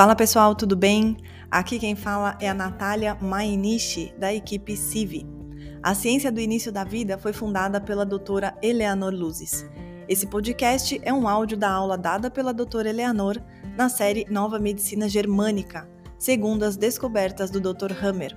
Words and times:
Fala 0.00 0.16
pessoal, 0.16 0.54
tudo 0.54 0.74
bem? 0.74 1.18
Aqui 1.50 1.78
quem 1.78 1.94
fala 1.94 2.34
é 2.40 2.48
a 2.48 2.54
Natália 2.54 3.14
Mainichi, 3.20 4.14
da 4.16 4.32
equipe 4.32 4.74
CIVI. 4.74 5.26
A 5.82 5.92
Ciência 5.92 6.32
do 6.32 6.40
Início 6.40 6.72
da 6.72 6.84
Vida 6.84 7.18
foi 7.18 7.34
fundada 7.34 7.78
pela 7.82 8.06
doutora 8.06 8.56
Eleanor 8.62 9.12
Luzes. 9.12 9.68
Esse 10.08 10.26
podcast 10.26 10.98
é 11.02 11.12
um 11.12 11.28
áudio 11.28 11.58
da 11.58 11.70
aula 11.70 11.98
dada 11.98 12.30
pela 12.30 12.54
doutora 12.54 12.88
Eleanor 12.88 13.36
na 13.76 13.90
série 13.90 14.24
Nova 14.30 14.58
Medicina 14.58 15.06
Germânica, 15.06 15.86
segundo 16.18 16.62
as 16.62 16.78
descobertas 16.78 17.50
do 17.50 17.60
Dr. 17.60 17.92
Hammer. 18.02 18.34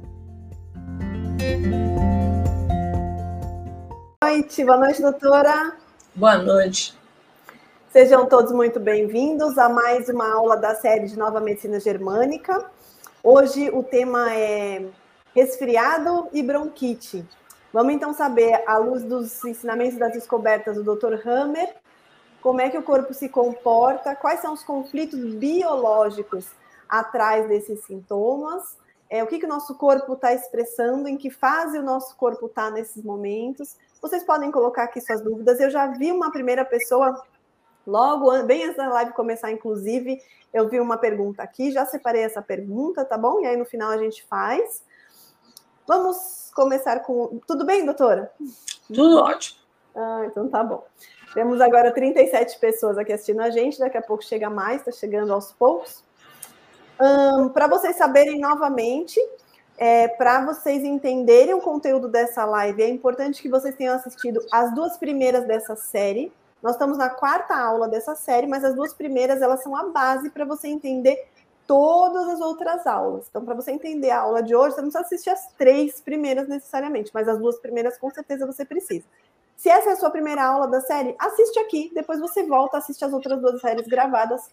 Boa 4.19 4.31
noite, 4.31 4.63
boa 4.63 4.77
noite, 4.77 5.01
doutora. 5.01 5.75
Boa 6.15 6.37
noite. 6.37 6.95
Sejam 7.91 8.25
todos 8.25 8.51
muito 8.51 8.79
bem-vindos 8.79 9.57
a 9.57 9.69
mais 9.69 10.09
uma 10.09 10.31
aula 10.31 10.57
da 10.57 10.75
série 10.75 11.07
de 11.07 11.17
Nova 11.17 11.39
Medicina 11.39 11.79
Germânica. 11.79 12.69
Hoje 13.23 13.71
o 13.71 13.81
tema 13.81 14.31
é 14.33 14.85
resfriado 15.33 16.27
e 16.33 16.43
bronquite. 16.43 17.25
Vamos 17.73 17.93
então 17.93 18.13
saber, 18.13 18.63
à 18.65 18.77
luz 18.77 19.03
dos 19.03 19.43
ensinamentos 19.43 19.97
das 19.97 20.13
descobertas 20.13 20.75
do 20.75 20.95
Dr. 20.95 21.27
Hammer, 21.27 21.75
como 22.41 22.61
é 22.61 22.69
que 22.69 22.77
o 22.77 22.83
corpo 22.83 23.13
se 23.13 23.27
comporta, 23.27 24.15
quais 24.15 24.39
são 24.39 24.53
os 24.53 24.63
conflitos 24.63 25.19
biológicos 25.35 26.47
atrás 26.87 27.47
desses 27.47 27.83
sintomas, 27.83 28.77
é, 29.09 29.23
o 29.23 29.27
que, 29.27 29.39
que 29.39 29.45
o 29.45 29.49
nosso 29.49 29.75
corpo 29.75 30.13
está 30.13 30.33
expressando, 30.33 31.07
em 31.07 31.17
que 31.17 31.29
fase 31.29 31.77
o 31.77 31.83
nosso 31.83 32.15
corpo 32.15 32.47
está 32.47 32.69
nesses 32.69 33.03
momentos. 33.03 33.77
Vocês 34.01 34.23
podem 34.23 34.51
colocar 34.51 34.83
aqui 34.83 34.99
suas 34.99 35.21
dúvidas. 35.21 35.59
Eu 35.59 35.69
já 35.69 35.87
vi 35.87 36.11
uma 36.11 36.31
primeira 36.31 36.65
pessoa, 36.65 37.21
logo, 37.85 38.31
bem 38.43 38.65
antes 38.65 38.77
da 38.77 38.89
live 38.89 39.13
começar, 39.13 39.51
inclusive, 39.51 40.21
eu 40.53 40.67
vi 40.67 40.79
uma 40.79 40.97
pergunta 40.97 41.41
aqui, 41.41 41.71
já 41.71 41.85
separei 41.85 42.21
essa 42.21 42.41
pergunta, 42.41 43.05
tá 43.05 43.17
bom? 43.17 43.39
E 43.41 43.45
aí 43.45 43.55
no 43.55 43.65
final 43.65 43.91
a 43.91 43.97
gente 43.97 44.25
faz. 44.25 44.83
Vamos 45.87 46.46
começar 46.57 47.01
com. 47.01 47.39
Tudo 47.45 47.63
bem, 47.63 47.85
doutora? 47.85 48.31
Tudo 48.87 49.21
ótimo. 49.21 49.59
Ah, 49.95 50.23
então 50.25 50.49
tá 50.49 50.63
bom. 50.63 50.83
Temos 51.35 51.61
agora 51.61 51.93
37 51.93 52.57
pessoas 52.59 52.97
aqui 52.97 53.13
assistindo 53.13 53.41
a 53.41 53.51
gente, 53.51 53.77
daqui 53.77 53.97
a 53.97 54.01
pouco 54.01 54.23
chega 54.23 54.49
mais, 54.49 54.79
está 54.79 54.91
chegando 54.91 55.31
aos 55.31 55.51
poucos. 55.51 56.03
Um, 56.99 57.49
para 57.49 57.67
vocês 57.67 57.95
saberem 57.95 58.39
novamente, 58.39 59.19
é, 59.77 60.07
para 60.07 60.43
vocês 60.45 60.83
entenderem 60.83 61.53
o 61.53 61.61
conteúdo 61.61 62.07
dessa 62.07 62.43
live, 62.43 62.81
é 62.81 62.89
importante 62.89 63.41
que 63.41 63.49
vocês 63.49 63.75
tenham 63.75 63.95
assistido 63.95 64.43
as 64.51 64.73
duas 64.73 64.97
primeiras 64.97 65.45
dessa 65.45 65.75
série. 65.75 66.33
Nós 66.63 66.73
estamos 66.73 66.97
na 66.97 67.09
quarta 67.09 67.55
aula 67.55 67.87
dessa 67.87 68.15
série, 68.15 68.47
mas 68.47 68.63
as 68.63 68.73
duas 68.73 68.95
primeiras 68.95 69.43
elas 69.43 69.61
são 69.61 69.75
a 69.75 69.89
base 69.89 70.31
para 70.31 70.43
você 70.43 70.67
entender 70.67 71.27
todas 71.67 72.27
as 72.29 72.39
outras 72.39 72.87
aulas. 72.87 73.27
Então, 73.29 73.43
para 73.43 73.53
você 73.53 73.71
entender 73.71 74.09
a 74.09 74.21
aula 74.21 74.41
de 74.41 74.55
hoje, 74.55 74.73
você 74.73 74.81
não 74.81 74.89
precisa 74.89 75.05
assistir 75.05 75.29
as 75.29 75.51
três 75.57 75.99
primeiras 75.99 76.47
necessariamente, 76.47 77.11
mas 77.13 77.27
as 77.27 77.37
duas 77.37 77.59
primeiras 77.59 77.97
com 77.97 78.09
certeza 78.09 78.47
você 78.47 78.65
precisa. 78.65 79.05
Se 79.57 79.69
essa 79.69 79.89
é 79.89 79.93
a 79.93 79.95
sua 79.97 80.09
primeira 80.09 80.43
aula 80.43 80.67
da 80.67 80.79
série, 80.81 81.15
assiste 81.19 81.59
aqui, 81.59 81.91
depois 81.93 82.19
você 82.19 82.43
volta, 82.43 82.77
assiste 82.77 83.03
as 83.03 83.11
outras 83.11 83.41
duas 83.41 83.59
séries 83.59 83.87
gravadas, 83.87 84.49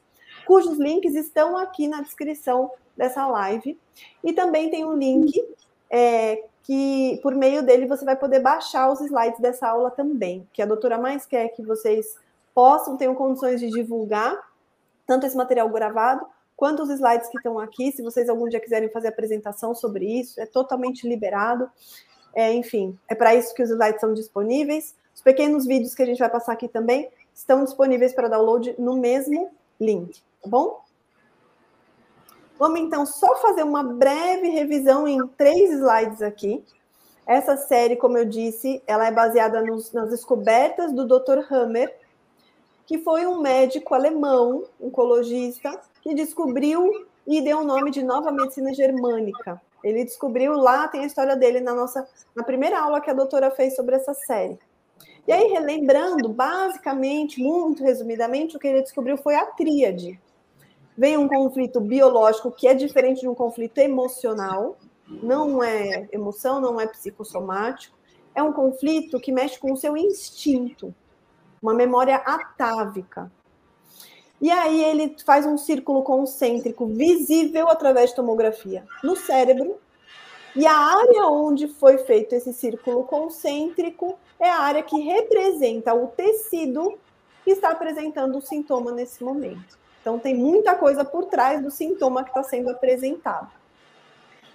cujos 0.47 0.79
links 0.79 1.15
estão 1.15 1.57
aqui 1.57 1.87
na 1.87 2.01
descrição 2.03 2.71
dessa 2.97 3.27
live. 3.27 3.79
E 4.23 4.33
também 4.33 4.71
tem 4.71 4.85
um 4.85 4.95
link 4.95 5.33
é, 5.91 6.43
que, 6.63 7.21
por 7.23 7.35
meio 7.35 7.63
dele, 7.63 7.87
você 7.87 8.05
vai 8.05 8.17
poder 8.17 8.41
baixar 8.41 8.91
os 8.91 9.01
slides 9.01 9.39
dessa 9.39 9.69
aula 9.69 9.91
também, 9.91 10.49
que 10.53 10.63
a 10.63 10.67
doutora 10.67 10.99
mais 10.99 11.27
quer 11.27 11.49
que 11.51 11.63
vocês 11.63 12.17
possam, 12.55 12.97
tenham 12.97 13.15
condições 13.15 13.61
de 13.61 13.69
divulgar 13.69 14.37
tanto 15.07 15.27
esse 15.27 15.37
material 15.37 15.69
gravado 15.69 16.27
quanto 16.57 16.83
os 16.83 16.91
slides 16.91 17.29
que 17.29 17.37
estão 17.37 17.59
aqui. 17.59 17.93
Se 17.93 18.03
vocês 18.03 18.29
algum 18.29 18.49
dia 18.49 18.61
quiserem 18.61 18.89
fazer 18.89 19.09
apresentação 19.09 19.75
sobre 19.75 20.05
isso, 20.05 20.41
é 20.41 20.47
totalmente 20.47 21.09
liberado. 21.09 21.71
É, 22.35 22.53
enfim, 22.53 22.99
é 23.09 23.15
para 23.15 23.35
isso 23.35 23.55
que 23.55 23.63
os 23.63 23.71
slides 23.71 24.01
são 24.01 24.13
disponíveis. 24.13 24.95
Os 25.15 25.23
pequenos 25.23 25.67
vídeos 25.67 25.95
que 25.95 26.03
a 26.03 26.07
gente 26.07 26.19
vai 26.19 26.31
passar 26.31 26.53
aqui 26.53 26.69
também 26.69 27.11
estão 27.33 27.65
disponíveis 27.65 28.13
para 28.13 28.29
download 28.29 28.75
no 28.79 28.97
mesmo 28.97 29.51
link, 29.81 30.21
tá 30.43 30.49
bom? 30.49 30.83
Vamos 32.59 32.81
então 32.81 33.05
só 33.05 33.37
fazer 33.37 33.63
uma 33.63 33.83
breve 33.83 34.49
revisão 34.49 35.07
em 35.07 35.27
três 35.29 35.71
slides 35.71 36.23
aqui. 36.23 36.65
Essa 37.27 37.57
série, 37.57 37.97
como 37.97 38.19
eu 38.19 38.25
disse, 38.25 38.83
ela 38.87 39.07
é 39.07 39.11
baseada 39.11 39.61
nos, 39.63 39.93
nas 39.93 40.11
descobertas 40.11 40.93
do 40.93 41.07
Dr. 41.07 41.41
Hammer, 41.51 41.95
que 42.87 42.99
foi 42.99 43.27
um 43.27 43.41
médico 43.41 43.95
alemão, 43.95 44.65
oncologista, 44.81 45.81
que 46.03 46.15
descobriu 46.15 47.07
e 47.27 47.41
deu 47.41 47.61
o 47.61 47.65
nome 47.65 47.91
de 47.91 48.03
Nova 48.03 48.31
Medicina 48.31 48.75
Germânica. 48.75 49.61
Ele 49.83 50.05
descobriu 50.05 50.53
lá, 50.53 50.89
tem 50.89 51.03
a 51.03 51.07
história 51.07 51.37
dele 51.37 51.61
na 51.61 51.75
nossa 51.75 52.07
na 52.35 52.43
primeira 52.43 52.81
aula 52.81 53.01
que 53.01 53.11
a 53.11 53.15
doutora 53.15 53.51
fez 53.51 53.75
sobre 53.77 53.97
essa 53.97 54.15
série. 54.15 54.59
E 55.27 55.33
aí, 55.33 55.49
relembrando, 55.49 56.29
basicamente, 56.29 57.43
muito 57.43 57.83
resumidamente, 57.83 58.57
o 58.57 58.61
que 58.61 58.67
ele 58.67 58.83
descobriu 58.83 59.17
foi 59.17 59.35
a 59.35 59.47
tríade. 59.47 60.21
Vem 60.97 61.17
um 61.17 61.27
conflito 61.27 61.81
biológico 61.81 62.51
que 62.51 62.69
é 62.69 62.75
diferente 62.75 63.23
de 63.23 63.29
um 63.29 63.35
conflito 63.35 63.79
emocional, 63.79 64.77
não 65.09 65.63
é 65.63 66.09
emoção, 66.13 66.61
não 66.61 66.81
é 66.81 66.87
psicossomático, 66.87 67.97
é 68.35 68.43
um 68.43 68.53
conflito 68.53 69.19
que 69.19 69.33
mexe 69.33 69.59
com 69.59 69.73
o 69.73 69.77
seu 69.77 69.97
instinto, 69.97 70.95
uma 71.65 71.73
memória 71.73 72.17
atávica. 72.17 73.33
E 74.41 74.51
aí 74.51 74.85
ele 74.85 75.17
faz 75.25 75.47
um 75.47 75.57
círculo 75.57 76.03
concêntrico 76.03 76.87
visível 76.87 77.69
através 77.69 78.11
de 78.11 78.17
tomografia 78.17 78.85
no 79.03 79.17
cérebro. 79.17 79.79
E 80.55 80.67
a 80.67 80.77
área 80.77 81.27
onde 81.27 81.67
foi 81.67 81.97
feito 81.99 82.35
esse 82.35 82.53
círculo 82.53 83.05
concêntrico 83.05 84.19
é 84.39 84.51
a 84.51 84.59
área 84.59 84.83
que 84.83 85.01
representa 85.01 85.95
o 85.95 86.09
tecido 86.09 86.99
que 87.43 87.53
está 87.53 87.71
apresentando 87.71 88.37
o 88.37 88.43
sintoma 88.43 88.93
nesse 88.93 89.25
momento. 89.25 89.79
Então 90.03 90.19
tem 90.19 90.35
muita 90.35 90.75
coisa 90.75 91.03
por 91.03 91.25
trás 91.27 91.63
do 91.63 91.71
sintoma 91.71 92.23
que 92.23 92.31
está 92.31 92.43
sendo 92.43 92.71
apresentado. 92.71 93.51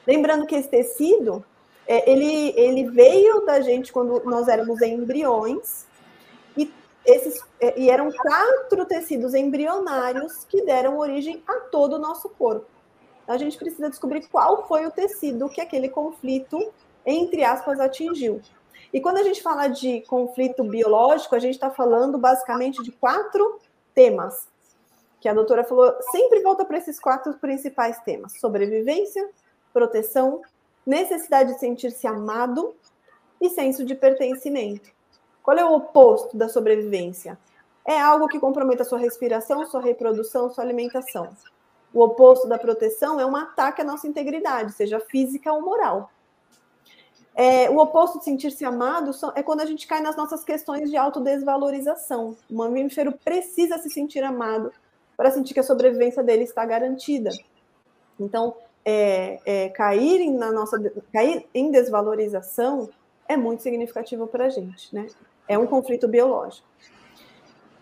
Lembrando 0.06 0.46
que 0.46 0.56
esse 0.56 0.70
tecido, 0.70 1.44
é, 1.88 2.10
ele, 2.10 2.54
ele 2.56 2.90
veio 2.92 3.44
da 3.46 3.60
gente 3.62 3.92
quando 3.92 4.22
nós 4.26 4.48
éramos 4.48 4.80
embriões, 4.82 5.89
esses, 7.10 7.42
é, 7.60 7.80
e 7.80 7.90
eram 7.90 8.12
quatro 8.12 8.86
tecidos 8.86 9.34
embrionários 9.34 10.46
que 10.46 10.62
deram 10.62 10.98
origem 10.98 11.44
a 11.48 11.56
todo 11.72 11.94
o 11.94 12.00
nosso 12.00 12.30
corpo. 12.30 12.68
A 13.28 13.38
gente 13.38 13.58
precisa 13.58 13.90
descobrir 13.90 14.28
qual 14.28 14.68
foi 14.68 14.86
o 14.86 14.92
tecido 14.92 15.50
que 15.50 15.62
aquele 15.62 15.90
conflito, 15.90 16.72
entre 17.06 17.44
aspas, 17.44 17.80
atingiu. 17.80 18.42
E 18.92 19.00
quando 19.00 19.18
a 19.18 19.24
gente 19.24 19.42
fala 19.42 19.68
de 19.68 20.02
conflito 20.02 20.64
biológico, 20.64 21.36
a 21.36 21.40
gente 21.40 21.54
está 21.54 21.70
falando 21.70 22.18
basicamente 22.18 22.82
de 22.82 22.92
quatro 22.92 23.60
temas, 23.94 24.48
que 25.22 25.28
a 25.28 25.34
doutora 25.34 25.64
falou, 25.64 25.96
sempre 26.12 26.42
volta 26.42 26.66
para 26.66 26.78
esses 26.78 27.00
quatro 27.00 27.34
principais 27.36 28.00
temas: 28.00 28.40
sobrevivência, 28.40 29.30
proteção, 29.72 30.42
necessidade 30.86 31.54
de 31.54 31.60
sentir-se 31.60 32.08
amado 32.08 32.76
e 33.40 33.50
senso 33.50 33.86
de 33.86 33.94
pertencimento. 33.94 34.90
Qual 35.44 35.58
é 35.58 35.66
o 35.66 35.74
oposto 35.74 36.38
da 36.38 36.50
sobrevivência? 36.50 37.38
É 37.86 38.00
algo 38.00 38.28
que 38.28 38.40
comprometa 38.40 38.84
sua 38.84 39.00
respiração, 39.00 39.66
sua 39.66 39.82
reprodução, 39.82 40.50
sua 40.52 40.64
alimentação. 40.64 41.30
O 41.94 42.04
oposto 42.04 42.48
da 42.48 42.58
proteção 42.58 43.20
é 43.20 43.26
um 43.26 43.36
ataque 43.36 43.82
à 43.82 43.86
nossa 43.86 44.08
integridade, 44.08 44.74
seja 44.74 45.00
física 45.00 45.52
ou 45.52 45.62
moral. 45.62 46.12
É, 47.36 47.70
o 47.70 47.78
oposto 47.78 48.20
de 48.20 48.26
sentir-se 48.26 48.66
amado 48.66 49.12
é 49.34 49.42
quando 49.42 49.62
a 49.62 49.66
gente 49.66 49.88
cai 49.88 50.02
nas 50.02 50.16
nossas 50.16 50.44
questões 50.44 50.90
de 50.90 50.98
autodesvalorização. 50.98 52.36
O 52.50 52.56
mamífero 52.56 53.14
precisa 53.24 53.78
se 53.78 53.90
sentir 53.90 54.24
amado 54.24 54.72
para 55.16 55.32
sentir 55.32 55.54
que 55.54 55.60
a 55.60 55.64
sobrevivência 55.64 56.22
dele 56.22 56.44
está 56.44 56.66
garantida. 56.66 57.30
Então, 58.20 58.56
é, 58.84 59.40
é, 59.46 59.70
cair, 59.70 60.30
na 60.32 60.52
nossa, 60.52 60.78
cair 61.14 61.48
em 61.54 61.72
desvalorização 61.72 62.90
é 63.30 63.38
muito 63.38 63.62
significativo 63.62 64.28
para 64.28 64.48
a 64.48 64.50
gente, 64.50 64.94
né? 64.94 65.08
É 65.48 65.58
um 65.58 65.68
conflito 65.68 66.08
biológico. 66.08 66.68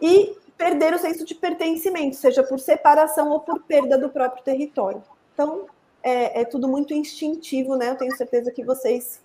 E 0.01 0.37
perder 0.57 0.93
o 0.93 0.99
senso 0.99 1.25
de 1.25 1.33
pertencimento, 1.33 2.17
seja 2.17 2.43
por 2.43 2.59
separação 2.59 3.29
ou 3.29 3.39
por 3.39 3.63
perda 3.63 3.97
do 3.97 4.09
próprio 4.09 4.43
território. 4.43 5.01
Então, 5.33 5.65
é, 6.03 6.41
é 6.41 6.45
tudo 6.45 6.67
muito 6.67 6.93
instintivo, 6.93 7.75
né? 7.75 7.91
Eu 7.91 7.95
tenho 7.95 8.15
certeza 8.15 8.51
que 8.51 8.63
vocês 8.63 9.21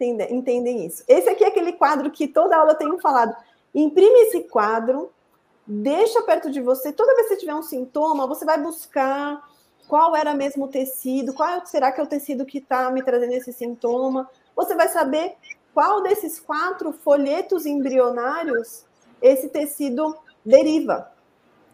entendem 0.00 0.84
isso. 0.84 1.04
Esse 1.06 1.28
aqui 1.28 1.44
é 1.44 1.48
aquele 1.48 1.72
quadro 1.72 2.10
que 2.10 2.26
toda 2.26 2.56
aula 2.56 2.72
eu 2.72 2.78
tenho 2.78 2.98
falado. 2.98 3.34
Imprime 3.72 4.22
esse 4.22 4.42
quadro, 4.42 5.12
deixa 5.64 6.20
perto 6.22 6.50
de 6.50 6.60
você. 6.60 6.92
Toda 6.92 7.14
vez 7.14 7.28
que 7.28 7.36
tiver 7.36 7.54
um 7.54 7.62
sintoma, 7.62 8.26
você 8.26 8.44
vai 8.44 8.60
buscar 8.60 9.40
qual 9.86 10.16
era 10.16 10.34
mesmo 10.34 10.64
o 10.64 10.68
tecido, 10.68 11.32
qual 11.32 11.64
será 11.64 11.92
que 11.92 12.00
é 12.00 12.04
o 12.04 12.08
tecido 12.08 12.44
que 12.44 12.58
está 12.58 12.90
me 12.90 13.02
trazendo 13.02 13.34
esse 13.34 13.52
sintoma. 13.52 14.28
Você 14.54 14.74
vai 14.74 14.88
saber 14.88 15.34
qual 15.72 16.02
desses 16.02 16.38
quatro 16.38 16.92
folhetos 16.92 17.66
embrionários 17.66 18.84
esse 19.20 19.48
tecido 19.48 20.16
deriva. 20.44 21.10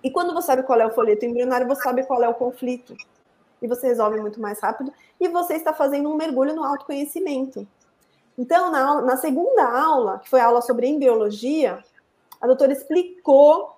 E 0.03 0.11
quando 0.11 0.33
você 0.33 0.47
sabe 0.47 0.63
qual 0.63 0.81
é 0.81 0.87
o 0.87 0.95
folheto 0.95 1.27
embrionário, 1.27 1.69
você 1.69 1.83
sabe 1.83 2.05
qual 2.05 2.23
é 2.23 2.29
o 2.29 2.35
conflito. 2.35 2.97
E 3.61 3.67
você 3.67 3.89
resolve 3.89 4.19
muito 4.21 4.41
mais 4.41 4.61
rápido. 4.61 4.93
E 5.21 5.29
você 5.29 5.55
está 5.55 5.75
fazendo 5.75 6.09
um 6.09 6.17
mergulho 6.17 6.55
no 6.55 6.65
autoconhecimento. 6.65 7.69
Então, 8.39 8.71
na, 8.71 9.03
na 9.03 9.17
segunda 9.19 9.65
aula, 9.65 10.19
que 10.21 10.31
foi 10.31 10.41
a 10.41 10.47
aula 10.47 10.63
sobre 10.63 10.87
embriologia, 10.87 11.85
a 12.41 12.47
doutora 12.47 12.73
explicou 12.73 13.77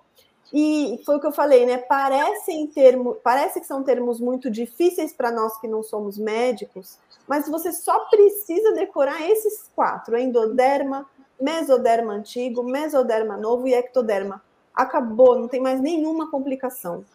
e 0.51 1.01
foi 1.05 1.15
o 1.15 1.19
que 1.19 1.27
eu 1.27 1.31
falei, 1.31 1.65
né? 1.65 1.77
Parecem 1.77 2.67
termo, 2.67 3.15
parece 3.23 3.59
que 3.59 3.65
são 3.65 3.83
termos 3.83 4.19
muito 4.19 4.49
difíceis 4.49 5.13
para 5.13 5.31
nós 5.31 5.59
que 5.59 5.67
não 5.67 5.81
somos 5.81 6.17
médicos, 6.17 6.99
mas 7.27 7.49
você 7.49 7.71
só 7.71 8.05
precisa 8.05 8.73
decorar 8.73 9.21
esses 9.29 9.69
quatro: 9.75 10.17
endoderma, 10.17 11.07
mesoderma 11.39 12.13
antigo, 12.13 12.63
mesoderma 12.63 13.37
novo 13.37 13.67
e 13.67 13.73
ectoderma. 13.73 14.43
Acabou, 14.73 15.39
não 15.39 15.47
tem 15.47 15.61
mais 15.61 15.79
nenhuma 15.79 16.29
complicação. 16.29 17.05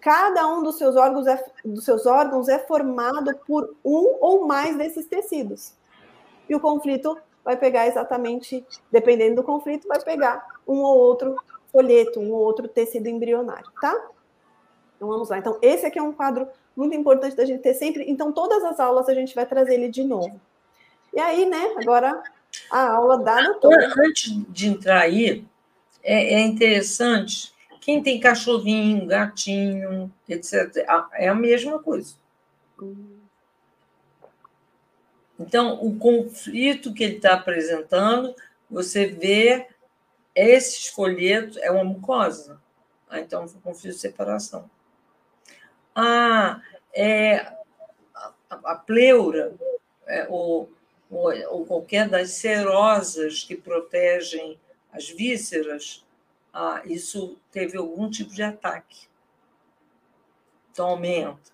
Cada 0.00 0.46
um 0.46 0.62
dos 0.62 0.78
seus 0.78 0.94
órgãos 0.94 1.26
é, 1.26 1.44
dos 1.64 1.84
seus 1.84 2.06
órgãos 2.06 2.48
é 2.48 2.58
formado 2.58 3.36
por 3.46 3.74
um 3.84 4.18
ou 4.20 4.46
mais 4.46 4.76
desses 4.76 5.06
tecidos. 5.06 5.74
E 6.48 6.54
o 6.54 6.60
conflito 6.60 7.16
vai 7.44 7.56
pegar 7.56 7.86
exatamente, 7.86 8.64
dependendo 8.90 9.36
do 9.36 9.42
conflito, 9.42 9.88
vai 9.88 10.00
pegar 10.00 10.46
um 10.66 10.78
ou 10.78 10.96
outro 10.96 11.36
folheto, 11.76 12.18
um 12.20 12.32
ou 12.32 12.40
outro 12.40 12.66
tecido 12.66 13.06
embrionário, 13.06 13.70
tá? 13.82 13.92
Então 14.96 15.08
vamos 15.08 15.28
lá. 15.28 15.36
Então, 15.36 15.58
esse 15.60 15.84
aqui 15.84 15.98
é 15.98 16.02
um 16.02 16.12
quadro 16.12 16.48
muito 16.74 16.96
importante 16.96 17.36
da 17.36 17.44
gente 17.44 17.60
ter 17.60 17.74
sempre. 17.74 18.04
Então, 18.08 18.32
todas 18.32 18.64
as 18.64 18.80
aulas 18.80 19.10
a 19.10 19.14
gente 19.14 19.34
vai 19.34 19.44
trazer 19.44 19.74
ele 19.74 19.90
de 19.90 20.02
novo. 20.02 20.40
E 21.12 21.20
aí, 21.20 21.44
né, 21.44 21.74
agora 21.76 22.22
a 22.70 22.92
aula 22.94 23.18
da 23.18 23.42
doutora. 23.42 23.92
Antes 23.98 24.32
de 24.48 24.68
entrar 24.68 25.00
aí, 25.00 25.44
é, 26.02 26.34
é 26.34 26.40
interessante. 26.40 27.52
Quem 27.78 28.02
tem 28.02 28.18
cachorrinho, 28.18 29.06
gatinho, 29.06 30.10
etc., 30.26 30.84
é 31.12 31.28
a 31.28 31.34
mesma 31.34 31.78
coisa. 31.78 32.14
Então, 35.38 35.78
o 35.82 35.94
conflito 35.98 36.94
que 36.94 37.04
ele 37.04 37.16
está 37.16 37.34
apresentando, 37.34 38.34
você 38.70 39.04
vê 39.06 39.66
esses 40.36 40.86
folhetos 40.88 41.56
é 41.56 41.70
uma 41.70 41.82
mucosa. 41.82 42.60
Ah, 43.08 43.20
então, 43.20 43.48
conflito 43.62 43.94
de 43.94 44.00
separação. 44.00 44.70
Ah, 45.94 46.60
é, 46.92 47.38
a, 48.14 48.32
a 48.50 48.74
pleura, 48.74 49.54
é, 50.06 50.26
ou, 50.28 50.70
ou, 51.10 51.32
ou, 51.48 51.64
qualquer 51.64 52.08
das 52.08 52.32
serosas 52.32 53.44
que 53.44 53.56
protegem 53.56 54.60
as 54.92 55.08
vísceras, 55.08 56.04
ah, 56.52 56.82
isso 56.84 57.38
teve 57.50 57.78
algum 57.78 58.10
tipo 58.10 58.34
de 58.34 58.42
ataque. 58.42 59.08
Então, 60.70 60.88
aumenta. 60.88 61.50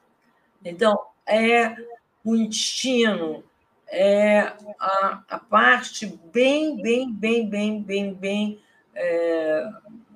Então, 0.65 1.07
é 1.25 1.77
o 2.25 2.35
intestino, 2.35 3.45
é 3.87 4.41
a, 4.81 5.23
a 5.29 5.39
parte 5.39 6.07
bem, 6.33 6.81
bem, 6.83 7.13
bem, 7.13 7.49
bem, 7.49 7.81
bem, 7.81 8.15
bem 8.15 8.61
é, 8.95 9.69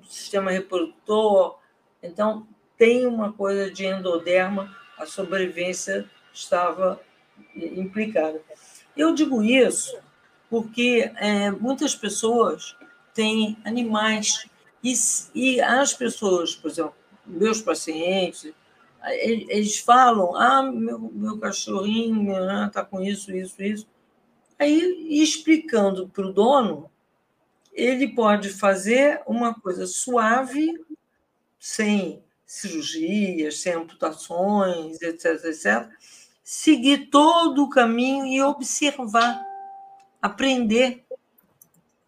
sistema 0.03 0.51
reprodutor. 0.51 1.59
Então, 2.01 2.47
tem 2.77 3.05
uma 3.05 3.33
coisa 3.33 3.71
de 3.71 3.85
endoderma, 3.85 4.75
a 4.97 5.05
sobrevivência 5.05 6.09
estava 6.33 7.01
implicada. 7.55 8.41
Eu 8.95 9.13
digo 9.13 9.43
isso 9.43 9.97
porque 10.49 11.11
é, 11.15 11.51
muitas 11.51 11.95
pessoas 11.95 12.75
têm 13.13 13.57
animais 13.65 14.47
e, 14.83 14.93
e 15.33 15.61
as 15.61 15.93
pessoas, 15.93 16.55
por 16.55 16.69
exemplo, 16.69 16.93
meus 17.25 17.61
pacientes, 17.61 18.53
eles 19.03 19.79
falam: 19.79 20.35
ah, 20.35 20.63
meu, 20.63 20.99
meu 20.99 21.37
cachorrinho 21.39 22.31
está 22.65 22.83
com 22.83 23.01
isso, 23.01 23.31
isso, 23.35 23.61
isso. 23.61 23.87
Aí, 24.59 25.21
explicando 25.21 26.07
para 26.07 26.25
o 26.25 26.33
dono, 26.33 26.89
ele 27.77 28.07
pode 28.07 28.49
fazer 28.49 29.21
uma 29.27 29.53
coisa 29.53 29.85
suave, 29.85 30.83
sem 31.59 32.23
cirurgias, 32.43 33.59
sem 33.59 33.73
amputações, 33.73 34.99
etc, 34.99 35.45
etc, 35.45 35.87
seguir 36.43 37.09
todo 37.11 37.63
o 37.63 37.69
caminho 37.69 38.25
e 38.25 38.41
observar, 38.41 39.45
aprender, 40.19 41.05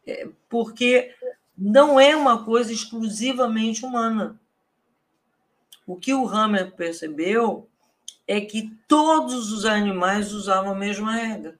é, 0.07 0.27
porque 0.49 1.15
não 1.55 1.99
é 1.99 2.15
uma 2.15 2.43
coisa 2.43 2.73
exclusivamente 2.73 3.85
humana. 3.85 4.41
O 5.85 5.95
que 5.95 6.13
o 6.13 6.27
Hammer 6.27 6.71
percebeu 6.75 7.69
é 8.25 8.41
que 8.41 8.75
todos 8.87 9.51
os 9.51 9.65
animais 9.65 10.33
usavam 10.33 10.71
a 10.71 10.75
mesma 10.75 11.11
regra. 11.11 11.59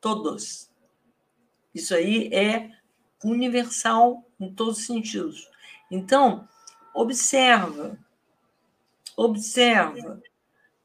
Todos. 0.00 0.67
Isso 1.78 1.94
aí 1.94 2.28
é 2.32 2.70
universal 3.24 4.24
em 4.40 4.52
todos 4.52 4.78
os 4.78 4.86
sentidos. 4.86 5.48
Então, 5.88 6.46
observa, 6.92 7.96
observa. 9.16 10.20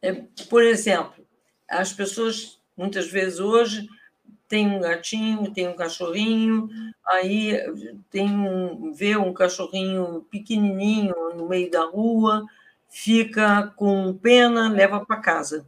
É, 0.01 0.13
por 0.49 0.63
exemplo, 0.63 1.25
as 1.67 1.91
pessoas, 1.91 2.59
muitas 2.77 3.07
vezes 3.09 3.39
hoje, 3.39 3.89
tem 4.47 4.67
um 4.67 4.79
gatinho, 4.79 5.51
tem 5.51 5.67
um 5.67 5.75
cachorrinho, 5.75 6.69
aí 7.07 7.57
tem 8.11 8.29
um, 8.29 8.93
vê 8.93 9.17
um 9.17 9.33
cachorrinho 9.33 10.27
pequenininho 10.29 11.15
no 11.35 11.49
meio 11.49 11.71
da 11.71 11.85
rua, 11.85 12.45
fica 12.87 13.73
com 13.75 14.13
pena, 14.13 14.69
leva 14.69 15.03
para 15.03 15.19
casa. 15.19 15.65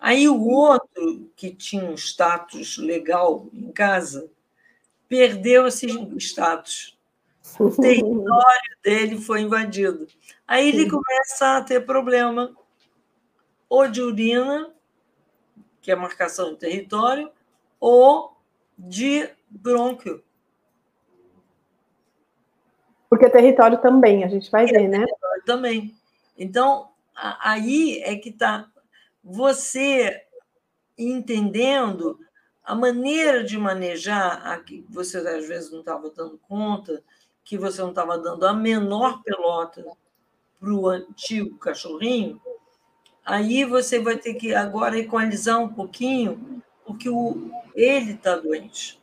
Aí 0.00 0.26
o 0.26 0.48
outro, 0.48 1.30
que 1.36 1.54
tinha 1.54 1.84
um 1.84 1.94
status 1.94 2.78
legal 2.78 3.46
em 3.52 3.70
casa, 3.70 4.30
perdeu 5.06 5.66
esse 5.66 5.86
status. 6.18 6.98
O 7.58 7.68
território 7.76 8.78
dele 8.82 9.20
foi 9.20 9.42
invadido. 9.42 10.06
Aí 10.48 10.70
ele 10.70 10.88
começa 10.88 11.58
a 11.58 11.62
ter 11.62 11.84
problema 11.84 12.56
ou 13.68 13.86
de 13.86 14.00
urina, 14.00 14.72
que 15.82 15.92
é 15.92 15.94
marcação 15.94 16.54
de 16.54 16.58
território, 16.58 17.30
ou 17.78 18.36
de 18.78 19.28
brônquio. 19.50 20.24
Porque 23.08 23.28
território 23.28 23.80
também, 23.82 24.24
a 24.24 24.28
gente 24.28 24.50
vai 24.50 24.64
ver, 24.64 24.88
né? 24.88 25.04
Também. 25.44 25.94
Então, 26.38 26.90
aí 27.14 28.00
é 28.02 28.16
que 28.16 28.30
está 28.30 28.70
você 29.22 30.22
entendendo 30.96 32.18
a 32.64 32.74
maneira 32.74 33.42
de 33.42 33.58
manejar, 33.58 34.46
a 34.46 34.58
que 34.60 34.84
você 34.88 35.18
às 35.18 35.46
vezes 35.46 35.70
não 35.70 35.80
estava 35.80 36.10
dando 36.10 36.38
conta, 36.38 37.02
que 37.44 37.58
você 37.58 37.80
não 37.82 37.90
estava 37.90 38.18
dando 38.18 38.46
a 38.46 38.52
menor 38.52 39.22
pelota 39.22 39.84
para 40.58 40.72
o 40.72 40.88
antigo 40.88 41.58
cachorrinho, 41.58 42.40
aí 43.24 43.64
você 43.64 43.98
vai 43.98 44.16
ter 44.16 44.34
que 44.34 44.54
agora 44.54 44.98
equalizar 44.98 45.58
um 45.58 45.72
pouquinho, 45.72 46.62
porque 46.84 47.08
o, 47.08 47.50
ele 47.74 48.12
está 48.12 48.36
doente. 48.36 49.00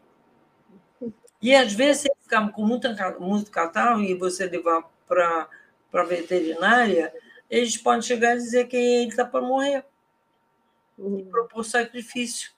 E 1.41 1.55
às 1.55 1.73
vezes, 1.73 2.03
você 2.03 2.09
ficar 2.21 2.51
com 2.51 2.63
muito, 2.63 2.87
muito 3.19 3.51
catarro 3.51 4.01
e 4.01 4.15
você 4.15 4.45
levar 4.47 4.89
para 5.07 5.47
a 5.93 6.03
veterinária, 6.03 7.13
eles 7.49 7.77
podem 7.77 8.01
chegar 8.01 8.35
e 8.35 8.39
dizer 8.39 8.67
que 8.67 8.75
ele 8.75 9.09
está 9.09 9.25
para 9.25 9.41
morrer 9.41 9.85
e 10.97 11.23
propor 11.23 11.63
sacrifício. 11.63 12.51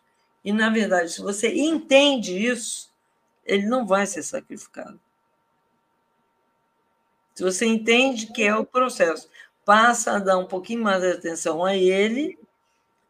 E, 0.44 0.54
na 0.54 0.70
verdade, 0.70 1.12
se 1.12 1.22
você 1.22 1.54
entende 1.54 2.38
isso, 2.38 2.90
ele 3.46 3.66
não 3.66 3.86
vai 3.86 4.06
ser 4.06 4.24
sacrificado. 4.24 5.00
Se 7.36 7.44
você 7.44 7.66
entende 7.66 8.28
que 8.28 8.44
é 8.44 8.56
o 8.56 8.66
processo, 8.66 9.30
passa 9.66 10.14
a 10.14 10.20
dar 10.20 10.38
um 10.38 10.46
pouquinho 10.46 10.84
mais 10.84 11.02
de 11.02 11.12
atenção 11.12 11.64
a 11.64 11.76
ele 11.76 12.38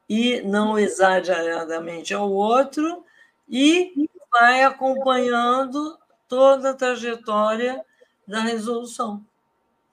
e 0.08 0.42
não 0.42 0.78
exageradamente 0.78 2.14
ao 2.14 2.32
outro 2.32 3.04
e 3.48 4.10
vai 4.32 4.64
acompanhando 4.64 5.98
toda 6.28 6.70
a 6.70 6.74
trajetória 6.76 7.84
da 8.28 8.42
resolução, 8.42 9.26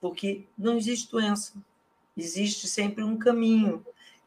porque 0.00 0.44
não 0.58 0.76
existe 0.76 1.10
doença, 1.10 1.54
existe 2.14 2.68
sempre 2.68 3.02
um 3.02 3.16
caminho 3.16 3.84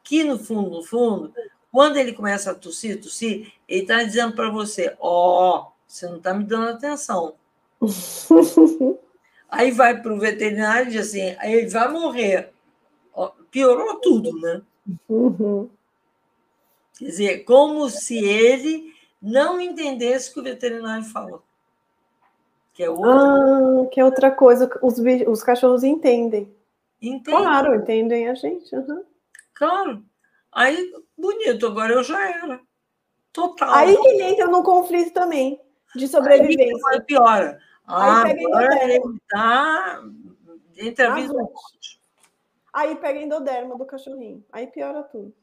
que 0.10 0.24
no 0.24 0.40
fundo, 0.40 0.72
no 0.72 0.84
fundo, 0.84 1.32
Quando 1.72 1.98
ele 1.98 2.14
começa 2.14 2.50
a 2.50 2.56
tossir, 2.56 3.00
tossir, 3.00 3.54
ele 3.68 3.84
está 3.84 4.02
dizendo 4.02 4.36
para 4.36 4.50
você: 4.50 4.96
Ó, 5.00 5.60
oh, 5.60 5.72
você 5.86 6.08
não 6.08 6.18
está 6.18 6.34
me 6.34 6.44
dando 6.44 6.70
atenção. 6.70 7.36
Aí 9.48 9.70
vai 9.70 10.02
para 10.02 10.12
o 10.12 10.20
veterinário 10.20 10.88
e 10.88 10.92
diz 10.94 11.08
assim: 11.08 11.36
ele 11.44 11.68
vai 11.68 11.88
morrer. 11.90 12.52
Piorou 13.52 14.00
tudo, 14.00 14.32
né? 14.40 14.62
Uhum. 15.08 15.70
Quer 16.98 17.06
dizer, 17.06 17.44
como 17.44 17.88
se 17.88 18.18
ele 18.18 18.92
não 19.22 19.62
entendesse 19.62 20.32
o 20.32 20.34
que 20.34 20.40
o 20.40 20.44
veterinário 20.44 21.06
fala. 21.06 21.40
Que 22.74 22.84
é, 22.84 22.90
outra... 22.90 23.12
ah, 23.12 23.86
que 23.92 24.00
é 24.00 24.06
outra 24.06 24.32
coisa. 24.32 24.70
Os, 24.82 24.96
os 25.28 25.44
cachorros 25.44 25.84
entendem. 25.84 26.52
Entendem. 27.00 27.40
Claro, 27.40 27.76
entendem 27.76 28.28
a 28.28 28.34
gente. 28.34 28.76
Uhum. 28.76 29.04
Claro. 29.60 30.06
Aí, 30.54 30.94
bonito, 31.18 31.68
agora 31.68 31.94
eu 31.94 32.02
já 32.02 32.28
era. 32.28 32.62
Total. 33.34 33.70
Aí 33.72 33.96
que 33.96 34.08
ele 34.08 34.24
entra 34.24 34.48
no 34.48 34.64
conflito 34.64 35.14
também, 35.14 35.62
de 35.94 36.08
sobrevivência. 36.08 36.82
Aí 36.92 37.02
piora. 37.02 37.60
Ah, 37.86 38.24
aí 38.24 38.46
agora 38.46 38.84
ele 38.84 39.18
está 39.18 40.02
entre 40.78 41.06
a 41.06 41.14
vida 41.14 41.34
Aí 42.72 42.96
pega 42.96 43.20
endoderma 43.20 43.78
do 43.78 43.86
cachorrinho. 43.86 44.46
Aí 44.52 44.66
piora 44.68 45.04
tudo. 45.04 45.34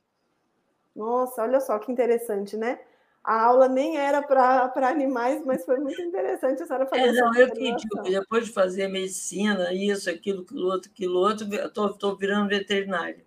Nossa, 0.94 1.42
olha 1.42 1.60
só 1.60 1.78
que 1.78 1.92
interessante, 1.92 2.56
né? 2.56 2.80
A 3.22 3.42
aula 3.42 3.68
nem 3.68 3.98
era 3.98 4.22
para 4.22 4.88
animais, 4.88 5.44
mas 5.44 5.64
foi 5.64 5.78
muito 5.78 6.00
interessante 6.00 6.62
a 6.62 6.66
senhora 6.66 6.86
fazer 6.86 7.08
é, 7.08 7.12
não, 7.12 7.34
eu 7.34 7.50
que 7.50 7.74
digo, 7.74 8.02
depois 8.02 8.46
de 8.46 8.52
fazer 8.52 8.88
medicina, 8.88 9.74
isso, 9.74 10.08
aquilo, 10.08 10.42
aquilo 10.42 10.68
outro, 10.68 10.90
aquilo 10.90 11.18
outro, 11.18 11.90
estou 11.90 12.16
virando 12.16 12.48
veterinária. 12.48 13.25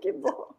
Que 0.00 0.12
bom. 0.12 0.54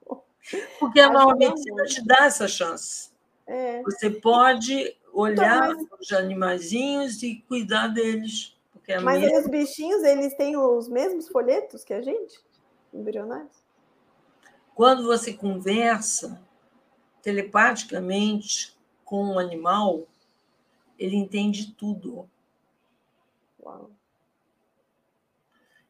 Porque 0.79 0.99
a 0.99 1.11
nova 1.11 1.35
medicina 1.35 1.83
te 1.85 2.05
dá 2.05 2.25
essa 2.25 2.47
chance. 2.47 3.11
É. 3.45 3.81
Você 3.83 4.09
pode 4.09 4.95
olhar 5.13 5.71
então, 5.71 5.87
mas... 5.91 6.07
os 6.07 6.13
animaizinhos 6.13 7.23
e 7.23 7.43
cuidar 7.47 7.87
deles. 7.87 8.55
Porque 8.71 8.93
é 8.93 8.99
mas 8.99 9.21
mesma... 9.21 9.39
os 9.39 9.47
bichinhos, 9.47 10.03
eles 10.03 10.35
têm 10.35 10.55
os 10.57 10.87
mesmos 10.87 11.27
folhetos 11.27 11.83
que 11.83 11.93
a 11.93 12.01
gente, 12.01 12.39
embrionários? 12.93 13.63
Quando 14.75 15.03
você 15.03 15.33
conversa 15.33 16.41
telepaticamente 17.21 18.77
com 19.03 19.33
um 19.33 19.39
animal, 19.39 20.07
ele 20.97 21.15
entende 21.15 21.73
tudo. 21.73 22.29
Uau. 23.61 23.91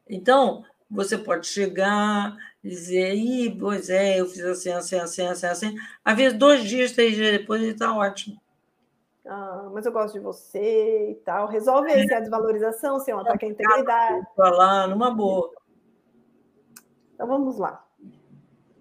Então, 0.08 0.66
você 0.90 1.18
pode 1.18 1.46
chegar, 1.46 2.36
dizer, 2.64 3.14
Ih, 3.16 3.58
pois 3.60 3.90
é, 3.90 4.20
eu 4.20 4.26
fiz 4.26 4.44
assim, 4.44 4.72
assim, 4.72 4.98
assim, 4.98 5.26
assim, 5.26 5.46
assim. 5.46 5.76
Às 6.04 6.18
vezes, 6.18 6.38
dois 6.38 6.64
dias, 6.64 6.92
três 6.92 7.16
dias 7.16 7.40
depois, 7.40 7.62
ele 7.62 7.72
está 7.72 7.96
ótimo. 7.96 8.40
Ah, 9.26 9.70
mas 9.72 9.86
eu 9.86 9.92
gosto 9.92 10.14
de 10.14 10.20
você 10.20 11.12
e 11.12 11.16
tal. 11.24 11.48
Resolve 11.48 11.92
aí 11.92 12.08
se 12.08 12.14
é 12.14 12.18
a 12.18 12.22
desvalorização, 12.22 13.00
se 13.00 13.12
é 13.12 13.16
um 13.16 13.20
ataque 13.20 13.46
à 13.46 13.50
integridade. 13.50 14.28
Falar 14.36 14.88
numa 14.88 15.12
boa. 15.12 15.52
Então 17.14 17.28
vamos 17.28 17.58
lá. 17.58 17.86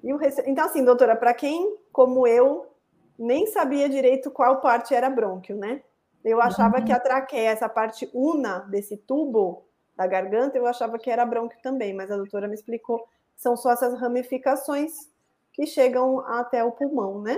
Rece... 0.02 0.42
Então, 0.46 0.64
assim, 0.64 0.84
doutora, 0.84 1.14
para 1.16 1.34
quem, 1.34 1.76
como 1.92 2.26
eu, 2.26 2.72
nem 3.18 3.46
sabia 3.46 3.88
direito 3.88 4.30
qual 4.30 4.60
parte 4.60 4.94
era 4.94 5.10
brônquio, 5.10 5.56
né? 5.56 5.82
Eu 6.24 6.40
achava 6.40 6.78
uhum. 6.78 6.84
que 6.84 6.92
a 6.92 7.00
traqueia, 7.00 7.50
essa 7.50 7.68
parte 7.68 8.08
una 8.14 8.60
desse 8.60 8.96
tubo 8.96 9.66
da 9.96 10.06
garganta, 10.06 10.56
eu 10.56 10.66
achava 10.66 10.98
que 10.98 11.10
era 11.10 11.26
brônquio 11.26 11.58
também, 11.62 11.92
mas 11.92 12.10
a 12.10 12.16
doutora 12.16 12.48
me 12.48 12.54
explicou 12.54 13.06
são 13.38 13.56
só 13.56 13.70
essas 13.70 13.98
ramificações 13.98 15.08
que 15.52 15.64
chegam 15.64 16.20
até 16.26 16.62
o 16.62 16.72
pulmão, 16.72 17.22
né? 17.22 17.36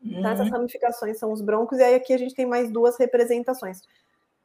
Uhum. 0.00 0.20
Então, 0.20 0.30
essas 0.30 0.48
ramificações 0.48 1.18
são 1.18 1.32
os 1.32 1.40
broncos, 1.42 1.78
e 1.78 1.82
aí 1.82 1.94
aqui 1.96 2.12
a 2.12 2.18
gente 2.18 2.34
tem 2.34 2.46
mais 2.46 2.70
duas 2.70 2.96
representações. 2.96 3.82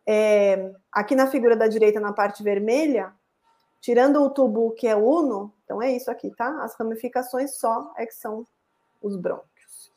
É, 0.06 0.74
aqui 0.92 1.16
na 1.16 1.28
figura 1.28 1.56
da 1.56 1.68
direita, 1.68 2.00
na 2.00 2.12
parte 2.12 2.42
vermelha, 2.42 3.14
tirando 3.80 4.24
o 4.24 4.30
tubo 4.32 4.72
que 4.72 4.88
é 4.88 4.96
uno, 4.96 5.54
então 5.64 5.80
é 5.82 5.96
isso 5.96 6.10
aqui, 6.10 6.32
tá? 6.32 6.64
As 6.64 6.74
ramificações 6.74 7.56
só 7.56 7.94
é 7.96 8.06
que 8.06 8.16
são 8.16 8.46
os 9.00 9.16
brônquios. 9.16 9.92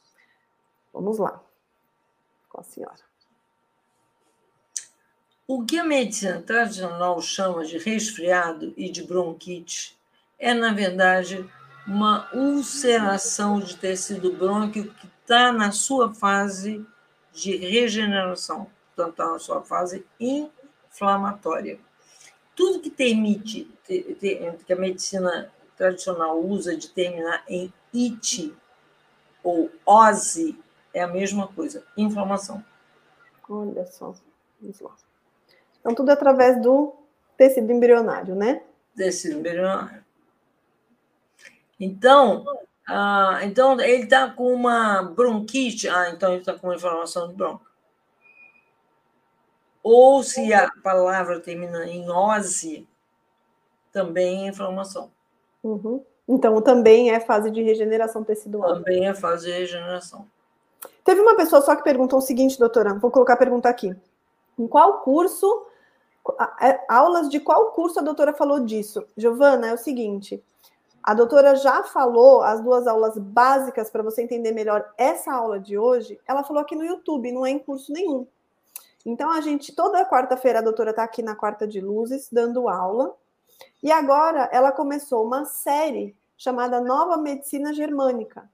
Vamos 0.93 1.19
lá, 1.19 1.43
com 2.51 2.61
a 2.61 2.63
senhora. 2.63 3.03
O 5.49 5.65
que 5.65 5.79
a 5.79 5.85
medicina 5.85 6.43
tradicional 6.43 7.21
chama 7.23 7.65
de 7.65 7.79
resfriado 7.79 8.75
e 8.77 8.91
de 8.91 9.03
bronquite 9.03 9.99
é, 10.39 10.53
na 10.55 10.73
verdade, 10.73 11.49
uma 11.87 12.29
ulceração 12.35 13.61
de 13.61 13.77
tecido 13.77 14.33
brônquio 14.33 14.93
que 14.95 15.07
está 15.23 15.53
na 15.53 15.71
sua 15.71 16.15
fase 16.15 16.85
de 17.33 17.57
regeneração, 17.57 18.71
portanto, 18.95 19.13
está 19.13 19.33
na 19.33 19.39
sua 19.39 19.63
fase 19.63 20.07
inflamatória. 20.21 21.79
Tudo 22.55 22.81
que 22.81 22.91
permite, 22.91 23.69
que 23.87 24.73
a 24.73 24.77
medicina 24.77 25.53
tradicional 25.77 26.41
usa 26.41 26.77
de 26.77 26.89
terminar 26.89 27.43
em 27.49 27.73
it 27.93 28.55
ou 29.43 29.71
ose, 29.85 30.59
é 30.93 31.03
a 31.03 31.09
mesma 31.09 31.49
coisa, 31.49 31.85
inflamação. 31.97 32.65
Olha 33.49 33.85
só, 33.87 34.15
vamos 34.61 34.81
lá. 34.81 34.95
Então, 35.81 35.95
tudo 35.95 36.11
através 36.11 36.63
do 36.63 36.95
tecido 37.37 37.71
embrionário, 37.71 38.35
né? 38.35 38.63
Tecido 38.97 39.39
embrionário. 39.39 40.04
Então, 41.85 42.47
ah, 42.89 43.41
então 43.43 43.79
ele 43.79 44.05
está 44.05 44.31
com 44.31 44.55
uma 44.55 45.03
bronquite. 45.03 45.87
Ah, 45.87 46.11
então 46.11 46.31
ele 46.31 46.41
está 46.41 46.55
com 46.55 46.69
uma 46.69 46.77
inflamação 46.77 47.29
de 47.29 47.35
bronco. 47.35 47.67
Ou 49.83 50.23
se 50.23 50.55
a 50.55 50.71
palavra 50.83 51.41
termina 51.41 51.87
em 51.87 52.09
ose, 52.09 52.89
também 53.93 54.47
é 54.47 54.49
inflamação. 54.49 55.11
Uhum. 55.63 56.03
Então, 56.27 56.59
também 56.63 57.11
é 57.11 57.21
fase 57.21 57.51
de 57.51 57.63
regeneração 57.63 58.25
tecidual. 58.25 58.77
Também 58.77 59.07
é 59.07 59.13
fase 59.13 59.45
de 59.45 59.53
regeneração. 59.53 60.27
Teve 61.05 61.21
uma 61.21 61.37
pessoa 61.37 61.61
só 61.61 61.77
que 61.77 61.85
perguntou 61.85 62.19
o 62.19 62.23
seguinte, 62.23 62.59
doutora, 62.59 62.95
vou 62.95 63.11
colocar 63.11 63.35
a 63.35 63.37
pergunta 63.37 63.69
aqui. 63.69 63.95
Em 64.59 64.67
qual 64.67 65.01
curso, 65.01 65.67
é, 66.63 66.81
aulas 66.89 67.29
de 67.29 67.41
qual 67.41 67.73
curso 67.73 67.99
a 67.99 68.03
doutora 68.03 68.33
falou 68.33 68.61
disso? 68.61 69.07
Giovana, 69.15 69.67
é 69.67 69.75
o 69.75 69.79
seguinte, 69.79 70.43
a 71.07 71.13
doutora 71.13 71.55
já 71.55 71.83
falou 71.83 72.41
as 72.41 72.63
duas 72.63 72.87
aulas 72.87 73.19
básicas 73.19 73.91
para 73.91 74.03
você 74.03 74.23
entender 74.23 74.53
melhor 74.53 74.91
essa 74.97 75.31
aula 75.35 75.61
de 75.61 75.77
hoje. 75.77 76.19
Ela 76.27 76.43
falou 76.43 76.63
aqui 76.63 76.75
no 76.75 76.83
YouTube, 76.83 77.31
não 77.31 77.45
é 77.45 77.51
em 77.51 77.59
curso 77.59 77.93
nenhum. 77.93 78.27
Então 79.05 79.31
a 79.31 79.43
gente 79.43 79.75
toda 79.75 80.09
quarta-feira 80.09 80.61
a 80.61 80.63
doutora 80.63 80.91
está 80.91 81.05
aqui 81.05 81.23
na 81.23 81.37
quarta 81.37 81.67
de 81.67 81.79
luzes 81.79 82.31
dando 82.33 82.71
aula. 82.71 83.15
E 83.83 83.93
agora 83.93 84.49
ela 84.51 84.73
começou 84.73 85.27
uma 85.27 85.45
série 85.45 86.17
chamada 86.39 86.81
Nova 86.81 87.19
Medicina 87.19 87.75
Germânica. 87.75 88.49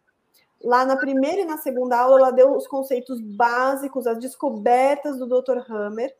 Lá 0.61 0.85
na 0.85 0.97
primeira 0.97 1.43
e 1.43 1.45
na 1.45 1.57
segunda 1.57 2.01
aula 2.01 2.19
ela 2.19 2.31
deu 2.33 2.57
os 2.57 2.67
conceitos 2.67 3.21
básicos, 3.21 4.09
as 4.09 4.19
descobertas 4.19 5.19
do 5.19 5.41
Dr. 5.41 5.59
Hammer 5.71 6.13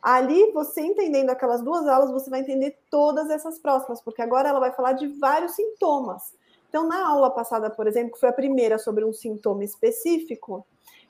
Ali, 0.00 0.52
você 0.52 0.80
entendendo 0.80 1.30
aquelas 1.30 1.62
duas 1.62 1.86
aulas, 1.86 2.10
você 2.10 2.30
vai 2.30 2.40
entender 2.40 2.78
todas 2.90 3.30
essas 3.30 3.58
próximas, 3.58 4.00
porque 4.00 4.22
agora 4.22 4.48
ela 4.48 4.60
vai 4.60 4.72
falar 4.72 4.92
de 4.92 5.06
vários 5.06 5.52
sintomas. 5.52 6.34
Então, 6.68 6.86
na 6.86 7.08
aula 7.08 7.30
passada, 7.30 7.70
por 7.70 7.86
exemplo, 7.86 8.12
que 8.12 8.20
foi 8.20 8.28
a 8.28 8.32
primeira 8.32 8.78
sobre 8.78 9.04
um 9.04 9.12
sintoma 9.12 9.64
específico, 9.64 10.66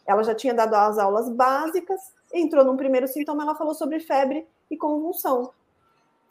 ela 0.06 0.22
já 0.22 0.34
tinha 0.34 0.54
dado 0.54 0.74
as 0.74 0.98
aulas 0.98 1.28
básicas, 1.28 2.00
entrou 2.32 2.64
num 2.64 2.76
primeiro 2.76 3.06
sintoma, 3.06 3.42
ela 3.42 3.54
falou 3.54 3.74
sobre 3.74 4.00
febre 4.00 4.46
e 4.70 4.76
convulsão. 4.76 5.50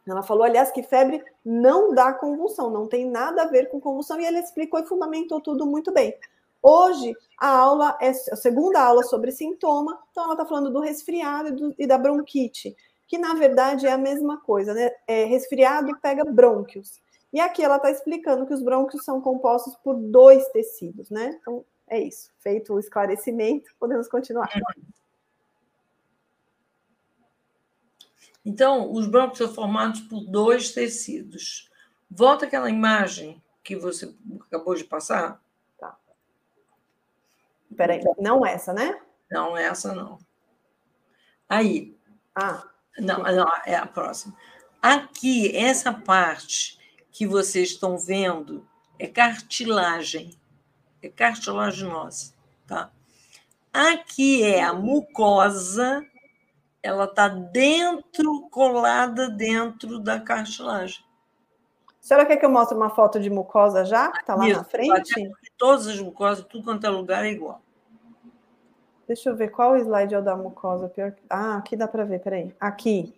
Ela 0.08 0.24
falou, 0.24 0.44
aliás, 0.44 0.72
que 0.72 0.82
febre 0.82 1.24
não 1.46 1.94
dá 1.94 2.14
convulsão, 2.14 2.70
não 2.70 2.88
tem 2.88 3.06
nada 3.06 3.44
a 3.44 3.48
ver 3.48 3.70
com 3.70 3.80
convulsão, 3.80 4.20
e 4.20 4.26
ela 4.26 4.40
explicou 4.40 4.80
e 4.80 4.86
fundamentou 4.86 5.42
tudo 5.42 5.66
muito 5.66 5.92
bem. 5.92 6.16
Hoje, 6.62 7.16
a 7.40 7.50
aula 7.50 7.98
é 8.02 8.10
a 8.10 8.36
segunda 8.36 8.82
aula 8.82 9.04
sobre 9.04 9.32
sintoma, 9.32 10.00
então 10.12 10.24
ela 10.24 10.34
está 10.34 10.46
falando 10.46 10.72
do 10.72 10.80
resfriado 10.80 11.50
e, 11.50 11.52
do, 11.52 11.76
e, 11.78 11.88
da 11.88 11.98
bronquite, 11.98 12.76
que 13.08 13.18
na 13.18 13.34
verdade 13.36 13.86
é 13.86 13.92
a 13.92 13.98
mesma 13.98 14.42
coisa, 14.42 14.74
né? 14.74 14.90
É, 15.08 15.24
resfriado 15.26 15.98
pega 16.02 16.26
brônquios. 16.26 17.00
E 17.32 17.40
aqui 17.40 17.62
ela 17.62 17.78
está 17.78 17.92
explicando 17.92 18.46
que 18.46 18.54
os 18.54 18.64
brônquios 18.64 19.04
são 19.04 19.22
compostos 19.22 19.76
por 19.78 19.96
dois 19.96 20.48
tecidos, 20.50 21.10
né? 21.10 21.38
Então, 21.40 21.64
é 21.88 22.00
isso. 22.00 22.30
Feito 22.40 22.74
o 22.74 22.80
esclarecimento, 22.80 23.70
podemos 23.80 24.08
continuar. 24.08 24.50
Então, 28.46 28.92
os 28.92 29.08
brônquios 29.08 29.40
são 29.40 29.54
formados 29.54 30.02
por 30.02 30.22
dois 30.26 30.72
tecidos. 30.72 31.70
Volta 32.10 32.46
aquela 32.46 32.70
imagem 32.70 33.42
que 33.62 33.76
você 33.76 34.14
acabou 34.48 34.74
de 34.74 34.86
passar. 34.86 35.42
Peraí, 37.77 38.01
não 38.17 38.46
essa, 38.46 38.74
né? 38.74 39.00
Não, 39.29 39.55
essa 39.55 39.93
não. 39.93 40.17
Aí. 41.48 41.96
Ah. 42.36 42.63
Não, 42.98 43.19
não, 43.19 43.48
é 43.65 43.75
a 43.75 43.86
próxima. 43.86 44.36
Aqui, 44.81 45.55
essa 45.55 45.93
parte 45.93 46.79
que 47.12 47.27
vocês 47.27 47.69
estão 47.69 47.98
vendo 47.98 48.67
é 48.98 49.07
cartilagem. 49.07 50.31
é 51.01 51.10
cartilaginose, 51.10 52.34
tá? 52.65 52.91
Aqui 53.72 54.43
é 54.43 54.63
a 54.63 54.74
mucosa, 54.74 56.03
ela 56.81 57.05
está 57.05 57.27
dentro, 57.27 58.50
colada 58.50 59.29
dentro 59.29 60.00
da 60.00 60.19
cartilagem. 60.19 61.05
A 61.88 62.03
senhora 62.07 62.25
quer 62.25 62.38
que 62.38 62.46
eu 62.46 62.50
mostre 62.50 62.75
uma 62.75 62.89
foto 62.89 63.19
de 63.19 63.29
mucosa 63.29 63.86
já? 63.86 64.10
Está 64.12 64.34
lá 64.34 64.48
Isso, 64.48 64.57
na 64.57 64.63
frente? 64.63 65.31
Todas 65.57 65.88
as 65.88 66.00
mucosas, 66.00 66.46
tudo 66.46 66.63
quanto 66.63 66.88
é 66.88 66.89
lugar 66.89 67.25
é 67.25 67.29
igual. 67.29 67.62
Deixa 69.08 69.30
eu 69.30 69.36
ver 69.36 69.50
qual 69.50 69.78
slide 69.78 70.14
é 70.14 70.20
o 70.20 70.22
da 70.22 70.36
mucosa. 70.36 70.90
Pior... 70.90 71.16
Ah, 71.30 71.58
aqui 71.58 71.76
dá 71.76 71.88
para 71.88 72.04
ver, 72.04 72.20
peraí. 72.20 72.54
Aqui. 72.60 73.14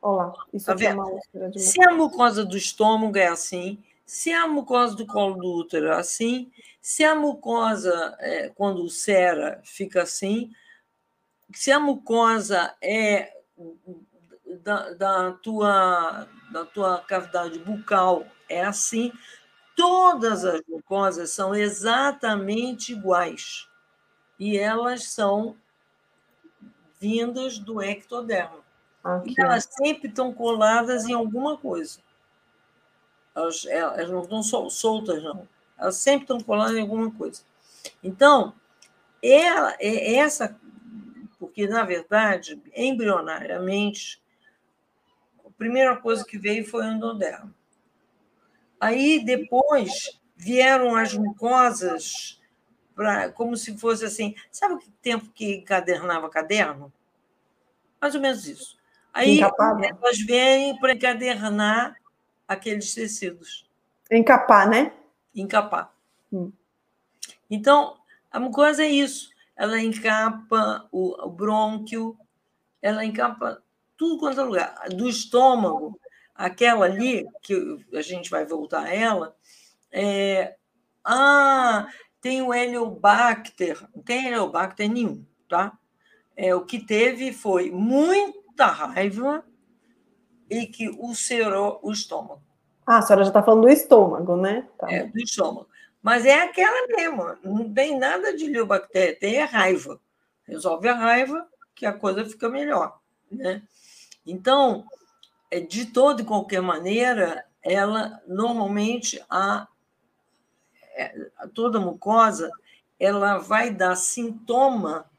Olha 0.00 0.26
lá, 0.26 0.34
isso 0.52 0.66
tá 0.66 0.72
aqui 0.72 0.86
é 0.86 0.94
uma 0.94 1.06
úlcera 1.06 1.50
de 1.50 1.58
mucosa. 1.58 1.72
Se 1.72 1.82
a 1.82 1.94
mucosa 1.94 2.44
do 2.44 2.56
estômago 2.56 3.18
é 3.18 3.26
assim, 3.26 3.82
se 4.06 4.32
a 4.32 4.46
mucosa 4.46 4.96
do 4.96 5.06
colo 5.06 5.36
do 5.36 5.58
útero 5.58 5.86
é 5.86 5.94
assim, 5.94 6.50
se 6.80 7.04
a 7.04 7.14
mucosa, 7.14 8.16
é, 8.18 8.48
quando 8.48 8.80
ulcera, 8.80 9.60
fica 9.64 10.02
assim, 10.02 10.52
se 11.52 11.70
a 11.70 11.78
mucosa 11.78 12.74
é 12.82 13.32
da, 14.62 14.92
da, 14.92 15.32
tua, 15.32 16.28
da 16.52 16.64
tua 16.64 16.98
cavidade 17.00 17.58
bucal 17.58 18.26
é 18.48 18.64
assim, 18.64 19.12
todas 19.76 20.44
as 20.44 20.60
mucosas 20.68 21.30
são 21.30 21.54
exatamente 21.54 22.92
iguais. 22.92 23.68
E 24.42 24.58
elas 24.58 25.04
são 25.04 25.54
vindas 26.98 27.60
do 27.60 27.80
ectoderma. 27.80 28.58
Okay. 29.04 29.34
E 29.38 29.40
elas 29.40 29.68
sempre 29.70 30.08
estão 30.08 30.34
coladas 30.34 31.04
em 31.04 31.12
alguma 31.12 31.56
coisa. 31.56 32.00
Elas, 33.36 33.64
elas 33.66 34.10
não 34.10 34.40
estão 34.40 34.68
soltas, 34.68 35.22
não. 35.22 35.48
Elas 35.78 35.94
sempre 35.94 36.22
estão 36.22 36.40
coladas 36.40 36.74
em 36.76 36.80
alguma 36.80 37.12
coisa. 37.12 37.42
Então, 38.02 38.52
ela, 39.22 39.76
é 39.78 40.16
essa, 40.16 40.58
porque, 41.38 41.68
na 41.68 41.84
verdade, 41.84 42.60
embrionariamente, 42.74 44.20
a 45.46 45.50
primeira 45.56 45.96
coisa 45.98 46.24
que 46.24 46.36
veio 46.36 46.66
foi 46.66 46.84
o 46.84 46.90
endodermo. 46.90 47.54
Aí, 48.80 49.24
depois, 49.24 50.20
vieram 50.34 50.96
as 50.96 51.14
mucosas, 51.14 52.41
pra, 52.94 53.30
como 53.30 53.56
se 53.56 53.76
fosse 53.78 54.04
assim. 54.04 54.34
Sabe 54.50 54.74
o 54.74 54.82
tempo 55.00 55.30
que 55.34 55.56
encadernava 55.56 56.28
caderno? 56.28 56.92
Mais 58.00 58.14
ou 58.14 58.20
menos 58.20 58.46
isso. 58.46 58.76
Aí 59.12 59.38
Encapado. 59.38 59.84
elas 59.84 60.18
vêm 60.20 60.78
para 60.78 60.94
encadernar 60.94 61.96
aqueles 62.48 62.94
tecidos. 62.94 63.68
Encapar, 64.10 64.68
né? 64.68 64.92
Encapar. 65.34 65.92
Hum. 66.32 66.52
Então, 67.50 67.96
a 68.30 68.40
mucosa 68.40 68.82
é 68.82 68.88
isso. 68.88 69.30
Ela 69.54 69.80
encapa 69.80 70.88
o, 70.90 71.26
o 71.26 71.30
brônquio, 71.30 72.16
ela 72.80 73.04
encapa 73.04 73.62
tudo 73.96 74.18
quanto 74.18 74.40
é 74.40 74.44
lugar. 74.44 74.88
Do 74.90 75.08
estômago, 75.08 75.98
aquela 76.34 76.86
ali, 76.86 77.26
que 77.42 77.54
a 77.92 78.02
gente 78.02 78.30
vai 78.30 78.44
voltar 78.44 78.84
a 78.84 78.94
ela, 78.94 79.36
é, 79.90 80.56
ah, 81.04 81.86
tem 82.22 82.40
o 82.40 82.54
Heliobacter. 82.54 83.86
Não 83.94 84.02
tem 84.02 84.28
Heliobacter 84.28 84.90
nenhum, 84.90 85.26
tá? 85.48 85.76
É, 86.34 86.54
o 86.54 86.64
que 86.64 86.78
teve 86.78 87.32
foi 87.32 87.70
muito 87.70 88.42
da 88.54 88.68
raiva 88.68 89.44
e 90.48 90.66
que 90.66 90.88
ulcerou 90.88 91.80
o 91.82 91.90
estômago. 91.90 92.40
Ah, 92.86 92.98
a 92.98 93.02
senhora 93.02 93.24
já 93.24 93.30
está 93.30 93.42
falando 93.42 93.62
do 93.62 93.68
estômago, 93.68 94.36
né? 94.36 94.66
Tá. 94.78 94.90
É, 94.90 95.04
do 95.04 95.18
estômago. 95.18 95.68
Mas 96.00 96.24
é 96.24 96.40
aquela 96.40 96.86
mesmo, 96.88 97.36
não 97.44 97.72
tem 97.72 97.98
nada 97.98 98.36
de 98.36 98.46
liobactéria, 98.46 99.18
tem 99.18 99.42
a 99.42 99.46
raiva. 99.46 100.00
Resolve 100.44 100.88
a 100.88 100.94
raiva, 100.94 101.46
que 101.74 101.86
a 101.86 101.92
coisa 101.92 102.24
fica 102.24 102.48
melhor. 102.48 102.98
Né? 103.30 103.62
Então, 104.26 104.84
é, 105.50 105.60
de 105.60 105.86
toda 105.86 106.22
e 106.22 106.24
qualquer 106.24 106.60
maneira, 106.60 107.44
ela 107.62 108.20
normalmente 108.26 109.22
a 109.30 109.68
toda 111.54 111.80
mucosa 111.80 112.50
ela 112.98 113.38
vai 113.38 113.70
dar 113.70 113.96
sintoma 113.96 115.10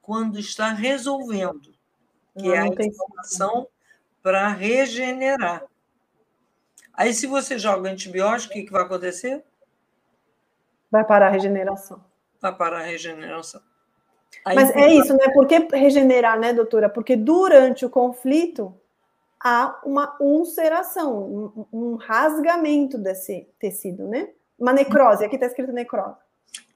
quando 0.00 0.38
está 0.38 0.68
resolvendo 0.70 1.72
que 2.36 2.48
não, 2.48 2.54
é 2.54 2.58
a 2.58 2.66
informação 2.66 3.68
para 4.22 4.48
regenerar. 4.48 5.64
Aí, 6.94 7.12
se 7.14 7.26
você 7.26 7.58
joga 7.58 7.90
antibiótico, 7.90 8.52
o 8.52 8.56
que, 8.56 8.64
que 8.64 8.72
vai 8.72 8.82
acontecer? 8.82 9.42
Vai 10.90 11.04
parar 11.04 11.28
a 11.28 11.30
regeneração. 11.30 12.04
Vai 12.40 12.54
parar 12.54 12.80
a 12.80 12.84
regeneração. 12.84 13.62
Aí, 14.44 14.56
Mas 14.56 14.70
é 14.70 14.92
isso, 14.92 15.14
né? 15.14 15.28
Por 15.32 15.46
que 15.46 15.58
regenerar, 15.74 16.38
né, 16.38 16.52
doutora? 16.52 16.88
Porque 16.88 17.16
durante 17.16 17.84
o 17.84 17.90
conflito 17.90 18.74
há 19.40 19.80
uma 19.84 20.16
ulceração, 20.20 21.22
um, 21.24 21.66
um 21.72 21.94
rasgamento 21.96 22.98
desse 22.98 23.48
tecido, 23.58 24.06
né? 24.06 24.30
Uma 24.62 24.72
necrose, 24.72 25.24
aqui 25.24 25.34
está 25.34 25.46
escrito 25.46 25.72
necrose. 25.72 26.14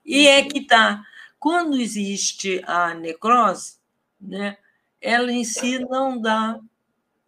E 0.04 0.26
é 0.26 0.42
que 0.42 0.66
tá. 0.66 1.04
Quando 1.38 1.76
existe 1.76 2.60
a 2.66 2.92
necrose, 2.92 3.76
né, 4.20 4.58
ela 5.00 5.30
em 5.30 5.44
si 5.44 5.78
não 5.78 6.20
dá, 6.20 6.58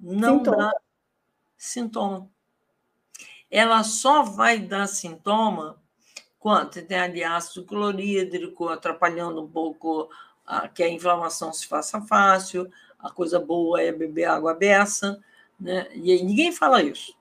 não 0.00 0.38
sintoma. 0.38 0.56
dá 0.56 0.72
sintoma. 1.56 2.30
Ela 3.48 3.84
só 3.84 4.24
vai 4.24 4.58
dar 4.58 4.88
sintoma 4.88 5.80
quando 6.40 6.82
tem 6.82 6.98
ali 6.98 7.22
ácido 7.22 7.64
clorídrico, 7.64 8.68
atrapalhando 8.68 9.40
um 9.40 9.48
pouco 9.48 10.10
a, 10.44 10.66
que 10.66 10.82
a 10.82 10.88
inflamação 10.88 11.52
se 11.52 11.68
faça 11.68 12.00
fácil, 12.00 12.68
a 12.98 13.12
coisa 13.12 13.38
boa 13.38 13.80
é 13.80 13.92
beber 13.92 14.24
água 14.24 14.54
beça, 14.54 15.22
né? 15.58 15.86
E 15.94 16.10
aí 16.10 16.24
ninguém 16.24 16.50
fala 16.50 16.82
isso. 16.82 17.16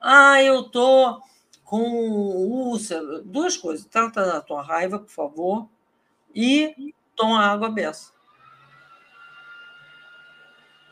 Ah, 0.00 0.40
eu 0.40 0.62
tô 0.62 1.20
com 1.68 1.82
úlcera. 1.82 3.20
Duas 3.20 3.54
coisas. 3.54 3.84
Trata 3.84 4.24
da 4.24 4.40
tua 4.40 4.62
raiva, 4.62 4.98
por 4.98 5.10
favor, 5.10 5.68
e 6.34 6.94
toma 7.14 7.44
água 7.44 7.68
beça. 7.68 8.10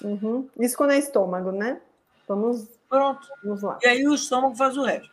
Uhum. 0.05 0.47
Isso 0.61 0.77
quando 0.77 0.91
é 0.91 0.99
estômago, 0.99 1.51
né? 1.51 1.81
Vamos. 2.29 2.69
Pronto. 2.91 3.27
Vamos 3.43 3.63
lá. 3.63 3.79
E 3.83 3.89
aí 3.89 4.07
o 4.07 4.15
estômago 4.15 4.55
faz 4.55 4.77
o 4.77 4.83
resto. 4.83 5.11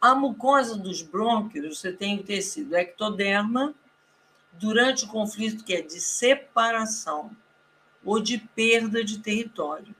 A 0.00 0.16
mucosa 0.16 0.76
dos 0.76 1.00
brônquios, 1.00 1.78
você 1.78 1.92
tem 1.92 2.18
o 2.18 2.24
tecido 2.24 2.74
ectoderma, 2.74 3.72
durante 4.54 5.04
o 5.04 5.08
conflito 5.08 5.62
que 5.62 5.74
é 5.74 5.80
de 5.80 6.00
separação 6.00 7.30
ou 8.04 8.20
de 8.20 8.38
perda 8.38 9.04
de 9.04 9.20
território. 9.20 9.94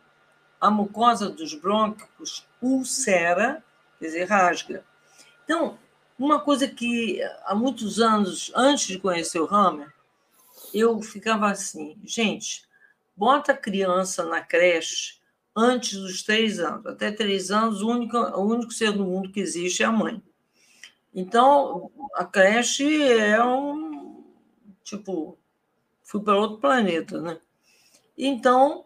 A 0.60 0.72
mucosa 0.72 1.30
dos 1.30 1.54
brônquios 1.54 2.44
ulcera, 2.60 3.62
quer 4.00 4.06
dizer, 4.06 4.24
rasga. 4.24 4.84
Então, 5.44 5.78
uma 6.18 6.40
coisa 6.40 6.66
que 6.66 7.22
há 7.44 7.54
muitos 7.54 8.00
anos, 8.00 8.50
antes 8.56 8.86
de 8.88 8.98
conhecer 8.98 9.38
o 9.38 9.54
Hammer, 9.54 9.92
eu 10.72 11.00
ficava 11.02 11.50
assim, 11.50 11.96
gente, 12.04 12.64
bota 13.16 13.52
a 13.52 13.56
criança 13.56 14.24
na 14.24 14.40
creche 14.40 15.20
antes 15.54 15.98
dos 15.98 16.22
três 16.22 16.58
anos. 16.58 16.86
Até 16.86 17.12
três 17.12 17.50
anos, 17.50 17.82
o 17.82 17.88
único, 17.88 18.16
o 18.16 18.42
único 18.42 18.72
ser 18.72 18.92
do 18.92 19.04
mundo 19.04 19.30
que 19.30 19.40
existe 19.40 19.82
é 19.82 19.86
a 19.86 19.92
mãe. 19.92 20.22
Então, 21.14 21.90
a 22.14 22.24
creche 22.24 23.02
é 23.02 23.42
um. 23.44 24.24
Tipo, 24.82 25.38
fui 26.02 26.22
para 26.22 26.38
outro 26.38 26.58
planeta, 26.58 27.20
né? 27.20 27.38
Então, 28.16 28.84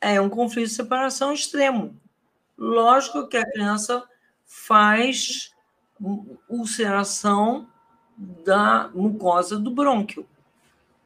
é 0.00 0.20
um 0.20 0.30
conflito 0.30 0.68
de 0.68 0.74
separação 0.74 1.32
extremo. 1.32 1.98
Lógico 2.56 3.28
que 3.28 3.36
a 3.36 3.50
criança 3.50 4.02
faz 4.46 5.54
ulceração 6.48 7.68
da 8.16 8.88
mucosa 8.94 9.58
do 9.58 9.70
brônquio. 9.70 10.26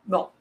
Bom, 0.05 0.33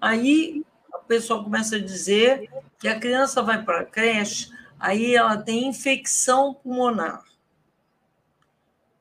aí 0.00 0.64
pessoal 1.06 1.42
começa 1.42 1.76
a 1.76 1.80
dizer 1.80 2.50
que 2.78 2.88
a 2.88 2.98
criança 2.98 3.42
vai 3.42 3.62
para 3.64 3.80
a 3.80 3.84
creche, 3.84 4.50
aí 4.78 5.14
ela 5.14 5.36
tem 5.36 5.68
infecção 5.68 6.54
pulmonar. 6.54 7.24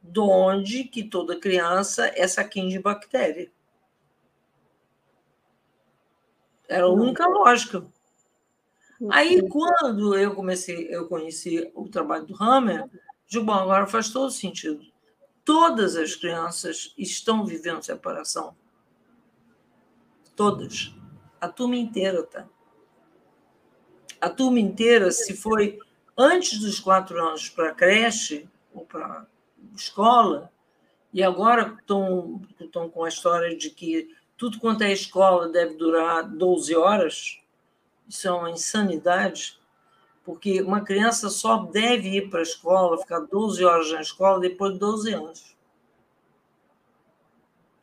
De 0.01 0.19
onde 0.19 0.83
que 0.83 1.03
toda 1.03 1.39
criança 1.39 2.11
é 2.15 2.27
saquinho 2.27 2.69
de 2.69 2.79
bactéria. 2.79 3.51
Era 6.67 6.85
a 6.85 6.91
única 6.91 7.27
lógica. 7.27 7.85
Aí, 9.11 9.47
quando 9.49 10.15
eu 10.15 10.33
comecei, 10.33 10.87
eu 10.89 11.07
conheci 11.07 11.69
o 11.75 11.89
trabalho 11.89 12.25
do 12.25 12.41
Hammer, 12.41 12.89
digo, 13.27 13.45
bom, 13.45 13.53
agora 13.53 13.87
faz 13.87 14.09
todo 14.09 14.31
sentido. 14.31 14.85
Todas 15.43 15.95
as 15.95 16.15
crianças 16.15 16.93
estão 16.97 17.45
vivendo 17.45 17.83
separação. 17.83 18.55
Todas. 20.35 20.93
A 21.39 21.47
turma 21.47 21.75
inteira 21.75 22.23
tá. 22.23 22.47
A 24.19 24.29
turma 24.29 24.59
inteira, 24.59 25.11
se 25.11 25.35
foi 25.35 25.79
antes 26.17 26.59
dos 26.59 26.79
quatro 26.79 27.19
anos 27.21 27.49
para 27.49 27.73
creche, 27.73 28.49
ou 28.73 28.85
para 28.85 29.27
escola, 29.75 30.51
e 31.13 31.23
agora 31.23 31.77
estão 31.79 32.89
com 32.89 33.03
a 33.03 33.09
história 33.09 33.55
de 33.55 33.69
que 33.69 34.15
tudo 34.37 34.59
quanto 34.59 34.83
é 34.83 34.91
escola 34.91 35.47
deve 35.47 35.75
durar 35.75 36.27
12 36.27 36.75
horas, 36.75 37.39
isso 38.07 38.27
é 38.27 38.31
uma 38.31 38.51
insanidade, 38.51 39.59
porque 40.25 40.59
uma 40.61 40.81
criança 40.81 41.29
só 41.29 41.57
deve 41.57 42.09
ir 42.09 42.29
para 42.29 42.39
a 42.39 42.43
escola, 42.43 42.97
ficar 42.97 43.19
12 43.19 43.63
horas 43.63 43.91
na 43.91 44.01
escola 44.01 44.39
depois 44.39 44.73
de 44.73 44.79
12 44.79 45.13
anos. 45.13 45.55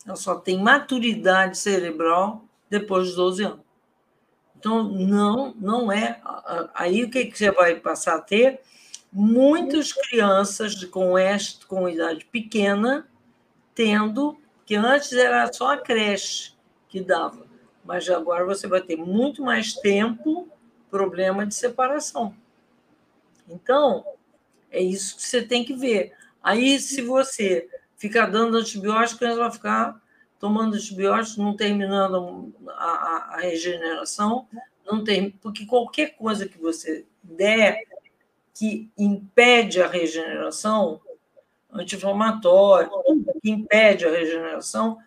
Ela 0.05 0.17
só 0.17 0.35
tem 0.35 0.61
maturidade 0.61 1.57
cerebral 1.57 2.45
depois 2.69 3.09
de 3.09 3.15
12 3.15 3.45
anos. 3.45 3.61
Então, 4.59 4.83
não, 4.83 5.55
não 5.59 5.93
é. 5.93 6.21
Aí 6.75 7.05
o 7.05 7.11
que, 7.11 7.31
você 7.33 7.53
vai 7.53 7.77
passar 7.77 8.17
a 8.17 8.21
ter? 8.21 8.61
Muitas 9.13 9.93
crianças 9.93 10.85
com, 10.85 11.17
este, 11.17 11.65
com 11.67 11.89
idade 11.89 12.25
pequena 12.25 13.07
tendo, 13.75 14.37
que 14.67 14.75
antes 14.75 15.13
era 15.13 15.53
só 15.53 15.73
a 15.75 15.79
creche 15.79 16.55
que 16.89 17.01
dava, 17.01 17.47
mas 17.85 18.09
agora 18.11 18.45
você 18.45 18.67
vai 18.67 18.81
ter 18.81 18.97
muito 18.97 19.43
mais 19.43 19.75
tempo 19.75 20.49
problema 20.93 21.47
de 21.47 21.55
separação. 21.55 22.35
Então, 23.49 24.05
é 24.71 24.79
isso 24.79 25.17
que 25.17 25.23
você 25.23 25.41
tem 25.41 25.65
que 25.65 25.73
ver. 25.73 26.13
Aí, 26.43 26.79
se 26.79 27.01
você 27.01 27.67
ficar 27.97 28.27
dando 28.27 28.59
antibiótico, 28.59 29.25
ela 29.25 29.45
vai 29.45 29.53
ficar 29.53 30.03
tomando 30.39 30.77
antibióticos, 30.77 31.39
não 31.39 31.57
terminando 31.57 32.53
a, 32.69 33.37
a 33.37 33.41
regeneração, 33.41 34.47
não 34.85 35.03
tem, 35.03 35.31
porque 35.31 35.65
qualquer 35.65 36.15
coisa 36.15 36.47
que 36.47 36.59
você 36.59 37.07
der 37.23 37.81
que 38.53 38.91
impede 38.99 39.81
a 39.81 39.87
regeneração, 39.87 41.01
anti-inflamatório, 41.73 42.91
que 43.41 43.51
impede 43.51 44.05
a 44.05 44.11
regeneração, 44.11 44.99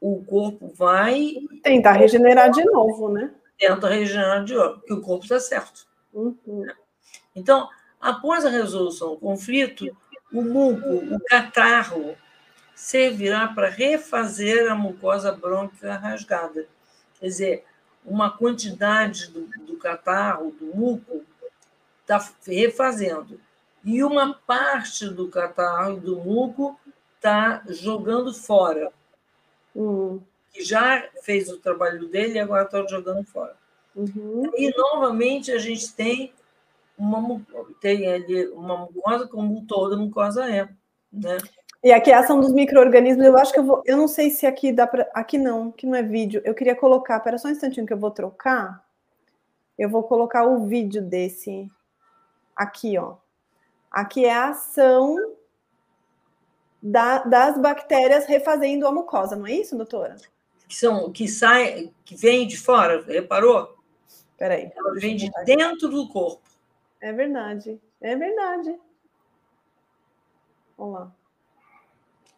o 0.00 0.24
corpo 0.24 0.72
vai. 0.74 1.34
Tentar 1.62 1.92
regenerar 1.92 2.50
de 2.50 2.64
novo, 2.64 3.12
né? 3.12 3.30
Tenta 3.60 3.88
regenerar 3.88 4.42
de 4.42 4.54
novo, 4.54 4.78
porque 4.78 4.94
o 4.94 5.02
corpo 5.02 5.24
está 5.24 5.38
certo. 5.38 5.86
Uhum. 6.14 6.66
Então, 7.36 7.68
após 8.00 8.44
a 8.46 8.48
resolução 8.48 9.10
do 9.10 9.18
conflito, 9.18 9.94
o 10.32 10.42
muco, 10.42 11.14
o 11.14 11.20
catarro, 11.20 12.16
servirá 12.74 13.48
para 13.48 13.68
refazer 13.68 14.72
a 14.72 14.74
mucosa 14.74 15.30
brônquica 15.30 15.94
rasgada. 15.96 16.66
Quer 17.18 17.26
dizer, 17.26 17.64
uma 18.02 18.30
quantidade 18.30 19.26
do, 19.26 19.46
do 19.66 19.76
catarro, 19.76 20.52
do 20.52 20.74
muco, 20.74 21.22
está 22.00 22.26
refazendo. 22.46 23.38
E 23.84 24.02
uma 24.02 24.32
parte 24.32 25.06
do 25.06 25.28
catarro 25.28 25.98
e 25.98 26.00
do 26.00 26.16
muco 26.16 26.80
está 27.16 27.62
jogando 27.68 28.32
fora. 28.32 28.90
Uhum. 29.74 30.22
Que 30.52 30.64
já 30.64 31.08
fez 31.22 31.48
o 31.48 31.58
trabalho 31.58 32.08
dele 32.08 32.34
e 32.34 32.38
agora 32.38 32.64
está 32.64 32.84
jogando 32.86 33.24
fora. 33.24 33.56
Uhum. 33.94 34.50
E, 34.56 34.70
novamente, 34.76 35.52
a 35.52 35.58
gente 35.58 35.92
tem 35.94 36.32
uma, 36.98 37.40
tem 37.80 38.06
ali 38.12 38.48
uma 38.48 38.76
mucosa 38.76 39.26
como 39.26 39.64
toda 39.66 39.96
mucosa 39.96 40.50
é. 40.50 40.68
Né? 41.12 41.38
E 41.82 41.92
aqui 41.92 42.12
a 42.12 42.20
ação 42.20 42.40
dos 42.40 42.52
micro-organismos, 42.52 43.24
eu 43.24 43.38
acho 43.38 43.52
que 43.52 43.58
eu 43.58 43.64
vou. 43.64 43.82
Eu 43.86 43.96
não 43.96 44.06
sei 44.06 44.30
se 44.30 44.46
aqui 44.46 44.70
dá 44.72 44.86
para. 44.86 45.10
Aqui 45.14 45.38
não, 45.38 45.72
que 45.72 45.86
não 45.86 45.94
é 45.94 46.02
vídeo. 46.02 46.42
Eu 46.44 46.54
queria 46.54 46.76
colocar, 46.76 47.18
pera 47.20 47.38
só 47.38 47.48
um 47.48 47.52
instantinho 47.52 47.86
que 47.86 47.92
eu 47.92 47.98
vou 47.98 48.10
trocar. 48.10 48.84
Eu 49.78 49.88
vou 49.88 50.02
colocar 50.02 50.44
o 50.44 50.66
vídeo 50.66 51.00
desse. 51.00 51.70
Aqui, 52.54 52.98
ó. 52.98 53.16
Aqui 53.90 54.26
é 54.26 54.32
a 54.32 54.50
ação 54.50 55.16
da, 56.82 57.18
das 57.24 57.58
bactérias 57.58 58.26
refazendo 58.26 58.86
a 58.86 58.92
mucosa, 58.92 59.34
não 59.34 59.46
é 59.46 59.52
isso, 59.52 59.76
doutora? 59.76 60.16
Que 60.70 60.76
são 60.76 61.10
que 61.10 61.26
sai, 61.26 61.92
que 62.04 62.14
vem 62.14 62.46
de 62.46 62.56
fora, 62.56 63.02
reparou? 63.02 63.76
Peraí. 64.38 64.70
Ela 64.74 64.94
vem 64.94 65.16
de 65.16 65.28
dentro 65.44 65.88
do 65.88 66.08
corpo. 66.08 66.48
É 67.00 67.12
verdade, 67.12 67.80
é 68.00 68.14
verdade. 68.14 68.78
Vamos 70.78 70.94
lá 70.94 71.12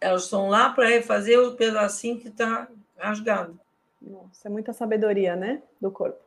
elas 0.02 0.24
estão 0.24 0.48
lá 0.48 0.68
para 0.70 0.88
refazer 0.88 1.38
o 1.38 1.54
pedacinho 1.54 2.18
que 2.18 2.26
está 2.26 2.68
rasgado. 2.98 3.58
Nossa, 4.00 4.48
é 4.48 4.50
muita 4.50 4.72
sabedoria, 4.72 5.36
né? 5.36 5.62
Do 5.80 5.92
corpo. 5.92 6.20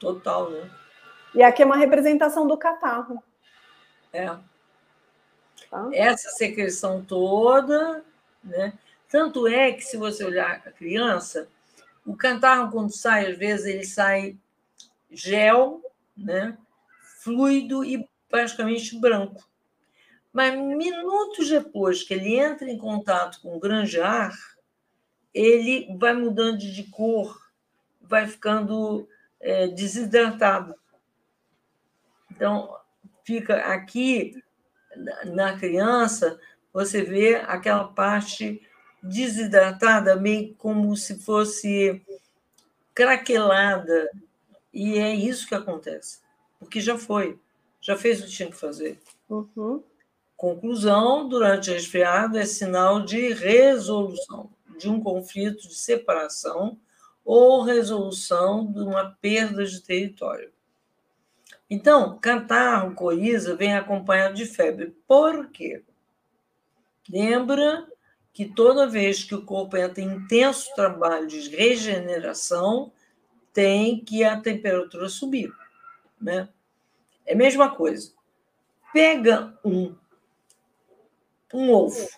Total, 0.00 0.50
né? 0.50 0.70
E 1.34 1.42
aqui 1.42 1.62
é 1.62 1.66
uma 1.66 1.76
representação 1.76 2.46
do 2.46 2.56
catarro. 2.56 3.22
É. 4.10 4.26
Tá? 5.70 5.90
Essa 5.92 6.30
secreção 6.30 7.04
toda, 7.04 8.02
né? 8.42 8.72
Tanto 9.12 9.46
é 9.46 9.72
que, 9.72 9.82
se 9.82 9.98
você 9.98 10.24
olhar 10.24 10.62
a 10.66 10.72
criança, 10.72 11.46
o 12.06 12.16
catarro, 12.16 12.72
quando 12.72 12.90
sai, 12.90 13.30
às 13.30 13.36
vezes, 13.36 13.66
ele 13.66 13.84
sai 13.84 14.38
gel, 15.10 15.82
né? 16.16 16.56
fluido 17.22 17.84
e 17.84 18.08
praticamente 18.30 18.98
branco. 18.98 19.46
Mas 20.32 20.58
minutos 20.58 21.46
depois 21.50 22.02
que 22.02 22.14
ele 22.14 22.36
entra 22.36 22.70
em 22.70 22.78
contato 22.78 23.38
com 23.42 23.54
o 23.54 23.60
granjar, 23.60 24.34
ele 25.34 25.94
vai 25.98 26.14
mudando 26.14 26.56
de 26.56 26.84
cor, 26.84 27.38
vai 28.00 28.26
ficando 28.26 29.06
é, 29.38 29.66
desidratado. 29.66 30.74
Então, 32.30 32.74
fica 33.24 33.56
aqui 33.74 34.42
na 35.26 35.58
criança, 35.58 36.40
você 36.72 37.02
vê 37.02 37.34
aquela 37.36 37.84
parte 37.88 38.66
desidratada, 39.02 40.16
meio 40.16 40.54
como 40.54 40.96
se 40.96 41.18
fosse 41.18 42.00
craquelada. 42.94 44.08
E 44.72 44.98
é 44.98 45.14
isso 45.14 45.46
que 45.46 45.54
acontece, 45.54 46.20
porque 46.58 46.80
já 46.80 46.96
foi, 46.96 47.38
já 47.80 47.96
fez 47.96 48.20
o 48.20 48.24
que 48.24 48.30
tinha 48.30 48.50
que 48.50 48.56
fazer. 48.56 48.98
Uhum. 49.28 49.82
Conclusão: 50.36 51.28
durante 51.28 51.70
o 51.70 51.74
resfriado 51.74 52.38
é 52.38 52.46
sinal 52.46 53.04
de 53.04 53.32
resolução 53.32 54.50
de 54.78 54.88
um 54.88 55.00
conflito 55.00 55.68
de 55.68 55.74
separação 55.74 56.78
ou 57.24 57.62
resolução 57.62 58.66
de 58.72 58.80
uma 58.80 59.16
perda 59.20 59.64
de 59.64 59.80
território. 59.80 60.52
Então, 61.70 62.18
catarro, 62.18 62.94
coriza 62.94 63.54
vem 63.54 63.74
acompanhado 63.74 64.34
de 64.34 64.44
febre. 64.44 64.94
Por 65.06 65.48
quê? 65.50 65.82
Lembra 67.08 67.86
que 68.32 68.46
toda 68.46 68.88
vez 68.88 69.24
que 69.24 69.34
o 69.34 69.44
corpo 69.44 69.76
entra 69.76 70.02
em 70.02 70.14
intenso 70.14 70.74
trabalho 70.74 71.26
de 71.26 71.48
regeneração, 71.50 72.92
tem 73.52 74.02
que 74.02 74.24
a 74.24 74.40
temperatura 74.40 75.08
subir. 75.08 75.52
Né? 76.20 76.48
É 77.26 77.34
a 77.34 77.36
mesma 77.36 77.74
coisa. 77.74 78.12
Pega 78.92 79.58
um 79.64 79.94
um 81.52 81.70
ovo, 81.70 82.08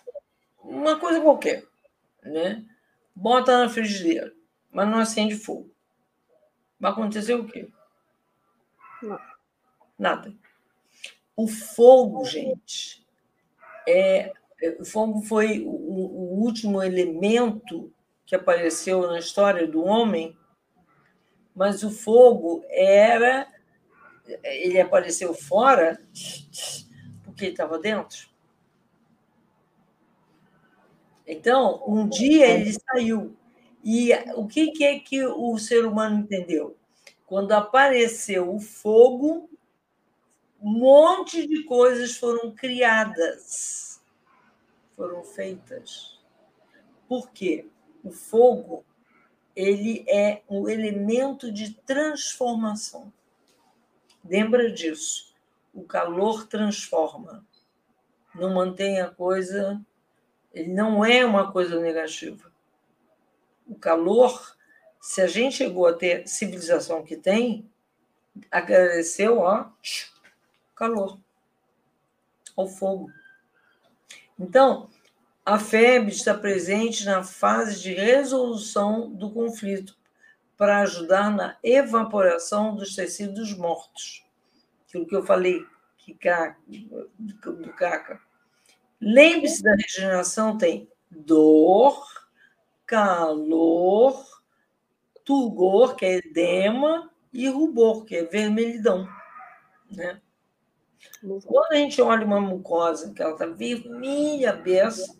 uma 0.59 0.99
coisa 0.99 1.19
qualquer, 1.19 1.65
né? 2.23 2.65
Bota 3.13 3.59
na 3.59 3.69
frigideira, 3.69 4.33
mas 4.71 4.87
não 4.87 4.99
acende 4.99 5.35
fogo. 5.35 5.69
Vai 6.79 6.91
acontecer 6.91 7.33
o 7.33 7.45
quê? 7.45 7.69
Não. 9.01 9.19
Nada. 9.97 10.33
O 11.35 11.47
fogo, 11.47 12.23
gente, 12.25 13.05
é, 13.87 14.31
o 14.79 14.85
fogo 14.85 15.21
foi 15.21 15.61
o, 15.61 15.69
o 15.69 15.94
último 16.45 16.81
elemento 16.81 17.91
que 18.25 18.35
apareceu 18.35 19.07
na 19.07 19.19
história 19.19 19.67
do 19.67 19.83
homem, 19.83 20.37
mas 21.55 21.83
o 21.83 21.91
fogo 21.91 22.63
era. 22.69 23.47
Ele 24.43 24.79
apareceu 24.81 25.33
fora 25.33 25.99
porque 27.23 27.45
ele 27.45 27.51
estava 27.51 27.77
dentro. 27.77 28.29
Então, 31.27 31.83
um 31.87 32.07
dia 32.07 32.47
ele 32.47 32.73
saiu. 32.73 33.35
E 33.83 34.11
o 34.35 34.47
que, 34.47 34.71
que 34.71 34.83
é 34.83 34.99
que 34.99 35.25
o 35.25 35.57
ser 35.57 35.85
humano 35.85 36.19
entendeu? 36.19 36.75
Quando 37.27 37.51
apareceu 37.51 38.53
o 38.53 38.59
fogo, 38.59 39.49
um 40.61 40.71
monte 40.71 41.47
de 41.47 41.63
coisas 41.63 42.15
foram 42.15 42.51
criadas, 42.51 44.01
foram 44.95 45.23
feitas. 45.23 46.14
Por 47.07 47.31
quê? 47.31 47.67
O 48.03 48.11
fogo 48.11 48.85
ele 49.55 50.05
é 50.07 50.41
um 50.49 50.67
elemento 50.67 51.51
de 51.51 51.73
transformação. 51.73 53.11
Lembra 54.23 54.71
disso? 54.71 55.33
O 55.73 55.83
calor 55.83 56.47
transforma. 56.47 57.45
Não 58.33 58.53
mantém 58.53 58.99
a 58.99 59.09
coisa 59.09 59.81
ele 60.55 60.71
não 60.71 61.03
é 61.03 61.25
uma 61.25 61.51
coisa 61.51 61.77
negativa. 61.81 62.49
O 63.67 63.75
calor, 63.75 64.55
se 65.01 65.21
a 65.21 65.27
gente 65.27 65.57
chegou 65.57 65.85
a 65.85 65.93
ter 65.93 66.25
civilização 66.29 67.03
que 67.03 67.17
tem, 67.17 67.69
agradeceu, 68.49 69.39
ó, 69.39 69.69
calor, 70.73 71.19
ao 72.55 72.69
fogo. 72.69 73.11
Então, 74.39 74.89
a 75.45 75.59
febre 75.59 76.11
está 76.11 76.33
presente 76.33 77.05
na 77.05 77.21
fase 77.21 77.79
de 77.79 77.93
resolução 77.93 79.11
do 79.11 79.31
conflito 79.31 79.95
para 80.57 80.79
ajudar 80.79 81.29
na 81.29 81.55
evaporação 81.61 82.75
dos 82.75 82.95
tecidos 82.95 83.55
mortos. 83.55 84.25
Aquilo 84.87 85.05
que 85.05 85.15
eu 85.15 85.23
falei 85.23 85.63
que 85.99 86.17
do 87.43 87.73
caca. 87.73 88.19
Lembre-se 88.99 89.61
da 89.61 89.75
regeneração 89.75 90.57
tem 90.57 90.89
dor, 91.11 92.03
calor, 92.85 94.25
turgor, 95.23 95.95
que 95.95 96.05
é 96.05 96.15
edema, 96.17 97.11
e 97.31 97.47
rubor, 97.49 98.05
que 98.05 98.15
é 98.15 98.23
vermelhidão. 98.23 99.07
Né? 99.91 100.21
Quando 101.21 101.71
a 101.71 101.75
gente 101.75 102.01
olha 102.01 102.25
uma 102.25 102.39
mucosa 102.39 103.13
que 103.13 103.21
ela 103.21 103.33
está 103.33 103.45
vermelha, 103.45 104.53
beça, 104.53 105.17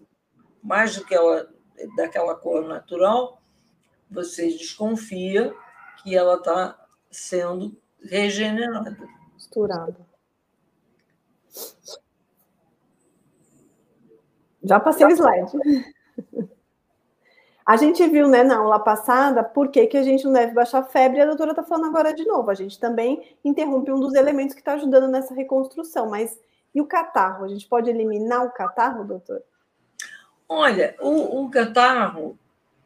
mais 0.66 0.96
do 0.96 1.06
que 1.06 1.14
ela 1.14 1.48
daquela 1.96 2.36
cor 2.36 2.68
natural, 2.68 3.40
você 4.10 4.48
desconfia 4.48 5.54
que 6.02 6.16
ela 6.16 6.36
está 6.36 6.78
sendo 7.12 7.78
regenerada. 8.02 8.98
Misturada. 9.34 9.98
Já 14.64 14.80
passei 14.80 15.06
o 15.06 15.12
slide. 15.12 15.52
A 17.68 17.78
gente 17.78 18.08
viu, 18.08 18.28
né, 18.28 18.44
na 18.44 18.58
aula 18.58 18.80
passada, 18.80 19.44
por 19.44 19.70
que, 19.70 19.88
que 19.88 19.98
a 19.98 20.04
gente 20.04 20.24
não 20.24 20.34
deve 20.34 20.54
baixar 20.54 20.84
febre, 20.84 21.18
e 21.18 21.22
a 21.22 21.26
doutora 21.26 21.50
está 21.50 21.64
falando 21.64 21.88
agora 21.88 22.14
de 22.14 22.24
novo. 22.24 22.52
A 22.52 22.54
gente 22.54 22.80
também 22.80 23.36
interrompe 23.44 23.92
um 23.92 24.00
dos 24.00 24.14
elementos 24.14 24.54
que 24.54 24.62
está 24.62 24.74
ajudando 24.74 25.08
nessa 25.08 25.34
reconstrução. 25.34 26.08
Mas 26.08 26.40
e 26.76 26.80
o 26.80 26.86
catarro? 26.86 27.44
A 27.44 27.48
gente 27.48 27.68
pode 27.68 27.90
eliminar 27.90 28.46
o 28.46 28.52
catarro, 28.52 29.04
doutor? 29.04 29.42
Olha, 30.48 30.96
o, 31.00 31.44
o 31.44 31.50
catarro 31.50 32.38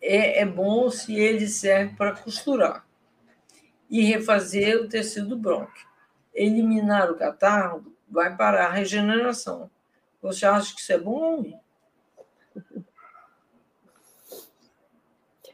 é, 0.01 0.41
é 0.41 0.45
bom 0.45 0.89
se 0.89 1.15
ele 1.15 1.47
serve 1.47 1.95
para 1.95 2.15
costurar 2.15 2.85
e 3.89 4.01
refazer 4.01 4.81
o 4.81 4.87
tecido 4.87 5.37
brônquio. 5.37 5.87
Eliminar 6.33 7.11
o 7.11 7.17
catarro 7.17 7.93
vai 8.07 8.35
parar 8.35 8.67
a 8.67 8.71
regeneração. 8.71 9.69
Você 10.21 10.45
acha 10.45 10.73
que 10.73 10.81
isso 10.81 10.93
é 10.93 10.97
bom 10.97 11.19
ou? 11.35 11.59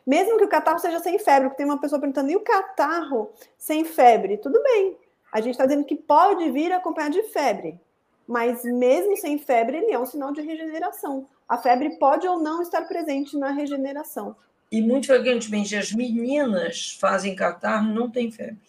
Mesmo 0.06 0.38
que 0.38 0.44
o 0.44 0.50
catarro 0.50 0.78
seja 0.78 1.00
sem 1.00 1.18
febre, 1.18 1.50
porque 1.50 1.58
tem 1.58 1.66
uma 1.66 1.82
pessoa 1.82 2.00
perguntando, 2.00 2.30
e 2.30 2.36
o 2.36 2.42
catarro 2.42 3.32
sem 3.58 3.84
febre? 3.84 4.38
Tudo 4.38 4.62
bem. 4.62 4.98
A 5.32 5.42
gente 5.42 5.54
está 5.54 5.66
dizendo 5.66 5.86
que 5.86 5.96
pode 5.96 6.52
vir 6.52 6.72
acompanhado 6.72 7.16
de 7.16 7.24
febre, 7.24 7.80
mas 8.28 8.64
mesmo 8.64 9.18
sem 9.18 9.40
febre, 9.40 9.78
ele 9.78 9.92
é 9.92 10.00
um 10.00 10.06
sinal 10.06 10.32
de 10.32 10.42
regeneração. 10.42 11.28
A 11.48 11.58
febre 11.58 11.98
pode 11.98 12.28
ou 12.28 12.40
não 12.40 12.62
estar 12.62 12.82
presente 12.84 13.38
na 13.38 13.52
regeneração. 13.52 14.36
E 14.72 14.82
muito 14.82 15.08
frequentemente 15.08 15.76
as 15.76 15.92
meninas 15.92 16.98
fazem 17.00 17.36
catarro 17.36 17.90
e 17.90 17.94
não 17.94 18.10
têm 18.10 18.32
febre. 18.32 18.60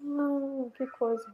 Não, 0.00 0.70
que 0.76 0.86
coisa. 0.86 1.32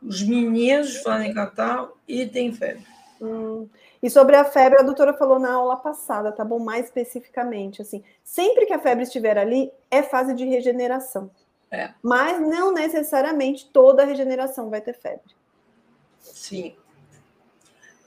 Os 0.00 0.22
meninos 0.22 0.98
fazem 0.98 1.34
catarro 1.34 1.96
e 2.06 2.26
têm 2.26 2.52
febre. 2.52 2.86
Hum. 3.20 3.68
E 4.02 4.10
sobre 4.10 4.36
a 4.36 4.44
febre, 4.44 4.78
a 4.78 4.82
doutora 4.82 5.14
falou 5.14 5.38
na 5.38 5.54
aula 5.54 5.76
passada, 5.76 6.30
tá 6.30 6.44
bom? 6.44 6.58
Mais 6.58 6.86
especificamente, 6.86 7.80
assim, 7.80 8.04
sempre 8.22 8.66
que 8.66 8.72
a 8.72 8.78
febre 8.78 9.04
estiver 9.04 9.38
ali, 9.38 9.72
é 9.90 10.02
fase 10.02 10.34
de 10.34 10.44
regeneração. 10.44 11.30
É. 11.70 11.92
Mas 12.02 12.38
não 12.40 12.72
necessariamente 12.72 13.68
toda 13.70 14.02
a 14.02 14.06
regeneração 14.06 14.68
vai 14.68 14.80
ter 14.80 14.94
febre. 14.94 15.34
Sim. 16.20 16.76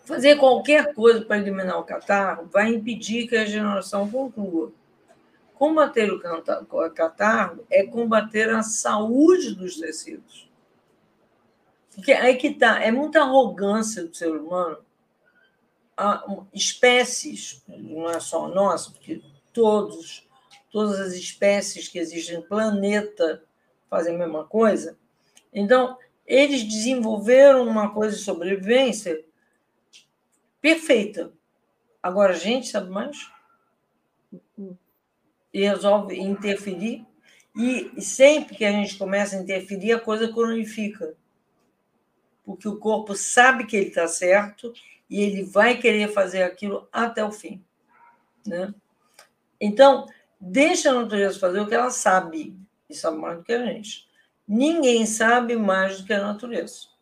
Fazer 0.08 0.38
qualquer 0.38 0.94
coisa 0.94 1.20
para 1.26 1.38
eliminar 1.38 1.78
o 1.78 1.84
catarro 1.84 2.48
vai 2.50 2.70
impedir 2.70 3.28
que 3.28 3.36
a 3.36 3.42
regeneração 3.42 4.10
conclua. 4.10 4.72
Combater 5.54 6.10
o 6.10 6.22
catarro 6.92 7.66
é 7.70 7.86
combater 7.86 8.50
a 8.50 8.64
saúde 8.64 9.54
dos 9.54 9.76
tecidos. 9.76 10.50
Porque 11.94 12.14
aí 12.14 12.38
que 12.38 12.54
tá, 12.54 12.82
é 12.82 12.90
muita 12.90 13.20
arrogância 13.20 14.06
do 14.06 14.16
ser 14.16 14.32
humano 14.32 14.78
espécies, 16.54 17.62
não 17.68 18.10
é 18.10 18.22
só 18.22 18.46
a 18.46 18.48
nossa, 18.48 18.92
porque 18.92 19.22
todos, 19.52 20.26
todas 20.72 21.02
as 21.02 21.14
espécies 21.16 21.90
que 21.90 22.00
existem 22.00 22.38
no 22.38 22.44
planeta 22.44 23.44
fazem 23.90 24.16
a 24.16 24.18
mesma 24.18 24.46
coisa. 24.46 24.98
Então, 25.52 25.98
eles 26.26 26.64
desenvolveram 26.64 27.68
uma 27.68 27.94
coisa 27.94 28.16
de 28.16 28.24
sobrevivência 28.24 29.27
perfeita. 30.68 31.32
Agora 32.04 32.34
a 32.34 32.38
gente 32.38 32.68
sabe 32.68 32.90
mais 32.90 33.32
e 35.54 35.62
resolve 35.62 36.20
interferir. 36.20 37.06
E 37.56 38.02
sempre 38.02 38.54
que 38.54 38.66
a 38.66 38.72
gente 38.72 38.98
começa 38.98 39.38
a 39.38 39.40
interferir, 39.40 39.94
a 39.94 40.00
coisa 40.00 40.32
cronifica. 40.32 41.16
Porque 42.44 42.68
o 42.68 42.78
corpo 42.78 43.16
sabe 43.16 43.66
que 43.66 43.78
ele 43.78 43.88
está 43.88 44.10
certo 44.10 44.74
e 45.10 45.22
ele 45.22 45.44
vai 45.44 45.78
querer 45.78 46.10
fazer 46.10 46.44
aquilo 46.44 46.88
até 46.92 47.24
o 47.24 47.32
fim. 47.32 47.64
Né? 48.46 48.74
Então, 49.60 50.06
deixa 50.40 50.92
a 50.92 50.96
natureza 51.02 51.40
fazer 51.40 51.62
o 51.62 51.68
que 51.68 51.76
ela 51.76 51.90
sabe, 51.90 52.58
e 52.90 52.94
sabe 52.94 53.18
mais 53.18 53.38
do 53.38 53.44
que 53.44 53.54
a 53.54 53.66
gente. 53.66 54.06
Ninguém 54.46 55.06
sabe 55.06 55.56
mais 55.56 56.02
do 56.02 56.06
que 56.06 56.14
a 56.14 56.22
natureza. 56.22 56.97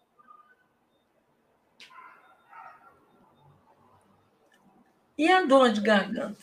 E 5.17 5.31
a 5.31 5.43
dor 5.43 5.71
de 5.71 5.81
garganta? 5.81 6.37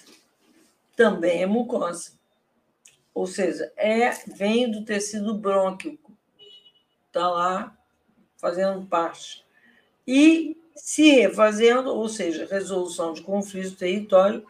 Também 0.97 1.43
é 1.43 1.47
mucosa. 1.47 2.13
Ou 3.15 3.27
seja, 3.27 3.71
é, 3.77 4.11
vem 4.37 4.71
do 4.71 4.85
tecido 4.85 5.35
brônquico. 5.35 6.13
Está 7.09 7.29
lá 7.29 7.77
fazendo 8.39 8.87
parte. 8.87 9.45
E 10.07 10.57
se 10.75 11.11
refazendo, 11.11 11.95
ou 11.95 12.09
seja, 12.09 12.49
resolução 12.51 13.13
de 13.13 13.23
conflito 13.23 13.77
território, 13.77 14.45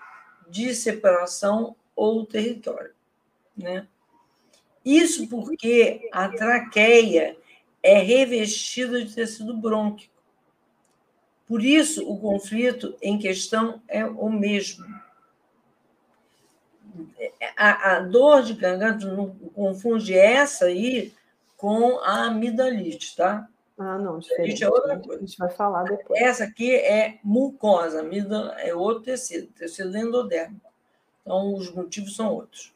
de 0.49 0.75
separação 0.75 1.75
ou 1.97 2.25
território. 2.25 2.95
Né? 3.57 3.87
Isso 4.85 5.29
porque 5.29 6.09
a 6.13 6.29
traqueia 6.29 7.37
é 7.83 7.99
revestida 7.99 9.05
de 9.05 9.15
tecido 9.15 9.57
brônquico. 9.57 10.12
Por 11.53 11.63
isso, 11.63 12.11
o 12.11 12.19
conflito 12.19 12.97
em 13.03 13.19
questão 13.19 13.83
é 13.87 14.07
o 14.07 14.31
mesmo. 14.31 14.87
A, 17.55 17.97
a 17.97 18.01
dor 18.01 18.43
de 18.43 18.55
garganta 18.55 19.05
não 19.05 19.37
confunde 19.55 20.17
essa 20.17 20.65
aí 20.65 21.13
com 21.55 21.99
a 21.99 22.25
amidalite, 22.25 23.15
tá? 23.15 23.47
Ah, 23.77 23.99
não, 23.99 24.19
diferente. 24.19 24.65
é 24.65 24.71
outra 24.71 24.99
coisa. 24.99 25.23
A 25.23 25.27
gente 25.27 25.37
vai 25.37 25.51
falar 25.51 25.83
depois. 25.83 26.19
Essa 26.23 26.45
aqui 26.45 26.75
é 26.75 27.19
mucosa, 27.23 28.01
amígdala 28.01 28.59
é 28.59 28.75
outro 28.75 29.03
tecido, 29.03 29.49
tecido 29.49 29.95
endodérmico. 29.95 30.73
Então, 31.21 31.55
os 31.55 31.71
motivos 31.71 32.17
são 32.17 32.33
outros. 32.33 32.73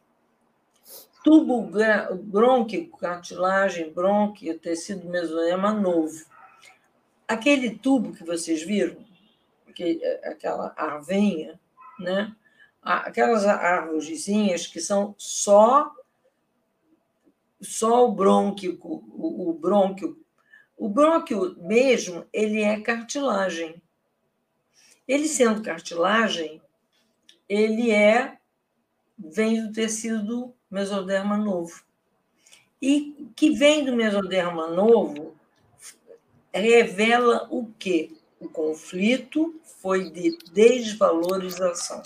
Tubo 1.24 1.70
brônquico, 2.24 2.98
cartilagem, 2.98 3.90
brônquio, 3.90 4.58
tecido 4.58 5.08
mesoderma 5.08 5.72
novo. 5.72 6.35
Aquele 7.28 7.78
tubo 7.78 8.12
que 8.12 8.24
vocês 8.24 8.62
viram, 8.62 9.04
que, 9.74 10.00
é 10.02 10.28
aquela 10.28 10.72
arvenha, 10.76 11.60
né? 11.98 12.34
aquelas 12.82 13.44
árvorezinhas 13.44 14.66
que 14.66 14.80
são 14.80 15.14
só 15.18 15.92
só 17.60 18.06
o 18.06 18.12
brônquio, 18.12 18.78
o, 18.82 19.50
o 19.50 19.52
brônquio 19.54 20.16
o 20.76 20.90
brônquio 20.90 21.56
mesmo, 21.58 22.26
ele 22.30 22.60
é 22.60 22.78
cartilagem. 22.80 23.82
Ele 25.08 25.26
sendo 25.26 25.62
cartilagem, 25.62 26.60
ele 27.48 27.90
é 27.90 28.36
vem 29.18 29.66
do 29.66 29.72
tecido 29.72 30.54
mesoderma 30.70 31.38
novo. 31.38 31.82
E 32.82 33.30
que 33.34 33.50
vem 33.50 33.84
do 33.86 33.96
mesoderma 33.96 34.68
novo 34.68 35.35
revela 36.56 37.46
o 37.50 37.66
quê? 37.78 38.12
O 38.40 38.48
conflito 38.48 39.58
foi 39.80 40.10
de 40.10 40.36
desvalorização. 40.52 42.02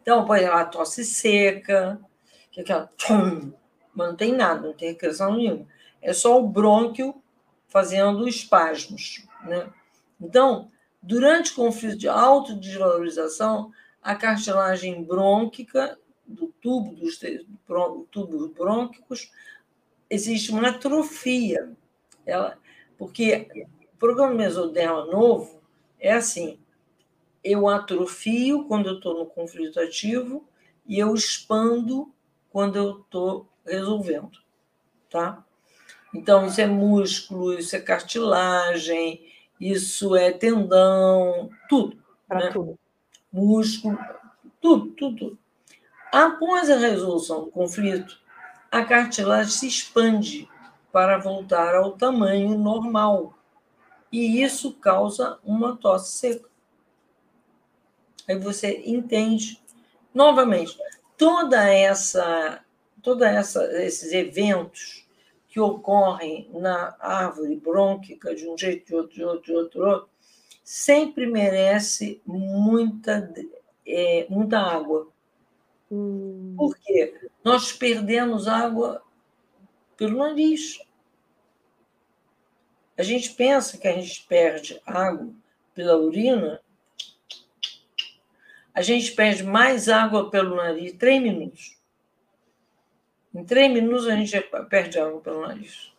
Então, 0.00 0.24
por 0.24 0.36
exemplo, 0.36 0.56
a 0.56 0.64
tosse 0.64 1.04
seca, 1.04 2.00
que 2.50 2.60
é 2.60 2.62
aquela. 2.62 2.90
Mas 3.94 4.08
não 4.08 4.16
tem 4.16 4.32
nada, 4.32 4.66
não 4.68 4.72
tem 4.72 4.88
recreação 4.88 5.36
nenhuma 5.36 5.66
é 6.02 6.12
só 6.12 6.38
o 6.38 6.48
brônquio 6.48 7.14
fazendo 7.68 8.28
espasmos. 8.28 9.24
Né? 9.44 9.72
Então, 10.20 10.70
durante 11.00 11.52
o 11.52 11.54
conflito 11.54 11.96
de 11.96 12.08
autodesvalorização, 12.08 13.72
a 14.02 14.16
cartilagem 14.16 15.02
brônquica 15.04 15.96
do 16.26 16.48
tubo 16.60 16.94
dos 16.94 17.20
tubos 18.10 18.50
brônquicos 18.50 19.30
existe 20.10 20.50
uma 20.50 20.68
atrofia. 20.68 21.70
Ela, 22.26 22.58
porque 22.98 23.48
programa 23.98 24.34
mesoderma 24.34 25.06
novo 25.06 25.62
é 25.98 26.12
assim: 26.12 26.58
eu 27.42 27.68
atrofio 27.68 28.64
quando 28.64 28.88
eu 28.88 28.96
estou 28.96 29.18
no 29.18 29.26
conflito 29.26 29.80
ativo 29.80 30.46
e 30.86 30.98
eu 30.98 31.14
expando 31.14 32.12
quando 32.50 32.76
eu 32.76 33.00
estou 33.00 33.48
resolvendo, 33.64 34.38
tá? 35.08 35.44
Então, 36.14 36.46
isso 36.46 36.60
é 36.60 36.66
músculo, 36.66 37.54
isso 37.54 37.74
é 37.74 37.80
cartilagem, 37.80 39.26
isso 39.58 40.14
é 40.14 40.30
tendão, 40.30 41.48
tudo. 41.68 41.96
Para 42.28 42.46
né? 42.46 42.50
tudo. 42.52 42.78
Músculo, 43.32 43.98
tudo, 44.60 44.90
tudo, 44.90 45.16
tudo. 45.16 45.38
Após 46.12 46.68
a 46.68 46.76
resolução 46.76 47.44
do 47.44 47.50
conflito, 47.50 48.20
a 48.70 48.84
cartilagem 48.84 49.50
se 49.50 49.66
expande 49.66 50.48
para 50.92 51.18
voltar 51.18 51.74
ao 51.74 51.92
tamanho 51.92 52.56
normal. 52.56 53.34
E 54.12 54.42
isso 54.42 54.74
causa 54.74 55.38
uma 55.42 55.74
tosse 55.74 56.18
seca. 56.18 56.48
Aí 58.28 58.38
você 58.38 58.82
entende 58.86 59.60
novamente 60.14 60.76
toda 61.16 61.68
essa 61.68 62.62
toda 63.02 63.28
essa 63.28 63.64
esses 63.82 64.12
eventos 64.12 65.06
que 65.48 65.58
ocorrem 65.58 66.48
na 66.52 66.94
árvore 67.00 67.56
brônquica 67.56 68.34
de 68.34 68.48
um 68.48 68.56
jeito 68.56 68.86
de 68.86 68.94
outro 68.94 69.14
de 69.14 69.24
outro 69.24 69.44
de 69.44 69.52
outro, 69.52 69.80
de 69.80 69.86
outro 69.86 70.08
sempre 70.62 71.26
merece 71.26 72.20
muita 72.24 73.32
é, 73.86 74.26
muita 74.30 74.58
água 74.58 75.08
hum. 75.90 76.54
por 76.56 76.76
quê 76.78 77.28
nós 77.42 77.72
perdemos 77.72 78.46
água 78.46 79.02
pelo 80.02 80.18
nariz 80.18 80.80
a 82.98 83.04
gente 83.04 83.30
pensa 83.34 83.78
que 83.78 83.86
a 83.86 83.92
gente 83.92 84.24
perde 84.26 84.80
água 84.84 85.32
pela 85.72 85.96
urina, 85.96 86.60
a 88.74 88.82
gente 88.82 89.12
perde 89.12 89.44
mais 89.44 89.88
água 89.88 90.28
pelo 90.28 90.56
nariz, 90.56 90.92
três 90.94 91.22
minutos. 91.22 91.78
Em 93.32 93.44
três 93.44 93.72
minutos 93.72 94.08
a 94.08 94.16
gente 94.16 94.40
perde 94.68 94.98
água 94.98 95.20
pelo 95.20 95.40
nariz. 95.40 95.92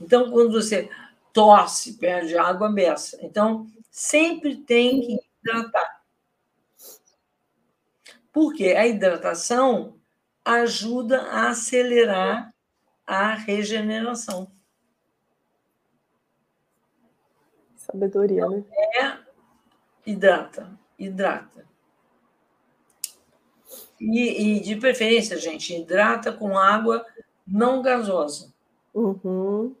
Então, 0.00 0.30
quando 0.30 0.52
você 0.52 0.88
tosse, 1.32 1.98
perde 1.98 2.38
água 2.38 2.72
beça. 2.72 3.18
Então, 3.22 3.66
sempre 3.90 4.56
tem 4.56 5.00
que 5.00 5.18
hidratar. 5.42 6.02
Porque 8.32 8.66
a 8.68 8.86
hidratação 8.86 10.00
ajuda 10.44 11.22
a 11.22 11.50
acelerar 11.50 12.54
a 13.10 13.34
regeneração. 13.34 14.48
Sabedoria, 17.74 18.46
né? 18.48 18.64
É, 19.00 19.18
hidrata, 20.06 20.70
hidrata. 20.96 21.66
E, 24.00 24.58
e, 24.58 24.60
de 24.60 24.76
preferência, 24.76 25.36
gente, 25.36 25.74
hidrata 25.74 26.32
com 26.32 26.56
água 26.56 27.04
não 27.44 27.82
gasosa. 27.82 28.54
Uhum. 28.94 29.74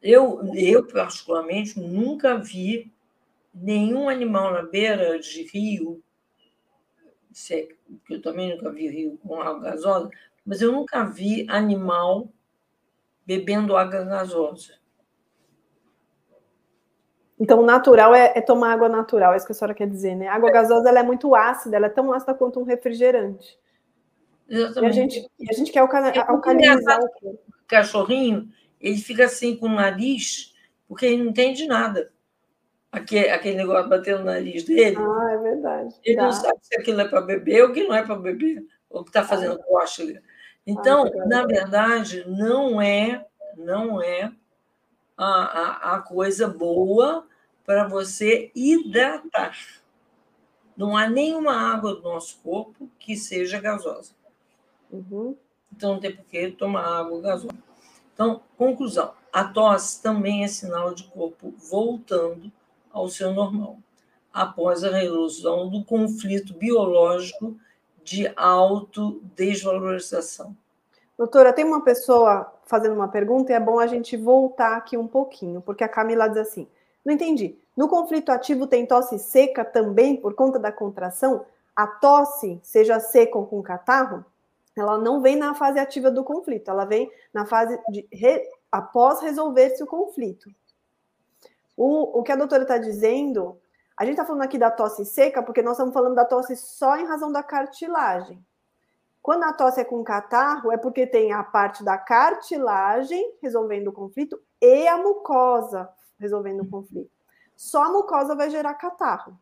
Eu, 0.00 0.40
eu, 0.54 0.86
particularmente, 0.86 1.80
nunca 1.80 2.38
vi 2.38 2.92
nenhum 3.52 4.08
animal 4.08 4.52
na 4.52 4.62
beira 4.62 5.18
de 5.18 5.42
rio, 5.42 6.00
que 8.06 8.14
eu 8.14 8.22
também 8.22 8.54
nunca 8.54 8.70
vi 8.70 8.86
rio 8.86 9.18
com 9.26 9.42
água 9.42 9.72
gasosa, 9.72 10.08
mas 10.46 10.62
eu 10.62 10.70
nunca 10.70 11.02
vi 11.02 11.46
animal 11.48 12.32
bebendo 13.26 13.76
água 13.76 14.04
gasosa. 14.04 14.74
Então, 17.38 17.60
o 17.60 17.66
natural 17.66 18.14
é, 18.14 18.32
é, 18.36 18.40
tomar 18.40 18.72
água 18.72 18.88
natural, 18.88 19.32
é 19.32 19.36
isso 19.36 19.46
que 19.46 19.52
a 19.52 19.54
senhora 19.54 19.74
quer 19.74 19.88
dizer, 19.88 20.14
né? 20.14 20.28
A 20.28 20.34
água 20.34 20.50
gasosa 20.50 20.88
ela 20.88 21.00
é 21.00 21.02
muito 21.02 21.34
ácida, 21.34 21.76
ela 21.76 21.86
é 21.86 21.90
tão 21.90 22.12
ácida 22.12 22.34
quanto 22.34 22.60
um 22.60 22.64
refrigerante. 22.64 23.58
Exatamente. 24.48 24.84
E 24.84 24.86
a 24.86 24.92
gente, 24.92 25.30
e 25.40 25.50
a 25.50 25.52
gente 25.52 25.72
quer 25.72 25.80
alca 25.80 25.98
é 25.98 26.18
alcalinizar 26.20 27.00
o 27.22 27.38
cachorrinho, 27.66 28.48
ele 28.80 28.98
fica 28.98 29.24
assim 29.24 29.56
com 29.56 29.66
o 29.66 29.74
nariz, 29.74 30.54
porque 30.86 31.06
ele 31.06 31.22
não 31.22 31.30
entende 31.30 31.66
nada. 31.66 32.12
Aquele, 32.92 33.28
aquele 33.30 33.56
negócio 33.56 33.88
batendo 33.88 34.20
no 34.20 34.26
nariz 34.26 34.62
dele. 34.62 34.96
Ah, 34.96 35.32
é 35.32 35.38
verdade. 35.38 35.94
Ele 36.04 36.16
não 36.16 36.30
sabe 36.30 36.58
se 36.62 36.76
aquilo 36.78 37.00
é 37.00 37.08
para 37.08 37.20
beber 37.20 37.64
ou 37.64 37.72
que 37.72 37.82
não 37.82 37.94
é 37.94 38.04
para 38.04 38.14
beber, 38.14 38.64
ou 38.88 39.02
que 39.02 39.10
está 39.10 39.24
fazendo 39.24 39.54
ah. 39.54 39.64
coxa. 39.64 40.04
Então, 40.66 41.10
na 41.26 41.44
verdade, 41.46 42.24
não 42.26 42.80
é, 42.80 43.26
não 43.56 44.02
é 44.02 44.32
a, 45.16 45.24
a, 45.26 45.94
a 45.94 46.00
coisa 46.00 46.48
boa 46.48 47.26
para 47.64 47.86
você 47.86 48.50
hidratar. 48.54 49.56
Não 50.76 50.96
há 50.96 51.08
nenhuma 51.08 51.52
água 51.52 51.94
do 51.94 52.02
nosso 52.02 52.38
corpo 52.42 52.90
que 52.98 53.16
seja 53.16 53.60
gasosa. 53.60 54.12
Uhum. 54.90 55.36
Então 55.72 55.94
não 55.94 56.00
tem 56.00 56.14
por 56.14 56.24
que 56.24 56.50
tomar 56.50 57.00
água 57.00 57.20
gasosa. 57.20 57.54
Então, 58.12 58.42
conclusão: 58.56 59.12
a 59.32 59.44
tosse 59.44 60.02
também 60.02 60.44
é 60.44 60.48
sinal 60.48 60.94
de 60.94 61.04
corpo 61.04 61.52
voltando 61.58 62.50
ao 62.92 63.08
seu 63.08 63.32
normal, 63.32 63.78
após 64.32 64.84
a 64.84 64.90
resolução 64.90 65.68
do 65.68 65.84
conflito 65.84 66.54
biológico 66.54 67.56
de 68.04 68.30
autodesvalorização. 68.36 70.54
Doutora, 71.16 71.52
tem 71.52 71.64
uma 71.64 71.82
pessoa 71.82 72.52
fazendo 72.66 72.94
uma 72.94 73.08
pergunta 73.08 73.52
e 73.52 73.54
é 73.54 73.60
bom 73.60 73.78
a 73.78 73.86
gente 73.86 74.16
voltar 74.16 74.76
aqui 74.76 74.96
um 74.96 75.08
pouquinho, 75.08 75.60
porque 75.60 75.82
a 75.82 75.88
Camila 75.88 76.28
diz 76.28 76.38
assim: 76.38 76.68
não 77.04 77.14
entendi. 77.14 77.56
No 77.76 77.88
conflito 77.88 78.30
ativo 78.30 78.66
tem 78.66 78.86
tosse 78.86 79.18
seca 79.18 79.64
também 79.64 80.16
por 80.16 80.34
conta 80.34 80.58
da 80.58 80.70
contração? 80.70 81.44
A 81.74 81.86
tosse, 81.86 82.60
seja 82.62 83.00
seca 83.00 83.36
ou 83.36 83.46
com 83.46 83.62
catarro, 83.62 84.24
ela 84.76 84.98
não 84.98 85.20
vem 85.20 85.36
na 85.36 85.54
fase 85.54 85.78
ativa 85.78 86.10
do 86.10 86.24
conflito, 86.24 86.70
ela 86.70 86.84
vem 86.84 87.10
na 87.32 87.46
fase 87.46 87.78
de 87.88 88.06
re, 88.12 88.42
após 88.70 89.20
resolver-se 89.20 89.82
o 89.82 89.86
conflito. 89.86 90.50
O, 91.76 92.20
o 92.20 92.22
que 92.22 92.32
a 92.32 92.36
doutora 92.36 92.62
está 92.62 92.78
dizendo, 92.78 93.58
a 93.96 94.04
gente 94.04 94.14
está 94.14 94.24
falando 94.24 94.42
aqui 94.42 94.58
da 94.58 94.70
tosse 94.70 95.04
seca, 95.04 95.42
porque 95.42 95.62
nós 95.62 95.74
estamos 95.74 95.94
falando 95.94 96.14
da 96.14 96.24
tosse 96.24 96.56
só 96.56 96.96
em 96.96 97.06
razão 97.06 97.30
da 97.30 97.42
cartilagem. 97.42 98.44
Quando 99.22 99.44
a 99.44 99.52
tosse 99.52 99.80
é 99.80 99.84
com 99.84 100.02
catarro, 100.04 100.70
é 100.72 100.76
porque 100.76 101.06
tem 101.06 101.32
a 101.32 101.42
parte 101.42 101.82
da 101.82 101.96
cartilagem 101.96 103.36
resolvendo 103.40 103.88
o 103.88 103.92
conflito 103.92 104.38
e 104.60 104.86
a 104.86 104.98
mucosa 104.98 105.88
resolvendo 106.18 106.60
o 106.62 106.68
conflito. 106.68 107.10
Só 107.56 107.84
a 107.84 107.90
mucosa 107.90 108.34
vai 108.34 108.50
gerar 108.50 108.74
catarro 108.74 109.38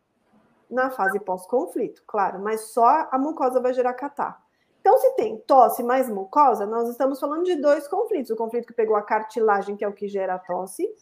na 0.69 0.89
fase 0.89 1.19
pós-conflito, 1.19 2.03
claro, 2.07 2.39
mas 2.39 2.71
só 2.71 3.07
a 3.11 3.17
mucosa 3.17 3.59
vai 3.59 3.73
gerar 3.73 3.93
catarro. 3.93 4.41
Então, 4.79 4.97
se 4.97 5.15
tem 5.15 5.37
tosse 5.37 5.81
mais 5.81 6.09
mucosa, 6.09 6.65
nós 6.65 6.89
estamos 6.89 7.19
falando 7.19 7.43
de 7.43 7.55
dois 7.55 7.87
conflitos: 7.87 8.31
o 8.31 8.35
conflito 8.35 8.67
que 8.67 8.73
pegou 8.73 8.95
a 8.95 9.01
cartilagem, 9.01 9.75
que 9.75 9.83
é 9.83 9.87
o 9.87 9.93
que 9.93 10.07
gera 10.07 10.35
a 10.35 10.39
tosse, 10.39 10.93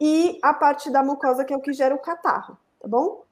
e 0.00 0.38
a 0.42 0.54
parte 0.54 0.90
da 0.90 1.02
mucosa, 1.02 1.44
que 1.44 1.52
é 1.52 1.56
o 1.56 1.60
que 1.60 1.74
gera 1.74 1.94
o 1.94 1.98
catarro, 1.98 2.56
tá 2.80 2.88
bom? 2.88 3.24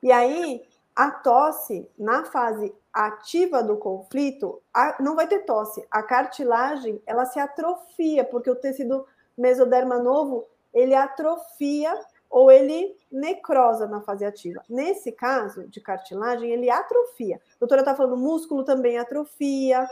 E 0.00 0.12
aí, 0.12 0.64
a 0.94 1.10
tosse, 1.10 1.90
na 1.98 2.24
fase 2.24 2.74
ativa 2.92 3.62
do 3.62 3.76
conflito, 3.76 4.62
a, 4.72 5.02
não 5.02 5.16
vai 5.16 5.26
ter 5.26 5.40
tosse. 5.40 5.84
A 5.90 6.02
cartilagem, 6.02 7.02
ela 7.06 7.24
se 7.24 7.40
atrofia, 7.40 8.24
porque 8.24 8.50
o 8.50 8.54
tecido 8.54 9.06
mesoderma 9.36 9.98
novo, 9.98 10.46
ele 10.72 10.94
atrofia 10.94 11.98
ou 12.30 12.50
ele 12.50 12.96
necrosa 13.10 13.86
na 13.86 14.00
fase 14.00 14.24
ativa. 14.24 14.62
Nesse 14.68 15.12
caso 15.12 15.68
de 15.68 15.80
cartilagem, 15.80 16.50
ele 16.50 16.70
atrofia. 16.70 17.36
A 17.36 17.58
doutora 17.58 17.82
está 17.82 17.94
falando, 17.94 18.16
músculo 18.16 18.64
também 18.64 18.98
atrofia. 18.98 19.86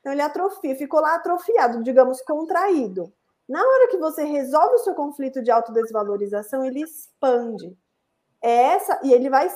Então, 0.00 0.12
ele 0.12 0.22
atrofia, 0.22 0.76
ficou 0.76 1.00
lá 1.00 1.14
atrofiado, 1.14 1.82
digamos, 1.82 2.20
contraído. 2.22 3.12
Na 3.48 3.60
hora 3.60 3.88
que 3.88 3.98
você 3.98 4.24
resolve 4.24 4.76
o 4.76 4.78
seu 4.78 4.94
conflito 4.94 5.42
de 5.42 5.50
autodesvalorização, 5.50 6.64
ele 6.64 6.82
expande. 6.82 7.76
É 8.40 8.50
essa, 8.50 9.00
e 9.04 9.12
ele 9.12 9.30
vai 9.30 9.48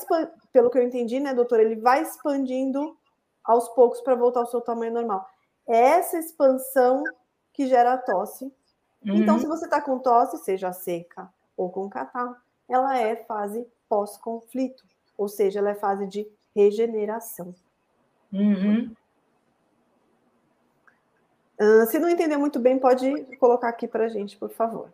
pelo 0.53 0.71
que 0.71 0.79
eu 0.79 0.83
entendi, 0.83 1.19
né, 1.19 1.35
doutor, 1.35 1.59
ele 1.59 1.77
vai 1.77 2.03
expandindo 2.03 2.97
aos 3.43 3.69
poucos 3.71 4.01
para 4.01 4.15
voltar 4.15 4.41
ao 4.41 4.47
seu 4.47 4.61
tamanho 4.61 4.93
normal. 4.93 5.27
É 5.67 5.77
essa 5.77 6.19
expansão 6.19 7.03
que 7.53 7.67
gera 7.67 7.95
a 7.95 7.99
tosse. 7.99 8.45
Uhum. 9.05 9.17
Então, 9.17 9.39
se 9.39 9.47
você 9.47 9.65
está 9.65 9.81
com 9.81 9.99
tosse, 9.99 10.39
seja 10.39 10.73
seca 10.73 11.29
ou 11.57 11.71
com 11.71 11.89
catarro, 11.89 12.37
ela 12.69 12.99
é 12.99 13.17
fase 13.17 13.67
pós-conflito, 13.89 14.85
ou 15.17 15.29
seja, 15.29 15.61
ela 15.61 15.71
é 15.71 15.75
fase 15.75 16.07
de 16.07 16.29
regeneração. 16.55 17.55
Uhum. 18.33 18.95
Se 21.89 21.99
não 21.99 22.09
entender 22.09 22.37
muito 22.37 22.59
bem, 22.59 22.79
pode 22.79 23.25
colocar 23.39 23.69
aqui 23.69 23.89
para 23.89 24.05
a 24.05 24.09
gente, 24.09 24.37
por 24.37 24.51
favor. 24.51 24.93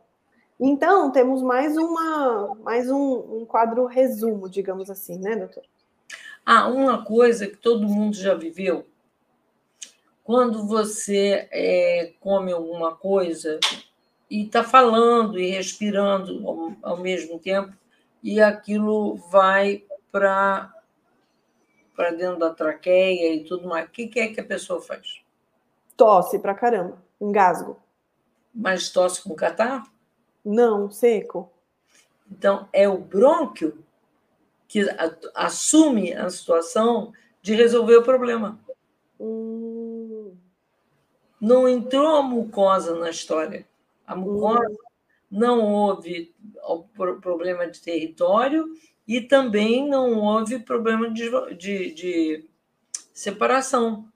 Então, 0.60 1.10
temos 1.10 1.42
mais, 1.42 1.76
uma, 1.76 2.54
mais 2.62 2.88
um, 2.88 3.40
um 3.40 3.44
quadro 3.44 3.84
resumo, 3.86 4.48
digamos 4.48 4.88
assim, 4.88 5.18
né, 5.18 5.34
doutor? 5.34 5.64
Ah, 6.46 6.68
uma 6.68 7.04
coisa 7.04 7.48
que 7.48 7.56
todo 7.56 7.88
mundo 7.88 8.14
já 8.14 8.34
viveu. 8.34 8.86
Quando 10.22 10.66
você 10.66 11.48
é, 11.50 12.12
come 12.20 12.52
alguma 12.52 12.94
coisa 12.94 13.58
e 14.30 14.44
está 14.44 14.62
falando 14.62 15.38
e 15.38 15.50
respirando 15.50 16.46
ao, 16.48 16.72
ao, 16.82 16.96
mesmo 16.96 17.40
tempo, 17.40 17.76
e 18.22 18.40
aquilo 18.40 19.16
vai 19.30 19.84
para 20.12 20.72
para 21.94 22.10
dentro 22.12 22.38
da 22.38 22.50
traqueia 22.50 23.34
e 23.34 23.44
tudo 23.44 23.68
mais. 23.68 23.86
O 23.86 23.90
que, 23.90 24.06
que 24.06 24.20
é 24.20 24.28
que 24.28 24.40
a 24.40 24.44
pessoa 24.44 24.80
faz? 24.80 25.21
Tosse 25.96 26.38
pra 26.38 26.54
caramba, 26.54 27.02
engasgo. 27.20 27.80
Mas 28.54 28.90
tosse 28.90 29.22
com 29.22 29.34
catarro? 29.34 29.86
Não, 30.44 30.90
seco. 30.90 31.50
Então, 32.30 32.68
é 32.72 32.88
o 32.88 32.98
brônquio 32.98 33.84
que 34.66 34.86
assume 35.34 36.14
a 36.14 36.30
situação 36.30 37.12
de 37.42 37.54
resolver 37.54 37.96
o 37.96 38.02
problema. 38.02 38.58
Hum. 39.20 40.34
Não 41.40 41.68
entrou 41.68 42.16
a 42.16 42.22
mucosa 42.22 42.96
na 42.96 43.10
história. 43.10 43.66
A 44.06 44.16
mucosa 44.16 44.70
hum. 44.70 44.76
não 45.30 45.72
houve 45.72 46.34
problema 47.20 47.66
de 47.66 47.80
território 47.80 48.66
e 49.06 49.20
também 49.20 49.88
não 49.88 50.18
houve 50.18 50.58
problema 50.58 51.10
de, 51.10 51.28
de, 51.54 51.92
de 51.92 52.48
separação. 53.12 54.10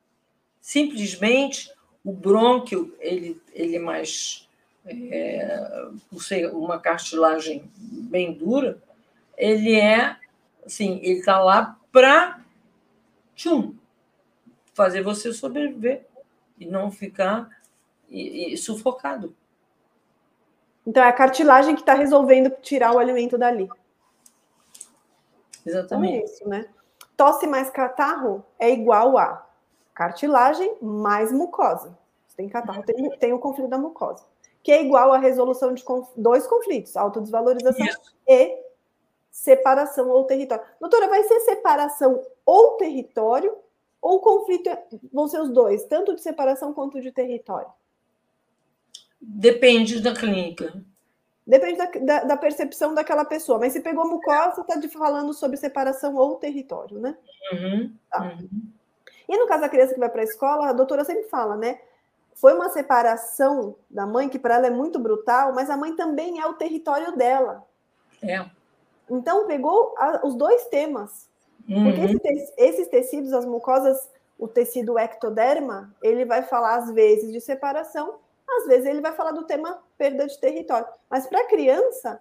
Simplesmente 0.66 1.72
o 2.04 2.12
brônquio 2.12 2.92
ele, 2.98 3.40
ele 3.52 3.76
é 3.76 3.78
mais 3.78 4.48
é, 4.84 5.86
por 6.10 6.20
ser 6.20 6.52
uma 6.52 6.80
cartilagem 6.80 7.70
bem 7.76 8.32
dura, 8.32 8.82
ele 9.36 9.78
é 9.78 10.16
assim, 10.64 10.98
ele 11.04 11.20
está 11.20 11.38
lá 11.38 11.78
para 11.92 12.40
fazer 14.74 15.04
você 15.04 15.32
sobreviver 15.32 16.04
e 16.58 16.66
não 16.66 16.90
ficar 16.90 17.48
e, 18.08 18.52
e, 18.52 18.56
sufocado. 18.56 19.36
Então 20.84 21.00
é 21.00 21.08
a 21.08 21.12
cartilagem 21.12 21.76
que 21.76 21.82
está 21.82 21.94
resolvendo 21.94 22.50
tirar 22.60 22.92
o 22.92 22.98
alimento 22.98 23.38
dali. 23.38 23.68
Exatamente. 25.64 26.16
Então 26.16 26.22
é 26.22 26.24
isso, 26.24 26.48
né? 26.48 26.68
Tosse 27.16 27.46
mais 27.46 27.70
catarro 27.70 28.44
é 28.58 28.68
igual 28.68 29.16
a 29.16 29.46
cartilagem 29.96 30.76
mais 30.82 31.32
mucosa. 31.32 31.98
Você 32.28 32.36
tem 32.36 32.48
catarro, 32.50 32.82
tem, 32.82 33.10
tem 33.18 33.32
o 33.32 33.38
conflito 33.38 33.70
da 33.70 33.78
mucosa, 33.78 34.22
que 34.62 34.70
é 34.70 34.84
igual 34.84 35.10
a 35.10 35.18
resolução 35.18 35.72
de 35.72 35.82
conf, 35.82 36.08
dois 36.14 36.46
conflitos, 36.46 36.96
autodesvalorização 36.96 37.86
isso. 37.86 38.14
e 38.28 38.62
separação 39.30 40.10
ou 40.10 40.24
território. 40.24 40.62
Doutora, 40.78 41.08
vai 41.08 41.22
ser 41.24 41.40
separação 41.40 42.22
ou 42.44 42.72
território 42.72 43.56
ou 44.00 44.20
conflito 44.20 44.70
vão 45.10 45.26
ser 45.26 45.40
os 45.40 45.48
dois, 45.48 45.84
tanto 45.84 46.14
de 46.14 46.20
separação 46.20 46.74
quanto 46.74 47.00
de 47.00 47.10
território? 47.10 47.68
Depende 49.18 50.00
da 50.00 50.14
clínica. 50.14 50.84
Depende 51.46 51.78
da, 51.78 51.86
da, 51.86 52.24
da, 52.24 52.36
percepção 52.36 52.92
daquela 52.92 53.24
pessoa. 53.24 53.58
Mas 53.58 53.72
se 53.72 53.80
pegou 53.80 54.06
mucosa, 54.06 54.60
está 54.60 54.80
falando 54.90 55.32
sobre 55.32 55.56
separação 55.56 56.16
ou 56.16 56.36
território, 56.36 56.98
né? 56.98 57.16
Uhum, 57.52 57.96
tá. 58.10 58.22
uhum. 58.22 58.75
E 59.28 59.36
no 59.36 59.46
caso 59.46 59.62
da 59.62 59.68
criança 59.68 59.94
que 59.94 60.00
vai 60.00 60.08
para 60.08 60.20
a 60.20 60.24
escola, 60.24 60.68
a 60.68 60.72
doutora 60.72 61.04
sempre 61.04 61.24
fala, 61.24 61.56
né? 61.56 61.80
Foi 62.34 62.54
uma 62.54 62.68
separação 62.68 63.74
da 63.88 64.06
mãe, 64.06 64.28
que 64.28 64.38
para 64.38 64.56
ela 64.56 64.66
é 64.66 64.70
muito 64.70 64.98
brutal, 64.98 65.52
mas 65.54 65.70
a 65.70 65.76
mãe 65.76 65.96
também 65.96 66.40
é 66.40 66.46
o 66.46 66.54
território 66.54 67.16
dela. 67.16 67.64
É. 68.22 68.44
Então, 69.10 69.46
pegou 69.46 69.94
a, 69.96 70.26
os 70.26 70.34
dois 70.34 70.66
temas. 70.66 71.28
Uhum. 71.68 71.84
Porque 71.84 72.28
esse, 72.28 72.54
esses 72.56 72.88
tecidos, 72.88 73.32
as 73.32 73.44
mucosas, 73.44 74.10
o 74.38 74.46
tecido 74.46 74.98
ectoderma, 74.98 75.94
ele 76.02 76.24
vai 76.24 76.42
falar 76.42 76.76
às 76.76 76.90
vezes 76.92 77.32
de 77.32 77.40
separação 77.40 78.18
às 78.48 78.66
vezes 78.66 78.86
ele 78.86 79.00
vai 79.00 79.12
falar 79.12 79.32
do 79.32 79.44
tema 79.44 79.82
perda 79.98 80.26
de 80.26 80.38
território. 80.38 80.86
Mas 81.10 81.26
para 81.26 81.40
a 81.40 81.46
criança, 81.46 82.20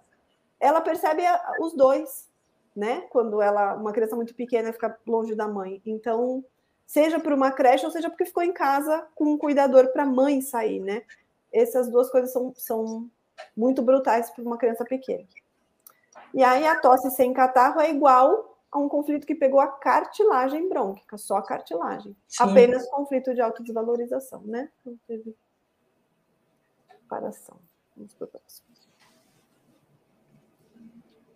ela 0.58 0.80
percebe 0.80 1.22
os 1.60 1.72
dois, 1.72 2.28
né? 2.74 3.02
Quando 3.10 3.40
ela, 3.40 3.74
uma 3.74 3.92
criança 3.92 4.16
muito 4.16 4.34
pequena, 4.34 4.72
fica 4.72 4.98
longe 5.06 5.34
da 5.34 5.46
mãe. 5.46 5.80
Então, 5.86 6.44
seja 6.86 7.18
por 7.18 7.32
uma 7.32 7.50
creche 7.50 7.84
ou 7.84 7.90
seja 7.90 8.08
porque 8.08 8.24
ficou 8.24 8.42
em 8.42 8.52
casa 8.52 9.06
com 9.14 9.24
um 9.24 9.38
cuidador 9.38 9.88
para 9.92 10.04
a 10.04 10.06
mãe 10.06 10.40
sair, 10.40 10.80
né? 10.80 11.02
Essas 11.52 11.90
duas 11.90 12.10
coisas 12.10 12.32
são, 12.32 12.52
são 12.56 13.10
muito 13.56 13.82
brutais 13.82 14.30
para 14.30 14.44
uma 14.44 14.56
criança 14.56 14.84
pequena. 14.84 15.26
E 16.32 16.42
aí 16.42 16.66
a 16.66 16.78
tosse 16.78 17.10
sem 17.10 17.32
catarro 17.32 17.80
é 17.80 17.90
igual 17.90 18.56
a 18.70 18.78
um 18.78 18.88
conflito 18.88 19.26
que 19.26 19.34
pegou 19.34 19.60
a 19.60 19.68
cartilagem 19.68 20.68
brônquica, 20.68 21.16
só 21.16 21.36
a 21.36 21.42
cartilagem. 21.42 22.16
Sim. 22.28 22.44
Apenas 22.44 22.88
conflito 22.88 23.34
de 23.34 23.40
autodesvalorização, 23.40 24.42
né? 24.42 24.70
Não 24.84 24.96
teve 25.06 25.34
separação. 26.88 27.56
Vamos 27.96 28.14
para 28.14 28.24
o 28.26 28.28
próximo. 28.28 28.66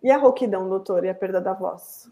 E 0.03 0.11
a 0.11 0.17
rouquidão, 0.17 0.67
doutor, 0.67 1.05
e 1.05 1.09
a 1.09 1.15
perda 1.15 1.39
da 1.39 1.53
voz? 1.53 2.09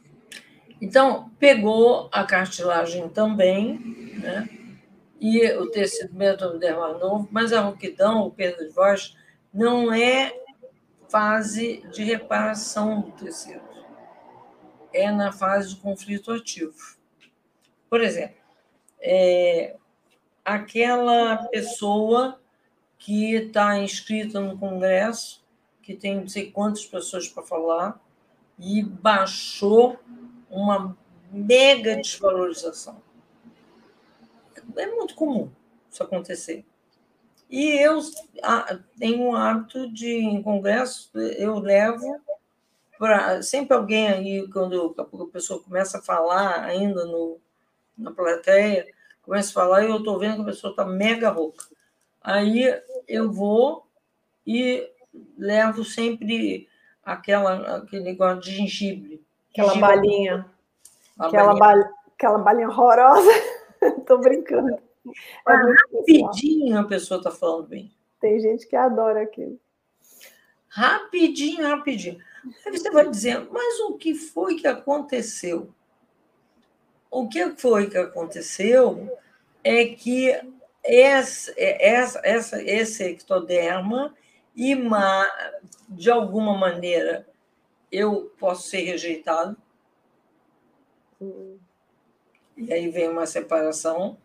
Então, 0.82 1.30
pegou 1.38 2.10
a 2.12 2.24
cartilagem 2.24 3.10
também, 3.10 3.78
né? 4.20 4.50
E 5.20 5.46
o 5.54 5.70
tecido 5.70 6.16
mesodermal 6.16 6.98
novo, 6.98 7.28
mas 7.32 7.52
a 7.52 7.60
rouquidão, 7.60 8.26
o 8.26 8.32
perda 8.32 8.66
de 8.66 8.72
voz, 8.72 9.18
não 9.54 9.92
é 9.92 10.34
fase 11.10 11.84
de 11.92 12.04
reparação 12.04 13.02
do 13.02 13.12
tecido. 13.12 13.68
É 14.94 15.12
na 15.12 15.32
fase 15.32 15.76
de 15.76 15.82
conflito 15.82 16.32
ativo. 16.32 16.98
Por 17.90 18.02
exemplo, 18.02 18.38
é, 19.02 19.76
aquela 20.46 21.38
pessoa 21.48 22.40
que 22.98 23.36
está 23.36 23.78
inscrita 23.78 24.40
no 24.40 24.58
Congresso, 24.58 25.44
que 25.82 25.96
tem 25.96 26.20
não 26.20 26.28
sei 26.28 26.52
quantas 26.52 26.86
pessoas 26.86 27.28
para 27.28 27.44
falar, 27.44 28.00
e 28.58 28.84
baixou 28.84 29.98
uma 30.50 30.98
mega 31.32 31.96
desvalorização. 31.98 33.02
É 34.76 34.88
muito 34.88 35.16
comum 35.16 35.52
isso 35.92 36.04
acontecer. 36.04 36.66
E 37.50 37.70
eu 37.70 38.00
tenho 39.00 39.30
o 39.30 39.36
hábito 39.36 39.92
de, 39.92 40.08
em 40.08 40.42
congresso, 40.42 41.10
eu 41.18 41.58
levo 41.58 42.22
para. 42.98 43.42
Sempre 43.42 43.76
alguém 43.76 44.08
aí, 44.08 44.48
quando 44.50 44.96
a 44.98 45.26
pessoa 45.28 45.64
começa 45.64 45.98
a 45.98 46.02
falar, 46.02 46.64
ainda 46.64 47.06
no, 47.06 47.40
na 47.98 48.12
plateia, 48.12 48.88
começa 49.24 49.50
a 49.50 49.54
falar, 49.54 49.84
e 49.84 49.90
eu 49.90 49.98
estou 49.98 50.20
vendo 50.20 50.36
que 50.36 50.42
a 50.42 50.46
pessoa 50.46 50.72
está 50.72 50.86
mega 50.86 51.30
rouca. 51.30 51.66
Aí 52.22 52.64
eu 53.08 53.32
vou 53.32 53.88
e 54.46 54.88
levo 55.38 55.84
sempre 55.84 56.68
aquela, 57.04 57.78
aquele 57.78 58.04
negócio 58.04 58.42
de 58.42 58.52
gengibre. 58.52 59.26
Aquela 59.62 59.76
balinha. 59.76 60.46
aquela, 61.20 61.54
balinha. 61.56 61.94
aquela 62.16 62.38
balinha 62.38 62.70
horrorosa. 62.70 63.32
Estou 63.82 64.20
brincando. 64.20 64.78
É 65.48 65.54
rapidinho 65.54 66.78
a 66.78 66.84
pessoa 66.84 67.18
está 67.20 67.32
falando 67.32 67.68
bem. 67.68 67.92
Tem 68.20 68.40
gente 68.40 68.68
que 68.68 68.76
adora 68.76 69.24
aquilo. 69.24 69.60
Rapidinho, 70.68 71.68
rapidinho. 71.68 72.20
Aí 72.66 72.78
você 72.78 72.92
vai 72.92 73.10
dizer, 73.10 73.48
mas 73.52 73.80
o 73.82 73.98
que 73.98 74.14
foi 74.14 74.56
que 74.56 74.68
aconteceu? 74.68 75.74
O 77.10 77.28
que 77.28 77.50
foi 77.58 77.90
que 77.90 77.98
aconteceu 77.98 79.10
é 79.64 79.86
que 79.86 80.40
esse, 80.84 81.54
essa, 81.58 82.22
essa, 82.24 82.62
esse 82.62 83.04
ectoderma 83.04 84.14
de 85.90 86.12
alguma 86.12 86.58
maneira, 86.58 87.28
eu 87.92 88.32
posso 88.40 88.70
ser 88.70 88.82
rejeitado. 88.82 89.58
E 92.58 92.74
aí 92.74 92.90
vem 92.90 93.10
uma 93.10 93.26
separação. 93.26 94.18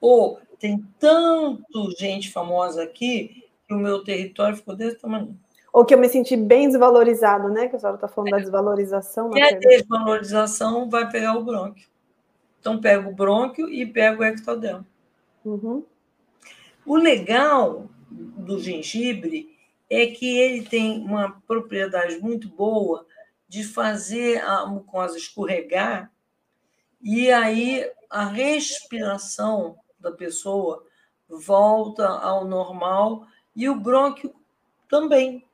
Ou 0.00 0.40
tem 0.58 0.84
tanto 0.98 1.90
gente 1.98 2.30
famosa 2.30 2.82
aqui 2.82 3.44
que 3.66 3.74
o 3.74 3.78
meu 3.78 4.02
território 4.02 4.56
ficou 4.56 4.74
desse 4.74 4.98
tamanho. 4.98 5.38
Ou 5.72 5.84
que 5.84 5.94
eu 5.94 5.98
me 5.98 6.08
senti 6.08 6.36
bem 6.36 6.68
desvalorizado, 6.68 7.48
né? 7.48 7.68
Que 7.68 7.76
a 7.76 7.78
senhora 7.78 7.96
está 7.96 8.08
falando 8.08 8.28
é. 8.28 8.30
da 8.32 8.38
desvalorização. 8.38 9.36
E 9.36 9.42
a 9.42 9.50
desvalorização 9.52 10.88
vai 10.88 11.10
pegar 11.10 11.36
o 11.36 11.44
brônquio. 11.44 11.88
Então, 12.60 12.80
pega 12.80 13.08
o 13.08 13.14
brônquio 13.14 13.68
e 13.68 13.86
pega 13.86 14.20
o 14.20 14.24
ectoderma. 14.24 14.86
Uhum. 15.44 15.84
O 16.84 16.96
legal 16.96 17.86
do 18.10 18.58
gengibre 18.58 19.57
é 19.88 20.06
que 20.06 20.38
ele 20.38 20.62
tem 20.62 21.00
uma 21.00 21.40
propriedade 21.46 22.18
muito 22.18 22.48
boa 22.48 23.06
de 23.48 23.64
fazer 23.64 24.42
a 24.42 24.66
mucosa 24.66 25.16
escorregar 25.16 26.12
e 27.00 27.30
aí 27.30 27.90
a 28.10 28.26
respiração 28.26 29.78
da 29.98 30.12
pessoa 30.12 30.84
volta 31.28 32.06
ao 32.06 32.44
normal 32.44 33.26
e 33.54 33.68
o 33.68 33.74
brônquio 33.74 34.34
também. 34.88 35.44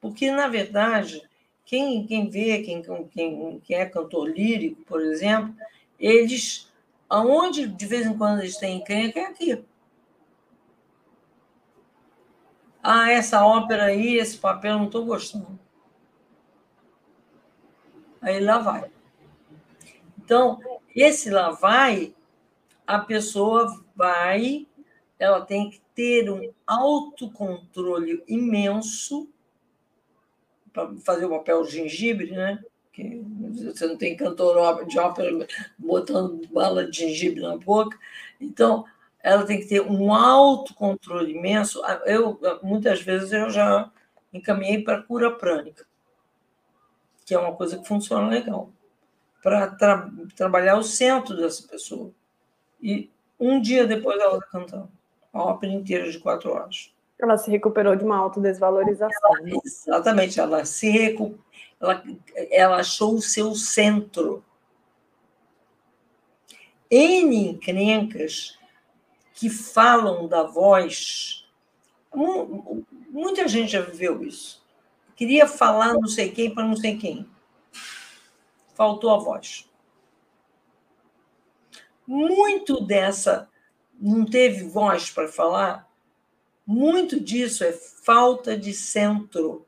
Porque, 0.00 0.30
na 0.30 0.46
verdade, 0.46 1.22
quem, 1.64 2.06
quem 2.06 2.28
vê, 2.28 2.62
quem, 2.62 2.82
quem, 3.10 3.60
quem 3.60 3.76
é 3.76 3.86
cantor 3.86 4.28
lírico, 4.28 4.82
por 4.84 5.00
exemplo, 5.00 5.54
eles 5.98 6.68
Aonde 7.08 7.66
de 7.66 7.86
vez 7.86 8.06
em 8.06 8.16
quando 8.16 8.40
eles 8.40 8.58
têm 8.58 8.78
encrenca 8.78 9.18
é 9.18 9.24
aqui. 9.24 9.64
Ah, 12.82 13.10
essa 13.10 13.44
ópera 13.44 13.84
aí, 13.84 14.16
esse 14.16 14.36
papel, 14.38 14.78
não 14.78 14.86
estou 14.86 15.04
gostando. 15.04 15.58
Aí 18.20 18.40
lá 18.40 18.58
vai. 18.58 18.90
Então, 20.18 20.60
esse 20.94 21.30
lá 21.30 21.50
vai, 21.50 22.14
a 22.86 22.98
pessoa 22.98 23.82
vai, 23.94 24.66
ela 25.18 25.40
tem 25.40 25.70
que 25.70 25.80
ter 25.94 26.30
um 26.30 26.52
autocontrole 26.66 28.22
imenso 28.28 29.28
para 30.72 30.94
fazer 30.98 31.26
o 31.26 31.30
papel 31.30 31.64
gengibre, 31.64 32.30
né? 32.30 32.62
Que 32.92 33.22
você 33.72 33.86
não 33.86 33.96
tem 33.96 34.16
cantor 34.16 34.84
de 34.86 34.98
ópera 34.98 35.46
botando 35.78 36.46
bala 36.48 36.88
de 36.88 36.98
gengibre 36.98 37.40
na 37.40 37.56
boca. 37.56 37.98
Então, 38.40 38.84
ela 39.22 39.44
tem 39.44 39.60
que 39.60 39.66
ter 39.66 39.80
um 39.80 40.12
autocontrole 40.12 41.34
imenso. 41.34 41.82
Eu, 42.04 42.38
muitas 42.62 43.00
vezes, 43.00 43.32
eu 43.32 43.50
já 43.50 43.90
encaminhei 44.32 44.82
para 44.82 45.02
cura 45.02 45.30
prânica, 45.30 45.86
que 47.24 47.34
é 47.34 47.38
uma 47.38 47.54
coisa 47.54 47.78
que 47.78 47.86
funciona 47.86 48.28
legal, 48.28 48.70
para 49.42 49.68
tra 49.68 50.10
trabalhar 50.36 50.76
o 50.76 50.82
centro 50.82 51.36
dessa 51.36 51.66
pessoa. 51.66 52.12
E 52.80 53.10
um 53.38 53.60
dia 53.60 53.86
depois 53.86 54.20
ela 54.20 54.38
está 54.38 54.46
cantando 54.46 54.90
a 55.32 55.42
ópera 55.42 55.72
inteira 55.72 56.10
de 56.10 56.18
quatro 56.18 56.50
horas. 56.52 56.92
Ela 57.20 57.36
se 57.36 57.50
recuperou 57.50 57.96
de 57.96 58.04
uma 58.04 58.16
autodesvalorização. 58.16 59.36
Ela, 59.36 59.60
exatamente, 59.64 60.38
ela 60.38 60.64
se 60.64 60.88
recu... 60.88 61.38
ela, 61.80 62.02
ela 62.50 62.76
achou 62.76 63.14
o 63.14 63.22
seu 63.22 63.54
centro. 63.54 64.44
N 66.90 67.50
encrencas 67.50 68.57
que 69.38 69.48
falam 69.48 70.26
da 70.26 70.42
voz. 70.42 71.46
Muita 73.08 73.46
gente 73.46 73.70
já 73.70 73.80
viveu 73.80 74.20
isso. 74.24 74.66
Queria 75.14 75.46
falar 75.46 75.94
não 75.94 76.08
sei 76.08 76.32
quem 76.32 76.52
para 76.52 76.66
não 76.66 76.74
sei 76.74 76.98
quem. 76.98 77.24
Faltou 78.74 79.10
a 79.14 79.18
voz. 79.18 79.70
Muito 82.04 82.84
dessa 82.84 83.48
não 84.00 84.24
teve 84.24 84.64
voz 84.64 85.08
para 85.08 85.28
falar, 85.28 85.88
muito 86.66 87.20
disso 87.20 87.62
é 87.62 87.72
falta 87.72 88.56
de 88.56 88.72
centro. 88.72 89.64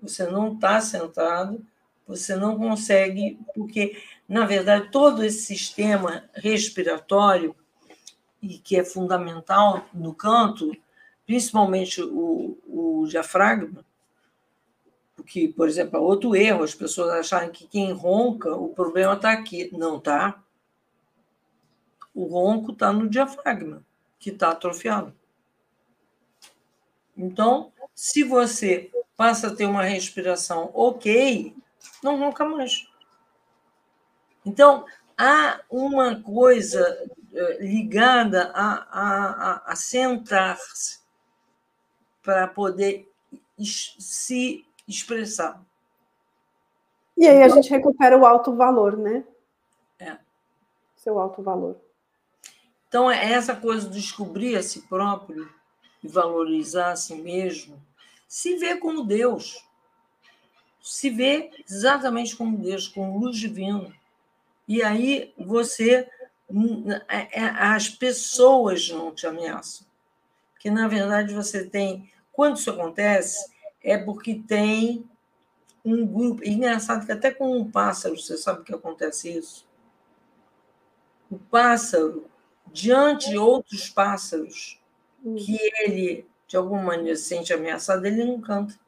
Você 0.00 0.24
não 0.26 0.54
está 0.54 0.80
centrado, 0.80 1.66
você 2.06 2.36
não 2.36 2.56
consegue, 2.56 3.40
porque, 3.54 4.00
na 4.28 4.46
verdade, 4.46 4.90
todo 4.92 5.24
esse 5.24 5.46
sistema 5.46 6.28
respiratório 6.32 7.56
e 8.42 8.58
que 8.58 8.76
é 8.76 8.84
fundamental 8.84 9.86
no 9.94 10.14
canto, 10.14 10.76
principalmente 11.24 12.02
o, 12.02 12.58
o 12.66 13.06
diafragma, 13.06 13.84
porque, 15.22 15.48
por 15.48 15.68
exemplo, 15.68 15.96
é 15.96 16.00
outro 16.00 16.34
erro, 16.34 16.64
as 16.64 16.74
pessoas 16.74 17.10
acharem 17.10 17.50
que 17.50 17.68
quem 17.68 17.92
ronca, 17.92 18.54
o 18.56 18.70
problema 18.70 19.14
está 19.14 19.30
aqui. 19.30 19.70
Não 19.72 19.98
está. 19.98 20.42
O 22.12 22.24
ronco 22.24 22.72
está 22.72 22.92
no 22.92 23.08
diafragma, 23.08 23.84
que 24.18 24.30
está 24.30 24.50
atrofiado. 24.50 25.14
Então, 27.16 27.72
se 27.94 28.24
você 28.24 28.90
passa 29.16 29.46
a 29.46 29.54
ter 29.54 29.64
uma 29.64 29.84
respiração 29.84 30.70
ok, 30.74 31.54
não 32.02 32.18
ronca 32.18 32.44
mais. 32.44 32.88
Então, 34.44 34.84
há 35.16 35.60
uma 35.70 36.20
coisa 36.20 37.08
ligada 37.60 38.52
a, 38.54 38.86
a, 38.90 39.62
a, 39.72 39.76
sentar-se 39.76 41.00
para 42.22 42.46
poder 42.46 43.10
se 43.58 44.66
expressar. 44.86 45.60
E 47.16 47.26
aí 47.26 47.42
a 47.42 47.48
gente 47.48 47.70
recupera 47.70 48.18
o 48.18 48.26
alto 48.26 48.54
valor, 48.54 48.96
né? 48.96 49.24
É. 49.98 50.18
Seu 50.96 51.18
alto 51.18 51.42
valor. 51.42 51.76
Então, 52.88 53.10
é 53.10 53.32
essa 53.32 53.56
coisa 53.56 53.88
de 53.88 53.98
descobrir 53.98 54.56
a 54.56 54.62
si 54.62 54.82
próprio 54.82 55.48
e 56.02 56.08
valorizar 56.08 56.92
a 56.92 56.96
si 56.96 57.14
mesmo, 57.14 57.80
se 58.28 58.56
vê 58.56 58.76
como 58.76 59.04
Deus. 59.04 59.66
Se 60.82 61.08
vê 61.08 61.50
exatamente 61.66 62.36
como 62.36 62.58
Deus, 62.58 62.88
como 62.88 63.18
luz 63.18 63.38
divina. 63.38 63.94
E 64.66 64.82
aí 64.82 65.32
você 65.38 66.08
as 67.58 67.88
pessoas 67.88 68.88
não 68.90 69.14
te 69.14 69.26
ameaçam. 69.26 69.86
Porque, 70.52 70.70
na 70.70 70.86
verdade, 70.86 71.34
você 71.34 71.64
tem. 71.64 72.10
Quando 72.32 72.56
isso 72.56 72.70
acontece, 72.70 73.50
é 73.82 73.98
porque 73.98 74.42
tem 74.46 75.08
um 75.84 76.06
grupo. 76.06 76.44
E 76.44 76.50
engraçado 76.50 77.04
que 77.04 77.12
até 77.12 77.30
com 77.30 77.56
um 77.56 77.70
pássaro, 77.70 78.16
você 78.16 78.36
sabe 78.36 78.64
que 78.64 78.74
acontece 78.74 79.36
isso? 79.36 79.66
O 81.30 81.38
pássaro, 81.38 82.26
diante 82.66 83.30
de 83.30 83.38
outros 83.38 83.88
pássaros, 83.88 84.80
hum. 85.24 85.34
que 85.34 85.58
ele, 85.80 86.26
de 86.46 86.56
alguma 86.56 86.82
maneira, 86.82 87.16
se 87.16 87.24
sente 87.24 87.52
ameaçado, 87.52 88.04
ele 88.06 88.24
não 88.24 88.40
canta. 88.40 88.78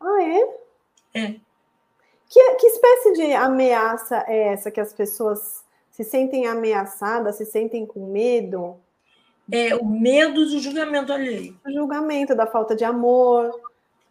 Ah, 0.00 0.22
é? 0.22 1.20
É. 1.20 1.40
Que, 2.28 2.54
que 2.54 2.66
espécie 2.66 3.12
de 3.14 3.32
ameaça 3.34 4.24
é 4.28 4.52
essa 4.52 4.70
que 4.70 4.80
as 4.80 4.92
pessoas 4.92 5.64
se 5.98 6.04
sentem 6.04 6.46
ameaçadas, 6.46 7.34
se 7.34 7.44
sentem 7.44 7.84
com 7.84 8.06
medo? 8.06 8.76
É 9.50 9.74
o 9.74 9.84
medo 9.84 10.46
do 10.46 10.60
julgamento 10.60 11.12
alheio. 11.12 11.58
O 11.66 11.72
julgamento, 11.72 12.36
da 12.36 12.46
falta 12.46 12.76
de 12.76 12.84
amor. 12.84 13.50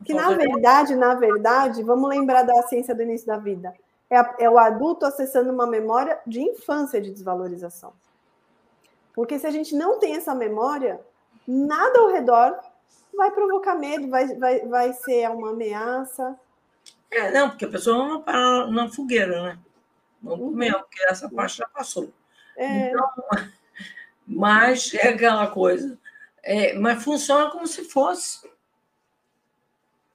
Que 0.03 0.13
na 0.13 0.31
verdade, 0.31 0.97
na 0.97 1.15
verdade, 1.15 1.81
vamos 1.83 2.09
lembrar 2.09 2.43
da 2.43 2.61
ciência 2.63 2.93
do 2.93 3.03
início 3.03 3.25
da 3.25 3.37
vida. 3.37 3.73
É, 4.09 4.17
a, 4.17 4.35
é 4.37 4.49
o 4.49 4.57
adulto 4.57 5.05
acessando 5.05 5.49
uma 5.49 5.65
memória 5.65 6.19
de 6.27 6.41
infância 6.41 6.99
de 6.99 7.09
desvalorização. 7.09 7.93
Porque 9.15 9.39
se 9.39 9.47
a 9.47 9.51
gente 9.51 9.73
não 9.73 9.97
tem 9.97 10.17
essa 10.17 10.35
memória, 10.35 10.99
nada 11.47 11.99
ao 12.01 12.09
redor 12.09 12.59
vai 13.15 13.31
provocar 13.31 13.75
medo, 13.75 14.09
vai, 14.09 14.27
vai, 14.35 14.59
vai 14.67 14.91
ser 14.91 15.29
uma 15.29 15.51
ameaça. 15.51 16.37
É, 17.09 17.31
não, 17.31 17.49
porque 17.49 17.63
a 17.63 17.69
pessoa 17.69 18.05
não 18.05 18.21
para 18.21 18.67
na 18.67 18.89
fogueira, 18.89 19.41
né? 19.41 19.59
Comeu, 20.23 20.75
uhum. 20.75 20.81
porque 20.81 21.03
essa 21.03 21.29
parte 21.29 21.57
já 21.57 21.67
passou. 21.67 22.09
É. 22.55 22.89
Então, 22.89 23.09
mas 24.27 24.93
é 24.93 25.09
aquela 25.09 25.47
coisa. 25.47 25.97
É, 26.43 26.73
mas 26.73 27.03
funciona 27.03 27.49
como 27.51 27.67
se 27.67 27.83
fosse. 27.83 28.49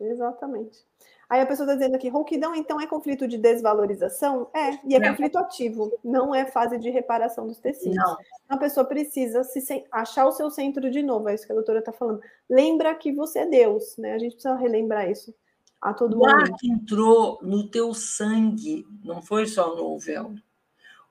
Exatamente. 0.01 0.85
Aí 1.33 1.41
a 1.41 1.47
pessoa 1.47 1.65
está 1.65 1.75
dizendo 1.75 1.95
aqui, 1.95 2.11
rouquidão 2.11 2.55
então 2.55 2.79
é 2.79 2.87
conflito 2.87 3.27
de 3.27 3.39
desvalorização? 3.39 4.51
É, 4.53 4.79
e 4.85 4.95
é, 4.95 4.99
é, 4.99 5.09
conflito 5.09 5.39
ativo, 5.39 5.99
não 6.05 6.35
é 6.35 6.45
fase 6.45 6.77
de 6.77 6.91
reparação 6.91 7.47
dos 7.47 7.59
tecidos. 7.59 7.97
Não. 7.97 8.19
A 8.51 8.59
pessoa 8.59 8.85
precisa 8.85 9.43
se 9.43 9.87
achar 9.91 10.27
o 10.27 10.33
seu 10.33 10.51
centro 10.51 10.91
de 10.91 11.03
novo, 11.03 11.31
é 11.31 11.35
isso 11.35 11.47
que 11.47 11.53
a 11.53 11.55
doutora 11.55 11.79
está 11.79 11.91
falando. 11.91 12.21
Lembra 12.51 12.95
que 12.95 13.13
você 13.13 13.39
é 13.39 13.47
Deus, 13.47 13.97
né? 13.97 14.13
A 14.13 14.19
gente 14.19 14.33
precisa 14.33 14.55
relembrar 14.57 15.11
isso 15.11 15.35
a 15.83 15.93
todo 15.93 16.15
o 16.15 16.19
momento. 16.21 16.39
O 16.39 16.41
ar 16.41 16.57
que 16.57 16.71
entrou 16.71 17.39
no 17.43 17.67
teu 17.67 17.93
sangue, 17.93 18.87
não 19.03 19.21
foi 19.21 19.47
só 19.47 19.75
no 19.75 19.99
véu. 19.99 20.35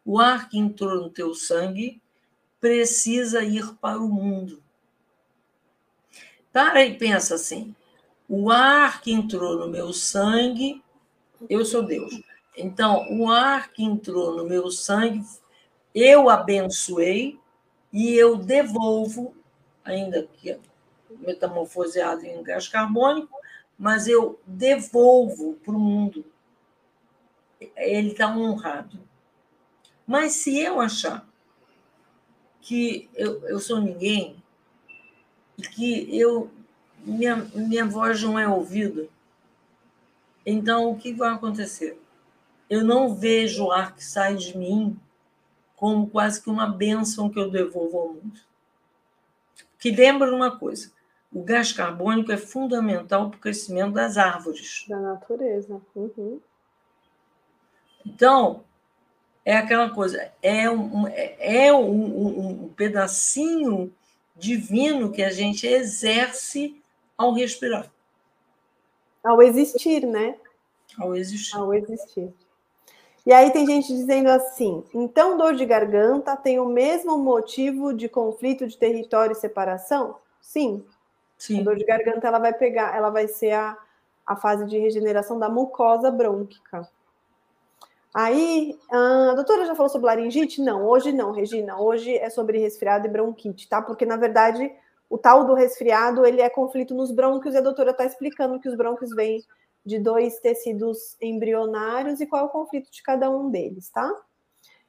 O 0.05 0.17
ar 0.17 0.47
que 0.47 0.57
entrou 0.57 1.01
no 1.01 1.09
teu 1.09 1.35
sangue 1.35 2.01
precisa 2.59 3.43
ir 3.43 3.75
para 3.75 3.99
o 3.99 4.07
mundo. 4.07 4.63
Para 6.53 6.85
e 6.85 6.97
pensa 6.97 7.35
assim: 7.35 7.75
o 8.27 8.49
ar 8.49 9.01
que 9.01 9.11
entrou 9.11 9.57
no 9.57 9.67
meu 9.67 9.91
sangue, 9.91 10.81
eu 11.49 11.65
sou 11.65 11.83
Deus. 11.83 12.21
Então, 12.57 13.05
o 13.19 13.29
ar 13.29 13.71
que 13.71 13.83
entrou 13.83 14.35
no 14.35 14.45
meu 14.45 14.71
sangue, 14.71 15.23
eu 15.93 16.29
abençoei 16.29 17.37
e 17.91 18.13
eu 18.13 18.37
devolvo, 18.37 19.35
ainda 19.83 20.27
que 20.37 20.57
metamorfoseado 21.19 22.25
em 22.25 22.41
gás 22.41 22.67
carbônico, 22.67 23.40
mas 23.81 24.07
eu 24.07 24.39
devolvo 24.45 25.55
para 25.55 25.73
o 25.73 25.79
mundo. 25.79 26.23
Ele 27.75 28.11
está 28.11 28.27
honrado. 28.27 28.99
Mas 30.05 30.33
se 30.33 30.59
eu 30.59 30.79
achar 30.79 31.27
que 32.61 33.09
eu, 33.15 33.43
eu 33.47 33.59
sou 33.59 33.81
ninguém 33.81 34.35
que 35.73 36.15
eu 36.15 36.51
minha, 37.03 37.37
minha 37.55 37.83
voz 37.87 38.21
não 38.21 38.37
é 38.37 38.47
ouvida, 38.47 39.09
então 40.45 40.91
o 40.91 40.95
que 40.95 41.11
vai 41.11 41.33
acontecer? 41.33 41.99
Eu 42.69 42.83
não 42.83 43.15
vejo 43.15 43.65
o 43.65 43.71
ar 43.71 43.95
que 43.95 44.03
sai 44.03 44.35
de 44.35 44.55
mim 44.55 44.95
como 45.75 46.07
quase 46.07 46.39
que 46.39 46.51
uma 46.51 46.67
bênção 46.67 47.31
que 47.31 47.39
eu 47.39 47.49
devolvo 47.49 47.97
ao 47.97 48.13
mundo. 48.13 48.39
Que 49.79 49.89
lembra 49.89 50.31
uma 50.35 50.55
coisa: 50.55 50.91
o 51.31 51.43
gás 51.43 51.71
carbônico 51.71 52.31
é 52.31 52.37
fundamental 52.37 53.29
para 53.29 53.37
o 53.37 53.41
crescimento 53.41 53.93
das 53.93 54.17
árvores. 54.17 54.85
Da 54.87 54.99
natureza. 54.99 55.81
Uhum. 55.95 56.39
Então, 58.05 58.63
é 59.45 59.55
aquela 59.55 59.89
coisa, 59.89 60.31
é 60.41 60.69
um, 60.69 61.07
é 61.07 61.73
um, 61.73 61.89
um, 61.89 62.63
um 62.65 62.69
pedacinho 62.69 63.93
divino 64.35 65.11
que 65.11 65.23
a 65.23 65.31
gente 65.31 65.65
exerce 65.65 66.81
ao 67.17 67.33
respirar. 67.33 67.89
Ao 69.23 69.41
existir, 69.41 70.05
né? 70.05 70.35
Ao 70.97 71.15
existir. 71.15 71.55
Ao 71.55 71.73
existir. 71.73 72.33
E 73.25 73.31
aí 73.31 73.51
tem 73.51 73.65
gente 73.67 73.87
dizendo 73.87 74.29
assim: 74.29 74.83
então 74.93 75.37
dor 75.37 75.55
de 75.55 75.65
garganta 75.65 76.35
tem 76.35 76.59
o 76.59 76.65
mesmo 76.65 77.17
motivo 77.17 77.93
de 77.93 78.09
conflito 78.09 78.67
de 78.67 78.77
território 78.77 79.33
e 79.33 79.35
separação? 79.35 80.15
Sim. 80.41 80.83
Sim. 81.41 81.61
A 81.61 81.63
dor 81.63 81.75
de 81.75 81.83
garganta 81.83 82.27
ela 82.27 82.37
vai 82.37 82.53
pegar, 82.53 82.95
ela 82.95 83.09
vai 83.09 83.27
ser 83.27 83.53
a, 83.53 83.75
a 84.27 84.35
fase 84.35 84.63
de 84.67 84.77
regeneração 84.77 85.39
da 85.39 85.49
mucosa 85.49 86.11
brônquica. 86.11 86.87
Aí, 88.13 88.77
a 88.91 89.33
doutora 89.33 89.65
já 89.65 89.73
falou 89.73 89.89
sobre 89.89 90.05
laringite? 90.05 90.61
Não, 90.61 90.85
hoje 90.85 91.11
não, 91.11 91.31
Regina. 91.31 91.81
Hoje 91.81 92.15
é 92.15 92.29
sobre 92.29 92.59
resfriado 92.59 93.07
e 93.07 93.09
bronquite, 93.09 93.67
tá? 93.67 93.81
Porque, 93.81 94.05
na 94.05 94.17
verdade, 94.17 94.71
o 95.09 95.17
tal 95.17 95.43
do 95.43 95.55
resfriado, 95.55 96.23
ele 96.27 96.41
é 96.41 96.49
conflito 96.49 96.93
nos 96.93 97.09
brônquios 97.09 97.55
e 97.55 97.57
a 97.57 97.61
doutora 97.61 97.89
está 97.89 98.05
explicando 98.05 98.59
que 98.59 98.69
os 98.69 98.77
brônquios 98.77 99.09
vêm 99.15 99.43
de 99.83 99.97
dois 99.97 100.39
tecidos 100.41 101.17
embrionários 101.19 102.21
e 102.21 102.27
qual 102.27 102.43
é 102.43 102.45
o 102.45 102.49
conflito 102.49 102.91
de 102.91 103.01
cada 103.01 103.31
um 103.31 103.49
deles, 103.49 103.89
tá? 103.89 104.07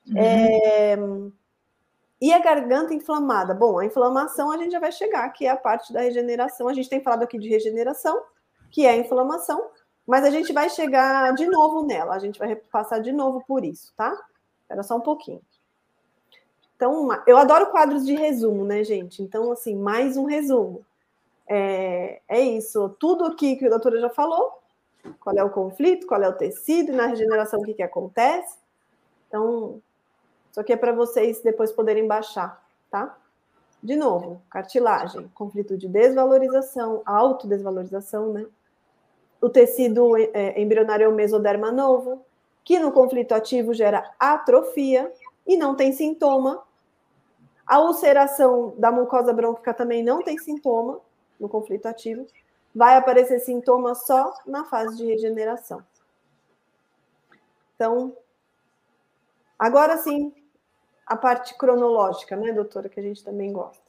Uhum. 0.07 0.19
É... 0.19 0.99
E 2.23 2.33
a 2.33 2.39
garganta 2.39 2.95
inflamada? 2.95 3.53
Bom, 3.53 3.81
a 3.81 3.85
inflamação 3.85 4.53
a 4.53 4.57
gente 4.57 4.70
já 4.70 4.79
vai 4.79 4.93
chegar, 4.93 5.29
que 5.31 5.45
é 5.45 5.51
a 5.51 5.57
parte 5.57 5.93
da 5.93 6.03
regeneração. 6.03 6.68
A 6.68 6.73
gente 6.73 6.89
tem 6.89 7.03
falado 7.03 7.25
aqui 7.25 7.37
de 7.37 7.49
regeneração, 7.49 8.23
que 8.70 8.87
é 8.87 8.91
a 8.91 8.97
inflamação, 8.97 9.70
mas 10.07 10.25
a 10.25 10.31
gente 10.31 10.53
vai 10.53 10.70
chegar 10.70 11.35
de 11.35 11.47
novo 11.47 11.85
nela, 11.85 12.14
a 12.14 12.20
gente 12.20 12.39
vai 12.39 12.55
passar 12.55 13.01
de 13.01 13.11
novo 13.11 13.43
por 13.45 13.64
isso, 13.64 13.93
tá? 13.97 14.16
Espera 14.61 14.85
só 14.85 14.99
um 14.99 15.01
pouquinho. 15.01 15.43
Então, 16.77 17.09
eu 17.27 17.37
adoro 17.37 17.73
quadros 17.73 18.07
de 18.07 18.14
resumo, 18.14 18.64
né, 18.64 18.85
gente? 18.85 19.20
Então, 19.20 19.51
assim, 19.51 19.75
mais 19.75 20.16
um 20.16 20.25
resumo. 20.25 20.87
É, 21.49 22.20
é 22.29 22.41
isso. 22.41 22.89
Tudo 23.01 23.25
aqui 23.25 23.57
que 23.57 23.66
a 23.66 23.70
doutora 23.70 24.01
já 24.01 24.09
falou, 24.09 24.62
qual 25.18 25.37
é 25.37 25.43
o 25.43 25.51
conflito, 25.51 26.07
qual 26.07 26.23
é 26.23 26.29
o 26.29 26.37
tecido, 26.37 26.93
na 26.93 27.07
regeneração 27.07 27.59
o 27.59 27.64
que, 27.64 27.75
que 27.75 27.83
acontece. 27.83 28.59
Então, 29.27 29.83
isso 30.53 30.61
aqui 30.61 30.73
é 30.73 30.77
para 30.77 30.93
vocês 30.93 31.41
depois 31.41 31.73
poderem 31.73 32.07
baixar, 32.07 32.63
tá? 32.91 33.19
De 33.83 33.97
novo, 33.97 34.41
cartilagem, 34.49 35.29
conflito 35.35 35.77
de 35.77 35.89
desvalorização, 35.89 37.03
autodesvalorização, 37.05 38.33
né? 38.33 38.47
o 39.43 39.51
tecido 39.51 40.17
é, 40.17 40.61
embrionário 40.63 41.05
é 41.05 41.09
o 41.09 41.15
mesoderma 41.15 41.73
novo, 41.73 42.25
que 42.65 42.79
no 42.79 42.93
conflito 42.93 43.33
ativo 43.33 43.75
gera 43.75 44.15
atrofia 44.17 45.13
e 45.45 45.57
não 45.57 45.75
tem 45.75 45.91
sintoma. 45.93 46.63
A 47.67 47.81
ulceração 47.81 48.73
da 48.79 48.93
mucosa 48.93 49.33
brônquica 49.33 49.75
também 49.75 50.05
não 50.05 50.23
tem 50.23 50.39
sintoma 50.39 51.01
no 51.41 51.49
conflito 51.49 51.87
ativo. 51.87 52.25
Vai 52.73 52.95
aparecer 52.97 53.41
sintoma 53.41 53.97
só 53.97 54.33
na 54.47 54.65
fase 54.65 54.97
de 54.97 55.07
regeneração. 55.07 55.83
Então, 57.75 58.17
agora 59.59 59.99
sim, 59.99 60.33
a 61.13 61.17
parte 61.17 61.55
cronológica, 61.59 62.35
né, 62.35 62.53
doutora, 62.53 62.89
que 62.89 62.99
a 62.99 63.03
gente 63.03 63.23
também 63.23 63.53
gosta. 63.53 63.85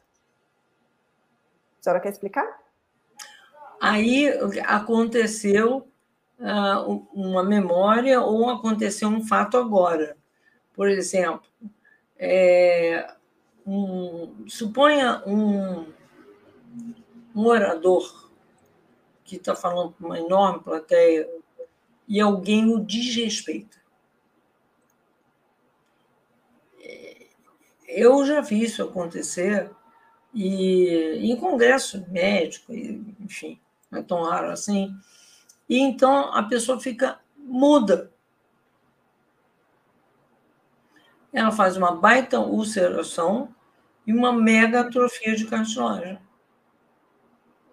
A 1.80 1.84
senhora 1.84 2.02
quer 2.02 2.12
explicar? 2.12 2.60
Aí 3.82 4.28
aconteceu 4.66 5.88
uh, 6.38 7.08
uma 7.14 7.42
memória 7.42 8.20
ou 8.20 8.50
aconteceu 8.50 9.08
um 9.08 9.26
fato 9.26 9.58
agora. 9.58 10.18
Por 10.74 10.90
exemplo, 10.90 11.48
é, 12.18 13.10
um, 13.66 14.46
suponha 14.50 15.24
um, 15.26 15.86
um 17.34 17.46
orador 17.46 18.30
que 19.24 19.38
está 19.38 19.56
falando 19.56 19.94
para 19.94 20.06
uma 20.06 20.20
enorme 20.20 20.62
plateia 20.62 21.30
e 22.06 22.20
alguém 22.20 22.70
o 22.74 22.80
desrespeita. 22.80 23.78
Eu 27.96 28.26
já 28.26 28.42
vi 28.42 28.64
isso 28.64 28.84
acontecer 28.84 29.72
e 30.34 31.32
em 31.32 31.36
congresso 31.38 32.06
médico, 32.10 32.74
enfim 33.20 33.60
não 33.94 34.00
é 34.00 34.04
tão 34.04 34.24
raro 34.24 34.50
assim. 34.50 34.96
E 35.70 35.80
então 35.80 36.34
a 36.34 36.44
pessoa 36.44 36.80
fica 36.80 37.20
muda. 37.38 38.12
Ela 41.32 41.52
faz 41.52 41.78
uma 41.78 41.96
baita 41.96 42.40
ulceração 42.40 43.54
e 44.06 44.14
uma 44.14 44.34
mega 44.34 44.82
atrofia 44.82 45.36
de 45.36 45.46
cartilagem. 45.46 46.20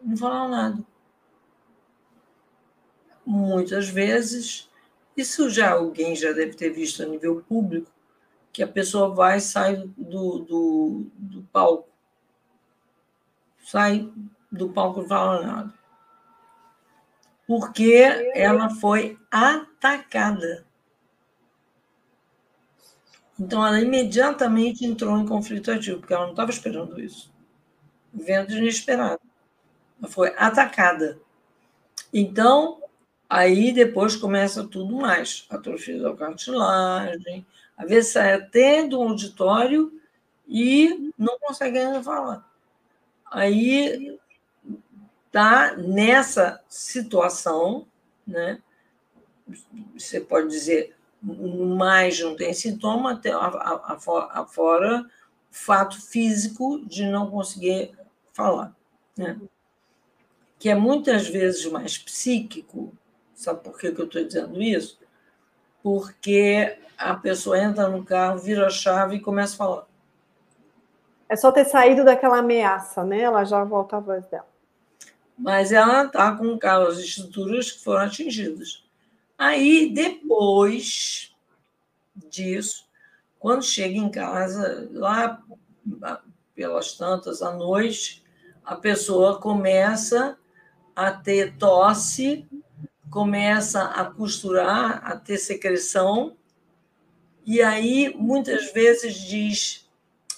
Não 0.02 0.16
fala 0.16 0.48
nada. 0.48 0.84
Muitas 3.24 3.88
vezes, 3.88 4.68
isso 5.16 5.50
já 5.50 5.72
alguém 5.72 6.16
já 6.16 6.32
deve 6.32 6.54
ter 6.54 6.70
visto 6.70 7.02
a 7.02 7.06
nível 7.06 7.44
público, 7.46 7.90
que 8.52 8.62
a 8.62 8.68
pessoa 8.68 9.14
vai 9.14 9.38
e 9.38 9.40
sai 9.40 9.76
do, 9.96 10.38
do, 10.40 11.06
do 11.14 11.42
palco. 11.52 11.88
Sai 13.64 14.12
do 14.50 14.68
palco 14.70 15.00
não 15.00 15.08
fala 15.08 15.46
nada 15.46 15.80
porque 17.50 18.30
ela 18.32 18.70
foi 18.70 19.18
atacada. 19.28 20.64
Então, 23.36 23.66
ela 23.66 23.80
imediatamente 23.80 24.86
entrou 24.86 25.18
em 25.18 25.26
conflito 25.26 25.72
ativo, 25.72 25.98
porque 25.98 26.14
ela 26.14 26.26
não 26.26 26.30
estava 26.30 26.52
esperando 26.52 27.00
isso. 27.00 27.28
Vento 28.14 28.52
inesperado. 28.52 29.20
Ela 30.00 30.08
foi 30.08 30.32
atacada. 30.38 31.18
Então, 32.14 32.84
aí 33.28 33.72
depois 33.72 34.14
começa 34.14 34.62
tudo 34.62 34.94
mais. 34.94 35.44
Atrofia 35.50 36.00
da 36.00 36.14
cartilagem, 36.14 37.44
às 37.80 37.88
vezes 37.88 38.12
sai 38.12 38.34
até 38.34 38.86
do 38.86 39.00
auditório 39.00 39.90
e 40.46 41.10
não 41.16 41.38
consegue 41.38 41.78
ainda 41.78 42.02
falar. 42.02 42.46
Aí 43.24 44.18
está 45.26 45.74
nessa 45.76 46.62
situação, 46.68 47.86
né? 48.26 48.60
Você 49.96 50.20
pode 50.20 50.48
dizer, 50.48 50.94
mais 51.22 52.20
não 52.20 52.36
tem 52.36 52.52
sintoma, 52.52 53.18
afora 54.34 55.00
o 55.00 55.06
fato 55.50 56.00
físico 56.02 56.84
de 56.84 57.06
não 57.06 57.30
conseguir 57.30 57.96
falar, 58.30 58.76
né? 59.16 59.40
Que 60.58 60.68
é 60.68 60.74
muitas 60.74 61.26
vezes 61.26 61.64
mais 61.64 61.96
psíquico. 61.96 62.92
Sabe 63.34 63.64
por 63.64 63.78
que 63.78 63.86
eu 63.86 64.04
estou 64.04 64.22
dizendo 64.22 64.60
isso? 64.60 64.99
Porque 65.82 66.78
a 66.96 67.14
pessoa 67.14 67.58
entra 67.58 67.88
no 67.88 68.04
carro, 68.04 68.38
vira 68.38 68.66
a 68.66 68.70
chave 68.70 69.16
e 69.16 69.20
começa 69.20 69.54
a 69.54 69.58
falar. 69.58 69.86
É 71.28 71.36
só 71.36 71.50
ter 71.52 71.64
saído 71.64 72.04
daquela 72.04 72.38
ameaça, 72.38 73.04
né? 73.04 73.20
Ela 73.20 73.44
já 73.44 73.62
volta 73.64 73.96
a 73.96 74.00
voz 74.00 74.26
dela 74.26 74.50
mas 75.40 75.72
ela 75.72 76.04
está 76.04 76.36
com 76.36 76.58
as 76.62 76.98
estruturas 76.98 77.72
que 77.72 77.82
foram 77.82 78.02
atingidas. 78.02 78.84
Aí, 79.38 79.90
depois 79.90 81.34
disso, 82.28 82.84
quando 83.38 83.64
chega 83.64 83.96
em 83.96 84.10
casa, 84.10 84.86
lá 84.92 85.42
pelas 86.54 86.92
tantas 86.92 87.40
à 87.40 87.52
noite, 87.52 88.22
a 88.62 88.76
pessoa 88.76 89.40
começa 89.40 90.36
a 90.94 91.10
ter 91.10 91.56
tosse, 91.56 92.46
começa 93.10 93.82
a 93.82 94.04
costurar, 94.04 95.04
a 95.04 95.16
ter 95.16 95.36
secreção, 95.36 96.36
e 97.44 97.60
aí 97.60 98.14
muitas 98.16 98.72
vezes 98.72 99.14
diz: 99.14 99.90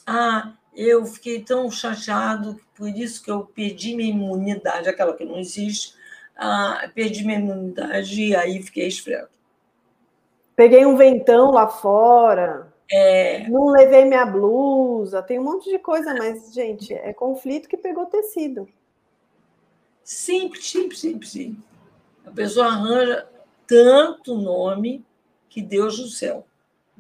Ah, 0.07 0.55
eu 0.75 1.05
fiquei 1.05 1.43
tão 1.43 1.70
chateado, 1.70 2.59
por 2.75 2.89
isso 2.89 3.23
que 3.23 3.31
eu 3.31 3.45
perdi 3.45 3.95
minha 3.95 4.11
imunidade, 4.11 4.89
aquela 4.89 5.14
que 5.14 5.25
não 5.25 5.39
existe, 5.39 5.95
ah, 6.37 6.91
perdi 6.95 7.25
minha 7.25 7.39
imunidade 7.39 8.23
e 8.23 8.35
aí 8.35 8.62
fiquei 8.62 8.87
esfriado. 8.87 9.29
Peguei 10.57 10.85
um 10.87 10.97
ventão 10.97 11.51
lá 11.51 11.68
fora, 11.68 12.73
é... 12.91 13.49
não 13.49 13.66
levei 13.66 14.05
minha 14.05 14.25
blusa, 14.25 15.23
tem 15.23 15.39
um 15.39 15.45
monte 15.45 15.70
de 15.70 15.79
coisa, 15.79 16.14
mas, 16.14 16.53
gente, 16.53 16.93
é 16.93 17.12
conflito 17.12 17.68
que 17.68 17.77
pegou 17.77 18.07
tecido. 18.07 18.68
Simples, 20.05 20.70
simples, 20.70 21.01
simples, 21.01 21.31
simples. 21.31 21.72
A 22.25 22.31
pessoa 22.31 22.66
arranja 22.66 23.27
tanto 23.66 24.37
nome 24.37 25.05
que 25.49 25.62
Deus 25.62 25.99
do 25.99 26.09
céu. 26.09 26.47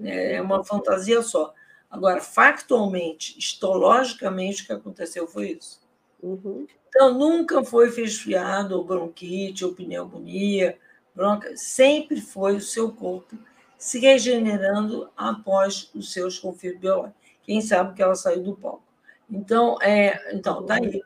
É 0.02 0.40
uma 0.40 0.64
fantasia 0.64 1.22
só. 1.22 1.54
Agora, 1.90 2.20
factualmente, 2.20 3.38
histologicamente, 3.38 4.62
o 4.62 4.66
que 4.66 4.72
aconteceu 4.72 5.26
foi 5.26 5.52
isso. 5.52 5.80
Uhum. 6.22 6.66
Então, 6.88 7.12
nunca 7.14 7.62
foi 7.64 7.90
resfriado, 7.90 8.76
ou 8.76 8.84
bronquite, 8.84 9.64
ou 9.64 9.74
pneumonia, 9.74 10.78
bronca, 11.14 11.54
sempre 11.56 12.20
foi 12.20 12.56
o 12.56 12.60
seu 12.60 12.92
corpo 12.92 13.36
se 13.78 13.98
regenerando 13.98 15.10
após 15.16 15.90
os 15.94 16.12
seus 16.12 16.38
conflitos 16.38 16.80
biológicos. 16.80 17.20
Quem 17.42 17.60
sabe 17.60 17.94
que 17.94 18.02
ela 18.02 18.14
saiu 18.14 18.42
do 18.42 18.54
palco. 18.54 18.84
Então, 19.28 19.76
é, 19.82 20.34
então 20.34 20.64
tá 20.64 20.76
aí. 20.76 21.02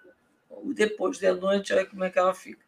depois 0.74 1.18
da 1.18 1.34
noite, 1.34 1.72
olha 1.72 1.86
como 1.86 2.04
é 2.04 2.10
que 2.10 2.18
ela 2.18 2.34
fica. 2.34 2.65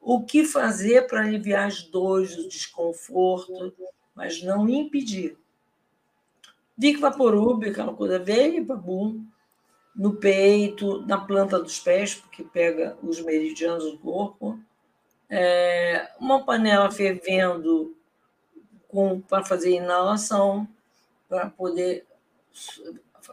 O 0.00 0.24
que 0.24 0.44
fazer 0.44 1.06
para 1.06 1.20
aliviar 1.20 1.66
as 1.66 1.82
dores, 1.82 2.36
o 2.36 2.48
desconforto, 2.48 3.74
mas 4.14 4.42
não 4.42 4.68
impedir. 4.68 5.36
Vic 6.76 6.98
Vaporub, 6.98 7.62
aquela 7.68 7.92
coisa 7.92 8.18
velha, 8.18 8.64
babum, 8.64 9.22
no 9.94 10.14
peito, 10.14 11.04
na 11.06 11.20
planta 11.20 11.58
dos 11.58 11.78
pés, 11.78 12.14
porque 12.14 12.42
pega 12.42 12.96
os 13.02 13.20
meridianos 13.20 13.84
do 13.90 13.98
corpo. 13.98 14.58
É, 15.28 16.10
uma 16.18 16.44
panela 16.44 16.90
fervendo 16.90 17.94
para 19.28 19.44
fazer 19.44 19.76
inalação, 19.76 20.66
para 21.28 21.50
poder 21.50 22.06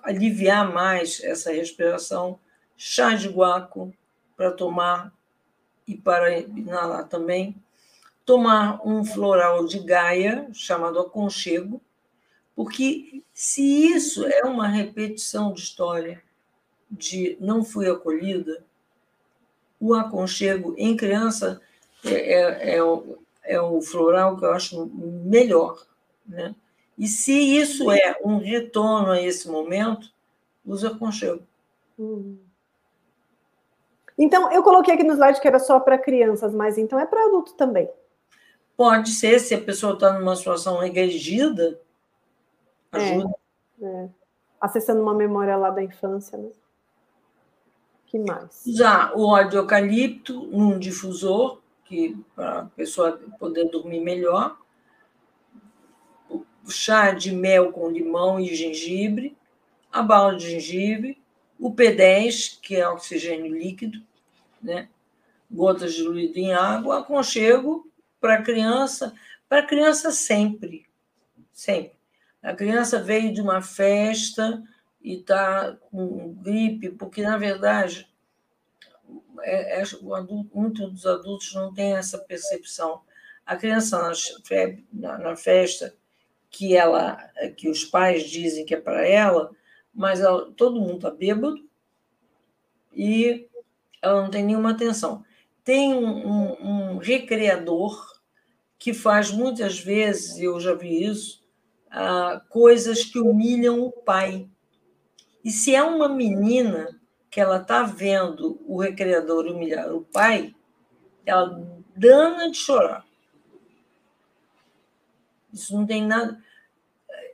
aliviar 0.04 0.72
mais 0.72 1.24
essa 1.24 1.52
respiração. 1.52 2.40
Chá 2.76 3.16
de 3.16 3.28
guaco 3.28 3.94
para 4.36 4.52
tomar 4.52 5.12
e 5.88 5.96
para 5.96 6.38
inalar 6.38 7.08
também. 7.08 7.56
Tomar 8.26 8.86
um 8.86 9.06
floral 9.06 9.66
de 9.66 9.80
Gaia, 9.80 10.48
chamado 10.52 11.00
aconchego, 11.00 11.82
porque 12.56 13.24
se 13.34 13.62
isso 13.62 14.26
é 14.26 14.44
uma 14.44 14.68
repetição 14.68 15.54
de 15.54 15.62
história 15.62 16.22
de 16.90 17.38
não 17.40 17.64
fui 17.64 17.90
acolhida, 17.90 18.64
o 19.80 19.94
aconchego 19.94 20.74
em 20.78 20.98
criança 20.98 21.62
é, 22.04 22.12
é, 22.12 22.76
é, 22.76 22.84
o, 22.84 23.18
é 23.44 23.62
o 23.62 23.82
floral 23.82 24.38
que 24.38 24.46
eu 24.46 24.52
acho 24.52 24.86
melhor. 24.88 25.86
Né? 26.26 26.56
E 26.98 27.08
se 27.08 27.32
isso 27.32 27.92
é 27.92 28.18
um 28.24 28.40
retorno 28.40 29.12
a 29.12 29.22
esse 29.22 29.48
momento, 29.48 30.12
usa 30.66 30.90
aconchego. 30.90 31.44
Uhum. 31.98 32.47
Então, 34.18 34.52
eu 34.52 34.64
coloquei 34.64 34.94
aqui 34.94 35.04
no 35.04 35.14
slide 35.14 35.40
que 35.40 35.48
era 35.48 35.60
só 35.60 35.80
para 35.80 35.98
crianças, 35.98 36.54
mas 36.54 36.78
então 36.78 37.00
é 37.00 37.06
para 37.06 37.26
adulto 37.26 37.54
também. 37.54 37.90
Pode 38.76 39.12
ser, 39.12 39.40
se 39.40 39.54
a 39.54 39.62
pessoa 39.62 39.94
está 39.94 40.14
numa 40.14 40.36
situação 40.36 40.80
regredida, 40.80 41.80
ajuda. 42.92 43.36
É, 43.82 43.86
é. 43.86 44.10
Acessando 44.60 45.02
uma 45.02 45.14
memória 45.14 45.56
lá 45.56 45.70
da 45.70 45.84
infância, 45.84 46.38
né? 46.38 46.50
que 48.08 48.18
mais? 48.18 48.64
Usar 48.66 49.14
o 49.16 49.26
óleo 49.28 49.50
de 49.50 49.56
eucalipto 49.58 50.48
num 50.48 50.80
difusor, 50.80 51.60
que 51.84 52.18
para 52.36 52.62
a 52.62 52.66
pessoa 52.66 53.20
poder 53.38 53.66
dormir 53.66 54.00
melhor. 54.00 54.58
O 56.30 56.70
chá 56.70 57.12
de 57.12 57.32
mel 57.32 57.72
com 57.72 57.90
limão 57.90 58.40
e 58.40 58.54
gengibre, 58.54 59.38
a 59.92 60.02
bala 60.02 60.36
de 60.36 60.50
gengibre, 60.50 61.22
o 61.60 61.74
P10, 61.74 62.60
que 62.62 62.76
é 62.76 62.88
oxigênio 62.88 63.54
líquido, 63.56 64.02
né? 64.62 64.90
gotas 65.50 65.94
diluídas 65.94 66.38
em 66.38 66.54
água, 66.54 67.00
aconchego 67.00 67.90
para 68.20 68.36
a 68.36 68.42
criança, 68.42 69.14
para 69.48 69.60
a 69.60 69.66
criança 69.66 70.12
sempre, 70.12 70.86
sempre. 71.54 71.98
A 72.42 72.54
criança 72.54 73.02
veio 73.02 73.34
de 73.34 73.42
uma 73.42 73.62
festa, 73.62 74.64
e 75.08 75.14
está 75.14 75.78
com 75.90 76.34
gripe, 76.34 76.90
porque, 76.90 77.22
na 77.22 77.38
verdade, 77.38 78.10
é, 79.42 79.80
é, 79.80 79.84
adulto, 80.14 80.50
muitos 80.54 80.92
dos 80.92 81.06
adultos 81.06 81.54
não 81.54 81.74
têm 81.74 81.96
essa 81.96 82.18
percepção. 82.18 83.02
A 83.46 83.56
criança 83.56 84.12
na, 84.92 85.18
na, 85.18 85.36
festa, 85.36 85.96
que 86.50 86.76
ela 86.76 87.16
que 87.56 87.70
os 87.70 87.86
pais 87.86 88.30
dizem 88.30 88.66
que 88.66 88.76
é 88.76 88.82
para 88.82 89.08
ela, 89.08 89.52
mas 89.94 90.20
ela, 90.20 90.52
todo 90.52 90.82
mundo 90.82 90.96
está 90.96 91.10
bêbado 91.10 91.66
e 92.92 93.48
ela 94.02 94.22
não 94.22 94.30
tem 94.30 94.44
nenhuma 94.44 94.72
atenção. 94.72 95.24
Tem 95.64 95.94
um, 95.94 96.28
um, 96.28 96.94
um 96.94 96.98
recreador 96.98 98.18
que 98.80 98.94
faz 98.94 99.32
muitas 99.32 99.80
vezes, 99.80 100.40
eu 100.40 100.60
já 100.60 100.74
vi 100.74 101.04
isso, 101.04 101.44
ah, 101.90 102.42
coisas 102.50 103.04
que 103.04 103.20
humilham 103.20 103.82
o 103.82 103.92
pai. 103.92 104.48
E 105.44 105.52
se 105.52 105.74
é 105.74 105.82
uma 105.82 106.08
menina 106.08 107.00
que 107.30 107.42
ela 107.42 107.58
está 107.58 107.84
vendo 107.84 108.62
o 108.66 108.80
recreador 108.80 109.46
humilhar 109.46 109.94
o 109.94 110.02
pai, 110.02 110.56
ela 111.26 111.68
dana 111.96 112.50
de 112.52 112.58
chorar. 112.58 113.06
Isso 115.52 115.76
não 115.76 115.86
tem 115.86 116.06
nada. 116.06 116.42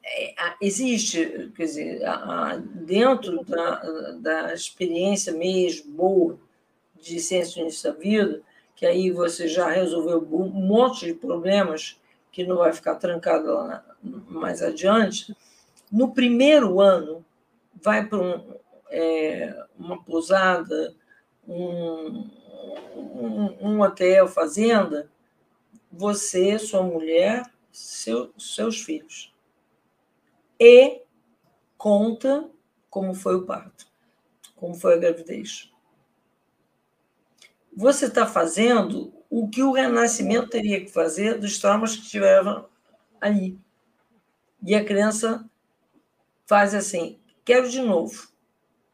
É, 0.05 0.55
existe, 0.61 1.51
quer 1.55 1.63
dizer, 1.63 2.01
dentro 2.85 3.43
da, 3.45 4.11
da 4.19 4.53
experiência 4.53 5.33
mesmo 5.33 5.91
boa 5.91 6.39
de 7.03 7.19
ciência 7.19 7.59
início 7.59 7.91
da 7.91 7.99
vida, 7.99 8.41
que 8.75 8.85
aí 8.85 9.11
você 9.11 9.47
já 9.47 9.69
resolveu 9.69 10.19
um 10.31 10.49
monte 10.49 11.05
de 11.05 11.13
problemas 11.13 11.99
que 12.31 12.45
não 12.45 12.57
vai 12.57 12.73
ficar 12.73 12.95
trancado 12.95 13.53
lá 13.53 13.85
mais 14.01 14.61
adiante. 14.61 15.35
No 15.91 16.13
primeiro 16.13 16.79
ano, 16.79 17.23
vai 17.81 18.07
para 18.07 18.19
um, 18.19 18.55
é, 18.89 19.65
uma 19.77 20.01
pousada, 20.03 20.95
um, 21.47 22.29
um, 22.95 23.57
um, 23.61 23.81
hotel, 23.81 24.27
fazenda, 24.27 25.09
você, 25.91 26.57
sua 26.57 26.81
mulher, 26.81 27.43
seu, 27.71 28.33
seus 28.37 28.81
filhos. 28.81 29.33
E 30.59 31.01
conta 31.77 32.49
como 32.89 33.13
foi 33.13 33.35
o 33.35 33.45
parto, 33.45 33.85
como 34.55 34.73
foi 34.73 34.93
a 34.93 34.97
gravidez. 34.97 35.72
Você 37.75 38.05
está 38.07 38.25
fazendo 38.25 39.13
o 39.29 39.49
que 39.49 39.63
o 39.63 39.71
renascimento 39.71 40.49
teria 40.49 40.79
que 40.81 40.91
fazer 40.91 41.39
dos 41.39 41.59
traumas 41.59 41.95
que 41.95 42.07
tiveram 42.07 42.65
ali. 43.21 43.59
E 44.65 44.73
a 44.75 44.83
criança 44.83 45.45
faz 46.45 46.73
assim: 46.73 47.19
quero 47.45 47.69
de 47.69 47.81
novo. 47.81 48.27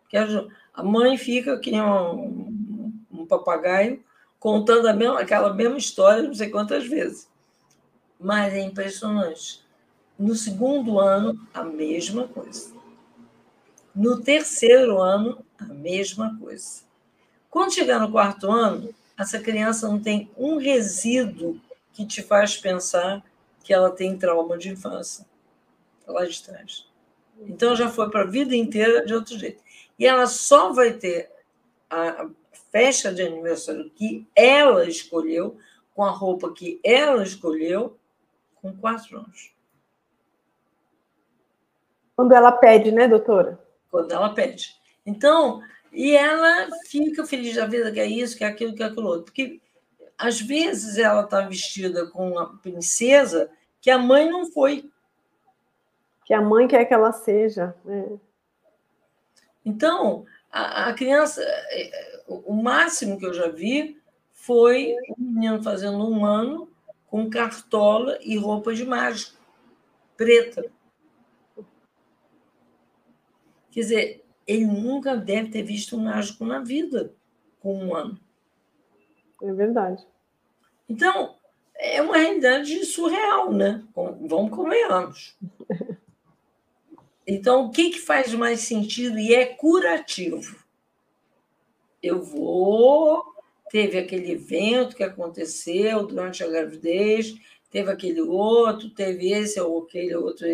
Quero 0.09 0.49
A 0.73 0.83
mãe 0.83 1.17
fica 1.17 1.59
que 1.59 1.71
nem 1.71 1.81
um, 1.81 3.03
um 3.11 3.25
papagaio 3.27 4.03
contando 4.39 4.87
a 4.87 4.93
mesma, 4.93 5.19
aquela 5.21 5.53
mesma 5.53 5.77
história 5.77 6.23
não 6.23 6.33
sei 6.33 6.49
quantas 6.49 6.87
vezes. 6.87 7.29
Mas 8.19 8.53
é 8.53 8.61
impressionante. 8.61 9.63
No 10.19 10.35
segundo 10.35 10.99
ano, 10.99 11.39
a 11.53 11.63
mesma 11.63 12.27
coisa. 12.27 12.73
No 13.93 14.19
terceiro 14.21 14.99
ano, 14.99 15.45
a 15.59 15.65
mesma 15.65 16.35
coisa. 16.39 16.81
Quando 17.49 17.73
chegar 17.73 17.99
no 17.99 18.11
quarto 18.11 18.49
ano, 18.49 18.93
essa 19.17 19.39
criança 19.39 19.87
não 19.87 19.99
tem 19.99 20.31
um 20.37 20.57
resíduo 20.57 21.59
que 21.93 22.05
te 22.05 22.21
faz 22.21 22.55
pensar 22.55 23.23
que 23.63 23.73
ela 23.73 23.91
tem 23.91 24.17
trauma 24.17 24.57
de 24.57 24.69
infância 24.69 25.25
lá 26.07 26.25
de 26.25 26.41
trás. 26.41 26.87
Então 27.41 27.75
já 27.75 27.89
foi 27.89 28.09
para 28.09 28.21
a 28.21 28.27
vida 28.27 28.55
inteira 28.55 29.05
de 29.05 29.13
outro 29.13 29.37
jeito. 29.37 29.61
E 29.97 30.05
ela 30.05 30.27
só 30.27 30.73
vai 30.73 30.93
ter 30.93 31.31
a 31.89 32.29
festa 32.71 33.13
de 33.13 33.21
aniversário 33.21 33.89
que 33.89 34.27
ela 34.35 34.85
escolheu, 34.85 35.57
com 35.95 36.03
a 36.03 36.11
roupa 36.11 36.53
que 36.53 36.79
ela 36.83 37.23
escolheu, 37.23 37.97
com 38.55 38.75
quatro 38.75 39.17
anos. 39.17 39.51
Quando 42.15 42.33
ela 42.33 42.51
pede, 42.51 42.91
né, 42.91 43.07
doutora? 43.07 43.59
Quando 43.89 44.11
ela 44.11 44.33
pede. 44.33 44.75
Então, 45.05 45.61
e 45.91 46.15
ela 46.15 46.67
fica 46.87 47.25
feliz 47.25 47.55
da 47.55 47.65
vida, 47.65 47.91
que 47.91 47.99
é 47.99 48.05
isso, 48.05 48.37
que 48.37 48.43
é 48.43 48.47
aquilo, 48.47 48.75
que 48.75 48.83
é 48.83 48.85
aquilo 48.85 49.07
outro. 49.07 49.25
Porque, 49.25 49.59
às 50.17 50.39
vezes, 50.39 50.97
ela 50.97 51.23
está 51.23 51.41
vestida 51.41 52.07
com 52.07 52.31
uma 52.31 52.57
princesa 52.57 53.49
que 53.81 53.89
a 53.89 53.97
mãe 53.97 54.29
não 54.29 54.51
foi 54.51 54.89
que 56.29 56.33
a 56.35 56.41
mãe 56.43 56.67
quer 56.67 56.85
que 56.85 56.93
ela 56.93 57.11
seja. 57.11 57.75
Né? 57.83 58.19
Então, 59.65 60.27
a, 60.51 60.89
a, 60.89 60.93
criança, 60.93 61.41
é, 61.41 62.21
o 62.27 62.53
máximo 62.53 63.17
que 63.17 63.25
eu 63.25 63.33
já 63.33 63.47
vi 63.47 63.99
foi 64.31 64.95
um 65.17 65.23
menino 65.23 65.63
fazendo 65.63 66.07
um 66.07 66.23
ano 66.23 66.69
com 67.07 67.31
cartola 67.31 68.19
e 68.21 68.37
roupa 68.37 68.75
de 68.75 68.85
mágico, 68.85 69.39
preta. 70.15 70.71
Quer 73.71 73.79
dizer, 73.79 74.25
ele 74.49 74.65
nunca 74.65 75.15
deve 75.15 75.49
ter 75.49 75.61
visto 75.61 75.95
um 75.95 76.05
mágico 76.05 76.43
na 76.43 76.59
vida 76.59 77.13
com 77.59 77.85
um 77.85 77.95
ano. 77.95 78.19
É 79.43 79.53
verdade. 79.53 80.03
Então, 80.89 81.35
é 81.75 82.01
uma 82.01 82.17
realidade 82.17 82.83
surreal, 82.83 83.53
né? 83.53 83.83
Vamos 83.95 84.49
convenhamos. 84.49 85.37
Então, 87.31 87.65
o 87.65 87.69
que, 87.69 87.91
que 87.91 87.99
faz 87.99 88.33
mais 88.33 88.61
sentido 88.61 89.19
e 89.19 89.35
é 89.35 89.45
curativo? 89.45 90.55
Eu 92.01 92.23
vou. 92.23 93.23
Teve 93.69 93.99
aquele 93.99 94.31
evento 94.31 94.95
que 94.95 95.03
aconteceu 95.03 96.07
durante 96.07 96.43
a 96.43 96.47
gravidez, 96.47 97.35
teve 97.69 97.91
aquele 97.91 98.19
outro, 98.19 98.89
teve 98.89 99.31
esse 99.31 99.61
ou 99.61 99.83
aquele 99.83 100.15
outro 100.15 100.47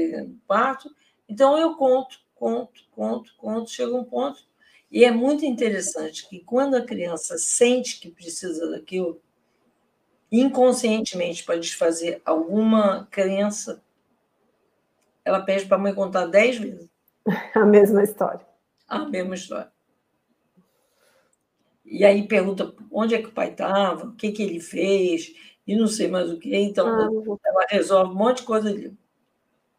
parto. 0.46 0.94
Então, 1.30 1.58
eu 1.58 1.76
conto, 1.76 2.20
conto, 2.36 2.84
conto, 2.92 3.34
conto, 3.38 3.70
chega 3.70 3.96
um 3.96 4.04
ponto 4.04 4.46
E 4.92 5.04
é 5.04 5.12
muito 5.12 5.46
interessante 5.46 6.28
que 6.28 6.40
quando 6.40 6.76
a 6.76 6.86
criança 6.86 7.38
sente 7.38 8.00
que 8.00 8.12
precisa 8.12 8.70
daquilo, 8.70 9.22
inconscientemente 10.32 11.44
para 11.44 11.60
desfazer 11.60 12.22
alguma 12.26 13.08
crença, 13.10 13.82
ela 15.24 15.42
pede 15.42 15.66
para 15.66 15.78
a 15.78 15.80
mãe 15.80 15.94
contar 15.94 16.28
dez 16.28 16.58
vezes. 16.58 16.90
A 17.56 17.66
mesma 17.66 18.04
história. 18.04 18.46
A 18.88 19.00
mesma 19.00 19.34
história. 19.34 19.72
E 21.84 22.04
aí 22.04 22.28
pergunta 22.28 22.74
onde 22.92 23.16
é 23.16 23.22
que 23.22 23.30
o 23.30 23.32
pai 23.32 23.52
estava, 23.52 24.08
o 24.08 24.16
que, 24.16 24.32
que 24.32 24.44
ele 24.44 24.60
fez, 24.60 25.34
e 25.66 25.76
não 25.76 25.88
sei 25.88 26.08
mais 26.08 26.30
o 26.32 26.38
que. 26.38 26.56
Então, 26.56 26.88
ah, 26.88 27.10
ela 27.46 27.66
resolve 27.70 28.12
um 28.12 28.16
monte 28.16 28.38
de 28.38 28.44
coisa 28.44 28.70
ali. 28.70 28.96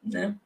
Né? 0.03 0.37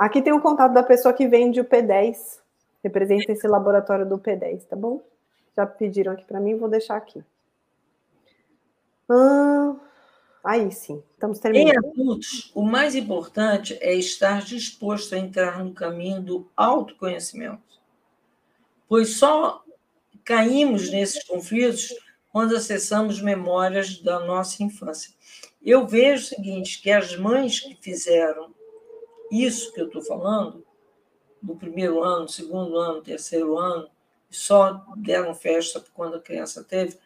Aqui 0.00 0.22
tem 0.22 0.32
o 0.32 0.40
contato 0.40 0.72
da 0.72 0.82
pessoa 0.82 1.12
que 1.12 1.28
vende 1.28 1.60
o 1.60 1.64
P10, 1.66 2.38
representa 2.82 3.32
esse 3.32 3.46
laboratório 3.46 4.08
do 4.08 4.16
P10, 4.16 4.64
tá 4.64 4.74
bom? 4.74 5.04
Já 5.54 5.66
pediram 5.66 6.14
aqui 6.14 6.24
para 6.24 6.40
mim, 6.40 6.56
vou 6.56 6.70
deixar 6.70 6.96
aqui. 6.96 7.22
Ah, 9.06 9.76
aí 10.42 10.72
sim, 10.72 11.02
estamos 11.12 11.38
terminando. 11.38 11.74
Em 11.74 11.76
adultos, 11.76 12.50
o 12.54 12.62
mais 12.62 12.94
importante 12.94 13.76
é 13.82 13.92
estar 13.92 14.40
disposto 14.40 15.14
a 15.14 15.18
entrar 15.18 15.62
no 15.62 15.74
caminho 15.74 16.22
do 16.22 16.50
autoconhecimento, 16.56 17.78
pois 18.88 19.18
só 19.18 19.62
caímos 20.24 20.90
nesses 20.90 21.22
conflitos 21.24 21.94
quando 22.32 22.56
acessamos 22.56 23.20
memórias 23.20 24.00
da 24.00 24.18
nossa 24.20 24.62
infância. 24.62 25.12
Eu 25.62 25.86
vejo 25.86 26.22
o 26.22 26.26
seguinte, 26.26 26.80
que 26.80 26.90
as 26.90 27.14
mães 27.18 27.60
que 27.60 27.76
fizeram 27.82 28.58
isso 29.30 29.72
que 29.72 29.80
eu 29.80 29.86
estou 29.86 30.02
falando, 30.02 30.64
no 31.42 31.56
primeiro 31.56 32.02
ano, 32.02 32.28
segundo 32.28 32.76
ano, 32.76 33.02
terceiro 33.02 33.58
ano, 33.58 33.88
só 34.28 34.84
deram 34.96 35.34
festa 35.34 35.82
quando 35.94 36.16
a 36.16 36.20
criança 36.20 36.62
teve, 36.62 36.98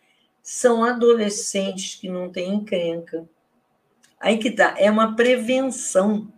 são 0.42 0.84
adolescentes 0.84 1.94
que 1.94 2.08
não 2.08 2.30
têm 2.30 2.54
encrenca. 2.54 3.28
Aí 4.20 4.38
que 4.38 4.50
tá, 4.50 4.74
é 4.78 4.90
uma 4.90 5.16
prevenção 5.16 6.32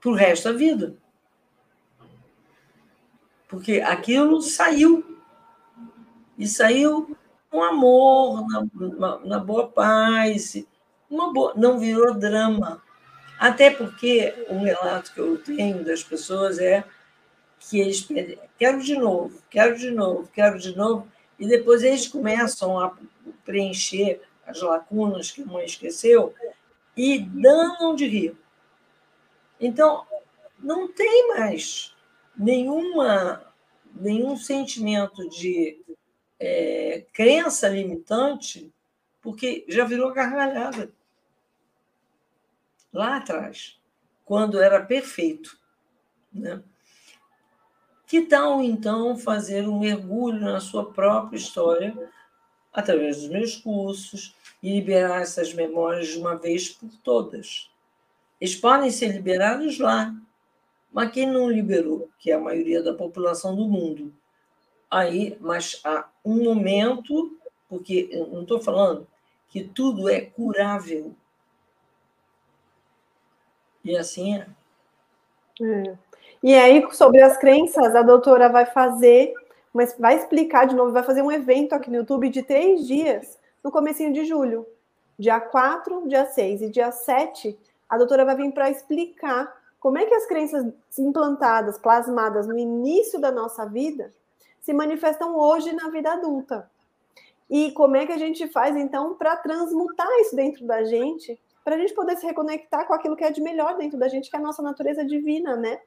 para 0.00 0.10
o 0.10 0.14
resto 0.14 0.44
da 0.44 0.56
vida. 0.56 0.96
Porque 3.48 3.80
aquilo 3.80 4.40
saiu. 4.42 5.18
E 6.36 6.46
saiu 6.46 7.16
com 7.50 7.62
amor, 7.62 8.46
na, 8.46 8.66
na, 8.74 9.18
na 9.24 9.38
boa 9.38 9.66
paz, 9.68 10.64
uma 11.10 11.32
boa, 11.32 11.54
não 11.56 11.78
virou 11.78 12.14
drama. 12.14 12.82
Até 13.38 13.70
porque 13.70 14.34
um 14.48 14.62
relato 14.62 15.12
que 15.12 15.20
eu 15.20 15.38
tenho 15.38 15.84
das 15.84 16.02
pessoas 16.02 16.58
é 16.58 16.84
que 17.60 17.78
eles 17.78 18.00
pedem, 18.00 18.38
quero 18.58 18.82
de 18.82 18.96
novo, 18.96 19.40
quero 19.48 19.76
de 19.76 19.90
novo, 19.90 20.28
quero 20.32 20.58
de 20.58 20.76
novo, 20.76 21.06
e 21.38 21.46
depois 21.46 21.82
eles 21.82 22.08
começam 22.08 22.80
a 22.80 22.96
preencher 23.44 24.20
as 24.46 24.60
lacunas 24.60 25.30
que 25.30 25.42
a 25.42 25.46
mãe 25.46 25.64
esqueceu 25.64 26.34
e 26.96 27.20
danam 27.20 27.94
de 27.94 28.06
rir. 28.06 28.36
Então, 29.60 30.04
não 30.58 30.88
tem 30.88 31.28
mais 31.28 31.94
nenhuma, 32.36 33.44
nenhum 33.94 34.36
sentimento 34.36 35.28
de 35.28 35.80
é, 36.40 37.04
crença 37.12 37.68
limitante, 37.68 38.72
porque 39.20 39.64
já 39.68 39.84
virou 39.84 40.12
gargalhada 40.12 40.90
lá 42.92 43.16
atrás, 43.16 43.78
quando 44.24 44.60
era 44.60 44.84
perfeito. 44.84 45.58
Né? 46.32 46.62
Que 48.06 48.22
tal, 48.22 48.62
então, 48.62 49.16
fazer 49.16 49.68
um 49.68 49.80
mergulho 49.80 50.40
na 50.40 50.60
sua 50.60 50.90
própria 50.92 51.36
história, 51.36 52.10
através 52.72 53.18
dos 53.18 53.28
meus 53.28 53.56
cursos, 53.56 54.34
e 54.62 54.72
liberar 54.72 55.22
essas 55.22 55.52
memórias 55.52 56.08
de 56.08 56.18
uma 56.18 56.34
vez 56.34 56.70
por 56.70 56.90
todas? 57.02 57.70
Eles 58.40 58.56
podem 58.56 58.90
ser 58.90 59.08
liberados 59.08 59.78
lá, 59.78 60.14
mas 60.92 61.12
quem 61.12 61.26
não 61.26 61.50
liberou, 61.50 62.08
que 62.18 62.30
é 62.30 62.34
a 62.34 62.40
maioria 62.40 62.82
da 62.82 62.94
população 62.94 63.54
do 63.54 63.68
mundo, 63.68 64.12
aí, 64.90 65.36
mas 65.40 65.80
há 65.84 66.08
um 66.24 66.42
momento, 66.44 67.36
porque 67.68 68.08
eu 68.10 68.26
não 68.28 68.42
estou 68.42 68.60
falando 68.60 69.06
que 69.48 69.64
tudo 69.64 70.08
é 70.08 70.20
curável, 70.20 71.14
e 73.84 73.96
assim 73.96 74.36
é. 74.36 74.46
é. 75.62 75.94
E 76.42 76.54
aí, 76.54 76.86
sobre 76.92 77.20
as 77.20 77.36
crenças, 77.36 77.94
a 77.94 78.02
doutora 78.02 78.48
vai 78.48 78.64
fazer, 78.64 79.34
mas 79.72 79.96
vai 79.98 80.16
explicar 80.16 80.66
de 80.66 80.76
novo, 80.76 80.92
vai 80.92 81.02
fazer 81.02 81.22
um 81.22 81.32
evento 81.32 81.72
aqui 81.72 81.90
no 81.90 81.96
YouTube 81.96 82.28
de 82.28 82.42
três 82.42 82.86
dias, 82.86 83.38
no 83.62 83.70
comecinho 83.70 84.12
de 84.12 84.24
julho. 84.24 84.66
Dia 85.18 85.40
4, 85.40 86.06
dia 86.06 86.26
6 86.26 86.62
e 86.62 86.70
dia 86.70 86.92
7, 86.92 87.58
a 87.88 87.98
doutora 87.98 88.24
vai 88.24 88.36
vir 88.36 88.52
para 88.52 88.70
explicar 88.70 89.52
como 89.80 89.98
é 89.98 90.06
que 90.06 90.14
as 90.14 90.26
crenças 90.26 90.64
implantadas, 90.96 91.78
plasmadas 91.78 92.46
no 92.46 92.56
início 92.56 93.20
da 93.20 93.32
nossa 93.32 93.66
vida, 93.66 94.12
se 94.60 94.72
manifestam 94.72 95.36
hoje 95.36 95.72
na 95.72 95.88
vida 95.88 96.12
adulta. 96.12 96.70
E 97.50 97.72
como 97.72 97.96
é 97.96 98.06
que 98.06 98.12
a 98.12 98.18
gente 98.18 98.46
faz, 98.48 98.76
então, 98.76 99.14
para 99.14 99.36
transmutar 99.36 100.08
isso 100.20 100.36
dentro 100.36 100.66
da 100.66 100.84
gente 100.84 101.40
para 101.68 101.76
a 101.76 101.78
gente 101.78 101.92
poder 101.92 102.16
se 102.16 102.24
reconectar 102.24 102.86
com 102.86 102.94
aquilo 102.94 103.14
que 103.14 103.22
é 103.22 103.30
de 103.30 103.42
melhor 103.42 103.76
dentro 103.76 103.98
da 103.98 104.08
gente, 104.08 104.30
que 104.30 104.36
é 104.36 104.38
a 104.38 104.42
nossa 104.42 104.62
natureza 104.62 105.04
divina, 105.04 105.54
né? 105.54 105.78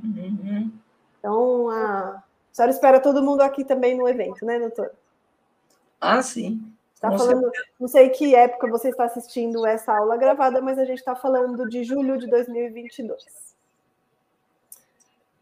Uhum. 0.00 0.70
Então, 1.18 1.68
a... 1.70 2.10
a 2.10 2.22
senhora 2.52 2.70
espera 2.70 3.00
todo 3.00 3.20
mundo 3.20 3.40
aqui 3.40 3.64
também 3.64 3.98
no 3.98 4.08
evento, 4.08 4.46
né, 4.46 4.60
doutor? 4.60 4.92
Ah, 6.00 6.22
sim. 6.22 6.62
Está 6.94 7.10
falando, 7.10 7.50
não 7.80 7.88
sei 7.88 8.10
que 8.10 8.32
época 8.32 8.68
você 8.68 8.90
está 8.90 9.06
assistindo 9.06 9.66
essa 9.66 9.92
aula 9.92 10.16
gravada, 10.16 10.60
mas 10.60 10.78
a 10.78 10.84
gente 10.84 10.98
está 10.98 11.16
falando 11.16 11.68
de 11.68 11.82
julho 11.82 12.16
de 12.16 12.28
2022. 12.28 13.24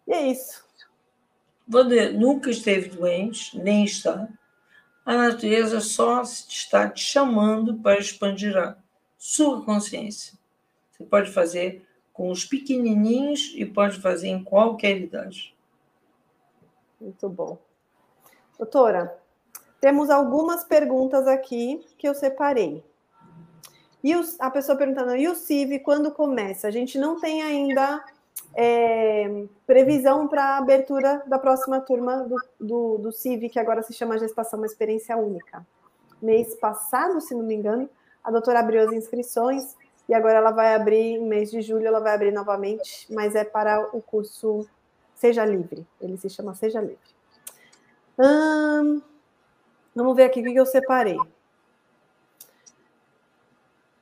E 0.07 0.12
é 0.14 0.26
isso. 0.26 0.64
Você 1.68 2.12
nunca 2.12 2.51
esteve 2.51 2.88
doente, 2.88 3.59
nem 3.59 3.84
está. 3.84 4.26
A 5.05 5.14
natureza 5.14 5.80
só 5.80 6.22
está 6.22 6.88
te 6.88 7.05
chamando 7.05 7.74
para 7.74 8.01
expandir 8.01 8.57
sua 9.23 9.64
consciência. 9.64 10.37
Você 10.91 11.05
pode 11.05 11.31
fazer 11.31 11.87
com 12.12 12.29
os 12.29 12.45
pequenininhos 12.45 13.53
e 13.55 13.64
pode 13.64 14.01
fazer 14.01 14.27
em 14.27 14.43
qualquer 14.43 14.97
idade. 14.97 15.57
Muito 17.01 17.29
bom. 17.29 17.57
Doutora, 18.59 19.16
temos 19.81 20.11
algumas 20.11 20.64
perguntas 20.64 21.29
aqui 21.29 21.87
que 21.97 22.09
eu 22.09 22.14
separei. 22.14 22.83
E 24.03 24.16
os, 24.16 24.41
a 24.41 24.51
pessoa 24.51 24.77
perguntando, 24.77 25.14
e 25.14 25.29
o 25.29 25.37
CIV, 25.37 25.79
quando 25.79 26.11
começa? 26.11 26.66
A 26.66 26.73
gente 26.73 26.99
não 26.99 27.20
tem 27.20 27.43
ainda 27.43 28.05
é, 28.57 29.45
previsão 29.64 30.27
para 30.27 30.43
a 30.43 30.59
abertura 30.59 31.23
da 31.29 31.39
próxima 31.39 31.81
turma 31.81 32.25
do, 32.25 32.37
do, 32.59 32.99
do 32.99 33.12
CIV, 33.12 33.51
que 33.51 33.61
agora 33.61 33.85
se 33.85 33.93
chama 33.93 34.18
Gestação 34.18 34.59
Uma 34.59 34.66
Experiência 34.66 35.16
Única. 35.16 35.64
Mês 36.20 36.57
passado, 36.57 37.20
se 37.20 37.33
não 37.37 37.45
me 37.45 37.55
engano, 37.55 37.89
a 38.23 38.31
doutora 38.31 38.61
abriu 38.61 38.83
as 38.83 38.93
inscrições 38.93 39.77
e 40.09 40.14
agora 40.14 40.39
ela 40.39 40.51
vai 40.51 40.75
abrir, 40.75 41.16
em 41.16 41.27
mês 41.27 41.51
de 41.51 41.62
julho, 41.62 41.87
ela 41.87 42.01
vai 42.01 42.14
abrir 42.14 42.33
novamente, 42.33 43.07
mas 43.12 43.35
é 43.35 43.45
para 43.45 43.97
o 43.97 44.03
curso 44.03 44.66
Seja 45.14 45.45
Livre. 45.45 45.87
Ele 46.01 46.16
se 46.16 46.29
chama 46.29 46.55
Seja 46.55 46.81
Livre. 46.81 46.99
Hum, 48.18 49.01
vamos 49.95 50.16
ver 50.16 50.25
aqui 50.25 50.41
o 50.41 50.45
que 50.45 50.55
eu 50.55 50.66
separei. 50.66 51.18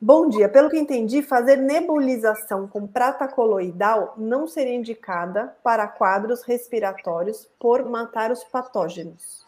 Bom 0.00 0.28
dia. 0.30 0.48
Pelo 0.48 0.70
que 0.70 0.78
entendi, 0.78 1.22
fazer 1.22 1.56
nebulização 1.56 2.66
com 2.66 2.86
prata 2.86 3.28
coloidal 3.28 4.14
não 4.16 4.48
seria 4.48 4.74
indicada 4.74 5.54
para 5.62 5.86
quadros 5.86 6.42
respiratórios 6.42 7.46
por 7.58 7.84
matar 7.84 8.30
os 8.30 8.42
patógenos. 8.42 9.44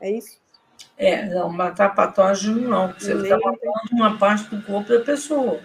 É 0.00 0.10
isso? 0.10 0.40
É, 0.96 1.24
não, 1.26 1.48
matar 1.48 1.94
patógeno 1.94 2.68
não, 2.68 2.88
porque 2.88 3.04
você 3.04 3.14
está 3.14 3.36
matando 3.36 3.78
uma 3.92 4.16
parte 4.16 4.54
do 4.54 4.62
corpo 4.62 4.88
da 4.88 5.00
pessoa. 5.00 5.60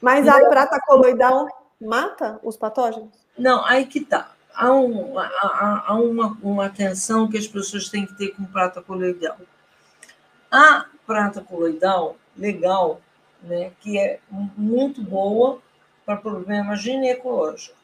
Mas 0.00 0.26
a 0.26 0.48
prata 0.48 0.80
coloidal 0.84 1.46
mata 1.80 2.40
os 2.42 2.56
patógenos? 2.56 3.10
Não, 3.36 3.64
aí 3.64 3.86
que 3.86 4.00
tá. 4.00 4.32
Há, 4.54 4.72
um, 4.72 5.16
há, 5.16 5.84
há 5.86 5.94
uma, 5.94 6.36
uma 6.42 6.66
atenção 6.66 7.28
que 7.28 7.38
as 7.38 7.46
pessoas 7.46 7.88
têm 7.88 8.04
que 8.04 8.14
ter 8.14 8.34
com 8.34 8.44
prata 8.44 8.82
coloidal. 8.82 9.36
A 10.50 10.86
prata 11.06 11.40
coloidal, 11.40 12.16
legal, 12.36 13.00
né, 13.42 13.70
que 13.80 13.98
é 13.98 14.18
muito 14.30 15.02
boa 15.02 15.60
para 16.04 16.16
problemas 16.16 16.80
ginecológicos. 16.80 17.76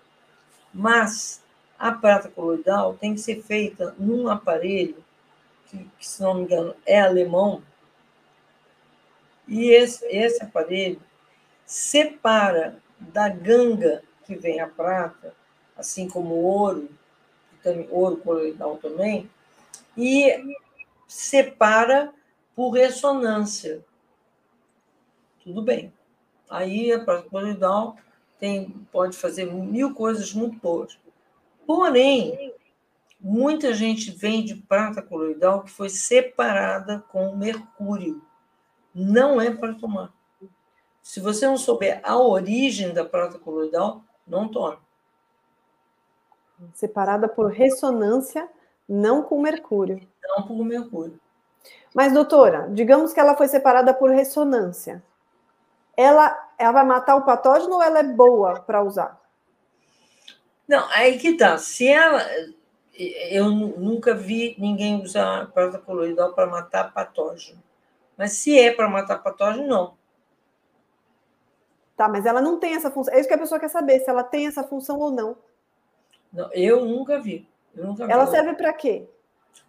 Mas 0.72 1.40
a 1.78 1.92
prata 1.92 2.28
coloidal 2.28 2.94
tem 2.94 3.14
que 3.14 3.20
ser 3.20 3.42
feita 3.42 3.94
num 3.98 4.28
aparelho 4.28 5.03
que, 5.74 5.90
que, 5.98 6.08
se 6.08 6.22
não 6.22 6.34
me 6.34 6.42
engano, 6.42 6.74
é 6.86 7.00
alemão, 7.00 7.62
e 9.46 9.70
esse, 9.70 10.06
esse 10.06 10.42
aparelho 10.42 11.00
separa 11.66 12.78
da 12.98 13.28
ganga 13.28 14.02
que 14.24 14.34
vem 14.36 14.60
a 14.60 14.68
prata, 14.68 15.34
assim 15.76 16.08
como 16.08 16.34
o 16.34 16.44
ouro, 16.44 16.88
que 17.62 17.88
ouro 17.90 18.16
coloidal 18.18 18.76
também, 18.76 19.28
e 19.96 20.56
separa 21.06 22.12
por 22.54 22.70
ressonância. 22.70 23.84
Tudo 25.42 25.60
bem. 25.60 25.92
Aí 26.48 26.92
a 26.92 27.04
prata 27.04 27.28
coloidal 27.28 27.96
tem, 28.38 28.70
pode 28.90 29.16
fazer 29.16 29.44
mil 29.44 29.94
coisas 29.94 30.32
muito 30.32 30.56
boas. 30.58 30.98
Porém, 31.66 32.53
muita 33.24 33.72
gente 33.72 34.10
vende 34.10 34.54
prata 34.54 35.00
coloidal 35.00 35.62
que 35.62 35.70
foi 35.70 35.88
separada 35.88 37.02
com 37.08 37.34
mercúrio. 37.34 38.22
Não 38.94 39.40
é 39.40 39.50
para 39.50 39.72
tomar. 39.72 40.12
Se 41.02 41.20
você 41.20 41.46
não 41.46 41.56
souber 41.56 42.00
a 42.04 42.18
origem 42.18 42.92
da 42.92 43.02
prata 43.02 43.38
coloidal, 43.38 44.04
não 44.26 44.46
tome. 44.46 44.76
Separada 46.74 47.26
por 47.26 47.50
ressonância, 47.50 48.46
não 48.86 49.22
com 49.22 49.40
mercúrio. 49.40 50.06
Não 50.22 50.46
por 50.46 50.62
mercúrio. 50.62 51.18
Mas, 51.94 52.12
doutora, 52.12 52.68
digamos 52.72 53.14
que 53.14 53.20
ela 53.20 53.36
foi 53.36 53.48
separada 53.48 53.94
por 53.94 54.10
ressonância. 54.10 55.02
Ela, 55.96 56.52
ela 56.58 56.72
vai 56.72 56.84
matar 56.84 57.16
o 57.16 57.24
patógeno 57.24 57.76
ou 57.76 57.82
ela 57.82 58.00
é 58.00 58.02
boa 58.02 58.60
para 58.60 58.82
usar? 58.82 59.18
Não, 60.68 60.86
aí 60.90 61.18
que 61.18 61.38
tá. 61.38 61.56
Se 61.56 61.88
ela. 61.88 62.20
Eu 62.96 63.50
nunca 63.50 64.14
vi 64.14 64.54
ninguém 64.58 65.02
usar 65.02 65.50
prata 65.52 65.78
coloidal 65.78 66.32
para 66.32 66.46
matar 66.46 66.92
patógeno. 66.92 67.62
Mas 68.16 68.32
se 68.32 68.58
é 68.58 68.72
para 68.72 68.88
matar 68.88 69.18
patógeno, 69.18 69.66
não. 69.66 69.96
Tá, 71.96 72.08
mas 72.08 72.26
ela 72.26 72.40
não 72.40 72.58
tem 72.58 72.74
essa 72.74 72.90
função. 72.90 73.12
É 73.14 73.20
isso 73.20 73.28
que 73.28 73.34
a 73.34 73.38
pessoa 73.38 73.60
quer 73.60 73.68
saber, 73.68 74.00
se 74.00 74.10
ela 74.10 74.22
tem 74.22 74.46
essa 74.46 74.64
função 74.64 74.98
ou 74.98 75.10
não. 75.10 75.36
não 76.32 76.52
eu 76.52 76.84
nunca 76.84 77.20
vi. 77.20 77.48
Eu 77.74 77.86
nunca 77.86 78.04
ela 78.04 78.24
vi. 78.24 78.30
serve 78.30 78.54
para 78.54 78.72
quê? 78.72 79.08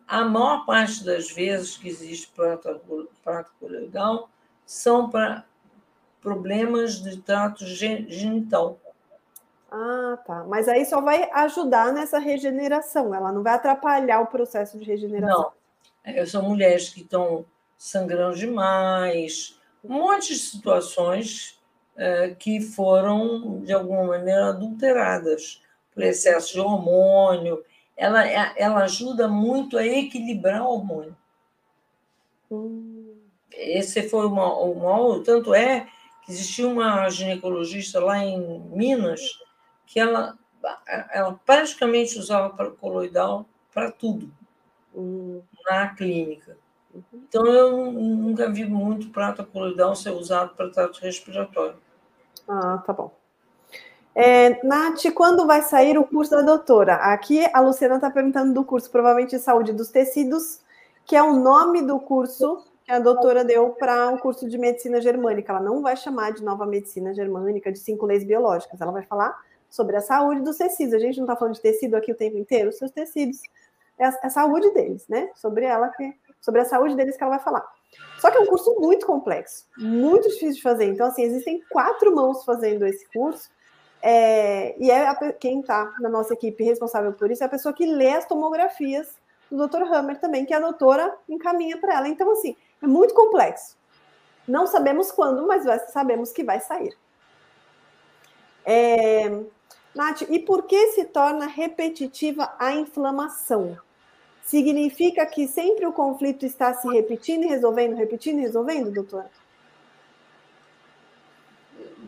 A 0.08 0.24
maior 0.24 0.66
parte 0.66 1.04
das 1.04 1.32
vezes 1.32 1.78
que 1.78 1.88
existe 1.88 2.32
prata 2.32 2.80
coloidal 3.60 4.30
são 4.66 5.10
para 5.10 5.46
problemas 6.22 7.02
de 7.02 7.22
trato 7.22 7.66
genital. 7.66 8.80
Ah, 9.78 10.18
tá. 10.26 10.46
Mas 10.46 10.70
aí 10.70 10.86
só 10.86 11.02
vai 11.02 11.30
ajudar 11.34 11.92
nessa 11.92 12.18
regeneração, 12.18 13.14
ela 13.14 13.30
não 13.30 13.44
vai 13.44 13.56
atrapalhar 13.56 14.22
o 14.22 14.28
processo 14.28 14.80
de 14.80 14.86
regeneração. 14.86 15.42
Não. 15.42 15.52
É, 16.02 16.26
são 16.26 16.42
mulheres 16.44 16.90
que 16.90 17.02
estão 17.02 17.46
sangrando 17.78 18.38
demais, 18.38 19.60
um 19.84 19.96
monte 19.96 20.34
de 20.34 20.40
situações 20.40 21.60
é, 21.98 22.30
que 22.30 22.62
foram, 22.62 23.60
de 23.64 23.74
alguma 23.74 24.06
maneira, 24.06 24.48
adulteradas 24.48 25.62
por 25.94 26.04
excesso 26.04 26.54
de 26.54 26.60
hormônio. 26.62 27.62
Ela, 27.98 28.26
é, 28.26 28.54
ela 28.56 28.84
ajuda 28.84 29.28
muito 29.28 29.78
a 29.78 29.86
equilibrar 29.86 30.64
o 30.64 30.70
hormônio. 30.70 31.18
Hum. 32.50 33.14
Esse 33.52 34.08
foi 34.08 34.26
uma, 34.26 34.58
uma. 34.58 35.22
Tanto 35.24 35.54
é 35.54 35.88
que 36.26 36.32
existia 36.32 36.68
uma 36.68 37.10
ginecologista 37.10 38.00
lá 38.00 38.24
em 38.24 38.60
Minas 38.70 39.22
que 39.86 40.00
ela, 40.00 40.38
ela 41.12 41.40
praticamente 41.46 42.18
usava 42.18 42.72
coloidal 42.72 43.46
para 43.74 43.92
tudo 43.92 44.32
hum. 44.96 45.42
na 45.70 45.90
clínica. 45.90 46.58
Uhum. 46.94 47.04
Então, 47.14 47.46
eu 47.46 47.92
nunca 47.92 48.50
vi 48.50 48.66
muito 48.66 49.10
prata 49.10 49.44
coloidal 49.44 49.96
ser 49.96 50.12
usado 50.12 50.56
para 50.56 50.70
trato 50.70 51.02
respiratório. 51.02 51.76
Ah, 52.48 52.82
tá 52.86 52.94
bom. 52.94 53.12
É, 54.14 54.66
Nath, 54.66 55.04
quando 55.14 55.46
vai 55.46 55.62
sair 55.62 55.98
o 55.98 56.06
curso 56.06 56.32
da 56.32 56.42
doutora? 56.42 56.96
Aqui 56.96 57.46
a 57.54 57.60
Luciana 57.60 57.96
está 57.96 58.10
perguntando 58.10 58.54
do 58.54 58.64
curso, 58.64 58.90
provavelmente 58.90 59.38
Saúde 59.38 59.74
dos 59.74 59.90
Tecidos, 59.90 60.62
que 61.06 61.18
é 61.18 61.22
o 61.22 61.36
nome 61.36 61.82
do 61.82 62.00
curso 62.00 62.64
que 62.86 62.92
a 62.92 63.00
doutora 63.00 63.44
deu 63.44 63.72
para 63.72 64.12
o 64.12 64.14
um 64.14 64.18
curso 64.18 64.48
de 64.48 64.58
medicina 64.58 65.02
germânica. 65.02 65.52
Ela 65.52 65.62
não 65.62 65.82
vai 65.82 65.98
chamar 65.98 66.32
de 66.32 66.44
nova 66.44 66.66
medicina 66.66 67.14
germânica, 67.14 67.72
de 67.72 67.80
cinco 67.80 68.06
leis 68.06 68.24
biológicas. 68.24 68.80
Ela 68.80 68.92
vai 68.92 69.04
falar 69.04 69.36
sobre 69.76 69.98
a 69.98 70.02
saúde 70.02 70.42
dos 70.42 70.58
tecidos. 70.58 70.94
A 70.94 71.00
gente 71.00 71.18
não 71.18 71.26
está 71.26 71.36
falando 71.36 71.56
de 71.56 71.62
tecido 71.62 71.96
aqui 71.96 72.12
o 72.12 72.16
tempo 72.16 72.38
inteiro, 72.38 72.70
os 72.70 72.78
seus 72.78 72.92
tecidos. 72.92 73.42
É 73.98 74.06
a, 74.06 74.10
é 74.10 74.28
a 74.28 74.30
saúde 74.30 74.72
deles, 74.72 75.08
né? 75.08 75.30
Sobre 75.36 75.66
ela, 75.66 75.90
que, 75.90 76.14
sobre 76.40 76.62
a 76.62 76.66
saúde 76.66 76.96
deles 76.96 77.18
que 77.18 77.24
ela 77.24 77.36
vai 77.36 77.44
falar. 77.44 77.66
Só 78.20 78.32
que 78.32 78.38
é 78.38 78.42
um 78.42 78.48
curso 78.48 78.76
muito 78.80 79.06
complexo, 79.06 79.66
muito 79.78 80.28
difícil 80.30 80.56
de 80.56 80.62
fazer. 80.62 80.86
Então, 80.86 81.08
assim, 81.08 81.24
existem 81.24 81.62
quatro 81.70 82.14
mãos 82.16 82.44
fazendo 82.44 82.86
esse 82.86 83.06
curso. 83.12 83.50
É, 84.02 84.76
e 84.78 84.92
é 84.92 85.08
a, 85.08 85.34
quem 85.34 85.62
está 85.62 85.94
na 86.00 86.10
nossa 86.10 86.34
equipe 86.34 86.64
responsável 86.64 87.14
por 87.14 87.32
isso 87.32 87.44
é 87.44 87.48
a 87.48 87.50
pessoa 87.50 87.74
que 87.74 87.88
lê 87.88 88.12
as 88.12 88.26
tomografias 88.26 89.16
do 89.50 89.68
Dr. 89.68 89.82
Hammer 89.82 90.20
também, 90.20 90.46
que 90.46 90.54
a 90.54 90.60
doutora 90.60 91.16
encaminha 91.28 91.78
para 91.78 91.96
ela. 91.96 92.08
Então, 92.08 92.32
assim, 92.32 92.56
é 92.82 92.88
muito 92.88 93.14
complexo. 93.14 93.78
Não 94.48 94.68
sabemos 94.68 95.12
quando, 95.12 95.46
mas 95.48 95.64
sabemos 95.92 96.32
que 96.32 96.44
vai 96.44 96.60
sair. 96.60 96.96
É, 98.66 99.30
Nath, 99.96 100.24
e 100.30 100.40
por 100.40 100.64
que 100.64 100.88
se 100.88 101.06
torna 101.06 101.48
repetitiva 101.48 102.54
a 102.60 102.74
inflamação? 102.74 103.78
Significa 104.44 105.26
que 105.26 105.48
sempre 105.48 105.86
o 105.86 105.94
conflito 105.94 106.46
está 106.46 106.74
se 106.74 106.88
repetindo 106.90 107.46
e 107.46 107.48
resolvendo, 107.48 107.96
repetindo 107.96 108.40
e 108.40 108.42
resolvendo, 108.42 108.92
doutora? 108.92 109.32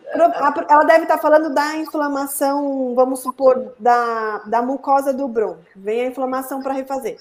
Ela 0.06 0.84
deve 0.84 1.04
estar 1.04 1.18
falando 1.18 1.54
da 1.54 1.78
inflamação, 1.78 2.94
vamos 2.94 3.22
supor, 3.22 3.74
da, 3.80 4.40
da 4.40 4.62
mucosa 4.62 5.14
do 5.14 5.28
bronco. 5.28 5.64
Vem 5.76 6.02
a 6.02 6.08
inflamação 6.08 6.62
para 6.62 6.74
refazer. 6.74 7.20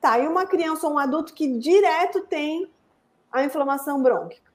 Tá, 0.00 0.18
e 0.18 0.26
uma 0.26 0.46
criança 0.46 0.86
ou 0.86 0.94
um 0.94 0.98
adulto 0.98 1.32
que 1.32 1.58
direto 1.58 2.20
tem 2.22 2.70
a 3.32 3.44
inflamação 3.44 4.02
brônquica. 4.02 4.48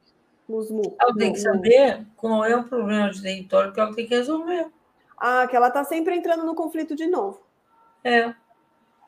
Ela 1.01 1.14
tem 1.16 1.34
que 1.34 1.39
saber 1.39 2.05
qual 2.16 2.45
é 2.45 2.55
o 2.55 2.64
problema 2.64 3.09
de 3.09 3.22
território 3.22 3.74
que 3.74 3.80
ela 3.80 3.93
tem 3.93 4.05
que 4.07 4.16
resolver. 4.16 4.68
Ah, 5.26 5.47
que 5.47 5.55
ela 5.55 5.69
está 5.69 5.86
sempre 5.86 6.13
entrando 6.17 6.43
no 6.43 6.53
conflito 6.53 6.97
de 6.97 7.07
novo. 7.07 7.39
É. 8.03 8.34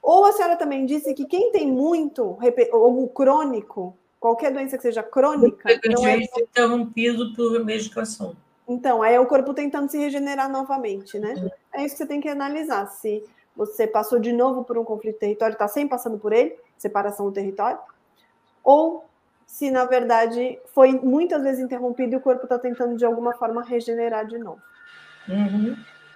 Ou 0.02 0.24
a 0.24 0.32
senhora 0.32 0.56
também 0.56 0.86
disse 0.86 1.14
que 1.14 1.26
quem 1.26 1.52
tem 1.52 1.70
muito, 1.70 2.38
ou 2.72 3.10
crônico, 3.10 3.98
qualquer 4.18 4.54
doença 4.54 4.78
que 4.78 4.84
seja 4.84 5.04
crônica. 5.04 5.68
Não 5.84 6.08
é 6.08 6.20
interrompido 6.40 7.34
por 7.36 7.62
medicação. 7.66 8.34
Então, 8.66 9.04
aí 9.04 9.14
é 9.14 9.20
o 9.20 9.26
corpo 9.26 9.54
tentando 9.54 9.92
se 9.92 9.98
regenerar 9.98 10.50
novamente, 10.50 11.20
né? 11.20 11.34
Uhum. 11.34 11.50
É 11.74 11.84
isso 11.84 11.96
que 11.96 11.98
você 11.98 12.08
tem 12.08 12.22
que 12.22 12.30
analisar. 12.30 12.88
Se 12.88 13.22
você 13.54 13.86
passou 13.86 14.18
de 14.18 14.32
novo 14.32 14.64
por 14.64 14.78
um 14.78 14.86
conflito 14.86 15.16
de 15.16 15.20
território, 15.20 15.52
está 15.52 15.68
sempre 15.68 15.90
passando 15.90 16.18
por 16.18 16.32
ele, 16.32 16.56
separação 16.78 17.26
do 17.26 17.34
território, 17.34 17.80
ou 18.64 19.04
se 19.46 19.70
na 19.70 19.84
verdade 19.84 20.58
foi 20.74 20.94
muitas 20.94 21.44
vezes 21.44 21.62
interrompido 21.62 22.14
e 22.14 22.16
o 22.16 22.22
corpo 22.22 22.44
está 22.46 22.58
tentando 22.58 22.96
de 22.96 23.04
alguma 23.04 23.34
forma 23.34 23.62
regenerar 23.62 24.26
de 24.26 24.38
novo. 24.38 24.62
Uhum. 25.28 25.76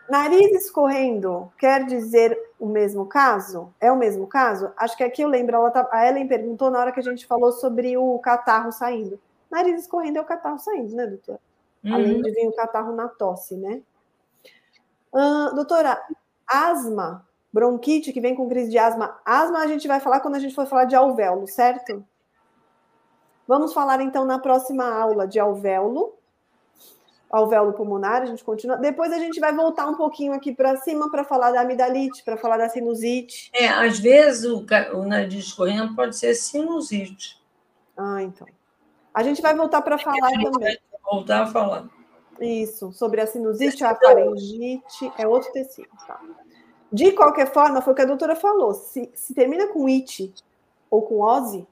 Nariz 0.09 0.65
escorrendo 0.65 1.51
quer 1.57 1.85
dizer 1.85 2.37
o 2.59 2.65
mesmo 2.65 3.05
caso? 3.05 3.73
É 3.79 3.91
o 3.91 3.97
mesmo 3.97 4.25
caso? 4.25 4.71
Acho 4.75 4.97
que 4.97 5.03
aqui 5.03 5.21
eu 5.21 5.29
lembro, 5.29 5.55
ela 5.55 5.69
tá, 5.69 5.87
a 5.91 6.07
Ellen 6.07 6.27
perguntou 6.27 6.71
na 6.71 6.79
hora 6.79 6.91
que 6.91 6.99
a 6.99 7.03
gente 7.03 7.27
falou 7.27 7.51
sobre 7.51 7.95
o 7.95 8.17
catarro 8.19 8.71
saindo. 8.71 9.19
Nariz 9.51 9.81
escorrendo 9.81 10.17
é 10.17 10.21
o 10.21 10.25
catarro 10.25 10.57
saindo, 10.57 10.95
né, 10.95 11.05
doutora? 11.05 11.39
Uhum. 11.83 11.93
Além 11.93 12.21
de 12.21 12.31
vir 12.31 12.47
o 12.47 12.55
catarro 12.55 12.93
na 12.93 13.07
tosse, 13.07 13.55
né? 13.55 13.81
Uh, 15.13 15.55
doutora, 15.55 16.01
asma, 16.47 17.25
bronquite 17.53 18.11
que 18.11 18.21
vem 18.21 18.35
com 18.35 18.49
crise 18.49 18.69
de 18.69 18.77
asma. 18.77 19.19
Asma 19.23 19.59
a 19.59 19.67
gente 19.67 19.87
vai 19.87 19.99
falar 19.99 20.19
quando 20.19 20.35
a 20.35 20.39
gente 20.39 20.55
for 20.55 20.65
falar 20.65 20.85
de 20.85 20.95
alvéolo, 20.95 21.47
certo? 21.47 22.03
Vamos 23.47 23.73
falar 23.73 24.01
então 24.01 24.25
na 24.25 24.37
próxima 24.37 24.91
aula 24.91 25.27
de 25.27 25.39
alvéolo 25.39 26.18
alvéolo 27.29 27.73
pulmonar, 27.73 28.23
a 28.23 28.25
gente 28.25 28.43
continua. 28.43 28.77
Depois 28.77 29.11
a 29.13 29.19
gente 29.19 29.39
vai 29.39 29.53
voltar 29.53 29.87
um 29.87 29.95
pouquinho 29.95 30.33
aqui 30.33 30.53
para 30.53 30.77
cima 30.77 31.11
para 31.11 31.23
falar 31.23 31.51
da 31.51 31.61
amidalite, 31.61 32.23
para 32.23 32.37
falar 32.37 32.57
da 32.57 32.69
sinusite. 32.69 33.51
É, 33.53 33.67
às 33.67 33.99
vezes 33.99 34.45
o, 34.45 34.65
o 34.93 35.05
nariz 35.05 35.45
escorrendo 35.45 35.95
pode 35.95 36.15
ser 36.17 36.33
sinusite. 36.33 37.39
Ah, 37.95 38.23
então. 38.23 38.47
A 39.13 39.23
gente 39.23 39.41
vai 39.41 39.55
voltar 39.55 39.81
para 39.81 39.97
falar 39.97 40.29
também. 40.41 40.77
voltar 41.03 41.43
a 41.43 41.47
falar. 41.47 41.87
Isso, 42.39 42.93
sobre 42.93 43.19
a 43.19 43.27
sinusite, 43.27 43.83
a 43.83 43.93
faringite, 43.93 45.11
é 45.17 45.27
outro 45.27 45.51
tecido. 45.51 45.89
Tá? 46.07 46.19
De 46.91 47.11
qualquer 47.11 47.51
forma, 47.51 47.81
foi 47.81 47.93
o 47.93 47.95
que 47.95 48.01
a 48.01 48.05
doutora 48.05 48.35
falou. 48.35 48.73
Se, 48.73 49.11
se 49.13 49.33
termina 49.33 49.67
com 49.67 49.87
it 49.87 50.33
ou 50.89 51.01
com 51.01 51.19
ose, 51.19 51.67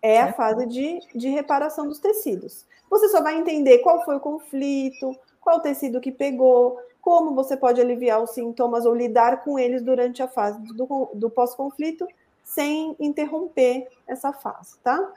é 0.00 0.20
a 0.20 0.32
fase 0.32 0.66
de, 0.66 1.00
de 1.14 1.28
reparação 1.28 1.86
dos 1.86 1.98
tecidos. 1.98 2.66
Você 2.90 3.08
só 3.08 3.22
vai 3.22 3.36
entender 3.36 3.78
qual 3.78 4.04
foi 4.04 4.16
o 4.16 4.20
conflito, 4.20 5.16
qual 5.40 5.60
tecido 5.60 6.00
que 6.00 6.12
pegou, 6.12 6.78
como 7.00 7.34
você 7.34 7.56
pode 7.56 7.80
aliviar 7.80 8.22
os 8.22 8.30
sintomas 8.30 8.86
ou 8.86 8.94
lidar 8.94 9.44
com 9.44 9.58
eles 9.58 9.82
durante 9.82 10.22
a 10.22 10.28
fase 10.28 10.58
do, 10.74 11.10
do 11.12 11.28
pós-conflito, 11.28 12.06
sem 12.42 12.96
interromper 12.98 13.88
essa 14.06 14.32
fase, 14.32 14.78
tá? 14.82 15.12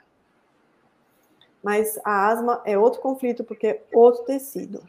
Mas 1.63 1.99
a 2.03 2.27
asma 2.27 2.61
é 2.65 2.77
outro 2.77 3.01
conflito, 3.01 3.43
porque 3.43 3.67
é 3.67 3.83
outro 3.93 4.23
tecido. 4.23 4.83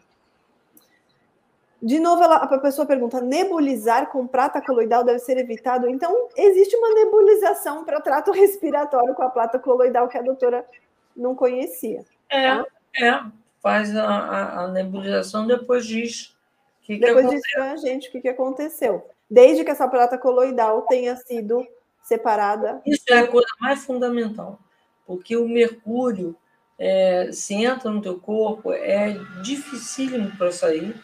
De 1.81 2.01
novo, 2.01 2.23
ela, 2.23 2.37
a 2.37 2.59
pessoa 2.59 2.87
pergunta: 2.87 3.21
nebulizar 3.21 4.11
com 4.11 4.27
prata 4.27 4.61
coloidal 4.61 5.05
deve 5.05 5.21
ser 5.21 5.37
evitado? 5.39 5.89
Então, 5.89 6.29
existe 6.37 6.77
uma 6.77 6.91
nebulização 6.91 7.85
para 7.85 8.01
trato 8.01 8.31
respiratório 8.33 9.15
com 9.15 9.23
a 9.23 9.31
prata 9.31 9.59
coloidal 9.59 10.09
que 10.09 10.19
a 10.19 10.23
doutora 10.23 10.65
não 11.17 11.35
conhecia. 11.35 12.05
É, 12.31 12.49
tá? 12.49 12.67
é. 12.97 13.23
Faz 13.61 13.95
a, 13.97 14.05
a, 14.05 14.65
a, 14.65 14.69
nebulização, 14.69 15.47
depois 15.47 15.85
diz. 15.85 16.37
Que 16.83 16.99
depois 16.99 17.27
que 17.27 17.35
diz 17.35 17.53
para 17.53 17.73
a 17.73 17.77
gente 17.77 18.09
o 18.09 18.13
que, 18.13 18.21
que 18.21 18.29
aconteceu. 18.29 19.09
Desde 19.29 19.65
que 19.65 19.71
essa 19.71 19.89
prata 19.89 20.17
coloidal 20.17 20.83
tenha 20.83 21.17
sido 21.17 21.67
separada. 22.03 22.81
Isso 22.87 23.05
é 23.09 23.19
a 23.19 23.27
coisa 23.27 23.49
mais 23.61 23.85
fundamental, 23.85 24.59
porque 25.07 25.37
o 25.37 25.47
mercúrio, 25.47 26.35
é, 26.79 27.31
se 27.33 27.55
entra 27.55 27.91
no 27.91 28.01
teu 28.01 28.19
corpo, 28.19 28.73
é 28.73 29.19
dificílimo 29.43 30.35
para 30.37 30.53
sair 30.53 30.95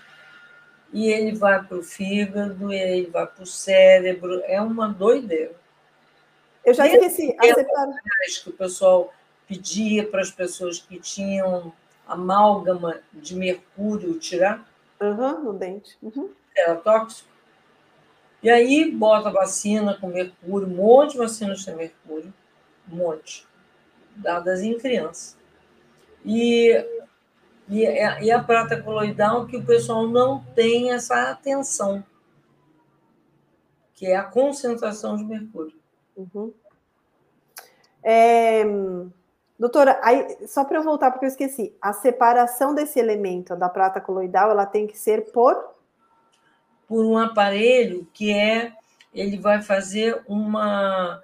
e 0.95 1.11
ele 1.11 1.35
vai 1.35 1.61
para 1.61 1.77
o 1.77 1.83
fígado, 1.83 2.73
e 2.73 2.77
ele 2.77 3.11
vai 3.11 3.27
para 3.27 3.43
o 3.43 3.47
cérebro, 3.47 4.41
é 4.45 4.63
uma 4.63 4.89
doideira. 4.89 5.53
Eu 6.65 6.73
já 6.73 6.87
esqueci. 6.87 7.35
A 7.37 7.43
separa... 7.43 7.93
que 8.43 8.49
o 8.49 8.53
pessoal 8.53 9.13
pedia 9.49 10.07
para 10.07 10.21
as 10.21 10.31
pessoas 10.31 10.79
que 10.79 10.99
tinham 10.99 11.73
amálgama 12.07 13.01
de 13.13 13.35
mercúrio 13.35 14.19
tirar. 14.19 14.67
Uhum, 15.01 15.45
no 15.45 15.53
dente. 15.53 15.97
Uhum. 16.03 16.31
Era 16.57 16.77
tóxico. 16.77 17.29
E 18.43 18.51
aí 18.51 18.91
bota 18.91 19.31
vacina 19.31 19.95
com 19.95 20.09
mercúrio, 20.09 20.69
um 20.69 20.77
monte 20.77 21.13
de 21.13 21.19
vacinas 21.19 21.65
com 21.65 21.75
mercúrio, 21.75 22.33
um 22.91 22.97
monte, 22.97 23.47
dadas 24.17 24.61
em 24.61 24.79
criança. 24.79 25.37
E 26.25 26.85
e, 27.69 27.85
e 27.85 28.31
a 28.31 28.43
prata 28.43 28.81
coloidal 28.81 29.47
que 29.47 29.57
o 29.57 29.65
pessoal 29.65 30.07
não 30.07 30.45
tem 30.55 30.93
essa 30.93 31.31
atenção, 31.31 32.05
que 33.95 34.07
é 34.07 34.17
a 34.17 34.25
concentração 34.25 35.17
de 35.17 35.25
mercúrio. 35.25 35.75
Uhum. 36.17 36.53
É, 38.03 38.63
doutora, 39.65 39.99
aí, 40.03 40.47
só 40.47 40.63
para 40.63 40.79
eu 40.79 40.83
voltar, 40.83 41.11
porque 41.11 41.25
eu 41.25 41.31
esqueci, 41.31 41.75
a 41.81 41.95
separação 41.95 42.75
desse 42.75 42.99
elemento 42.99 43.57
da 43.57 43.67
prata 43.67 43.99
coloidal, 43.99 44.51
ela 44.51 44.67
tem 44.67 44.87
que 44.87 44.99
ser 44.99 45.33
por? 45.33 45.57
Por 46.87 47.03
um 47.07 47.17
aparelho 47.17 48.07
que 48.13 48.31
é, 48.31 48.75
ele 49.13 49.39
vai 49.39 49.63
fazer 49.63 50.23
uma, 50.29 51.23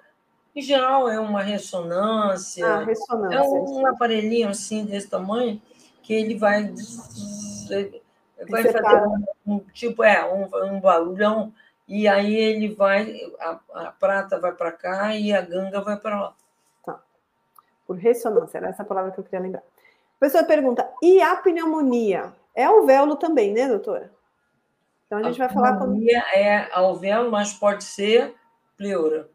em 0.55 0.61
geral 0.61 1.07
é 1.07 1.19
uma 1.19 1.43
ressonância. 1.43 2.65
Ah, 2.65 2.83
ressonância. 2.83 3.37
É 3.37 3.41
um 3.43 3.85
aparelhinho 3.85 4.49
assim, 4.49 4.85
desse 4.85 5.07
tamanho, 5.07 5.61
que 6.01 6.11
ele 6.11 6.35
vai, 6.35 6.73
vai 8.49 8.63
fazer 8.63 9.07
um, 9.07 9.25
um, 9.45 9.59
tipo, 9.71 10.03
é, 10.03 10.25
um, 10.25 10.49
um 10.65 10.79
barulhão, 10.79 11.53
e 11.87 12.07
aí 12.07 12.33
ele 12.35 12.73
vai, 12.73 13.19
a, 13.39 13.59
a 13.75 13.91
prata 13.91 14.39
vai 14.39 14.51
para 14.51 14.71
cá 14.71 15.15
e 15.15 15.31
a 15.31 15.41
ganga 15.41 15.79
vai 15.79 15.95
para 15.95 16.19
lá. 16.19 16.35
Por 17.91 17.97
ressonância, 17.97 18.57
era 18.57 18.69
essa 18.69 18.85
palavra 18.85 19.11
que 19.11 19.19
eu 19.19 19.23
queria 19.25 19.41
lembrar. 19.41 19.59
A 19.59 20.19
pessoa 20.21 20.45
pergunta, 20.45 20.89
e 21.01 21.21
a 21.21 21.35
pneumonia? 21.35 22.31
É 22.55 22.63
alvéolo 22.63 23.17
também, 23.17 23.51
né, 23.51 23.67
doutora? 23.67 24.09
Então 25.05 25.19
a 25.19 25.23
gente 25.23 25.41
a 25.41 25.45
vai 25.45 25.53
falar 25.53 25.73
com. 25.73 25.87
Pneumonia 25.87 26.23
é 26.33 26.69
alvéolo, 26.71 27.29
mas 27.29 27.51
pode 27.51 27.83
ser 27.83 28.33
pleura. 28.77 29.29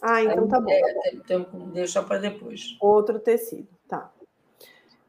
Ah, 0.00 0.22
então 0.22 0.48
tá 0.48 0.58
bom. 0.58 0.70
É, 0.70 1.16
tá 1.28 1.44
deixa 1.74 2.02
para 2.02 2.16
depois. 2.16 2.78
Outro 2.80 3.18
tecido, 3.18 3.68
tá. 3.86 4.10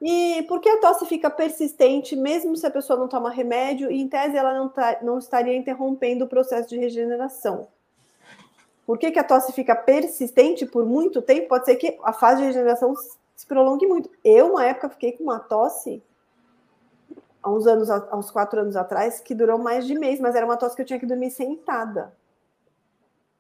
E 0.02 0.44
por 0.50 0.60
que 0.60 0.68
a 0.68 0.82
tosse 0.82 1.06
fica 1.06 1.30
persistente, 1.30 2.18
mesmo 2.18 2.58
se 2.58 2.68
a 2.68 2.72
pessoa 2.72 3.00
não 3.00 3.08
toma 3.08 3.30
remédio, 3.30 3.90
e 3.90 4.02
em 4.02 4.10
tese 4.10 4.36
ela 4.36 4.54
não, 4.54 4.68
tá, 4.68 5.00
não 5.02 5.20
estaria 5.20 5.56
interrompendo 5.56 6.26
o 6.26 6.28
processo 6.28 6.68
de 6.68 6.78
regeneração? 6.78 7.70
Por 8.86 8.98
que, 8.98 9.12
que 9.12 9.20
a 9.20 9.24
tosse 9.24 9.52
fica 9.52 9.76
persistente 9.76 10.66
por 10.66 10.86
muito 10.86 11.22
tempo? 11.22 11.48
Pode 11.48 11.66
ser 11.66 11.76
que 11.76 11.98
a 12.04 12.14
fase 12.14 12.42
de 12.42 12.48
regeneração 12.48 12.96
se 13.36 13.46
prolongue 13.46 13.88
muito. 13.88 14.10
Eu, 14.24 14.52
uma 14.52 14.66
época, 14.66 14.90
fiquei 14.90 15.14
com 15.14 15.24
uma 15.24 15.40
tosse, 15.40 16.04
há 17.42 17.50
uns 17.50 17.66
anos, 17.66 17.90
há 17.90 18.16
uns 18.16 18.30
quatro 18.30 18.62
anos 18.62 18.76
atrás, 18.76 19.20
que 19.20 19.34
durou 19.34 19.58
mais 19.58 19.86
de 19.88 19.98
mês, 19.98 20.20
mas 20.20 20.36
era 20.36 20.46
uma 20.46 20.58
tosse 20.58 20.76
que 20.76 20.82
eu 20.84 20.86
tinha 20.86 21.00
que 21.00 21.06
dormir 21.06 21.32
sentada. 21.32 22.14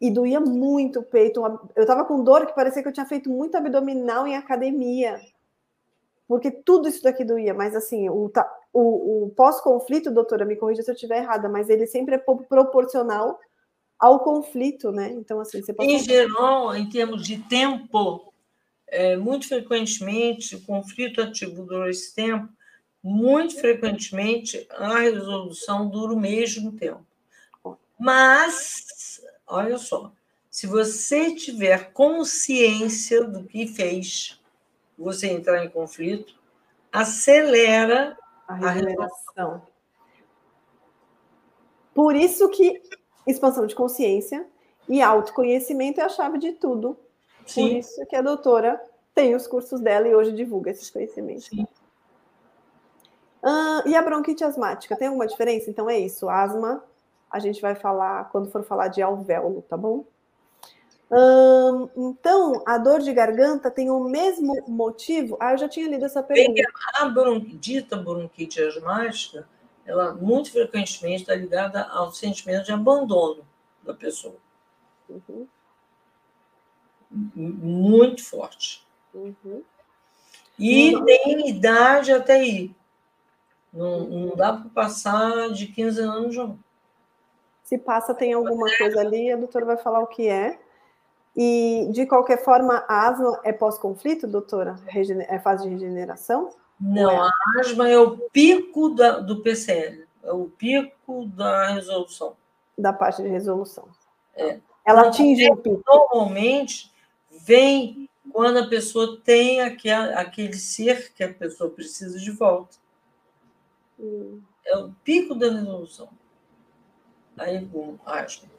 E 0.01 0.09
doía 0.09 0.39
muito 0.39 0.99
o 0.99 1.03
peito. 1.03 1.41
Eu 1.75 1.85
tava 1.85 2.05
com 2.05 2.23
dor 2.23 2.45
que 2.45 2.53
parecia 2.53 2.81
que 2.81 2.87
eu 2.89 2.93
tinha 2.93 3.05
feito 3.05 3.29
muito 3.29 3.55
abdominal 3.55 4.27
em 4.27 4.35
academia 4.35 5.21
porque 6.27 6.49
tudo 6.49 6.87
isso 6.87 7.03
daqui 7.03 7.23
doía, 7.23 7.53
mas 7.53 7.75
assim, 7.75 8.09
o, 8.09 8.31
o, 8.73 9.25
o 9.25 9.29
pós-conflito, 9.35 10.11
doutora, 10.11 10.45
me 10.45 10.55
corrija 10.55 10.81
se 10.81 10.89
eu 10.89 10.95
estiver 10.95 11.19
errada, 11.19 11.47
mas 11.47 11.69
ele 11.69 11.85
sempre 11.85 12.15
é 12.15 12.17
proporcional 12.17 13.39
ao 13.99 14.19
conflito, 14.19 14.91
né? 14.91 15.11
Então, 15.11 15.39
assim, 15.39 15.61
você 15.61 15.73
pode... 15.73 15.91
Em 15.91 15.99
geral, 15.99 16.75
em 16.75 16.89
termos 16.89 17.25
de 17.25 17.37
tempo, 17.37 18.33
é, 18.87 19.15
muito 19.15 19.47
frequentemente, 19.47 20.55
o 20.55 20.61
conflito 20.61 21.21
ativo 21.21 21.63
dura 21.65 21.89
esse 21.89 22.13
tempo, 22.13 22.49
muito 23.01 23.59
frequentemente 23.59 24.67
a 24.71 24.99
resolução 24.99 25.87
dura 25.87 26.13
o 26.13 26.19
mesmo 26.19 26.71
tempo. 26.71 27.05
Mas, 27.97 29.21
olha 29.47 29.77
só, 29.77 30.11
se 30.49 30.67
você 30.67 31.33
tiver 31.35 31.91
consciência 31.91 33.23
do 33.23 33.43
que 33.43 33.67
fez, 33.67 34.41
você 34.97 35.27
entrar 35.27 35.63
em 35.63 35.69
conflito, 35.69 36.33
acelera 36.91 38.17
a 38.47 38.55
regeneração. 38.55 39.61
Por 41.93 42.15
isso 42.15 42.49
que 42.49 42.81
expansão 43.25 43.65
de 43.65 43.75
consciência 43.75 44.45
e 44.87 45.01
autoconhecimento 45.01 45.99
é 45.99 46.03
a 46.03 46.09
chave 46.09 46.37
de 46.37 46.53
tudo. 46.53 46.97
Sim. 47.45 47.69
Por 47.69 47.77
isso 47.77 48.05
que 48.07 48.15
a 48.15 48.21
doutora 48.21 48.81
tem 49.13 49.35
os 49.35 49.47
cursos 49.47 49.79
dela 49.79 50.07
e 50.07 50.15
hoje 50.15 50.31
divulga 50.31 50.71
esses 50.71 50.89
conhecimentos. 50.89 51.45
Sim. 51.45 51.67
Ah, 53.41 53.83
e 53.85 53.95
a 53.95 54.01
bronquite 54.01 54.43
asmática, 54.43 54.95
tem 54.95 55.07
alguma 55.07 55.27
diferença? 55.27 55.69
Então 55.69 55.87
é 55.89 55.99
isso, 55.99 56.27
asma, 56.27 56.83
a 57.29 57.39
gente 57.39 57.61
vai 57.61 57.75
falar 57.75 58.29
quando 58.31 58.49
for 58.49 58.63
falar 58.63 58.87
de 58.87 59.01
alvéolo, 59.01 59.61
tá 59.69 59.77
bom? 59.77 60.03
Hum, 61.11 61.89
então, 61.95 62.63
a 62.65 62.79
dor 62.79 62.99
de 62.99 63.13
garganta 63.13 63.69
tem 63.69 63.91
o 63.91 63.99
mesmo 63.99 64.55
motivo? 64.67 65.37
Ah, 65.39 65.53
eu 65.53 65.57
já 65.59 65.69
tinha 65.69 65.87
lido 65.87 66.03
essa 66.05 66.23
pergunta. 66.23 66.61
A 66.95 67.05
bronquite, 67.05 67.95
bronquite 67.95 68.61
asmática, 68.63 69.47
ela 69.85 70.13
muito 70.13 70.51
frequentemente 70.51 71.21
está 71.21 71.35
ligada 71.35 71.83
ao 71.83 72.11
sentimento 72.11 72.65
de 72.65 72.71
abandono 72.71 73.45
da 73.83 73.93
pessoa. 73.93 74.35
Uhum. 75.07 75.47
Muito 77.35 78.25
forte. 78.25 78.85
Uhum. 79.13 79.63
E 80.57 80.95
uhum. 80.95 81.05
tem 81.05 81.49
idade 81.49 82.11
até 82.11 82.35
aí. 82.35 82.75
Não, 83.71 84.07
não 84.07 84.35
dá 84.35 84.53
para 84.53 84.69
passar 84.69 85.49
de 85.49 85.67
15 85.67 86.01
anos, 86.01 86.35
não. 86.35 86.57
Se 87.63 87.77
passa, 87.77 88.13
tem 88.13 88.33
alguma 88.33 88.67
coisa 88.77 88.99
ali, 89.01 89.31
a 89.31 89.37
doutora 89.37 89.65
vai 89.65 89.77
falar 89.77 89.99
o 89.99 90.07
que 90.07 90.27
é. 90.27 90.59
E, 91.35 91.89
de 91.91 92.05
qualquer 92.05 92.43
forma, 92.43 92.85
a 92.87 93.07
asma 93.07 93.41
é 93.43 93.51
pós-conflito, 93.51 94.25
doutora? 94.25 94.75
É 95.27 95.39
fase 95.39 95.63
de 95.63 95.69
regeneração? 95.69 96.51
Não, 96.79 97.11
é? 97.11 97.17
a 97.17 97.59
asma 97.59 97.89
é 97.89 97.97
o 97.97 98.17
pico 98.29 98.89
da, 98.89 99.19
do 99.19 99.41
PCL, 99.41 100.05
é 100.23 100.31
o 100.31 100.45
pico 100.45 101.25
da 101.27 101.69
resolução. 101.69 102.35
Da 102.77 102.91
parte 102.91 103.21
de 103.21 103.29
resolução. 103.29 103.87
É. 104.35 104.59
Ela 104.85 104.99
então, 104.99 105.09
atinge 105.09 105.49
o 105.49 105.57
pico. 105.57 105.83
Normalmente, 105.87 106.91
vem 107.31 108.09
quando 108.31 108.57
a 108.57 108.67
pessoa 108.67 109.19
tem 109.23 109.61
aquele, 109.61 110.13
aquele 110.13 110.53
ser 110.53 111.13
que 111.13 111.23
a 111.23 111.33
pessoa 111.33 111.69
precisa 111.69 112.19
de 112.19 112.31
volta. 112.31 112.77
Hum. 113.99 114.41
É 114.65 114.77
o 114.77 114.91
pico 115.03 115.33
da 115.33 115.49
resolução. 115.49 116.09
Aí, 117.37 117.65
com 117.67 117.97
asma. 118.05 118.49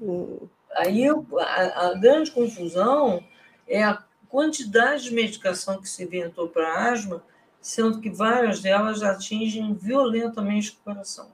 Hum. 0.00 0.48
Aí 0.76 1.06
a, 1.08 1.88
a 1.88 1.94
grande 1.94 2.30
confusão 2.30 3.22
é 3.66 3.82
a 3.82 4.02
quantidade 4.32 5.04
de 5.04 5.14
medicação 5.14 5.80
que 5.80 5.88
se 5.88 6.02
inventou 6.02 6.48
para 6.48 6.90
asma, 6.90 7.22
sendo 7.60 8.00
que 8.00 8.10
várias 8.10 8.60
delas 8.60 9.02
atingem 9.02 9.74
violentamente 9.74 10.70
o 10.70 10.84
coração. 10.84 11.28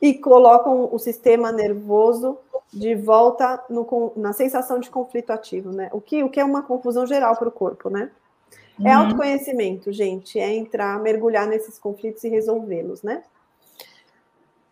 E 0.00 0.14
colocam 0.14 0.88
o 0.90 0.98
sistema 0.98 1.52
nervoso 1.52 2.38
de 2.72 2.94
volta 2.94 3.62
no, 3.68 4.12
na 4.16 4.32
sensação 4.32 4.80
de 4.80 4.88
conflito 4.88 5.30
ativo, 5.30 5.72
né? 5.72 5.90
O 5.92 6.00
que, 6.00 6.22
o 6.22 6.30
que 6.30 6.40
é 6.40 6.44
uma 6.44 6.62
confusão 6.62 7.06
geral 7.06 7.36
para 7.36 7.48
o 7.48 7.52
corpo, 7.52 7.90
né? 7.90 8.10
É 8.84 8.96
uhum. 8.96 9.04
autoconhecimento, 9.04 9.90
gente, 9.92 10.38
é 10.38 10.54
entrar, 10.54 10.98
mergulhar 11.00 11.46
nesses 11.46 11.78
conflitos 11.78 12.22
e 12.24 12.28
resolvê-los, 12.28 13.02
né? 13.02 13.22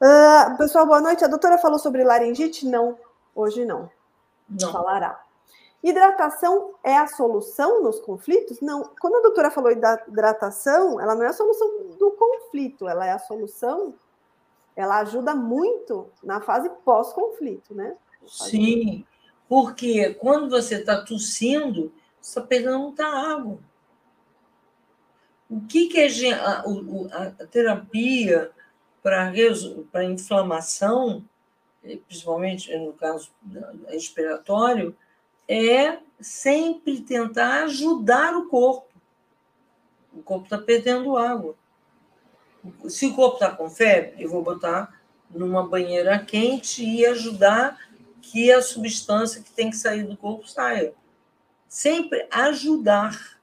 Uh, 0.00 0.56
pessoal, 0.56 0.86
boa 0.86 1.00
noite. 1.00 1.24
A 1.24 1.28
doutora 1.28 1.58
falou 1.58 1.78
sobre 1.78 2.04
laringite? 2.04 2.66
Não, 2.66 2.98
Hoje 3.34 3.64
não. 3.64 3.90
Não. 4.48 4.70
Falará. 4.70 5.23
Hidratação 5.84 6.76
é 6.82 6.96
a 6.96 7.06
solução 7.06 7.82
nos 7.82 8.00
conflitos? 8.00 8.58
Não. 8.62 8.90
Quando 8.98 9.16
a 9.16 9.20
doutora 9.20 9.50
falou 9.50 9.70
hidratação, 9.70 10.98
ela 10.98 11.14
não 11.14 11.22
é 11.22 11.26
a 11.26 11.32
solução 11.34 11.68
do 11.98 12.10
conflito, 12.12 12.88
ela 12.88 13.04
é 13.04 13.12
a 13.12 13.18
solução, 13.18 13.92
ela 14.74 15.00
ajuda 15.00 15.34
muito 15.34 16.08
na 16.22 16.40
fase 16.40 16.70
pós-conflito, 16.86 17.74
né? 17.74 17.98
Sim, 18.26 19.04
porque 19.46 20.14
quando 20.14 20.48
você 20.48 20.76
está 20.76 21.04
tossindo, 21.04 21.92
você 22.18 22.30
está 22.30 22.40
pegando 22.40 22.78
muita 22.78 23.04
água. 23.04 23.58
O 25.50 25.60
que, 25.66 25.88
que 25.88 26.32
a, 26.32 26.60
a, 26.62 27.26
a 27.26 27.46
terapia 27.46 28.50
para 29.02 30.02
inflamação, 30.02 31.22
principalmente 32.08 32.74
no 32.78 32.94
caso 32.94 33.30
respiratório, 33.86 34.96
é 35.48 35.98
sempre 36.20 37.00
tentar 37.00 37.64
ajudar 37.64 38.34
o 38.36 38.48
corpo. 38.48 38.88
O 40.12 40.22
corpo 40.22 40.44
está 40.44 40.58
perdendo 40.58 41.16
água. 41.16 41.56
Se 42.88 43.06
o 43.06 43.14
corpo 43.14 43.34
está 43.34 43.50
com 43.50 43.68
febre, 43.68 44.22
eu 44.22 44.30
vou 44.30 44.42
botar 44.42 45.00
numa 45.28 45.66
banheira 45.66 46.18
quente 46.18 46.84
e 46.84 47.04
ajudar 47.04 47.78
que 48.22 48.50
a 48.50 48.62
substância 48.62 49.42
que 49.42 49.50
tem 49.50 49.70
que 49.70 49.76
sair 49.76 50.04
do 50.04 50.16
corpo 50.16 50.48
saia. 50.48 50.94
Sempre 51.68 52.26
ajudar. 52.30 53.38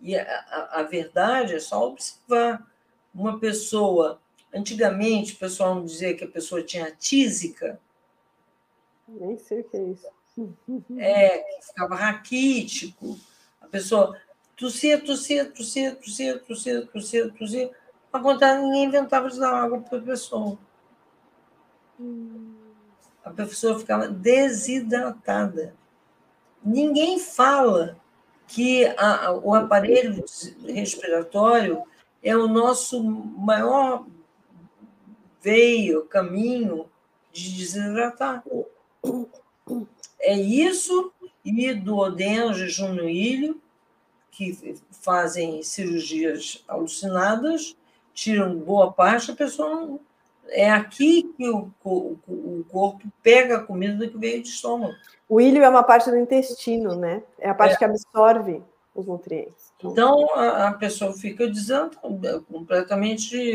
E 0.00 0.16
a, 0.16 0.22
a, 0.22 0.80
a 0.80 0.82
verdade 0.82 1.54
é 1.54 1.60
só 1.60 1.88
observar. 1.88 2.70
Uma 3.14 3.38
pessoa, 3.38 4.20
antigamente, 4.54 5.34
o 5.34 5.36
pessoal 5.36 5.74
não 5.74 5.84
dizia 5.84 6.14
que 6.16 6.24
a 6.24 6.28
pessoa 6.28 6.62
tinha 6.62 6.90
tísica, 6.90 7.78
nem 9.20 9.38
sei 9.38 9.60
o 9.60 9.64
que 9.64 9.76
é 9.76 9.82
isso. 9.82 10.08
É, 10.96 11.38
que 11.38 11.66
ficava 11.66 11.94
raquítico. 11.94 13.18
A 13.60 13.66
pessoa 13.66 14.16
tossia, 14.56 15.00
tossia, 15.00 15.44
tossia, 15.44 15.94
tossia, 15.94 16.38
tossia, 16.38 16.86
tossia, 16.86 17.30
tossia. 17.32 17.70
Para 18.10 18.22
contar, 18.22 18.58
ninguém 18.58 18.84
inventava 18.84 19.28
de 19.28 19.38
dar 19.38 19.54
água 19.54 19.80
para 19.80 19.98
a 19.98 20.02
pessoa. 20.02 20.58
A 23.24 23.30
pessoa 23.30 23.78
ficava 23.78 24.08
desidratada. 24.08 25.74
Ninguém 26.64 27.18
fala 27.18 27.96
que 28.46 28.86
a, 28.96 29.32
o 29.32 29.54
aparelho 29.54 30.24
respiratório 30.66 31.82
é 32.22 32.36
o 32.36 32.46
nosso 32.46 33.02
maior 33.02 34.06
veio, 35.40 36.06
caminho 36.06 36.88
de 37.32 37.56
desidratar. 37.56 38.44
É 40.20 40.34
isso 40.34 41.12
e 41.44 41.74
do 41.74 41.96
odeno, 41.96 42.54
jejum 42.54 42.94
no 42.94 43.08
ilho, 43.08 43.60
que 44.30 44.76
fazem 44.90 45.62
cirurgias 45.62 46.64
alucinadas, 46.68 47.76
tiram 48.14 48.56
boa 48.56 48.92
parte, 48.92 49.30
a 49.30 49.36
pessoa 49.36 49.68
não... 49.68 50.00
É 50.48 50.70
aqui 50.70 51.32
que 51.36 51.48
o, 51.48 51.70
o, 51.82 52.18
o 52.26 52.64
corpo 52.70 53.06
pega 53.22 53.56
a 53.56 53.62
comida 53.62 54.06
que 54.06 54.18
veio 54.18 54.42
de 54.42 54.48
estômago. 54.48 54.92
O 55.28 55.40
ilho 55.40 55.62
é 55.62 55.68
uma 55.68 55.82
parte 55.82 56.10
do 56.10 56.16
intestino, 56.16 56.94
né? 56.94 57.22
É 57.38 57.48
a 57.48 57.54
parte 57.54 57.74
é. 57.74 57.78
que 57.78 57.84
absorve 57.84 58.62
os 58.94 59.06
nutrientes. 59.06 59.72
Então, 59.82 60.28
a, 60.34 60.68
a 60.68 60.74
pessoa 60.74 61.14
fica 61.14 61.48
dizendo 61.48 61.96
completamente, 62.50 63.54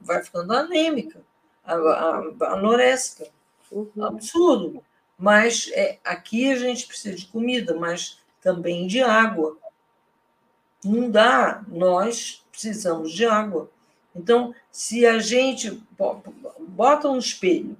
vai 0.00 0.22
ficando 0.22 0.52
anêmica, 0.52 1.20
anorésica. 1.64 3.26
Uhum. 3.70 4.04
Absurdo. 4.04 4.84
Mas 5.16 5.70
é, 5.72 5.98
aqui 6.04 6.50
a 6.50 6.56
gente 6.56 6.86
precisa 6.86 7.14
de 7.14 7.26
comida, 7.26 7.74
mas 7.74 8.18
também 8.40 8.86
de 8.86 9.00
água. 9.02 9.56
Não 10.84 11.10
dá, 11.10 11.62
nós 11.68 12.44
precisamos 12.50 13.12
de 13.12 13.26
água. 13.26 13.70
Então, 14.14 14.54
se 14.70 15.06
a 15.06 15.18
gente 15.18 15.82
bota 16.58 17.08
um 17.08 17.18
espelho, 17.18 17.76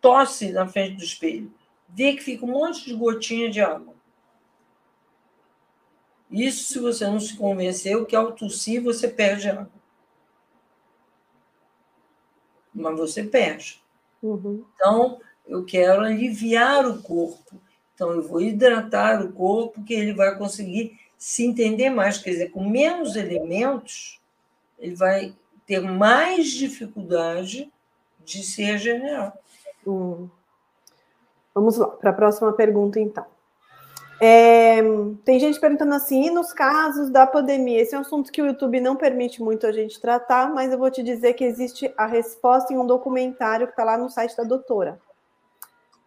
tosse 0.00 0.50
na 0.50 0.66
frente 0.66 0.96
do 0.96 1.04
espelho, 1.04 1.52
vê 1.88 2.14
que 2.14 2.22
fica 2.22 2.44
um 2.44 2.50
monte 2.50 2.84
de 2.84 2.94
gotinha 2.94 3.48
de 3.48 3.60
água. 3.60 3.94
Isso 6.30 6.72
se 6.72 6.80
você 6.80 7.06
não 7.06 7.20
se 7.20 7.36
convenceu 7.36 8.04
que 8.04 8.16
ao 8.16 8.32
tossir 8.32 8.82
você 8.82 9.06
perde 9.06 9.48
água. 9.48 9.70
Mas 12.74 12.96
você 12.98 13.22
perde. 13.22 13.83
Uhum. 14.24 14.64
Então, 14.74 15.20
eu 15.46 15.64
quero 15.66 16.00
aliviar 16.00 16.86
o 16.86 17.02
corpo. 17.02 17.60
Então, 17.94 18.10
eu 18.10 18.22
vou 18.22 18.40
hidratar 18.40 19.22
o 19.22 19.32
corpo, 19.32 19.84
que 19.84 19.92
ele 19.92 20.14
vai 20.14 20.36
conseguir 20.38 20.98
se 21.18 21.44
entender 21.44 21.90
mais. 21.90 22.16
Quer 22.16 22.30
dizer, 22.30 22.50
com 22.50 22.66
menos 22.68 23.16
elementos, 23.16 24.18
ele 24.78 24.96
vai 24.96 25.34
ter 25.66 25.80
mais 25.80 26.50
dificuldade 26.50 27.70
de 28.24 28.42
se 28.42 28.62
regenerar. 28.62 29.36
Hum. 29.86 30.28
Vamos 31.54 31.76
lá, 31.76 31.86
para 31.88 32.10
a 32.10 32.14
próxima 32.14 32.52
pergunta, 32.52 32.98
então. 32.98 33.26
É, 34.20 34.80
tem 35.24 35.40
gente 35.40 35.58
perguntando 35.58 35.94
assim, 35.94 36.26
e 36.26 36.30
nos 36.30 36.52
casos 36.52 37.10
da 37.10 37.26
pandemia? 37.26 37.80
Esse 37.80 37.94
é 37.94 37.98
um 37.98 38.02
assunto 38.02 38.30
que 38.30 38.40
o 38.40 38.46
YouTube 38.46 38.80
não 38.80 38.96
permite 38.96 39.42
muito 39.42 39.66
a 39.66 39.72
gente 39.72 40.00
tratar, 40.00 40.52
mas 40.52 40.72
eu 40.72 40.78
vou 40.78 40.90
te 40.90 41.02
dizer 41.02 41.34
que 41.34 41.44
existe 41.44 41.92
a 41.96 42.06
resposta 42.06 42.72
em 42.72 42.78
um 42.78 42.86
documentário 42.86 43.66
que 43.66 43.72
está 43.72 43.84
lá 43.84 43.98
no 43.98 44.08
site 44.08 44.36
da 44.36 44.44
doutora. 44.44 45.00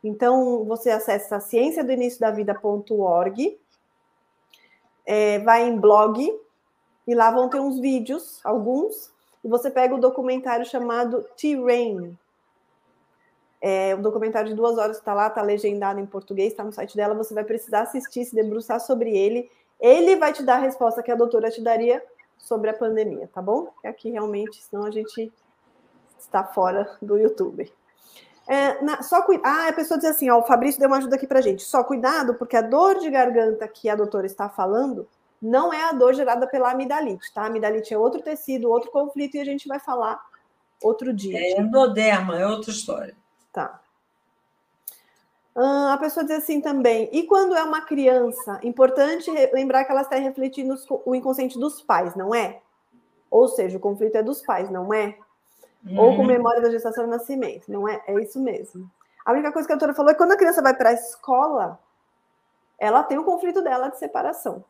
Então, 0.04 0.64
você 0.64 0.90
acessa 0.90 1.40
ciência 1.40 1.84
do 1.84 1.92
início 1.92 2.20
da 2.20 2.32
vida.org, 2.32 3.60
é, 5.06 5.40
vai 5.40 5.68
em 5.68 5.78
blog, 5.78 6.40
e 7.08 7.16
lá 7.16 7.32
vão 7.32 7.50
ter 7.50 7.60
uns 7.60 7.80
vídeos, 7.80 8.40
alguns, 8.44 9.12
e 9.44 9.48
você 9.48 9.72
pega 9.72 9.96
o 9.96 10.00
documentário 10.00 10.66
chamado 10.66 11.26
T-Rain. 11.38 12.18
É 13.60 13.96
um 13.96 14.02
documentário 14.02 14.50
de 14.50 14.56
duas 14.56 14.78
horas 14.78 14.98
está 14.98 15.14
lá, 15.14 15.28
está 15.28 15.42
legendado 15.42 16.00
em 16.00 16.06
português, 16.06 16.52
está 16.52 16.64
no 16.64 16.72
site 16.72 16.96
dela, 16.96 17.16
você 17.16 17.34
vai 17.34 17.44
precisar 17.44 17.82
assistir, 17.82 18.24
se 18.26 18.36
debruçar 18.36 18.80
sobre 18.80 19.16
ele. 19.18 19.50
Ele 19.80 20.16
vai 20.16 20.34
te 20.34 20.44
dar 20.44 20.56
a 20.56 20.60
resposta 20.60 21.02
que 21.02 21.12
a 21.12 21.16
doutora 21.16 21.50
te 21.50 21.62
daria 21.62 22.04
sobre 22.38 22.70
a 22.70 22.74
pandemia, 22.74 23.30
tá 23.34 23.42
bom? 23.42 23.68
Que 23.82 23.88
aqui 23.88 24.10
realmente, 24.12 24.64
senão 24.64 24.86
a 24.86 24.92
gente 24.92 25.32
está 26.20 26.44
fora 26.44 26.98
do 27.02 27.18
YouTube. 27.18 27.72
É, 28.48 28.82
na, 28.82 29.02
só 29.02 29.26
Ah, 29.44 29.68
a 29.68 29.74
pessoa 29.74 30.00
diz 30.00 30.10
assim: 30.10 30.30
ó, 30.30 30.40
o 30.40 30.44
Fabrício 30.44 30.80
deu 30.80 30.88
uma 30.88 30.98
ajuda 30.98 31.16
aqui 31.16 31.28
pra 31.28 31.42
gente. 31.42 31.64
Só 31.64 31.84
cuidado, 31.84 32.36
porque 32.36 32.56
a 32.56 32.62
dor 32.62 33.00
de 33.00 33.10
garganta 33.10 33.68
que 33.68 33.90
a 33.90 33.96
doutora 33.96 34.26
está 34.26 34.48
falando 34.48 35.08
não 35.42 35.74
é 35.74 35.84
a 35.84 35.92
dor 35.92 36.14
gerada 36.14 36.48
pela 36.48 36.72
amidalite, 36.72 37.32
tá? 37.34 37.44
A 37.44 37.48
amidalite 37.48 37.94
é 37.94 37.98
outro 37.98 38.22
tecido, 38.22 38.70
outro 38.70 38.90
conflito, 38.90 39.36
e 39.36 39.40
a 39.40 39.46
gente 39.46 39.68
vai 39.68 39.80
falar 39.80 40.20
outro 40.82 41.14
dia. 41.14 41.38
É 41.38 41.60
endoderma, 41.60 42.40
é 42.40 42.48
outra 42.48 42.72
história. 42.72 43.16
Tá. 43.58 43.82
A 45.56 45.98
pessoa 45.98 46.24
diz 46.24 46.38
assim 46.38 46.62
também, 46.62 47.10
e 47.12 47.24
quando 47.24 47.56
é 47.56 47.64
uma 47.64 47.82
criança? 47.82 48.60
Importante 48.62 49.32
lembrar 49.52 49.84
que 49.84 49.92
ela 49.92 50.04
está 50.04 50.16
refletindo 50.18 50.76
o 51.04 51.16
inconsciente 51.16 51.58
dos 51.58 51.82
pais, 51.82 52.14
não 52.14 52.36
é? 52.36 52.62
Ou 53.32 53.48
seja, 53.48 53.76
o 53.76 53.80
conflito 53.80 54.16
é 54.16 54.22
dos 54.22 54.44
pais, 54.44 54.70
não 54.70 54.94
é? 54.94 55.18
Uhum. 55.84 56.00
Ou 56.00 56.16
com 56.16 56.22
uhum. 56.22 56.28
memória 56.28 56.62
da 56.62 56.70
gestação 56.70 57.06
e 57.06 57.08
nascimento. 57.08 57.72
Não 57.72 57.90
é? 57.90 58.00
É 58.06 58.14
isso 58.22 58.40
mesmo. 58.40 58.88
A 59.26 59.32
única 59.32 59.52
coisa 59.52 59.68
que 59.68 59.74
a 59.74 59.76
doutora 59.76 59.96
falou 59.96 60.12
é 60.12 60.14
que 60.14 60.20
quando 60.20 60.34
a 60.34 60.38
criança 60.38 60.62
vai 60.62 60.76
para 60.76 60.90
a 60.90 60.94
escola, 60.94 61.80
ela 62.78 63.02
tem 63.02 63.18
o 63.18 63.24
conflito 63.24 63.64
dela 63.64 63.90
de 63.90 63.98
separação. 63.98 64.64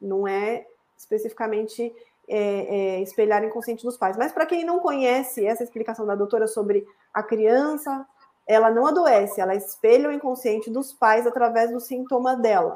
Não 0.00 0.26
é 0.26 0.66
especificamente 0.96 1.94
é, 2.28 2.98
é, 2.98 3.02
espelhar 3.02 3.42
inconsciente 3.42 3.84
dos 3.84 3.96
pais. 3.96 4.16
Mas 4.16 4.32
para 4.32 4.46
quem 4.46 4.64
não 4.64 4.78
conhece 4.78 5.44
essa 5.46 5.64
explicação 5.64 6.06
da 6.06 6.14
doutora 6.14 6.46
sobre 6.46 6.86
a 7.12 7.22
criança, 7.22 8.06
ela 8.46 8.70
não 8.70 8.86
adoece, 8.86 9.40
ela 9.40 9.54
espelha 9.54 10.08
o 10.08 10.12
inconsciente 10.12 10.70
dos 10.70 10.92
pais 10.92 11.26
através 11.26 11.70
do 11.70 11.80
sintoma 11.80 12.36
dela. 12.36 12.74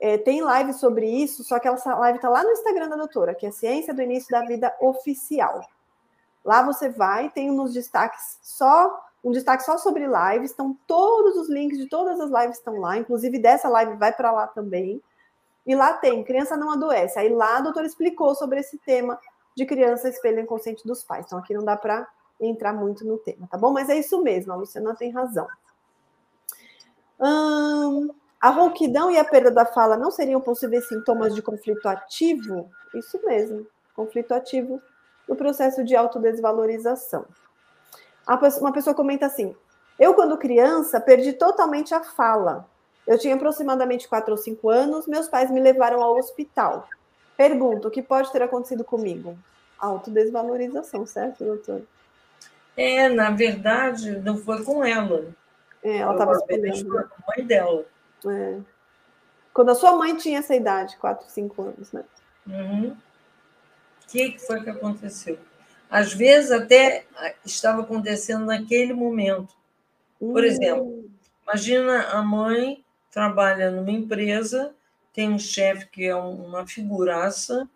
É, 0.00 0.18
tem 0.18 0.42
live 0.42 0.72
sobre 0.74 1.06
isso, 1.06 1.42
só 1.44 1.58
que 1.58 1.68
essa 1.68 1.94
live 1.94 2.18
está 2.18 2.28
lá 2.28 2.42
no 2.42 2.50
Instagram 2.50 2.88
da 2.88 2.96
doutora, 2.96 3.34
que 3.34 3.46
é 3.46 3.50
Ciência 3.50 3.94
do 3.94 4.02
Início 4.02 4.30
da 4.30 4.44
Vida 4.44 4.74
Oficial. 4.80 5.60
Lá 6.44 6.62
você 6.62 6.90
vai, 6.90 7.30
tem 7.30 7.50
nos 7.50 7.72
destaques 7.72 8.38
só 8.42 9.02
um 9.24 9.32
destaque 9.32 9.64
só 9.64 9.78
sobre 9.78 10.04
lives, 10.06 10.50
estão 10.50 10.76
todos 10.86 11.36
os 11.36 11.48
links 11.48 11.78
de 11.78 11.88
todas 11.88 12.20
as 12.20 12.30
lives 12.30 12.58
estão 12.58 12.76
lá, 12.76 12.98
inclusive 12.98 13.38
dessa 13.38 13.70
live 13.70 13.96
vai 13.96 14.12
para 14.12 14.30
lá 14.30 14.46
também. 14.46 15.02
E 15.66 15.74
lá 15.74 15.94
tem 15.94 16.22
criança 16.24 16.56
não 16.56 16.70
adoece. 16.70 17.18
Aí 17.18 17.28
lá 17.28 17.58
a 17.58 17.60
doutora 17.60 17.86
explicou 17.86 18.34
sobre 18.34 18.60
esse 18.60 18.78
tema 18.78 19.18
de 19.56 19.64
criança 19.64 20.08
espelho 20.08 20.40
inconsciente 20.40 20.86
dos 20.86 21.02
pais. 21.04 21.26
Então 21.26 21.38
aqui 21.38 21.54
não 21.54 21.64
dá 21.64 21.76
para 21.76 22.06
entrar 22.40 22.72
muito 22.72 23.04
no 23.06 23.18
tema, 23.18 23.46
tá 23.46 23.56
bom? 23.56 23.72
Mas 23.72 23.88
é 23.88 23.96
isso 23.96 24.20
mesmo, 24.22 24.52
a 24.52 24.56
Luciana 24.56 24.94
tem 24.94 25.10
razão. 25.10 25.46
Hum, 27.20 28.10
a 28.40 28.50
rouquidão 28.50 29.10
e 29.10 29.18
a 29.18 29.24
perda 29.24 29.50
da 29.50 29.64
fala 29.64 29.96
não 29.96 30.10
seriam 30.10 30.40
possíveis 30.40 30.88
sintomas 30.88 31.34
de 31.34 31.40
conflito 31.40 31.86
ativo? 31.88 32.68
Isso 32.94 33.18
mesmo, 33.24 33.66
conflito 33.94 34.32
ativo 34.32 34.82
no 35.28 35.36
processo 35.36 35.84
de 35.84 35.96
autodesvalorização. 35.96 37.24
Uma 38.60 38.72
pessoa 38.72 38.94
comenta 38.94 39.26
assim: 39.26 39.54
Eu, 39.98 40.14
quando 40.14 40.36
criança, 40.36 41.00
perdi 41.00 41.32
totalmente 41.32 41.94
a 41.94 42.02
fala. 42.02 42.68
Eu 43.06 43.18
tinha 43.18 43.34
aproximadamente 43.34 44.08
4 44.08 44.30
ou 44.30 44.36
5 44.38 44.70
anos, 44.70 45.06
meus 45.06 45.28
pais 45.28 45.50
me 45.50 45.60
levaram 45.60 46.02
ao 46.02 46.16
hospital. 46.16 46.88
Pergunto, 47.36 47.88
o 47.88 47.90
que 47.90 48.02
pode 48.02 48.32
ter 48.32 48.42
acontecido 48.42 48.84
comigo? 48.84 49.36
Autodesvalorização, 49.78 51.04
certo, 51.04 51.44
doutor? 51.44 51.82
É, 52.76 53.08
na 53.08 53.30
verdade, 53.30 54.18
não 54.18 54.38
foi 54.38 54.64
com 54.64 54.84
ela. 54.84 55.26
É, 55.82 55.98
ela 55.98 56.12
estava 56.12 56.32
esperando. 56.32 56.90
Com 56.90 56.98
a 56.98 57.36
mãe 57.36 57.46
dela. 57.46 57.84
É. 58.26 58.58
Quando 59.52 59.70
a 59.70 59.74
sua 59.74 59.96
mãe 59.96 60.16
tinha 60.16 60.38
essa 60.38 60.54
idade, 60.54 60.96
4, 60.96 61.28
5 61.28 61.62
anos, 61.62 61.92
né? 61.92 62.04
Uhum. 62.46 62.96
O 64.02 64.06
que 64.08 64.38
foi 64.38 64.62
que 64.62 64.70
aconteceu? 64.70 65.38
Às 65.90 66.12
vezes 66.12 66.50
até 66.50 67.04
estava 67.44 67.82
acontecendo 67.82 68.46
naquele 68.46 68.92
momento. 68.92 69.54
Por 70.18 70.42
hum. 70.42 70.44
exemplo, 70.44 71.10
imagina 71.42 72.08
a 72.08 72.22
mãe 72.22 72.83
trabalha 73.14 73.70
numa 73.70 73.92
empresa, 73.92 74.74
tem 75.12 75.30
um 75.30 75.38
chefe 75.38 75.86
que 75.86 76.04
é 76.04 76.16
uma 76.16 76.66
figuraça 76.66 77.70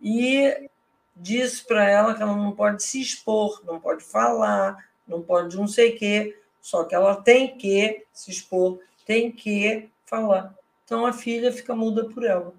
e 0.00 0.70
diz 1.14 1.60
para 1.60 1.86
ela 1.86 2.14
que 2.14 2.22
ela 2.22 2.34
não 2.34 2.52
pode 2.52 2.82
se 2.82 2.98
expor, 2.98 3.62
não 3.66 3.78
pode 3.78 4.02
falar, 4.02 4.88
não 5.06 5.20
pode 5.20 5.54
não 5.58 5.68
sei 5.68 5.94
o 5.94 5.98
quê, 5.98 6.40
só 6.62 6.84
que 6.84 6.94
ela 6.94 7.16
tem 7.16 7.58
que 7.58 8.06
se 8.14 8.30
expor, 8.30 8.80
tem 9.04 9.30
que 9.30 9.90
falar. 10.06 10.54
Então 10.86 11.04
a 11.04 11.12
filha 11.12 11.52
fica 11.52 11.76
muda 11.76 12.06
por 12.06 12.24
ela. 12.24 12.54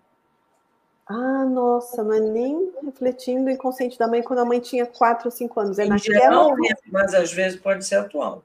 Ah, 1.07 1.43
nossa, 1.45 2.03
não 2.03 2.14
é 2.14 2.19
nem 2.19 2.72
refletindo 2.84 3.47
o 3.47 3.49
inconsciente 3.49 3.97
da 3.97 4.07
mãe 4.07 4.22
quando 4.22 4.39
a 4.39 4.45
mãe 4.45 4.60
tinha 4.60 4.85
4 4.85 5.26
ou 5.26 5.31
5 5.31 5.60
anos. 5.60 5.80
É 5.80 5.85
em 5.85 5.89
naquela. 5.89 6.19
Geral, 6.19 6.56
mas 6.91 7.15
às 7.15 7.34
vezes 7.34 7.60
pode 7.60 7.84
ser 7.84 7.95
atual. 7.95 8.43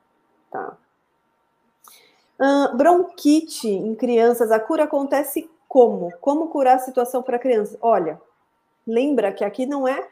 Tá. 0.51 0.75
Bronquite 2.77 3.69
em 3.69 3.95
crianças, 3.95 4.51
a 4.51 4.59
cura 4.59 4.85
acontece 4.85 5.49
como? 5.69 6.13
Como 6.21 6.49
curar 6.49 6.77
a 6.77 6.81
situação 6.81 7.23
para 7.23 7.39
criança? 7.39 7.79
Olha, 7.81 8.21
lembra 8.87 9.33
que 9.33 9.45
aqui 9.45 9.67
não 9.67 9.87
é 9.87 10.09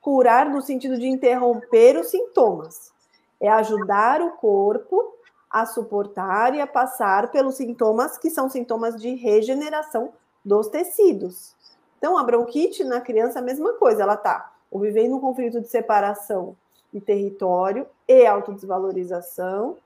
curar 0.00 0.48
no 0.48 0.60
sentido 0.60 0.98
de 0.98 1.06
interromper 1.06 1.98
os 1.98 2.08
sintomas, 2.08 2.92
é 3.40 3.48
ajudar 3.48 4.20
o 4.20 4.32
corpo 4.32 5.14
a 5.50 5.66
suportar 5.66 6.54
e 6.54 6.60
a 6.60 6.66
passar 6.66 7.30
pelos 7.30 7.56
sintomas 7.56 8.18
que 8.18 8.30
são 8.30 8.48
sintomas 8.48 9.00
de 9.00 9.14
regeneração 9.14 10.12
dos 10.44 10.68
tecidos. 10.68 11.54
Então, 11.98 12.18
a 12.18 12.24
bronquite 12.24 12.84
na 12.84 13.00
criança 13.00 13.38
é 13.38 13.42
a 13.42 13.44
mesma 13.44 13.72
coisa, 13.74 14.02
ela 14.02 14.14
está 14.14 14.52
ou 14.70 14.80
vivendo 14.80 15.16
um 15.16 15.20
conflito 15.20 15.60
de 15.60 15.68
separação 15.68 16.56
de 16.92 17.00
território 17.00 17.86
e 18.08 18.26
autodesvalorização, 18.26 19.76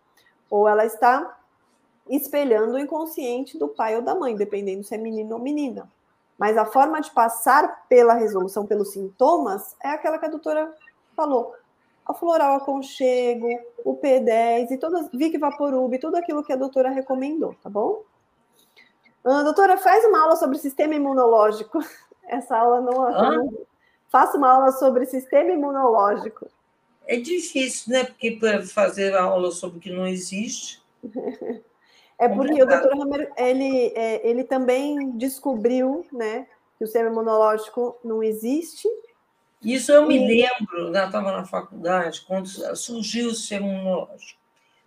ou 0.50 0.66
ela 0.66 0.84
está 0.86 1.37
espelhando 2.08 2.74
o 2.74 2.78
inconsciente 2.78 3.58
do 3.58 3.68
pai 3.68 3.96
ou 3.96 4.02
da 4.02 4.14
mãe, 4.14 4.34
dependendo 4.36 4.84
se 4.84 4.94
é 4.94 4.98
menino 4.98 5.34
ou 5.34 5.40
menina. 5.40 5.90
Mas 6.38 6.56
a 6.56 6.64
forma 6.64 7.00
de 7.00 7.10
passar 7.10 7.86
pela 7.88 8.14
resolução, 8.14 8.66
pelos 8.66 8.92
sintomas, 8.92 9.76
é 9.82 9.88
aquela 9.88 10.18
que 10.18 10.26
a 10.26 10.30
doutora 10.30 10.72
falou 11.16 11.54
a 12.08 12.14
Floral 12.14 12.56
Aconchego, 12.56 13.46
o 13.84 13.94
P10 13.94 14.70
e 14.70 14.78
todas, 14.78 15.10
Vic 15.12 15.36
Vaporub, 15.36 15.98
tudo 15.98 16.16
aquilo 16.16 16.42
que 16.42 16.52
a 16.52 16.56
doutora 16.56 16.88
recomendou, 16.88 17.54
tá 17.62 17.68
bom? 17.68 18.02
Ah, 19.22 19.42
doutora, 19.42 19.76
faz 19.76 20.02
uma 20.06 20.22
aula 20.22 20.36
sobre 20.36 20.58
sistema 20.58 20.94
imunológico. 20.94 21.78
Essa 22.26 22.56
aula 22.56 22.80
não. 22.80 23.06
Ah? 23.06 23.46
Faça 24.08 24.38
uma 24.38 24.48
aula 24.48 24.72
sobre 24.72 25.04
sistema 25.04 25.50
imunológico. 25.50 26.46
É 27.06 27.16
difícil, 27.16 27.92
né? 27.92 28.04
Porque 28.04 28.32
para 28.32 28.64
fazer 28.64 29.14
aula 29.14 29.50
sobre 29.50 29.76
o 29.76 29.80
que 29.80 29.90
não 29.90 30.06
existe. 30.06 30.82
é 32.18 32.28
porque 32.28 32.62
o 32.62 32.66
doutor 32.66 32.92
Hammer, 33.00 33.32
ele, 33.36 33.92
é, 33.94 34.28
ele 34.28 34.44
também 34.44 35.12
descobriu, 35.12 36.04
né, 36.12 36.46
que 36.76 36.84
o 36.84 36.86
sistema 36.86 37.10
imunológico 37.10 37.96
não 38.04 38.22
existe 38.22 38.88
isso 39.62 39.90
eu 39.90 40.06
me 40.06 40.18
lembro, 40.18 40.78
eu 40.78 40.92
estava 40.92 41.32
na 41.32 41.44
faculdade, 41.44 42.24
quando 42.26 42.48
surgiu 42.76 43.28
o 43.28 43.34
sistema 43.34 43.66
imunológico. 43.66 44.38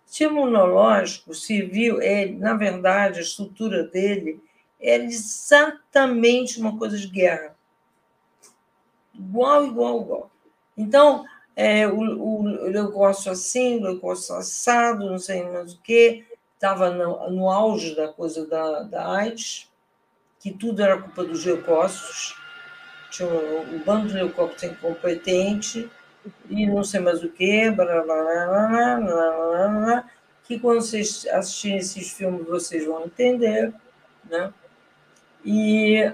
O 0.06 0.08
sistema 0.08 0.40
imunológico 0.40 1.34
civil, 1.34 2.00
ele, 2.00 2.38
na 2.38 2.54
verdade, 2.54 3.18
a 3.18 3.22
estrutura 3.22 3.84
dele 3.84 4.42
era 4.80 5.04
exatamente 5.04 6.58
uma 6.58 6.76
coisa 6.78 6.98
de 6.98 7.06
guerra. 7.06 7.54
Igual, 9.14 9.66
igual, 9.66 10.00
igual. 10.00 10.30
Então, 10.76 11.26
é, 11.54 11.86
o, 11.86 11.98
o 11.98 12.42
leucócito 12.42 13.30
assim, 13.30 13.76
o 13.76 13.82
leucócito 13.82 14.32
assado, 14.32 15.10
não 15.10 15.18
sei 15.18 15.42
mais 15.44 15.74
o 15.74 15.80
quê, 15.82 16.24
estava 16.62 16.90
no, 16.90 17.28
no 17.28 17.50
auge 17.50 17.96
da 17.96 18.06
coisa 18.06 18.46
da, 18.46 18.84
da 18.84 19.16
AIDS, 19.16 19.68
que 20.38 20.52
tudo 20.52 20.80
era 20.80 20.96
culpa 20.96 21.24
dos 21.24 21.44
leucócitos 21.44 22.40
tinha 23.10 23.28
um, 23.28 23.74
um 23.74 23.78
bando 23.80 24.08
de 24.08 24.18
helicóptero 24.18 24.72
incompetente 24.72 25.90
e 26.48 26.66
não 26.66 26.82
sei 26.82 27.00
mais 27.00 27.22
o 27.22 27.28
que, 27.28 27.70
blá, 27.70 28.00
blá, 28.00 29.00
blá, 29.00 30.04
que 30.44 30.58
quando 30.58 30.80
vocês 30.80 31.26
assistirem 31.26 31.78
esses 31.78 32.10
filmes 32.12 32.46
vocês 32.46 32.86
vão 32.86 33.04
entender, 33.04 33.72
né? 34.24 34.52
E 35.44 36.10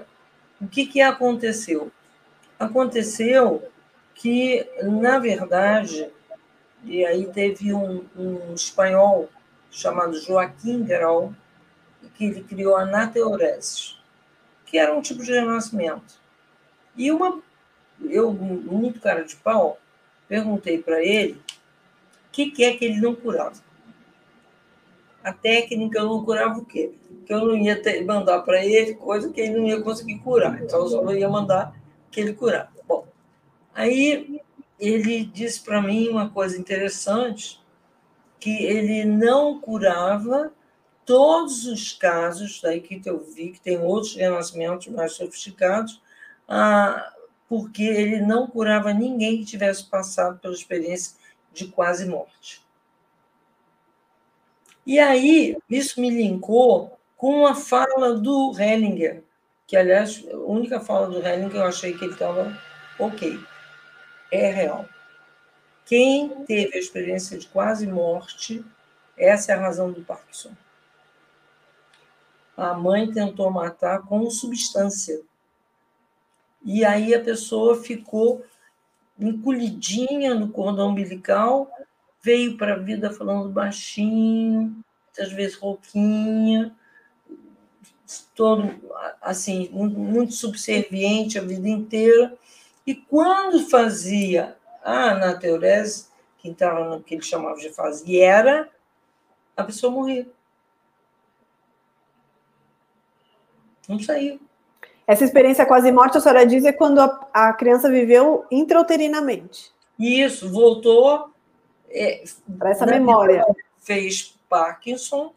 o 0.59 0.67
que, 0.67 0.85
que 0.85 0.99
aconteceu? 0.99 1.91
Aconteceu 2.59 3.63
que, 4.13 4.67
na 4.83 5.19
verdade, 5.19 6.09
e 6.83 7.05
aí 7.05 7.27
teve 7.27 7.73
um, 7.73 8.03
um 8.17 8.53
espanhol 8.53 9.29
chamado 9.71 10.19
Joaquim 10.19 10.83
Grau, 10.83 11.33
que 12.15 12.25
ele 12.25 12.43
criou 12.43 12.75
a 12.75 12.85
nateoresis, 12.85 13.97
que 14.65 14.77
era 14.77 14.93
um 14.93 15.01
tipo 15.01 15.23
de 15.23 15.31
renascimento. 15.31 16.19
E 16.95 17.11
uma, 17.11 17.41
eu, 18.09 18.31
muito 18.33 18.99
cara 18.99 19.23
de 19.23 19.35
pau, 19.35 19.79
perguntei 20.27 20.81
para 20.81 21.03
ele 21.03 21.41
o 22.27 22.31
que, 22.31 22.51
que 22.51 22.63
é 22.63 22.75
que 22.75 22.85
ele 22.85 23.01
não 23.01 23.15
curava. 23.15 23.55
A 25.23 25.33
técnica 25.33 26.01
não 26.01 26.23
curava 26.23 26.59
o 26.59 26.65
quê? 26.65 26.91
Que 27.25 27.33
eu 27.33 27.45
não 27.45 27.57
ia 27.57 27.81
ter, 27.81 28.03
mandar 28.05 28.41
para 28.41 28.63
ele 28.65 28.95
coisa 28.95 29.31
que 29.31 29.41
ele 29.41 29.57
não 29.57 29.65
ia 29.65 29.81
conseguir 29.81 30.19
curar. 30.19 30.61
Então 30.61 30.79
eu 30.79 30.87
só 30.87 31.13
ia 31.13 31.27
mandar 31.27 31.75
que 32.11 32.21
ele 32.21 32.33
curava. 32.33 32.69
Bom, 32.87 33.05
aí 33.73 34.41
ele 34.79 35.25
disse 35.25 35.61
para 35.61 35.81
mim 35.81 36.07
uma 36.09 36.29
coisa 36.29 36.57
interessante, 36.57 37.59
que 38.39 38.63
ele 38.63 39.05
não 39.05 39.59
curava 39.59 40.51
todos 41.05 41.65
os 41.65 41.93
casos, 41.93 42.61
daí 42.61 42.81
que 42.81 43.01
eu 43.03 43.19
vi 43.19 43.51
que 43.51 43.59
tem 43.59 43.79
outros 43.79 44.15
renascimentos 44.15 44.87
mais 44.87 45.13
sofisticados, 45.13 46.01
ah, 46.47 47.13
porque 47.47 47.83
ele 47.83 48.21
não 48.21 48.47
curava 48.47 48.93
ninguém 48.93 49.39
que 49.39 49.45
tivesse 49.45 49.89
passado 49.89 50.39
pela 50.39 50.53
experiência 50.53 51.17
de 51.51 51.67
quase 51.67 52.07
morte. 52.07 52.61
E 54.85 54.99
aí, 54.99 55.57
isso 55.69 55.99
me 55.99 56.09
linkou 56.09 56.97
com 57.17 57.45
a 57.45 57.53
fala 57.53 58.13
do 58.13 58.53
Hellinger, 58.57 59.23
que, 59.67 59.75
aliás, 59.75 60.23
a 60.31 60.37
única 60.37 60.79
fala 60.79 61.07
do 61.07 61.25
Hellinger 61.25 61.57
eu 61.57 61.65
achei 61.65 61.93
que 61.93 62.05
ele 62.05 62.13
estava 62.13 62.57
ok. 62.97 63.39
É 64.31 64.51
real. 64.51 64.87
Quem 65.89 66.45
teve 66.45 66.75
a 66.75 66.79
experiência 66.79 67.35
de 67.35 67.47
quase 67.47 67.87
morte, 67.87 68.63
essa 69.17 69.51
é 69.51 69.55
a 69.55 69.59
razão 69.59 69.91
do 69.91 70.03
Parkinson. 70.03 70.51
A 72.55 72.75
mãe 72.75 73.11
tentou 73.11 73.49
matar 73.49 74.03
com 74.03 74.29
substância. 74.29 75.19
E 76.63 76.85
aí 76.85 77.15
a 77.15 77.23
pessoa 77.23 77.81
ficou 77.81 78.45
encolhidinha 79.17 80.35
no 80.35 80.49
cordão 80.49 80.89
umbilical, 80.89 81.71
veio 82.21 82.55
para 82.55 82.75
a 82.75 82.77
vida 82.77 83.11
falando 83.11 83.49
baixinho, 83.49 84.83
muitas 85.07 85.33
vezes 85.33 85.57
rouquinha, 85.57 86.71
todo 88.35 88.79
assim, 89.19 89.69
muito 89.69 90.35
subserviente 90.35 91.39
a 91.39 91.41
vida 91.41 91.67
inteira. 91.67 92.37
E 92.85 92.93
quando 92.93 93.67
fazia 93.67 94.58
a 94.83 95.11
anateurese, 95.11 96.07
que 96.37 96.49
estava 96.49 96.83
no 96.83 97.01
que 97.01 97.15
ele 97.15 97.21
chamava 97.21 97.57
de 97.57 97.69
fase, 97.69 98.19
era, 98.19 98.69
a 99.55 99.63
pessoa 99.63 99.91
morria. 99.91 100.27
Não 103.87 103.99
saiu. 103.99 104.39
Essa 105.05 105.25
experiência 105.25 105.65
quase 105.65 105.91
morte, 105.91 106.17
a 106.17 106.21
senhora 106.21 106.45
diz, 106.45 106.63
é 106.63 106.71
quando 106.71 106.99
a, 106.99 107.27
a 107.33 107.53
criança 107.53 107.89
viveu 107.89 108.45
intrauterinamente. 108.51 109.71
Isso, 109.97 110.51
voltou. 110.51 111.31
É, 111.89 112.23
Para 112.57 112.69
essa 112.69 112.85
memória. 112.85 113.43
Fez 113.79 114.37
Parkinson 114.47 115.33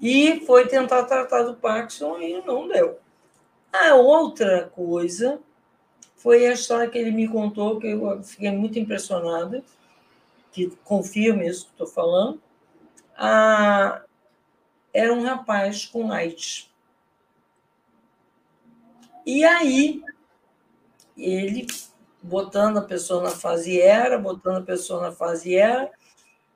e 0.00 0.42
foi 0.46 0.66
tentar 0.66 1.04
tratar 1.04 1.42
do 1.42 1.54
Parkinson 1.54 2.18
e 2.18 2.42
não 2.46 2.66
deu. 2.66 2.98
A 3.70 3.94
outra 3.94 4.70
coisa 4.74 5.38
foi 6.20 6.46
a 6.46 6.52
história 6.52 6.90
que 6.90 6.98
ele 6.98 7.10
me 7.10 7.26
contou, 7.26 7.80
que 7.80 7.86
eu 7.86 8.22
fiquei 8.22 8.50
muito 8.50 8.78
impressionada, 8.78 9.64
que 10.52 10.68
confirma 10.84 11.44
isso 11.44 11.66
que 11.66 11.72
estou 11.72 11.86
falando. 11.86 12.40
ah, 13.16 14.02
era 14.92 15.14
um 15.14 15.22
rapaz 15.22 15.86
com 15.86 16.12
AIDS. 16.12 16.70
E 19.24 19.44
aí, 19.44 20.02
ele 21.16 21.66
botando 22.22 22.78
a 22.78 22.82
pessoa 22.82 23.22
na 23.22 23.30
fase 23.30 23.80
era, 23.80 24.18
botando 24.18 24.58
a 24.58 24.66
pessoa 24.66 25.00
na 25.00 25.12
fase 25.12 25.54
era, 25.54 25.90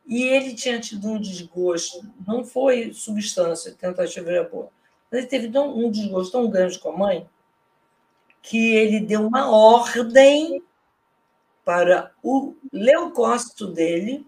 e 0.07 0.25
ele 0.25 0.55
tinha 0.55 0.79
tido 0.79 1.09
um 1.09 1.19
desgosto, 1.19 2.07
não 2.27 2.45
foi 2.45 2.93
substância, 2.93 3.73
tentativa 3.73 4.31
de 4.31 4.39
aborto, 4.39 4.73
mas 5.11 5.21
ele 5.21 5.29
teve 5.29 5.59
um 5.59 5.91
desgosto 5.91 6.33
tão 6.33 6.51
grande 6.51 6.79
com 6.79 6.91
a 6.91 6.97
mãe 6.97 7.29
que 8.45 8.77
ele 8.77 9.01
deu 9.01 9.27
uma 9.27 9.51
ordem 9.51 10.63
para 11.65 12.13
o 12.23 12.55
leucócito 12.71 13.67
dele 13.67 14.27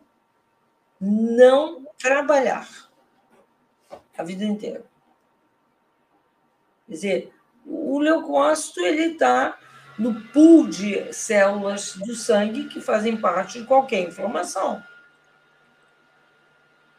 não 0.98 1.84
trabalhar 1.98 2.66
a 4.16 4.22
vida 4.22 4.42
inteira. 4.42 4.82
Quer 6.86 6.92
dizer, 6.92 7.32
o 7.66 7.98
leucócito 7.98 8.80
ele 8.80 9.12
está 9.12 9.58
no 9.98 10.22
pool 10.28 10.66
de 10.66 11.12
células 11.12 11.94
do 11.96 12.14
sangue 12.14 12.68
que 12.68 12.80
fazem 12.80 13.18
parte 13.18 13.60
de 13.60 13.66
qualquer 13.66 14.00
inflamação. 14.00 14.82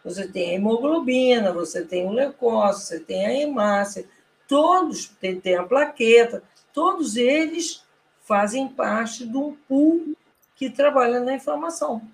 Você 0.04 0.28
tem 0.28 0.52
a 0.52 0.54
hemoglobina, 0.54 1.52
você 1.52 1.84
tem 1.84 2.06
o 2.06 2.12
leucócito, 2.12 2.86
você 2.86 3.00
tem 3.00 3.26
a 3.26 3.34
hemácia, 3.34 4.08
todos, 4.48 5.08
tem 5.42 5.56
a 5.56 5.64
plaqueta, 5.64 6.44
todos 6.78 7.18
eles 7.18 7.84
fazem 8.22 8.68
parte 8.68 9.26
de 9.26 9.36
um 9.36 9.56
pool 9.68 10.16
que 10.56 10.70
trabalha 10.70 11.20
na 11.20 11.34
inflamação. 11.34 12.08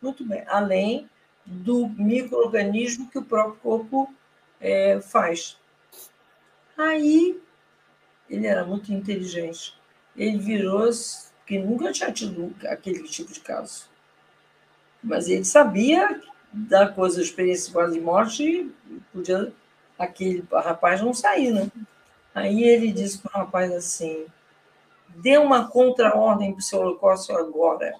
Muito 0.00 0.24
bem. 0.24 0.42
Além 0.48 1.10
do 1.44 1.88
microorganismo 1.88 3.10
que 3.10 3.18
o 3.18 3.24
próprio 3.24 3.60
corpo 3.60 4.14
é, 4.58 4.98
faz. 5.02 5.58
Aí 6.74 7.38
ele 8.30 8.46
era 8.46 8.64
muito 8.64 8.90
inteligente. 8.94 9.78
Ele 10.16 10.38
virou 10.38 10.88
que 11.46 11.58
nunca 11.58 11.92
tinha 11.92 12.10
tido 12.10 12.54
aquele 12.66 13.02
tipo 13.02 13.30
de 13.30 13.40
caso. 13.40 13.90
Mas 15.04 15.28
ele 15.28 15.44
sabia 15.44 16.18
da 16.50 16.88
coisa, 16.88 17.20
experiência 17.20 17.88
de 17.88 18.00
morte, 18.00 18.42
e 18.42 19.00
podia 19.12 19.52
aquele 19.98 20.42
rapaz 20.50 21.02
não 21.02 21.12
sair, 21.12 21.50
né? 21.50 21.70
Aí 22.34 22.62
ele 22.62 22.92
disse 22.92 23.18
para 23.18 23.30
o 23.30 23.44
rapaz 23.44 23.72
assim: 23.72 24.26
dê 25.08 25.36
uma 25.38 25.68
contra-ordem 25.68 26.52
para 26.52 26.60
o 26.60 26.62
seu 26.62 26.80
holocausto 26.80 27.32
agora. 27.32 27.98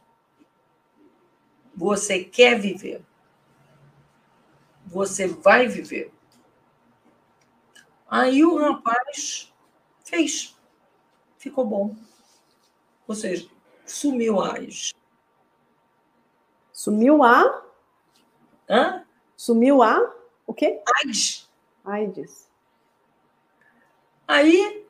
Você 1.75 2.25
quer 2.25 2.59
viver. 2.59 3.03
Você 4.87 5.27
vai 5.27 5.69
viver. 5.69 6.13
Aí 8.09 8.45
o 8.45 8.59
rapaz 8.59 9.53
fez. 10.05 10.57
Ficou 11.39 11.67
bom. 11.67 11.97
Ou 13.09 13.15
seja, 13.15 13.49
sumiu 13.87 14.41
a 14.41 14.55
AIDS. 14.55 14.93
Sumiu 16.73 17.23
a? 17.23 17.65
Hã? 18.69 19.07
Sumiu 19.37 19.83
a? 19.83 20.15
O 20.47 20.53
quê? 20.53 20.83
AIDS. 20.99 21.49
AIDS. 21.85 22.52
Aí, 24.27 24.85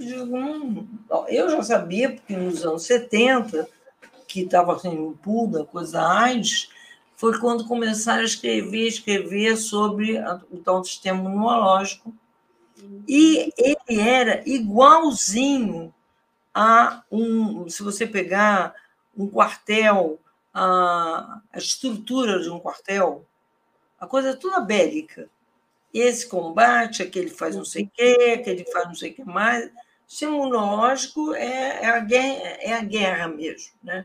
hum, 0.00 0.86
eu 1.28 1.50
já 1.50 1.62
sabia, 1.62 2.12
porque 2.12 2.36
nos 2.36 2.64
anos 2.64 2.84
70, 2.84 3.68
que 4.26 4.40
estava 4.40 4.78
sendo 4.78 5.08
um 5.08 5.16
pool 5.16 5.46
da 5.46 5.64
coisa 5.64 6.02
AIDS, 6.02 6.68
foi 7.16 7.38
quando 7.38 7.66
começaram 7.66 8.22
a 8.22 8.24
escrever, 8.24 8.88
escrever 8.88 9.56
sobre 9.56 10.18
o 10.50 10.58
tal 10.58 10.84
sistema 10.84 11.20
imunológico. 11.20 12.12
E 13.08 13.52
ele 13.56 14.00
era 14.00 14.42
igualzinho 14.46 15.94
a 16.52 17.02
um. 17.10 17.68
Se 17.68 17.82
você 17.82 18.06
pegar 18.06 18.74
um 19.16 19.28
quartel, 19.28 20.18
a, 20.52 21.40
a 21.52 21.58
estrutura 21.58 22.40
de 22.40 22.50
um 22.50 22.60
quartel, 22.60 23.24
a 23.98 24.06
coisa 24.06 24.30
é 24.30 24.36
toda 24.36 24.60
bélica. 24.60 25.28
Esse 25.94 26.28
combate, 26.28 27.04
aquele 27.04 27.30
faz 27.30 27.54
não 27.54 27.64
sei 27.64 27.84
o 27.84 27.90
quê, 27.94 28.36
aquele 28.40 28.64
faz 28.72 28.86
não 28.86 28.94
sei 28.96 29.12
o 29.12 29.14
que 29.14 29.24
mais. 29.24 29.70
O 29.70 30.24
imunológico 30.24 31.34
é, 31.34 31.84
é, 31.84 31.86
a 31.86 32.00
guerra, 32.00 32.48
é 32.60 32.72
a 32.74 32.82
guerra 32.82 33.28
mesmo. 33.28 33.72
Né? 33.80 34.04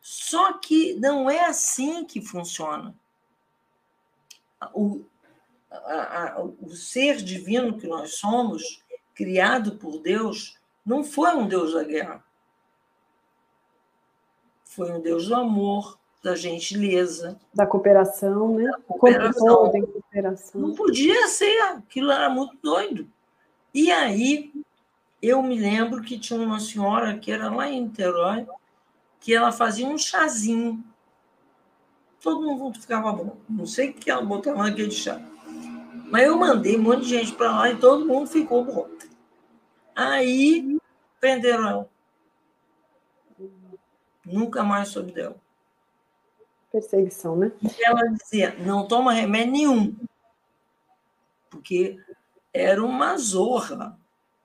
Só 0.00 0.54
que 0.54 0.94
não 0.94 1.28
é 1.28 1.44
assim 1.44 2.04
que 2.04 2.20
funciona. 2.20 2.94
O, 4.72 5.04
a, 5.68 6.38
a, 6.38 6.42
o 6.42 6.70
ser 6.70 7.16
divino 7.16 7.76
que 7.76 7.88
nós 7.88 8.14
somos, 8.14 8.80
criado 9.12 9.78
por 9.78 9.98
Deus, 9.98 10.56
não 10.86 11.02
foi 11.02 11.34
um 11.34 11.48
Deus 11.48 11.74
da 11.74 11.82
guerra. 11.82 12.24
Foi 14.64 14.90
um 14.92 15.00
Deus 15.00 15.26
do 15.26 15.34
amor, 15.34 15.98
da 16.22 16.36
gentileza. 16.36 17.38
Da 17.52 17.66
cooperação, 17.66 18.54
né? 18.54 18.70
Da 18.70 18.78
cooperação. 18.78 19.70
cooperação. 19.70 20.60
Não 20.60 20.74
podia 20.74 21.26
ser, 21.26 21.60
aquilo 21.62 22.12
era 22.12 22.30
muito 22.30 22.56
doido. 22.62 23.08
E 23.74 23.90
aí, 23.90 24.52
eu 25.20 25.42
me 25.42 25.58
lembro 25.58 26.02
que 26.02 26.18
tinha 26.18 26.40
uma 26.40 26.60
senhora 26.60 27.18
que 27.18 27.32
era 27.32 27.50
lá 27.50 27.68
em 27.68 27.82
Niterói, 27.82 28.46
que 29.20 29.34
ela 29.34 29.50
fazia 29.50 29.86
um 29.86 29.98
chazinho. 29.98 30.82
Todo 32.20 32.42
mundo 32.42 32.80
ficava 32.80 33.12
bom. 33.12 33.36
Não 33.48 33.66
sei 33.66 33.90
o 33.90 33.94
que 33.94 34.10
ela 34.10 34.22
botava 34.22 34.62
naquele 34.62 34.92
chá. 34.92 35.20
Mas 36.08 36.24
eu 36.24 36.38
mandei 36.38 36.76
um 36.76 36.82
monte 36.82 37.02
de 37.02 37.08
gente 37.08 37.32
para 37.34 37.50
lá 37.50 37.70
e 37.70 37.78
todo 37.78 38.06
mundo 38.06 38.28
ficou 38.28 38.64
bom. 38.64 38.88
Aí 39.94 40.78
prenderam 41.18 41.68
ela. 41.68 41.90
Nunca 44.24 44.62
mais 44.62 44.88
soube 44.88 45.10
dela. 45.10 45.41
Perseguição, 46.72 47.36
né? 47.36 47.52
E 47.62 47.84
ela 47.84 48.02
dizia: 48.08 48.56
não 48.58 48.88
toma 48.88 49.12
remédio 49.12 49.52
nenhum. 49.52 49.94
Porque 51.50 51.98
era 52.52 52.82
uma 52.82 53.16
zorra. 53.18 53.98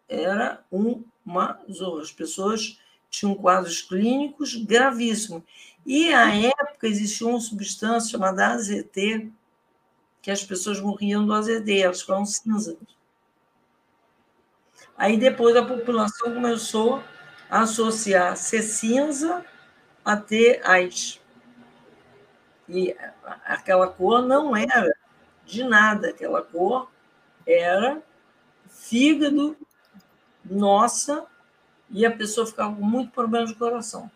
Era 0.10 0.62
uma 0.70 1.58
zorra. 1.72 2.02
As 2.02 2.12
pessoas 2.12 2.80
tinham 3.10 3.34
quadros 3.34 3.82
clínicos 3.82 4.56
gravíssimos. 4.56 5.42
E, 5.86 6.14
à 6.14 6.36
época, 6.36 6.86
existia 6.88 7.26
uma 7.26 7.40
substância 7.40 8.12
chamada 8.12 8.48
AZT, 8.48 9.32
que 10.22 10.30
as 10.30 10.44
pessoas 10.44 10.82
morriam 10.82 11.26
do 11.26 11.34
AZD, 11.34 11.80
elas 11.80 12.02
ficavam 12.02 12.26
cinzas. 12.26 12.76
Aí, 14.98 15.18
depois, 15.18 15.56
a 15.56 15.64
população 15.64 16.34
começou 16.34 17.02
a 17.50 17.62
associar 17.62 18.36
ser 18.36 18.64
cinza 18.64 19.46
a 20.04 20.18
ter 20.18 20.62
AIDS. 20.66 21.22
E 22.70 22.96
aquela 23.46 23.88
cor 23.88 24.22
não 24.22 24.56
era 24.56 24.94
de 25.46 25.64
nada, 25.64 26.10
aquela 26.10 26.42
cor 26.42 26.92
era 27.46 28.02
fígado, 28.70 29.58
nossa, 30.44 31.26
e 31.90 32.06
a 32.06 32.12
pessoa 32.12 32.46
ficava 32.46 32.76
com 32.76 32.82
muito 32.82 33.12
problema 33.12 33.46
de 33.46 33.56
coração. 33.56 34.12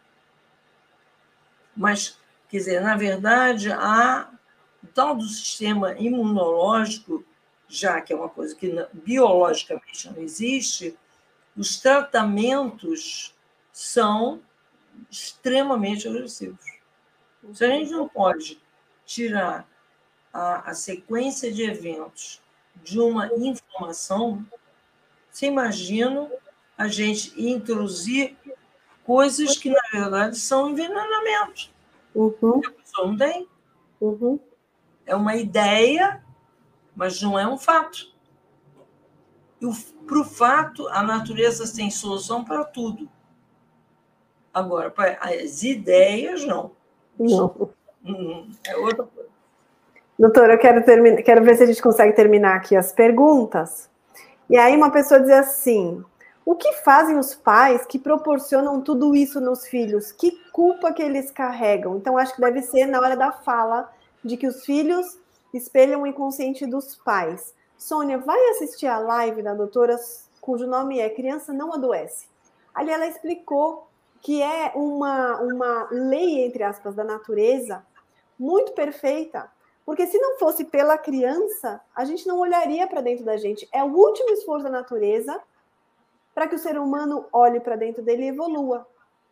Mas, 1.76 2.18
quer 2.49 2.57
dizer, 2.57 2.82
na 2.82 2.98
verdade, 2.98 3.69
o 3.69 4.88
tal 4.94 5.15
do 5.15 5.23
sistema 5.23 5.94
imunológico, 5.94 7.23
já 7.69 8.02
que 8.02 8.11
é 8.11 8.15
uma 8.15 8.28
coisa 8.28 8.53
que 8.53 8.76
biologicamente 8.91 10.10
não 10.10 10.22
existe, 10.22 10.98
os 11.56 11.80
tratamentos 11.80 13.34
são 13.72 14.41
extremamente 15.10 16.07
agressivos. 16.10 16.60
Se 17.53 17.65
a 17.65 17.69
gente 17.69 17.91
não 17.91 18.07
pode 18.07 18.61
tirar 19.06 19.68
a, 20.34 20.72
a 20.72 20.73
sequência 20.73 21.52
de 21.52 21.64
eventos 21.64 22.41
de 22.84 22.99
uma 22.99 23.28
inflamação, 23.36 24.45
você 25.30 25.48
imagina 25.48 26.30
a 26.78 26.88
gente 26.88 27.34
introduzir 27.41 28.38
coisas 29.03 29.57
que, 29.57 29.69
na 29.69 29.82
verdade, 29.91 30.38
são 30.38 30.69
envenenamentos. 30.69 31.72
Uhum. 32.14 32.61
A 32.65 32.72
pessoa 32.72 33.07
não 33.07 33.18
tem. 33.18 33.48
Uhum. 33.99 34.40
É 35.06 35.15
uma 35.15 35.36
ideia, 35.36 36.23
mas 36.95 37.22
não 37.22 37.38
é 37.38 37.48
um 37.48 37.57
fato. 37.57 38.11
E 39.61 39.65
para 40.07 40.19
o 40.19 40.23
fato, 40.23 40.88
a 40.88 41.03
natureza 41.03 41.72
tem 41.73 41.90
solução 41.91 42.44
para 42.44 42.64
tudo. 42.64 43.10
Agora, 44.53 44.94
as 45.22 45.64
ideias, 45.64 46.44
não. 46.44 46.72
Não. 47.19 47.69
Hum, 48.05 48.49
é 48.65 48.77
outra 48.77 49.03
coisa. 49.03 49.29
Doutora, 50.17 50.53
eu 50.53 50.59
quero, 50.59 50.83
terminar, 50.83 51.21
quero 51.23 51.43
ver 51.43 51.55
se 51.55 51.63
a 51.63 51.65
gente 51.65 51.81
consegue 51.81 52.13
terminar 52.13 52.55
aqui 52.55 52.75
as 52.75 52.91
perguntas. 52.91 53.89
E 54.49 54.57
aí 54.57 54.75
uma 54.75 54.91
pessoa 54.91 55.19
diz 55.19 55.31
assim: 55.31 56.03
o 56.45 56.55
que 56.55 56.73
fazem 56.83 57.17
os 57.17 57.35
pais 57.35 57.85
que 57.85 57.99
proporcionam 57.99 58.81
tudo 58.81 59.15
isso 59.15 59.39
nos 59.39 59.67
filhos? 59.67 60.11
Que 60.11 60.31
culpa 60.51 60.91
que 60.91 61.01
eles 61.01 61.31
carregam? 61.31 61.97
Então, 61.97 62.17
acho 62.17 62.35
que 62.35 62.41
deve 62.41 62.61
ser 62.61 62.88
na 62.88 62.99
hora 62.99 63.15
da 63.15 63.31
fala 63.31 63.91
de 64.23 64.38
que 64.38 64.47
os 64.47 64.65
filhos 64.65 65.19
espelham 65.53 66.01
o 66.01 66.07
inconsciente 66.07 66.65
dos 66.65 66.95
pais. 66.95 67.53
Sônia, 67.77 68.17
vai 68.17 68.39
assistir 68.49 68.88
a 68.88 68.99
live 68.99 69.41
da 69.41 69.53
doutora, 69.53 69.95
cujo 70.39 70.67
nome 70.67 70.99
é 70.99 71.09
Criança 71.09 71.53
Não 71.53 71.73
Adoece. 71.73 72.27
Ali 72.73 72.91
ela 72.91 73.07
explicou 73.07 73.88
que 74.22 74.41
é 74.41 74.72
uma, 74.76 75.41
uma 75.41 75.88
lei, 75.91 76.45
entre 76.45 76.64
aspas, 76.64 76.95
da 76.95 77.03
natureza 77.03 77.85
muito 78.38 78.72
perfeita, 78.73 79.52
porque 79.85 80.06
se 80.07 80.18
não 80.19 80.38
fosse 80.38 80.65
pela 80.65 80.98
criança, 80.98 81.81
a 81.95 82.06
gente 82.06 82.27
não 82.27 82.39
olharia 82.39 82.88
para 82.88 83.02
dentro 83.02 83.26
da 83.26 83.35
gente. 83.35 83.68
É 83.73 83.84
o 83.84 83.88
último 83.88 84.30
esforço 84.30 84.64
da 84.64 84.69
natureza 84.69 85.41
para 86.34 86.48
que 86.48 86.56
o 86.56 86.60
ser 86.60 86.77
humano 86.77 87.26
olhe 87.34 87.60
para 87.60 87.76
dentro 87.76 88.02
dele 88.02 88.23
e 88.23 88.27
evolua. 88.27 88.88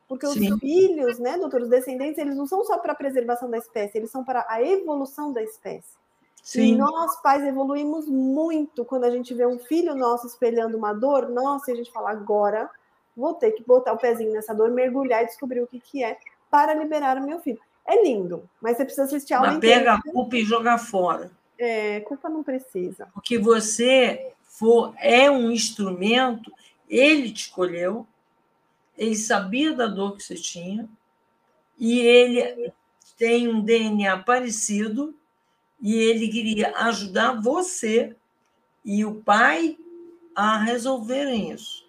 Porque 0.08 0.26
Sim. 0.26 0.52
os 0.52 0.60
filhos, 0.60 1.20
né, 1.20 1.38
doutor, 1.38 1.62
os 1.62 1.70
descendentes, 1.70 2.18
eles 2.18 2.36
não 2.36 2.48
são 2.48 2.64
só 2.66 2.80
para 2.80 2.94
a 2.94 2.96
preservação 2.96 3.50
da 3.50 3.60
espécie, 3.60 4.00
eles 4.00 4.10
são 4.10 4.24
para 4.24 4.44
a 4.50 4.62
evolução 4.62 5.32
da 5.32 5.44
espécie. 5.44 5.98
Sim. 6.42 6.74
E 6.74 6.76
nós, 6.76 7.16
pais, 7.22 7.44
evoluímos 7.44 8.08
muito 8.08 8.84
quando 8.84 9.04
a 9.04 9.12
gente 9.12 9.36
vê 9.36 9.46
um 9.46 9.60
filho 9.60 9.94
nosso 9.94 10.26
espelhando 10.26 10.78
uma 10.78 10.94
dor, 10.94 11.30
nossa, 11.30 11.70
e 11.70 11.74
a 11.74 11.78
gente 11.78 11.92
fala, 11.92 12.10
agora 12.10 12.70
vou 13.20 13.34
ter 13.34 13.52
que 13.52 13.64
botar 13.64 13.94
o 13.94 13.98
pezinho 13.98 14.32
nessa 14.32 14.54
dor, 14.54 14.72
mergulhar 14.72 15.24
e 15.24 15.28
descobrir 15.28 15.62
o 15.62 15.68
que, 15.68 15.80
que 15.80 16.04
é 16.04 16.18
para 16.50 16.74
liberar 16.74 17.18
o 17.18 17.26
meu 17.26 17.40
filho. 17.40 17.60
É 17.86 18.04
lindo, 18.04 18.50
mas 18.62 18.78
você 18.78 18.86
precisa 18.86 19.06
assistir 19.06 19.34
a 19.34 19.40
aula 19.40 19.60
pega 19.60 19.94
a 19.94 20.02
culpa 20.02 20.38
e 20.38 20.46
joga 20.46 20.78
fora. 20.78 21.32
É, 21.58 22.00
culpa 22.02 22.30
não 22.30 22.44
precisa. 22.44 23.08
Porque 23.14 23.38
você 23.38 24.32
for, 24.44 24.94
é 24.98 25.30
um 25.30 25.52
instrumento, 25.52 26.52
ele 26.88 27.32
te 27.32 27.48
escolheu, 27.48 28.08
ele 28.98 29.16
sabia 29.16 29.74
da 29.74 29.88
dor 29.88 30.16
que 30.16 30.24
você 30.24 30.36
tinha, 30.36 30.88
e 31.78 32.00
ele 32.00 32.72
tem 33.18 33.48
um 33.48 33.62
DNA 33.62 34.20
parecido, 34.20 35.16
e 35.82 35.96
ele 35.96 36.28
queria 36.28 36.76
ajudar 36.78 37.42
você 37.42 38.16
e 38.84 39.04
o 39.04 39.16
pai 39.16 39.78
a 40.36 40.58
resolverem 40.58 41.52
isso. 41.52 41.89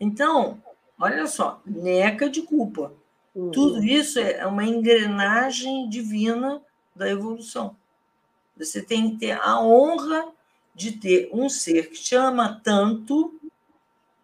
Então, 0.00 0.62
olha 0.98 1.26
só, 1.26 1.60
neca 1.66 2.28
de 2.28 2.40
culpa. 2.42 2.92
Uhum. 3.34 3.50
Tudo 3.50 3.84
isso 3.84 4.18
é 4.18 4.46
uma 4.46 4.64
engrenagem 4.64 5.88
divina 5.88 6.62
da 6.96 7.08
evolução. 7.08 7.76
Você 8.56 8.82
tem 8.82 9.10
que 9.10 9.18
ter 9.18 9.32
a 9.40 9.60
honra 9.60 10.32
de 10.74 10.92
ter 10.92 11.28
um 11.32 11.48
ser 11.48 11.90
que 11.90 12.00
te 12.00 12.14
ama 12.14 12.60
tanto 12.64 13.38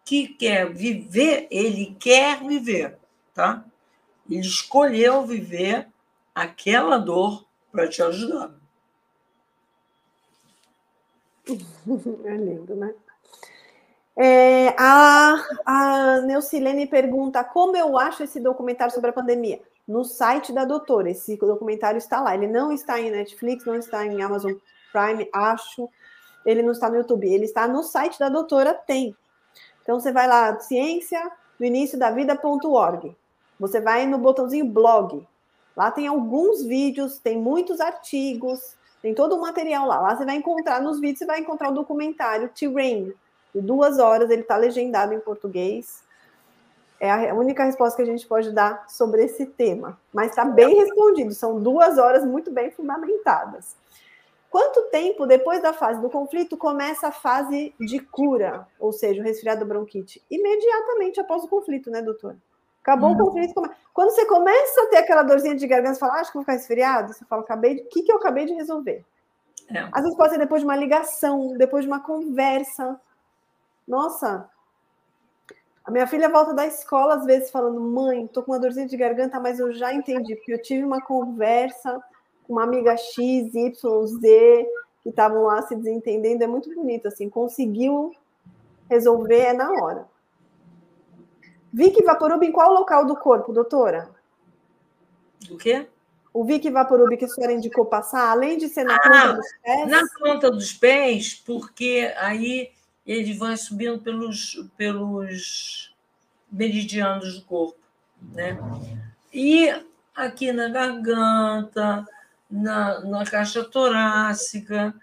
que 0.03 0.27
quer 0.27 0.73
viver, 0.73 1.47
ele 1.51 1.95
quer 1.99 2.41
viver, 2.41 2.97
tá? 3.33 3.65
Ele 4.29 4.39
escolheu 4.39 5.25
viver 5.25 5.87
aquela 6.33 6.97
dor 6.97 7.45
para 7.71 7.87
te 7.87 8.01
ajudar. 8.01 8.55
É 12.25 12.35
lindo, 12.35 12.75
né? 12.75 12.93
É, 14.19 14.69
a, 14.79 15.35
a 15.63 16.21
Neucilene 16.21 16.87
pergunta 16.87 17.43
como 17.43 17.77
eu 17.77 17.99
acho 17.99 18.23
esse 18.23 18.39
documentário 18.39 18.91
sobre 18.91 19.11
a 19.11 19.13
pandemia. 19.13 19.61
No 19.87 20.03
site 20.03 20.51
da 20.51 20.65
doutora, 20.65 21.11
esse 21.11 21.37
documentário 21.37 21.99
está 21.99 22.19
lá. 22.19 22.33
Ele 22.33 22.47
não 22.47 22.71
está 22.71 22.99
em 22.99 23.11
Netflix, 23.11 23.63
não 23.63 23.75
está 23.75 24.05
em 24.05 24.21
Amazon 24.23 24.53
Prime, 24.91 25.29
acho. 25.31 25.87
Ele 26.43 26.63
não 26.63 26.71
está 26.71 26.89
no 26.89 26.95
YouTube, 26.95 27.31
ele 27.31 27.45
está 27.45 27.67
no 27.67 27.83
site 27.83 28.17
da 28.17 28.27
doutora, 28.27 28.73
tem. 28.73 29.15
Então 29.83 29.99
você 29.99 30.11
vai 30.11 30.27
lá, 30.27 30.59
ciência 30.59 31.31
do 31.59 31.65
início 31.65 31.97
da 31.97 32.09
vida.org. 32.09 33.15
Você 33.59 33.79
vai 33.79 34.05
no 34.07 34.17
botãozinho 34.17 34.65
blog. 34.65 35.27
Lá 35.75 35.91
tem 35.91 36.07
alguns 36.07 36.63
vídeos, 36.63 37.19
tem 37.19 37.37
muitos 37.37 37.79
artigos, 37.79 38.75
tem 39.01 39.13
todo 39.13 39.35
o 39.35 39.41
material 39.41 39.85
lá. 39.85 39.99
Lá 39.99 40.15
você 40.15 40.25
vai 40.25 40.37
encontrar 40.37 40.81
nos 40.81 40.99
vídeos, 40.99 41.19
você 41.19 41.25
vai 41.25 41.39
encontrar 41.39 41.69
o 41.69 41.73
documentário 41.75 42.49
Terrain, 42.49 43.13
de 43.57 43.65
duas 43.65 43.97
horas, 43.97 44.29
ele 44.29 44.41
está 44.41 44.55
legendado 44.55 45.13
em 45.13 45.19
português. 45.19 46.03
É 46.99 47.29
a 47.29 47.33
única 47.33 47.63
resposta 47.63 47.95
que 47.95 48.01
a 48.01 48.11
gente 48.11 48.27
pode 48.27 48.51
dar 48.51 48.85
sobre 48.87 49.23
esse 49.23 49.45
tema. 49.45 49.99
Mas 50.13 50.29
está 50.29 50.45
bem 50.45 50.75
respondido, 50.75 51.33
são 51.33 51.59
duas 51.59 51.97
horas 51.97 52.23
muito 52.25 52.51
bem 52.51 52.71
fundamentadas. 52.71 53.75
Quanto 54.49 54.83
tempo 54.89 55.25
depois 55.25 55.61
da 55.61 55.73
fase 55.73 56.01
do 56.01 56.09
conflito 56.09 56.55
começa 56.55 57.09
a 57.09 57.11
fase 57.11 57.73
de 57.79 57.99
cura, 57.99 58.65
ou 58.79 58.91
seja, 58.93 59.21
o 59.21 59.23
resfriado 59.23 59.65
bronquite? 59.65 60.23
Imediatamente 60.31 61.19
após 61.19 61.43
o 61.43 61.47
conflito, 61.47 61.91
né, 61.91 62.01
doutor? 62.01 62.35
Acabou 62.81 63.11
o 63.11 63.17
conflito. 63.17 63.61
Quando 63.93 64.11
você 64.11 64.25
começa 64.25 64.83
a 64.83 64.87
ter 64.87 64.97
aquela 64.97 65.21
dorzinha 65.21 65.55
de 65.55 65.67
garganta, 65.67 65.95
você 65.95 65.99
fala, 65.99 66.13
ah, 66.13 66.19
acho 66.21 66.31
que 66.31 66.37
vou 66.37 66.43
ficar 66.43 66.53
resfriado, 66.53 67.13
você 67.13 67.25
fala, 67.25 67.41
acabei 67.41 67.75
de... 67.75 67.81
o 67.81 67.89
que, 67.89 68.03
que 68.03 68.11
eu 68.11 68.15
acabei 68.15 68.45
de 68.45 68.53
resolver? 68.53 69.03
É. 69.69 69.89
Às 69.91 70.03
vezes 70.03 70.15
pode 70.15 70.31
ser 70.31 70.39
depois 70.39 70.61
de 70.61 70.67
uma 70.67 70.75
ligação, 70.75 71.57
depois 71.57 71.83
de 71.83 71.91
uma 71.91 71.99
conversa, 71.99 72.99
nossa, 73.87 74.49
a 75.87 75.91
minha 75.91 76.05
filha 76.05 76.27
volta 76.27 76.53
da 76.53 76.67
escola 76.67 77.15
às 77.15 77.25
vezes 77.25 77.49
falando: 77.49 77.79
mãe, 77.79 78.27
tô 78.27 78.43
com 78.43 78.51
uma 78.51 78.59
dorzinha 78.59 78.85
de 78.85 78.97
garganta, 78.97 79.39
mas 79.39 79.57
eu 79.57 79.71
já 79.71 79.93
entendi, 79.93 80.35
porque 80.35 80.53
eu 80.53 80.61
tive 80.61 80.83
uma 80.83 81.01
conversa 81.01 82.03
com 82.43 82.53
uma 82.53 82.63
amiga 82.63 82.97
X, 82.97 83.55
Y, 83.55 84.05
Z, 84.05 84.67
que 85.01 85.09
estavam 85.09 85.43
lá 85.43 85.61
se 85.61 85.75
desentendendo. 85.75 86.43
É 86.43 86.47
muito 86.47 86.73
bonito, 86.75 87.07
assim, 87.07 87.29
conseguiu 87.29 88.13
resolver 88.89 89.39
é 89.39 89.53
na 89.53 89.71
hora. 89.71 90.07
Vic 91.71 92.03
Vaporub 92.03 92.43
em 92.43 92.51
qual 92.51 92.73
local 92.73 93.05
do 93.05 93.15
corpo, 93.15 93.53
doutora? 93.53 94.09
Do 95.47 95.57
quê? 95.57 95.87
O 96.33 96.43
Vic 96.43 96.69
Vaporub 96.69 97.15
que 97.15 97.25
a 97.25 97.27
senhora 97.27 97.53
indicou 97.53 97.85
passar, 97.85 98.29
além 98.29 98.57
de 98.57 98.67
ser 98.67 98.83
na 98.83 98.95
ah, 98.95 98.99
ponta 98.99 99.33
dos 99.33 99.51
pés? 99.61 99.89
Na 99.89 100.01
ponta 100.19 100.51
dos 100.51 100.73
pés, 100.73 101.33
porque 101.45 102.13
aí 102.17 102.71
ele 103.07 103.33
vai 103.33 103.55
subindo 103.55 103.99
pelos, 103.99 104.69
pelos 104.75 105.95
meridianos 106.51 107.39
do 107.39 107.45
corpo. 107.45 107.79
Né? 108.21 108.57
E 109.33 109.73
aqui 110.13 110.51
na 110.51 110.67
garganta, 110.67 112.05
na, 112.51 112.99
na 113.01 113.25
caixa 113.25 113.63
torácica, 113.63 114.93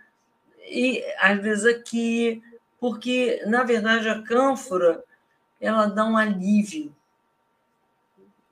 e 0.58 1.02
às 1.18 1.40
vezes 1.40 1.64
aqui, 1.64 2.42
porque, 2.78 3.42
na 3.46 3.62
verdade, 3.62 4.08
a 4.08 4.22
cânfora 4.22 5.02
ela 5.60 5.86
dá 5.86 6.04
um 6.04 6.16
alívio. 6.16 6.94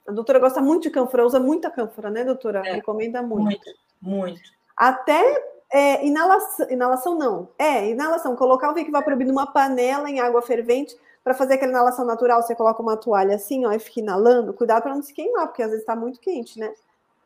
A 0.06 0.12
doutora 0.12 0.38
gosta 0.38 0.60
muito 0.60 0.84
de 0.84 0.90
cânfora, 0.90 1.26
usa 1.26 1.38
muita 1.38 1.70
cânfora, 1.70 2.10
né, 2.10 2.24
doutora? 2.24 2.62
É, 2.66 2.74
Recomenda 2.74 3.22
muito. 3.22 3.44
Muito, 3.44 3.74
muito. 4.00 4.40
Até 4.76 5.51
é, 5.72 6.06
inalação, 6.06 6.70
inalação 6.70 7.14
não. 7.16 7.48
É, 7.58 7.88
inalação. 7.88 8.36
Colocar 8.36 8.70
o 8.70 8.74
Vicvaporub 8.74 9.24
numa 9.24 9.50
panela 9.50 10.10
em 10.10 10.20
água 10.20 10.42
fervente 10.42 10.94
para 11.24 11.32
fazer 11.32 11.54
aquela 11.54 11.72
inalação 11.72 12.04
natural. 12.04 12.42
Você 12.42 12.54
coloca 12.54 12.82
uma 12.82 12.96
toalha 12.96 13.36
assim, 13.36 13.64
ó, 13.64 13.72
e 13.72 13.78
fica 13.78 14.00
inalando. 14.00 14.52
Cuidado 14.52 14.82
para 14.82 14.94
não 14.94 15.02
se 15.02 15.14
queimar, 15.14 15.46
porque 15.46 15.62
às 15.62 15.70
vezes 15.70 15.82
está 15.82 15.96
muito 15.96 16.20
quente, 16.20 16.58
né? 16.58 16.74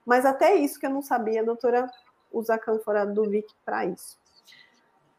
Mas 0.05 0.25
até 0.25 0.55
isso 0.55 0.79
que 0.79 0.87
eu 0.87 0.91
não 0.91 1.03
sabia, 1.03 1.41
a 1.41 1.45
doutora 1.45 1.91
usa 2.33 2.55
a 2.55 2.59
cânfora 2.59 3.05
do 3.05 3.29
Vic 3.29 3.53
para 3.65 3.85
isso. 3.85 4.17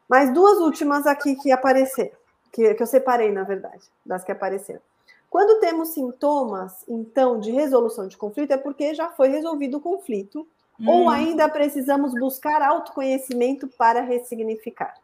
Mais 0.08 0.32
duas 0.32 0.58
últimas 0.58 1.06
aqui 1.06 1.36
que 1.36 1.52
apareceram, 1.52 2.16
que, 2.50 2.74
que 2.74 2.82
eu 2.82 2.86
separei, 2.86 3.30
na 3.30 3.42
verdade, 3.42 3.84
das 4.06 4.24
que 4.24 4.32
apareceram. 4.32 4.80
Quando 5.28 5.60
temos 5.60 5.90
sintomas, 5.90 6.82
então, 6.88 7.38
de 7.38 7.50
resolução 7.50 8.08
de 8.08 8.16
conflito, 8.16 8.52
é 8.52 8.56
porque 8.56 8.94
já 8.94 9.10
foi 9.10 9.28
resolvido 9.28 9.76
o 9.76 9.80
conflito 9.80 10.48
Hum. 10.80 10.88
Ou 10.88 11.08
ainda 11.08 11.48
precisamos 11.48 12.12
buscar 12.12 12.62
autoconhecimento 12.62 13.66
para 13.68 14.00
ressignificar? 14.00 14.94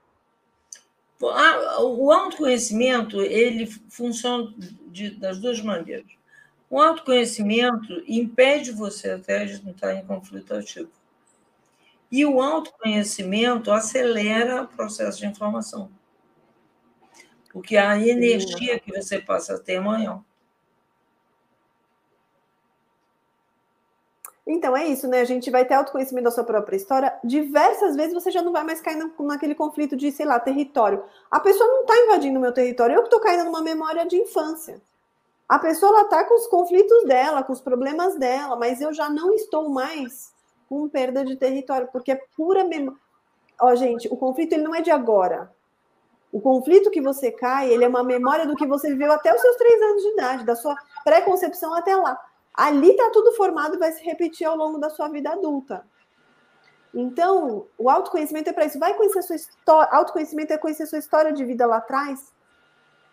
O 1.20 2.12
autoconhecimento 2.12 3.20
ele 3.20 3.66
funciona 3.88 4.52
de, 4.88 5.10
das 5.10 5.38
duas 5.38 5.60
maneiras. 5.60 6.06
O 6.68 6.80
autoconhecimento 6.80 8.02
impede 8.06 8.72
você 8.72 9.10
até 9.10 9.44
de 9.44 9.66
entrar 9.68 9.94
em 9.94 10.05
conflito 10.05 10.55
ativo. 10.55 10.90
E 12.10 12.24
o 12.26 12.40
autoconhecimento 12.40 13.72
acelera 13.72 14.62
o 14.62 14.68
processo 14.68 15.18
de 15.18 15.26
informação. 15.26 15.90
Porque 17.52 17.76
a 17.76 17.98
energia 17.98 18.78
que 18.80 18.92
você 18.92 19.20
passa 19.20 19.55
a 19.55 19.59
ter 19.59 19.74
é 19.74 19.80
Então 24.46 24.76
é 24.76 24.86
isso, 24.86 25.08
né? 25.08 25.20
A 25.20 25.24
gente 25.24 25.50
vai 25.50 25.64
ter 25.64 25.74
autoconhecimento 25.74 26.24
da 26.24 26.30
sua 26.30 26.44
própria 26.44 26.76
história. 26.76 27.18
Diversas 27.24 27.96
vezes 27.96 28.12
você 28.12 28.30
já 28.30 28.42
não 28.42 28.52
vai 28.52 28.62
mais 28.62 28.80
cair 28.80 28.98
naquele 29.20 29.54
conflito 29.54 29.96
de, 29.96 30.12
sei 30.12 30.26
lá, 30.26 30.38
território. 30.38 31.02
A 31.30 31.40
pessoa 31.40 31.66
não 31.66 31.80
está 31.80 31.96
invadindo 31.96 32.38
o 32.38 32.42
meu 32.42 32.52
território, 32.52 32.94
eu 32.94 33.00
que 33.00 33.06
estou 33.06 33.20
caindo 33.20 33.44
numa 33.44 33.62
memória 33.62 34.04
de 34.04 34.16
infância. 34.16 34.82
A 35.48 35.58
pessoa 35.58 35.92
ela 35.92 36.02
está 36.02 36.24
com 36.24 36.34
os 36.34 36.46
conflitos 36.46 37.04
dela, 37.04 37.42
com 37.42 37.52
os 37.52 37.60
problemas 37.60 38.16
dela, 38.16 38.56
mas 38.56 38.80
eu 38.80 38.92
já 38.92 39.08
não 39.08 39.32
estou 39.32 39.70
mais 39.70 40.32
com 40.68 40.88
perda 40.88 41.24
de 41.24 41.36
território, 41.36 41.88
porque 41.90 42.12
é 42.12 42.20
pura 42.36 42.64
memória. 42.64 43.00
Ó, 43.60 43.74
gente, 43.74 44.08
o 44.08 44.16
conflito 44.16 44.52
ele 44.52 44.62
não 44.62 44.74
é 44.74 44.82
de 44.82 44.90
agora. 44.90 45.50
O 46.32 46.40
conflito 46.40 46.90
que 46.90 47.00
você 47.00 47.30
cai, 47.30 47.70
ele 47.70 47.84
é 47.84 47.88
uma 47.88 48.02
memória 48.02 48.46
do 48.46 48.56
que 48.56 48.66
você 48.66 48.88
viveu 48.88 49.12
até 49.12 49.32
os 49.34 49.40
seus 49.40 49.56
três 49.56 49.80
anos 49.80 50.02
de 50.02 50.08
idade, 50.08 50.44
da 50.44 50.56
sua 50.56 50.76
pré-concepção 51.04 51.72
até 51.72 51.94
lá 51.96 52.18
ali 52.55 52.90
está 52.90 53.10
tudo 53.10 53.32
formado 53.32 53.74
e 53.74 53.78
vai 53.78 53.93
se 53.93 54.02
repetir 54.05 54.47
ao 54.47 54.56
longo 54.56 54.78
da 54.78 54.89
sua 54.89 55.09
vida 55.09 55.31
adulta. 55.31 55.85
Então, 56.94 57.66
o 57.76 57.90
autoconhecimento 57.90 58.48
é 58.48 58.52
para 58.52 58.66
isso. 58.66 58.78
Vai 58.78 58.94
conhecer 58.94 59.18
a 59.18 59.22
sua 59.22 59.36
história. 59.36 59.89
Autoconhecimento 59.93 60.52
é 60.52 60.59
conhecer 60.59 60.85
a 60.85 60.86
sua 60.86 60.98
história 61.01 61.32
de 61.32 61.44
vida 61.44 61.66
lá 61.66 61.78
atrás, 61.78 62.32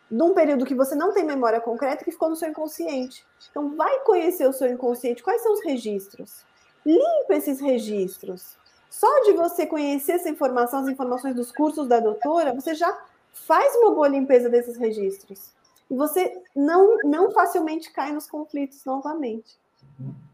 num 0.09 0.35
período 0.35 0.65
que 0.65 0.75
você 0.75 0.93
não 0.93 1.11
tem 1.11 1.23
memória 1.23 1.59
concreta, 1.59 2.05
que 2.05 2.11
ficou 2.11 2.29
no 2.29 2.35
seu 2.35 2.49
inconsciente. 2.49 3.25
Então, 3.49 3.75
vai 3.75 3.99
conhecer 4.01 4.47
o 4.47 4.53
seu 4.53 4.67
inconsciente. 4.67 5.23
Quais 5.23 5.41
são 5.41 5.53
os 5.53 5.63
registros? 5.63 6.45
Limpa 6.85 7.33
esses 7.33 7.59
registros. 7.59 8.55
Só 8.89 9.07
de 9.23 9.33
você 9.33 9.65
conhecer 9.65 10.13
essa 10.13 10.29
informação, 10.29 10.81
as 10.81 10.87
informações 10.87 11.33
dos 11.33 11.51
cursos 11.51 11.87
da 11.87 11.99
doutora, 11.99 12.53
você 12.53 12.75
já 12.75 12.95
faz 13.31 13.73
uma 13.77 13.91
boa 13.91 14.07
limpeza 14.07 14.49
desses 14.49 14.77
registros. 14.77 15.53
E 15.91 15.95
você 15.95 16.41
não, 16.55 16.97
não 17.03 17.31
facilmente 17.31 17.91
cai 17.91 18.13
nos 18.13 18.25
conflitos 18.25 18.85
novamente. 18.85 19.59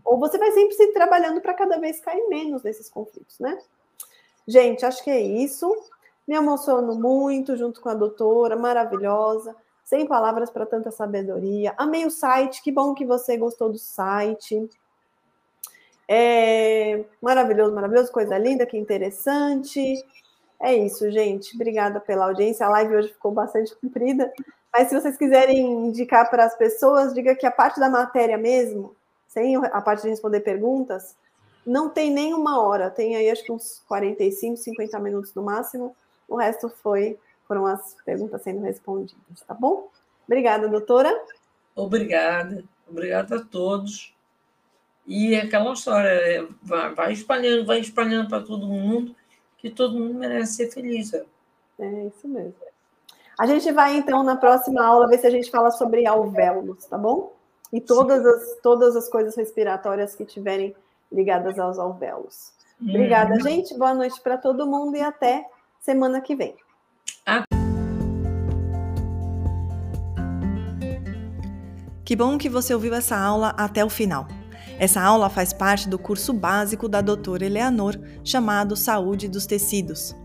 Ou 0.05 0.19
você 0.19 0.37
vai 0.37 0.51
sempre 0.51 0.75
se 0.75 0.93
trabalhando 0.93 1.41
para 1.41 1.55
cada 1.55 1.79
vez 1.79 1.99
cair 1.99 2.27
menos 2.29 2.61
nesses 2.61 2.87
conflitos, 2.87 3.39
né? 3.39 3.57
Gente, 4.47 4.85
acho 4.85 5.03
que 5.03 5.09
é 5.09 5.19
isso. 5.19 5.67
Me 6.27 6.35
emociono 6.35 6.93
muito 6.93 7.57
junto 7.57 7.81
com 7.81 7.89
a 7.89 7.95
doutora, 7.95 8.55
maravilhosa. 8.55 9.55
Sem 9.83 10.05
palavras 10.05 10.51
para 10.51 10.63
tanta 10.63 10.91
sabedoria. 10.91 11.73
Amei 11.75 12.05
o 12.05 12.11
site, 12.11 12.61
que 12.61 12.71
bom 12.71 12.93
que 12.93 13.03
você 13.03 13.35
gostou 13.35 13.71
do 13.71 13.79
site. 13.79 14.69
É 16.07 17.03
maravilhoso, 17.19 17.73
maravilhoso, 17.73 18.11
coisa 18.11 18.37
linda, 18.37 18.65
que 18.67 18.77
interessante. 18.77 20.05
É 20.61 20.75
isso, 20.75 21.09
gente. 21.09 21.55
Obrigada 21.55 21.99
pela 21.99 22.25
audiência. 22.25 22.65
A 22.65 22.69
live 22.69 22.95
hoje 22.95 23.09
ficou 23.09 23.31
bastante 23.31 23.75
comprida. 23.75 24.31
Mas 24.73 24.89
se 24.89 24.99
vocês 24.99 25.17
quiserem 25.17 25.87
indicar 25.87 26.29
para 26.29 26.45
as 26.45 26.55
pessoas, 26.55 27.13
diga 27.13 27.35
que 27.35 27.45
a 27.45 27.51
parte 27.51 27.79
da 27.79 27.89
matéria 27.89 28.37
mesmo, 28.37 28.95
sem 29.27 29.55
a 29.55 29.81
parte 29.81 30.03
de 30.03 30.09
responder 30.09 30.41
perguntas, 30.41 31.15
não 31.65 31.89
tem 31.89 32.11
nem 32.11 32.33
uma 32.33 32.61
hora. 32.61 32.89
Tem 32.89 33.15
aí 33.15 33.29
acho 33.29 33.43
que 33.43 33.51
uns 33.51 33.83
45, 33.87 34.57
50 34.57 34.99
minutos 34.99 35.33
no 35.33 35.43
máximo. 35.43 35.95
O 36.27 36.35
resto 36.35 36.69
foi 36.69 37.17
foram 37.47 37.65
as 37.65 37.95
perguntas 38.05 38.41
sendo 38.41 38.61
respondidas, 38.61 39.41
tá 39.47 39.53
bom? 39.53 39.89
Obrigada, 40.25 40.67
doutora. 40.67 41.09
Obrigada. 41.73 42.63
Obrigada 42.89 43.37
a 43.37 43.43
todos. 43.43 44.13
E 45.05 45.33
é 45.33 45.41
aquela 45.41 45.71
história, 45.71 46.09
é, 46.09 46.45
vai 46.61 47.13
espalhando, 47.13 47.65
vai 47.65 47.79
espalhando 47.79 48.27
para 48.27 48.43
todo 48.43 48.67
mundo 48.67 49.15
que 49.57 49.69
todo 49.69 49.97
mundo 49.97 50.15
merece 50.15 50.53
ser 50.53 50.71
feliz. 50.71 51.13
É, 51.13 51.25
é 51.79 52.07
isso 52.07 52.27
mesmo. 52.27 52.53
A 53.39 53.45
gente 53.45 53.71
vai, 53.71 53.95
então, 53.97 54.23
na 54.23 54.35
próxima 54.35 54.83
aula, 54.83 55.07
ver 55.07 55.19
se 55.19 55.27
a 55.27 55.29
gente 55.29 55.51
fala 55.51 55.69
sobre 55.69 56.07
alvéolos, 56.07 56.85
tá 56.85 56.97
bom? 56.97 57.33
E 57.71 57.79
todas 57.79 58.25
as, 58.25 58.57
todas 58.63 58.95
as 58.95 59.07
coisas 59.07 59.35
respiratórias 59.35 60.15
que 60.15 60.25
tiverem 60.25 60.75
ligadas 61.11 61.59
aos 61.59 61.77
alvéolos. 61.77 62.51
Obrigada, 62.81 63.35
uhum. 63.35 63.41
gente. 63.41 63.77
Boa 63.77 63.93
noite 63.93 64.19
para 64.21 64.37
todo 64.37 64.65
mundo 64.65 64.97
e 64.97 65.01
até 65.01 65.45
semana 65.79 66.19
que 66.19 66.35
vem. 66.35 66.55
Que 72.03 72.15
bom 72.15 72.39
que 72.39 72.49
você 72.49 72.73
ouviu 72.73 72.95
essa 72.95 73.15
aula 73.15 73.49
até 73.49 73.85
o 73.85 73.89
final. 73.89 74.27
Essa 74.79 75.01
aula 75.01 75.29
faz 75.29 75.53
parte 75.53 75.87
do 75.87 75.99
curso 75.99 76.33
básico 76.33 76.89
da 76.89 77.01
doutora 77.01 77.45
Eleanor, 77.45 77.99
chamado 78.23 78.75
Saúde 78.75 79.27
dos 79.27 79.45
Tecidos. 79.45 80.15